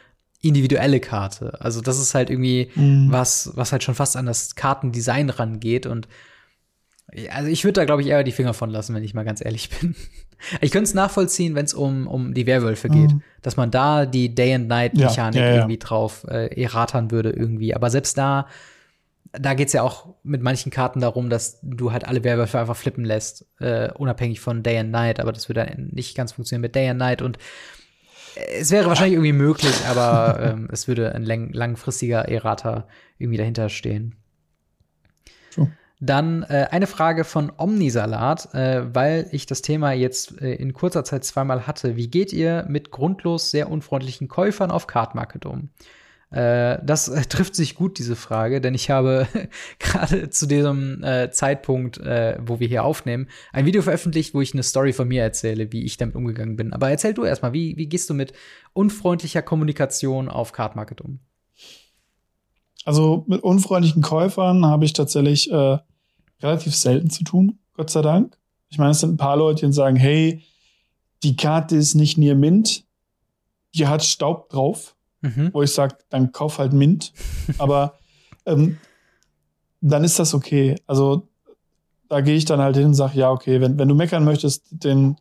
individuelle 0.45 1.01
Karte. 1.01 1.61
Also 1.61 1.81
das 1.81 1.99
ist 2.01 2.15
halt 2.15 2.31
irgendwie 2.31 2.71
Mhm. 2.75 3.09
was, 3.11 3.51
was 3.55 3.73
halt 3.73 3.83
schon 3.83 3.95
fast 3.95 4.17
an 4.17 4.27
das 4.27 4.55
Kartendesign 4.55 5.31
rangeht 5.31 5.87
und 5.87 6.09
also 7.31 7.49
ich 7.49 7.65
würde 7.65 7.75
da, 7.75 7.85
glaube 7.85 8.03
ich, 8.03 8.09
eher 8.09 8.25
die 8.25 8.33
Finger 8.33 8.55
von 8.55 8.71
lassen, 8.71 8.95
wenn 8.95 9.05
ich 9.05 9.15
mal 9.15 9.25
ganz 9.25 9.45
ehrlich 9.45 9.69
bin. 9.81 9.95
Ich 10.61 10.71
könnte 10.73 10.89
es 10.89 10.95
nachvollziehen, 10.95 11.55
wenn 11.55 11.65
es 11.65 11.75
um, 11.75 12.07
um 12.07 12.35
die 12.35 12.47
Werwölfe 12.47 12.89
geht, 12.89 13.13
Mhm. 13.13 13.23
dass 13.43 13.57
man 13.57 13.71
da 13.71 14.05
die 14.07 14.35
Day-and-Night-Mechanik 14.35 15.39
Ja, 15.41 15.47
ja, 15.47 15.51
ja. 15.51 15.57
irgendwie 15.59 15.79
drauf 15.79 16.27
äh, 16.29 16.61
erratern 16.61 17.11
würde 17.11 17.31
irgendwie. 17.31 17.75
Aber 17.75 17.89
selbst 17.91 18.19
da, 18.19 18.49
da 19.33 19.55
geht's 19.55 19.73
ja 19.75 19.83
auch 19.83 20.15
mit 20.23 20.43
manchen 20.43 20.71
Karten 20.73 21.01
darum, 21.01 21.31
dass 21.31 21.59
du 21.63 21.93
halt 21.93 22.05
alle 22.07 22.25
Werwölfe 22.25 22.59
einfach 22.59 22.77
flippen 22.77 23.05
lässt, 23.05 23.47
äh, 23.61 23.91
unabhängig 23.93 24.41
von 24.41 24.63
Day 24.63 24.79
and 24.79 24.91
Night. 24.91 25.21
Aber 25.21 25.33
das 25.33 25.49
würde 25.49 25.65
dann 25.67 25.89
nicht 25.93 26.17
ganz 26.17 26.33
funktionieren 26.33 26.63
mit 26.63 26.75
Day 26.75 26.89
and 26.89 26.99
Night 26.99 27.23
und 27.23 27.39
es 28.35 28.71
wäre 28.71 28.87
wahrscheinlich 28.87 29.15
irgendwie 29.15 29.33
möglich, 29.33 29.75
aber 29.89 30.39
ähm, 30.41 30.69
es 30.73 30.89
würde 30.89 31.15
ein 31.15 31.25
lang 31.25 31.53
langfristiger 31.53 32.29
Errata 32.29 32.89
irgendwie 33.19 33.39
dahinter 33.39 33.69
stehen. 33.69 34.17
Dann 36.01 36.43
äh, 36.43 36.69
eine 36.71 36.87
Frage 36.87 37.25
von 37.25 37.53
Omnisalat, 37.57 38.53
äh, 38.55 38.95
weil 38.95 39.29
ich 39.31 39.47
das 39.47 39.63
Thema 39.63 39.93
jetzt 39.93 40.41
äh, 40.41 40.55
in 40.55 40.73
kurzer 40.73 41.05
Zeit 41.05 41.25
zweimal 41.25 41.67
hatte. 41.67 41.97
Wie 41.97 42.09
geht 42.09 42.33
ihr 42.33 42.67
mit 42.69 42.91
grundlos 42.91 43.51
sehr 43.51 43.71
unfreundlichen 43.71 44.29
Käufern 44.29 44.71
auf 44.71 44.87
Card 44.87 45.15
Market 45.15 45.47
um? 45.47 45.71
Äh, 46.35 46.81
das 46.85 47.07
äh, 47.07 47.23
trifft 47.27 47.55
sich 47.55 47.77
gut, 47.77 47.97
diese 47.99 48.17
Frage, 48.17 48.61
denn 48.61 48.75
ich 48.75 48.91
habe 48.91 49.29
gerade 49.79 50.31
zu 50.31 50.47
diesem 50.47 51.03
äh, 51.05 51.31
Zeitpunkt, 51.31 51.99
wo 51.99 52.59
wir 52.59 52.67
hier 52.67 52.85
aufnehmen, 52.85 53.29
ein 53.53 53.67
Video 53.67 53.83
veröffentlicht, 53.83 54.35
wo 54.35 54.41
ich 54.41 54.53
eine 54.53 54.63
Story 54.63 54.93
von 54.93 55.07
mir 55.07 55.23
erzähle, 55.23 55.73
wie 55.73 55.85
ich 55.85 55.97
damit 55.97 56.17
umgegangen 56.17 56.57
bin. 56.57 56.73
Aber 56.73 56.91
erzähl 56.91 57.15
du 57.15 57.25
erstmal, 57.25 57.53
wie, 57.53 57.77
wie 57.77 57.87
gehst 57.87 58.11
du 58.11 58.15
mit 58.15 58.33
unfreundlicher 58.73 59.43
Kommunikation 59.43 60.29
auf 60.29 60.53
Card 60.53 60.75
Market 60.75 61.01
um? 61.01 61.21
Also 62.85 63.25
mit 63.29 63.43
unfreundlichen 63.43 64.03
Käufern 64.03 64.67
habe 64.67 64.85
ich 64.85 64.93
tatsächlich 64.93 65.51
äh, 65.51 65.79
relativ 66.43 66.75
selten 66.75 67.11
zu 67.11 67.25
tun, 67.25 67.59
Gott 67.75 67.91
sei 67.91 68.03
Dank. 68.03 68.37
Ich 68.71 68.79
meine, 68.79 68.91
es 68.91 69.01
sind 69.01 69.15
ein 69.15 69.19
paar 69.19 69.37
Leute, 69.37 69.67
die 69.67 69.73
sagen, 69.73 69.97
hey, 69.97 70.43
die 71.23 71.37
Karte 71.37 71.77
ist 71.77 71.95
nicht 71.95 72.19
near 72.19 72.35
Mint, 72.35 72.85
die 73.75 73.87
hat 73.87 74.05
Staub 74.05 74.51
drauf, 74.51 74.94
Mhm. 75.25 75.51
wo 75.53 75.63
ich 75.63 75.73
sage, 75.73 75.97
dann 76.11 76.33
kauf 76.33 76.59
halt 76.59 76.73
Mint. 76.73 77.13
Aber 77.59 77.99
ähm, 78.47 78.79
dann 79.81 80.05
ist 80.05 80.19
das 80.19 80.35
okay. 80.35 80.77
Also 80.87 81.29
da 82.09 82.21
gehe 82.21 82.37
ich 82.37 82.45
dann 82.45 82.61
halt 82.61 82.77
hin 82.77 82.87
und 82.87 82.95
sage, 82.95 83.19
ja, 83.19 83.31
okay, 83.31 83.61
wenn, 83.61 83.79
wenn 83.79 83.89
du 83.89 83.95
meckern 83.95 84.25
möchtest, 84.25 84.67
denn 84.71 85.17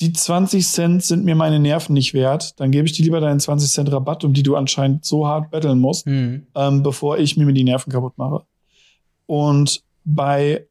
die 0.00 0.12
20 0.12 0.66
Cent 0.66 1.04
sind 1.04 1.24
mir 1.24 1.34
meine 1.36 1.60
Nerven 1.60 1.92
nicht 1.92 2.14
wert, 2.14 2.58
dann 2.58 2.70
gebe 2.72 2.86
ich 2.86 2.92
dir 2.94 3.04
lieber 3.04 3.20
deinen 3.20 3.38
20 3.40 3.70
Cent 3.70 3.92
Rabatt, 3.92 4.24
um 4.24 4.32
die 4.32 4.42
du 4.42 4.56
anscheinend 4.56 5.04
so 5.04 5.26
hart 5.26 5.50
betteln 5.50 5.78
musst 5.78 6.06
Mhm. 6.06 6.46
ähm, 6.54 6.82
bevor 6.82 7.18
ich 7.18 7.36
mir 7.36 7.52
die 7.52 7.64
Nerven 7.64 7.92
kaputt 7.92 8.18
mache. 8.18 8.44
Und 9.26 9.82
bei 10.04 10.66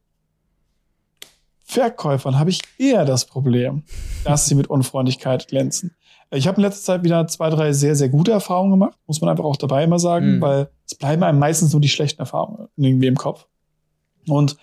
Verkäufern 1.62 2.38
habe 2.38 2.50
ich 2.50 2.60
eher 2.78 3.04
das 3.04 3.24
Problem, 3.24 3.82
dass 4.24 4.46
sie 4.46 4.54
mit 4.54 4.66
Unfreundlichkeit 4.68 5.48
glänzen. 5.48 5.96
Ich 6.34 6.46
habe 6.46 6.56
in 6.56 6.62
letzter 6.62 6.82
Zeit 6.84 7.04
wieder 7.04 7.26
zwei, 7.26 7.50
drei 7.50 7.72
sehr, 7.72 7.94
sehr 7.96 8.08
gute 8.08 8.32
Erfahrungen 8.32 8.72
gemacht, 8.72 8.98
muss 9.06 9.20
man 9.20 9.30
einfach 9.30 9.44
auch 9.44 9.56
dabei 9.56 9.84
immer 9.84 9.98
sagen, 9.98 10.36
Mhm. 10.36 10.40
weil 10.40 10.68
es 10.86 10.94
bleiben 10.96 11.22
einem 11.22 11.38
meistens 11.38 11.72
nur 11.72 11.80
die 11.80 11.88
schlechten 11.88 12.20
Erfahrungen 12.20 12.68
irgendwie 12.76 13.06
im 13.06 13.16
Kopf. 13.16 13.46
Und 14.28 14.56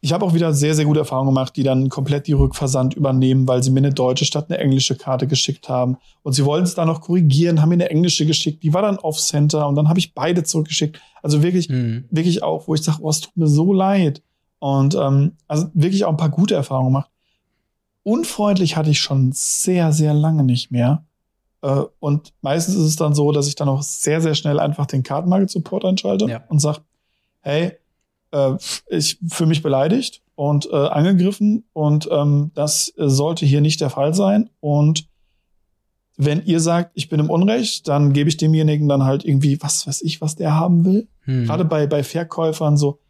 ich 0.00 0.12
habe 0.12 0.24
auch 0.26 0.34
wieder 0.34 0.52
sehr, 0.52 0.74
sehr 0.74 0.84
gute 0.84 1.00
Erfahrungen 1.00 1.28
gemacht, 1.30 1.56
die 1.56 1.62
dann 1.62 1.88
komplett 1.88 2.26
die 2.26 2.32
Rückversand 2.34 2.92
übernehmen, 2.94 3.48
weil 3.48 3.62
sie 3.62 3.70
mir 3.70 3.78
eine 3.80 3.92
deutsche 3.92 4.26
statt 4.26 4.46
eine 4.50 4.58
englische 4.58 4.96
Karte 4.96 5.26
geschickt 5.26 5.68
haben. 5.70 5.96
Und 6.22 6.34
sie 6.34 6.44
wollten 6.44 6.64
es 6.64 6.74
dann 6.74 6.88
noch 6.88 7.00
korrigieren, 7.00 7.62
haben 7.62 7.70
mir 7.70 7.76
eine 7.76 7.88
englische 7.90 8.26
geschickt, 8.26 8.62
die 8.62 8.74
war 8.74 8.82
dann 8.82 8.98
off-center 8.98 9.66
und 9.66 9.76
dann 9.76 9.88
habe 9.88 9.98
ich 9.98 10.12
beide 10.12 10.42
zurückgeschickt. 10.42 11.00
Also 11.22 11.42
wirklich, 11.42 11.70
Mhm. 11.70 12.04
wirklich 12.10 12.42
auch, 12.42 12.68
wo 12.68 12.74
ich 12.74 12.82
sage, 12.82 12.98
oh, 13.00 13.08
es 13.08 13.20
tut 13.20 13.34
mir 13.36 13.46
so 13.46 13.72
leid. 13.72 14.22
Und 14.58 14.94
ähm, 14.94 15.32
also 15.48 15.66
wirklich 15.74 16.04
auch 16.04 16.10
ein 16.10 16.16
paar 16.18 16.28
gute 16.30 16.54
Erfahrungen 16.54 16.88
gemacht. 16.88 17.10
Unfreundlich 18.04 18.76
hatte 18.76 18.90
ich 18.90 19.00
schon 19.00 19.32
sehr, 19.32 19.92
sehr 19.92 20.14
lange 20.14 20.44
nicht 20.44 20.70
mehr. 20.70 21.04
Äh, 21.62 21.82
und 21.98 22.32
meistens 22.42 22.76
ist 22.76 22.82
es 22.84 22.96
dann 22.96 23.14
so, 23.14 23.32
dass 23.32 23.48
ich 23.48 23.56
dann 23.56 23.68
auch 23.68 23.82
sehr, 23.82 24.20
sehr 24.20 24.34
schnell 24.34 24.60
einfach 24.60 24.86
den 24.86 25.02
Kartenmarket-Support 25.02 25.84
einschalte 25.84 26.26
Ja. 26.26 26.44
und 26.48 26.60
sage, 26.60 26.80
hey, 27.40 27.72
äh, 28.30 28.52
ich 28.88 29.18
fühle 29.28 29.48
mich 29.48 29.62
beleidigt 29.62 30.22
und 30.34 30.68
äh, 30.70 30.76
angegriffen 30.76 31.64
und 31.72 32.08
ähm, 32.12 32.50
das 32.54 32.92
sollte 32.96 33.46
hier 33.46 33.60
nicht 33.60 33.80
der 33.80 33.90
Fall 33.90 34.14
sein. 34.14 34.50
Und 34.60 35.08
wenn 36.16 36.44
ihr 36.44 36.60
sagt, 36.60 36.92
ich 36.94 37.08
bin 37.08 37.18
im 37.20 37.30
Unrecht, 37.30 37.88
dann 37.88 38.12
gebe 38.12 38.28
ich 38.28 38.36
demjenigen 38.36 38.88
dann 38.88 39.04
halt 39.04 39.24
irgendwie, 39.24 39.60
was 39.62 39.86
weiß 39.86 40.02
ich, 40.02 40.20
was 40.20 40.36
der 40.36 40.54
haben 40.54 40.84
will. 40.84 41.08
Mhm. 41.24 41.46
Gerade 41.46 41.64
bei, 41.64 41.86
bei 41.86 42.04
Verkäufern 42.04 42.76
so, 42.76 43.00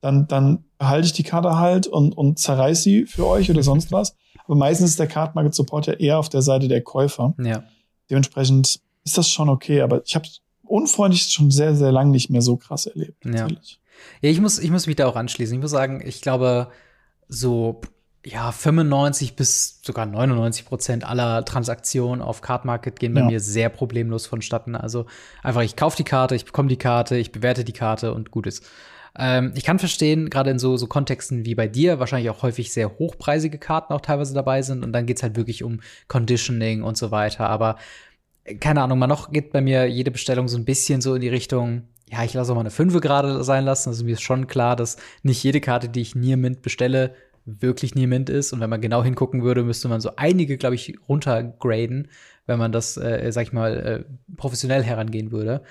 dann, 0.00 0.28
dann 0.28 0.64
halte 0.80 1.06
ich 1.06 1.12
die 1.12 1.22
Karte 1.22 1.56
halt 1.58 1.86
und, 1.86 2.16
und 2.16 2.38
zerreiß 2.38 2.82
sie 2.82 3.06
für 3.06 3.26
euch 3.26 3.50
oder 3.50 3.62
sonst 3.62 3.90
was. 3.92 4.14
Aber 4.52 4.58
meistens 4.58 4.90
ist 4.90 4.98
der 4.98 5.06
Card 5.06 5.34
Market 5.34 5.54
Support 5.54 5.86
ja 5.86 5.94
eher 5.94 6.18
auf 6.18 6.28
der 6.28 6.42
Seite 6.42 6.68
der 6.68 6.82
Käufer. 6.82 7.32
Ja. 7.42 7.64
Dementsprechend 8.10 8.80
ist 9.02 9.16
das 9.16 9.30
schon 9.30 9.48
okay, 9.48 9.80
aber 9.80 10.02
ich 10.04 10.14
habe 10.14 10.28
unfreundlich 10.62 11.22
schon 11.22 11.50
sehr, 11.50 11.74
sehr 11.74 11.90
lang 11.90 12.10
nicht 12.10 12.28
mehr 12.28 12.42
so 12.42 12.58
krass 12.58 12.84
erlebt. 12.84 13.24
Ja. 13.24 13.46
Ja, 14.20 14.28
ich 14.28 14.42
muss, 14.42 14.58
ich 14.58 14.70
muss 14.70 14.86
mich 14.86 14.96
da 14.96 15.06
auch 15.06 15.16
anschließen. 15.16 15.54
Ich 15.54 15.60
muss 15.62 15.70
sagen, 15.70 16.02
ich 16.04 16.20
glaube, 16.20 16.68
so 17.28 17.80
ja, 18.26 18.52
95 18.52 19.36
bis 19.36 19.80
sogar 19.82 20.04
99 20.04 20.66
Prozent 20.66 21.04
aller 21.08 21.46
Transaktionen 21.46 22.20
auf 22.20 22.42
Card 22.42 22.66
Market 22.66 23.00
gehen 23.00 23.14
bei 23.14 23.20
Ja. 23.20 23.26
mir 23.26 23.40
sehr 23.40 23.70
problemlos 23.70 24.26
vonstatten. 24.26 24.76
Also 24.76 25.06
einfach, 25.42 25.62
ich 25.62 25.76
kaufe 25.76 25.96
die 25.96 26.04
Karte, 26.04 26.34
ich 26.34 26.44
bekomme 26.44 26.68
die 26.68 26.76
Karte, 26.76 27.16
ich 27.16 27.32
bewerte 27.32 27.64
die 27.64 27.72
Karte 27.72 28.12
und 28.12 28.30
gut 28.30 28.46
ist. 28.46 28.64
Ähm, 29.18 29.52
ich 29.56 29.64
kann 29.64 29.78
verstehen, 29.78 30.30
gerade 30.30 30.50
in 30.50 30.58
so, 30.58 30.76
so 30.76 30.86
Kontexten 30.86 31.44
wie 31.44 31.54
bei 31.54 31.68
dir, 31.68 31.98
wahrscheinlich 32.00 32.30
auch 32.30 32.42
häufig 32.42 32.72
sehr 32.72 32.98
hochpreisige 32.98 33.58
Karten 33.58 33.92
auch 33.92 34.00
teilweise 34.00 34.34
dabei 34.34 34.62
sind 34.62 34.84
und 34.84 34.92
dann 34.92 35.06
geht's 35.06 35.22
halt 35.22 35.36
wirklich 35.36 35.62
um 35.62 35.80
Conditioning 36.08 36.82
und 36.82 36.96
so 36.96 37.10
weiter. 37.10 37.48
Aber 37.48 37.76
äh, 38.44 38.54
keine 38.56 38.82
Ahnung, 38.82 38.98
mal 38.98 39.06
noch 39.06 39.30
geht 39.30 39.52
bei 39.52 39.60
mir 39.60 39.86
jede 39.86 40.10
Bestellung 40.10 40.48
so 40.48 40.56
ein 40.56 40.64
bisschen 40.64 41.00
so 41.00 41.14
in 41.14 41.20
die 41.20 41.28
Richtung, 41.28 41.88
ja, 42.10 42.24
ich 42.24 42.34
lasse 42.34 42.52
auch 42.52 42.56
mal 42.56 42.62
eine 42.62 42.70
Fünfe 42.70 43.00
gerade 43.00 43.42
sein 43.44 43.64
lassen. 43.64 43.90
Also 43.90 44.04
mir 44.04 44.12
ist 44.12 44.22
schon 44.22 44.46
klar, 44.46 44.76
dass 44.76 44.96
nicht 45.22 45.42
jede 45.42 45.60
Karte, 45.60 45.88
die 45.88 46.00
ich 46.02 46.14
Near 46.14 46.36
Mint 46.36 46.62
bestelle, 46.62 47.14
wirklich 47.44 47.94
Near 47.94 48.08
Mint 48.08 48.30
ist. 48.30 48.52
Und 48.52 48.60
wenn 48.60 48.70
man 48.70 48.80
genau 48.80 49.02
hingucken 49.02 49.42
würde, 49.42 49.62
müsste 49.62 49.88
man 49.88 50.00
so 50.00 50.12
einige, 50.16 50.56
glaube 50.58 50.74
ich, 50.74 50.94
runtergraden, 51.08 52.08
wenn 52.46 52.58
man 52.58 52.72
das, 52.72 52.96
äh, 52.96 53.30
sag 53.32 53.44
ich 53.44 53.52
mal, 53.52 53.76
äh, 53.78 54.04
professionell 54.36 54.82
herangehen 54.82 55.32
würde. 55.32 55.62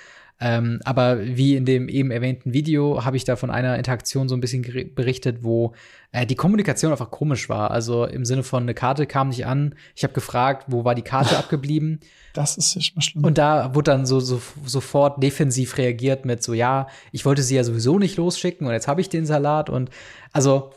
Ähm, 0.44 0.80
aber 0.86 1.24
wie 1.24 1.56
in 1.56 1.66
dem 1.66 1.88
eben 1.88 2.10
erwähnten 2.10 2.52
Video 2.52 3.06
habe 3.06 3.16
ich 3.16 3.26
da 3.26 3.36
von 3.36 3.52
einer 3.52 3.78
Interaktion 3.78 4.28
so 4.28 4.36
ein 4.36 4.42
bisschen 4.42 4.64
berichtet, 4.96 5.44
wo 5.44 5.74
äh, 6.12 6.26
die 6.26 6.36
Kommunikation 6.36 6.92
einfach 6.92 7.12
komisch 7.12 7.48
war. 7.48 7.70
Also 7.70 8.06
im 8.06 8.26
Sinne 8.26 8.42
von, 8.42 8.64
eine 8.64 8.74
Karte 8.74 9.06
kam 9.06 9.30
nicht 9.30 9.46
an. 9.46 9.76
Ich 9.96 10.04
habe 10.04 10.14
gefragt, 10.14 10.66
wo 10.68 10.84
war 10.84 10.96
die 10.96 11.04
Karte 11.04 11.38
abgeblieben? 11.38 12.00
Das 12.34 12.58
ist 12.58 12.72
schon 12.84 12.96
mal 12.96 13.02
schlimm. 13.04 13.24
Und 13.24 13.38
da 13.38 13.76
wurde 13.76 13.92
dann 13.92 14.08
so, 14.08 14.20
so 14.20 14.42
sofort 14.66 15.22
defensiv 15.22 15.78
reagiert 15.78 16.26
mit 16.26 16.42
so, 16.42 16.56
ja, 16.56 16.88
ich 17.12 17.24
wollte 17.24 17.44
sie 17.44 17.56
ja 17.56 17.64
sowieso 17.64 18.00
nicht 18.00 18.18
losschicken 18.18 18.66
und 18.66 18.74
jetzt 18.74 18.88
habe 18.88 19.00
ich 19.00 19.10
den 19.10 19.28
Salat. 19.28 19.70
Und 19.70 19.92
also 20.34 20.72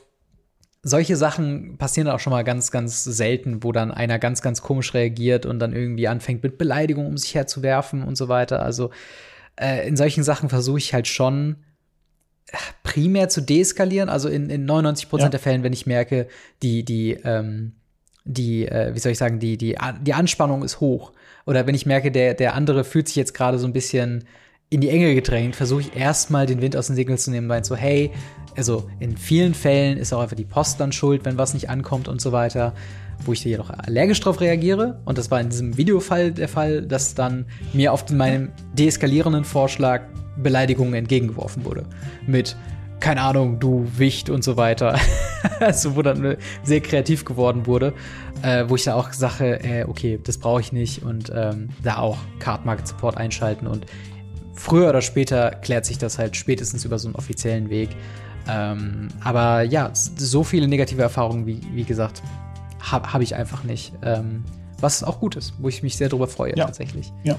solche 0.82 1.16
Sachen 1.16 1.78
passieren 1.78 2.08
auch 2.08 2.20
schon 2.20 2.32
mal 2.32 2.44
ganz, 2.44 2.70
ganz 2.70 3.02
selten, 3.02 3.64
wo 3.64 3.72
dann 3.72 3.90
einer 3.90 4.18
ganz, 4.18 4.42
ganz 4.42 4.60
komisch 4.60 4.92
reagiert 4.92 5.46
und 5.46 5.58
dann 5.58 5.72
irgendwie 5.72 6.06
anfängt 6.06 6.42
mit 6.42 6.58
Beleidigung 6.58 7.06
um 7.06 7.16
sich 7.16 7.34
herzuwerfen 7.34 8.02
und 8.02 8.16
so 8.16 8.28
weiter. 8.28 8.62
Also 8.62 8.90
äh, 9.56 9.86
in 9.86 9.96
solchen 9.96 10.24
Sachen 10.24 10.48
versuche 10.48 10.78
ich 10.78 10.94
halt 10.94 11.06
schon 11.06 11.56
äh, 12.48 12.56
primär 12.82 13.28
zu 13.28 13.40
deeskalieren. 13.40 14.08
Also 14.08 14.28
in, 14.28 14.50
in 14.50 14.64
99 14.64 15.08
Prozent 15.08 15.26
Ja. 15.26 15.30
der 15.30 15.40
Fällen, 15.40 15.62
wenn 15.62 15.72
ich 15.72 15.86
merke, 15.86 16.28
die, 16.62 16.84
die, 16.84 17.12
ähm, 17.24 17.72
die, 18.24 18.66
äh, 18.66 18.94
wie 18.94 18.98
soll 18.98 19.12
ich 19.12 19.18
sagen, 19.18 19.38
die, 19.38 19.56
die, 19.56 19.76
die 20.02 20.14
Anspannung 20.14 20.62
ist 20.62 20.80
hoch. 20.80 21.12
Oder 21.46 21.66
wenn 21.66 21.74
ich 21.74 21.86
merke, 21.86 22.10
der, 22.10 22.34
der 22.34 22.54
andere 22.54 22.84
fühlt 22.84 23.08
sich 23.08 23.16
jetzt 23.16 23.34
gerade 23.34 23.58
so 23.58 23.66
ein 23.66 23.72
bisschen 23.72 24.24
in 24.70 24.80
die 24.80 24.88
Enge 24.88 25.14
gedrängt, 25.14 25.56
versuche 25.56 25.82
ich 25.82 25.94
erstmal 25.96 26.46
den 26.46 26.60
Wind 26.62 26.76
aus 26.76 26.86
den 26.86 26.96
Segeln 26.96 27.18
zu 27.18 27.30
nehmen, 27.30 27.48
weil 27.48 27.64
so, 27.64 27.76
hey, 27.76 28.10
also 28.56 28.88
in 28.98 29.16
vielen 29.16 29.54
Fällen 29.54 29.98
ist 29.98 30.12
auch 30.12 30.20
einfach 30.20 30.36
die 30.36 30.44
Post 30.44 30.80
dann 30.80 30.90
schuld, 30.90 31.24
wenn 31.24 31.36
was 31.38 31.54
nicht 31.54 31.68
ankommt 31.68 32.08
und 32.08 32.20
so 32.20 32.32
weiter, 32.32 32.74
wo 33.24 33.32
ich 33.32 33.44
jedoch 33.44 33.70
allergisch 33.70 34.20
drauf 34.20 34.40
reagiere. 34.40 35.00
Und 35.04 35.18
das 35.18 35.30
war 35.30 35.40
in 35.40 35.48
diesem 35.48 35.76
Videofall 35.76 36.32
der 36.32 36.48
Fall, 36.48 36.82
dass 36.82 37.14
dann 37.14 37.46
mir 37.72 37.92
auf 37.92 38.10
meinem 38.10 38.50
deeskalierenden 38.74 39.44
Vorschlag 39.44 40.02
Beleidigungen 40.36 40.94
entgegengeworfen 40.94 41.64
wurde. 41.64 41.84
Mit, 42.26 42.56
keine 43.00 43.22
Ahnung, 43.22 43.60
du 43.60 43.86
Wicht 43.96 44.30
und 44.30 44.42
so 44.42 44.56
weiter. 44.56 44.98
also 45.60 45.96
wo 45.96 46.02
dann 46.02 46.36
sehr 46.62 46.80
kreativ 46.80 47.24
geworden 47.24 47.66
wurde, 47.66 47.92
äh, 48.42 48.64
wo 48.68 48.76
ich 48.76 48.84
dann 48.84 48.94
auch 48.94 49.12
sage, 49.12 49.60
äh, 49.62 49.84
okay, 49.84 50.18
das 50.22 50.38
brauche 50.38 50.60
ich 50.60 50.72
nicht 50.72 51.02
und 51.02 51.30
ähm, 51.34 51.68
da 51.82 51.98
auch 51.98 52.18
Card 52.38 52.64
Market 52.64 52.88
Support 52.88 53.16
einschalten 53.16 53.66
und 53.66 53.86
früher 54.54 54.88
oder 54.88 55.02
später 55.02 55.50
klärt 55.50 55.84
sich 55.84 55.98
das 55.98 56.18
halt 56.18 56.36
spätestens 56.36 56.84
über 56.84 56.98
so 56.98 57.08
einen 57.08 57.16
offiziellen 57.16 57.70
Weg. 57.70 57.90
Ähm, 58.48 59.08
aber 59.22 59.62
ja, 59.62 59.90
so 59.94 60.44
viele 60.44 60.68
negative 60.68 61.02
Erfahrungen, 61.02 61.46
wie, 61.46 61.60
wie 61.72 61.84
gesagt, 61.84 62.22
habe 62.90 63.12
hab 63.12 63.20
ich 63.22 63.34
einfach 63.34 63.64
nicht. 63.64 63.92
Ähm, 64.02 64.44
was 64.80 65.02
auch 65.04 65.20
gut 65.20 65.36
ist, 65.36 65.54
wo 65.58 65.68
ich 65.68 65.82
mich 65.82 65.96
sehr 65.96 66.08
drüber 66.08 66.26
freue, 66.28 66.56
Ja. 66.56 66.66
tatsächlich. 66.66 67.12
Ja. 67.22 67.36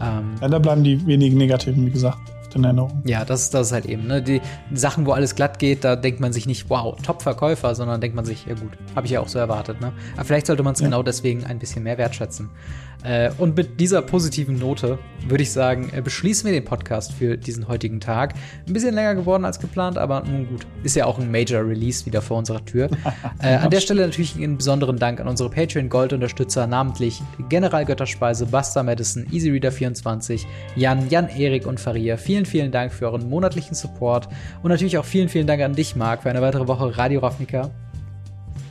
Ähm, 0.00 0.34
Ja, 0.40 0.48
da 0.48 0.58
bleiben 0.58 0.84
die 0.84 1.04
wenigen 1.06 1.36
negativen, 1.38 1.86
wie 1.86 1.90
gesagt, 1.90 2.18
auf 2.40 2.48
den 2.50 2.64
Erinnerungen. 2.64 3.02
ja, 3.06 3.24
das, 3.24 3.50
das 3.50 3.68
ist 3.68 3.72
halt 3.72 3.86
eben, 3.86 4.06
ne? 4.06 4.22
Die 4.22 4.40
Sachen, 4.72 5.06
wo 5.06 5.12
alles 5.12 5.34
glatt 5.34 5.58
geht, 5.58 5.82
da 5.84 5.96
denkt 5.96 6.20
man 6.20 6.32
sich 6.32 6.46
nicht, 6.46 6.68
wow, 6.70 6.96
Top-Verkäufer, 7.02 7.74
sondern 7.74 8.00
denkt 8.00 8.14
man 8.14 8.24
sich, 8.24 8.46
ja 8.46 8.54
gut, 8.54 8.72
habe 8.94 9.06
ich 9.06 9.12
ja 9.12 9.20
auch 9.20 9.28
so 9.28 9.38
erwartet, 9.38 9.80
ne? 9.80 9.92
Aber 10.14 10.24
vielleicht 10.24 10.46
sollte 10.46 10.62
man 10.62 10.74
es 10.74 10.80
Ja. 10.80 10.86
genau 10.86 11.02
deswegen 11.02 11.44
ein 11.44 11.58
bisschen 11.58 11.82
mehr 11.82 11.98
wertschätzen. 11.98 12.50
Äh, 13.04 13.30
und 13.38 13.56
mit 13.56 13.78
dieser 13.80 14.02
positiven 14.02 14.58
Note 14.58 14.98
würde 15.28 15.42
ich 15.42 15.52
sagen, 15.52 15.90
äh, 15.94 16.00
beschließen 16.00 16.46
wir 16.46 16.52
den 16.52 16.64
Podcast 16.64 17.12
für 17.12 17.36
diesen 17.36 17.68
heutigen 17.68 18.00
Tag. 18.00 18.34
Ein 18.66 18.72
bisschen 18.72 18.94
länger 18.94 19.14
geworden 19.14 19.44
als 19.44 19.60
geplant, 19.60 19.98
aber 19.98 20.22
nun 20.22 20.48
gut. 20.48 20.66
Ist 20.82 20.96
ja 20.96 21.04
auch 21.06 21.18
ein 21.18 21.30
Major 21.30 21.66
Release 21.66 22.06
wieder 22.06 22.22
vor 22.22 22.38
unserer 22.38 22.64
Tür. 22.64 22.88
äh, 23.42 23.56
an 23.56 23.70
der 23.70 23.80
Stelle 23.80 24.02
natürlich 24.02 24.34
einen 24.36 24.56
besonderen 24.56 24.98
Dank 24.98 25.20
an 25.20 25.28
unsere 25.28 25.50
Patreon-Gold-Unterstützer, 25.50 26.66
namentlich 26.66 27.22
General 27.48 27.84
Götterspeise, 27.84 28.46
Buster 28.46 28.82
Madison, 28.82 29.26
EasyReader24, 29.26 30.46
Jan, 30.76 31.08
Jan, 31.10 31.28
Erik 31.28 31.66
und 31.66 31.78
Faria. 31.80 32.16
Vielen, 32.16 32.46
vielen 32.46 32.72
Dank 32.72 32.92
für 32.92 33.06
euren 33.06 33.28
monatlichen 33.28 33.74
Support 33.74 34.28
und 34.62 34.70
natürlich 34.70 34.96
auch 34.98 35.04
vielen, 35.04 35.28
vielen 35.28 35.46
Dank 35.46 35.62
an 35.62 35.74
dich, 35.74 35.94
Marc, 35.94 36.22
für 36.22 36.30
eine 36.30 36.40
weitere 36.40 36.66
Woche 36.66 36.96
Radio 36.96 37.20
Ravnica. 37.20 37.70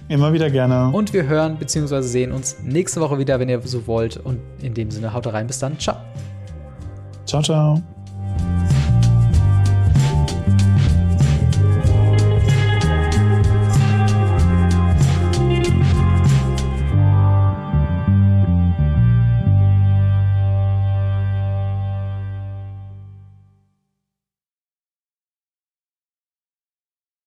Immer 0.10 0.34
wieder 0.34 0.50
gerne. 0.50 0.90
Und 0.90 1.14
wir 1.14 1.26
hören 1.28 1.58
bzw. 1.58 2.02
sehen 2.02 2.32
uns 2.32 2.58
nächste 2.62 3.00
Woche 3.02 3.18
wieder, 3.18 3.40
wenn 3.40 3.50
ihr 3.50 3.62
so 3.62 3.88
wollt. 3.88 4.18
Und 4.18 4.40
in 4.62 4.74
dem 4.74 4.92
Sinne, 4.92 5.14
haut 5.14 5.28
rein. 5.28 5.48
Bis 5.48 5.60
dann. 5.60 5.80
Ciao. 5.80 5.98
ciao, 7.26 7.42
ciao. 7.42 7.82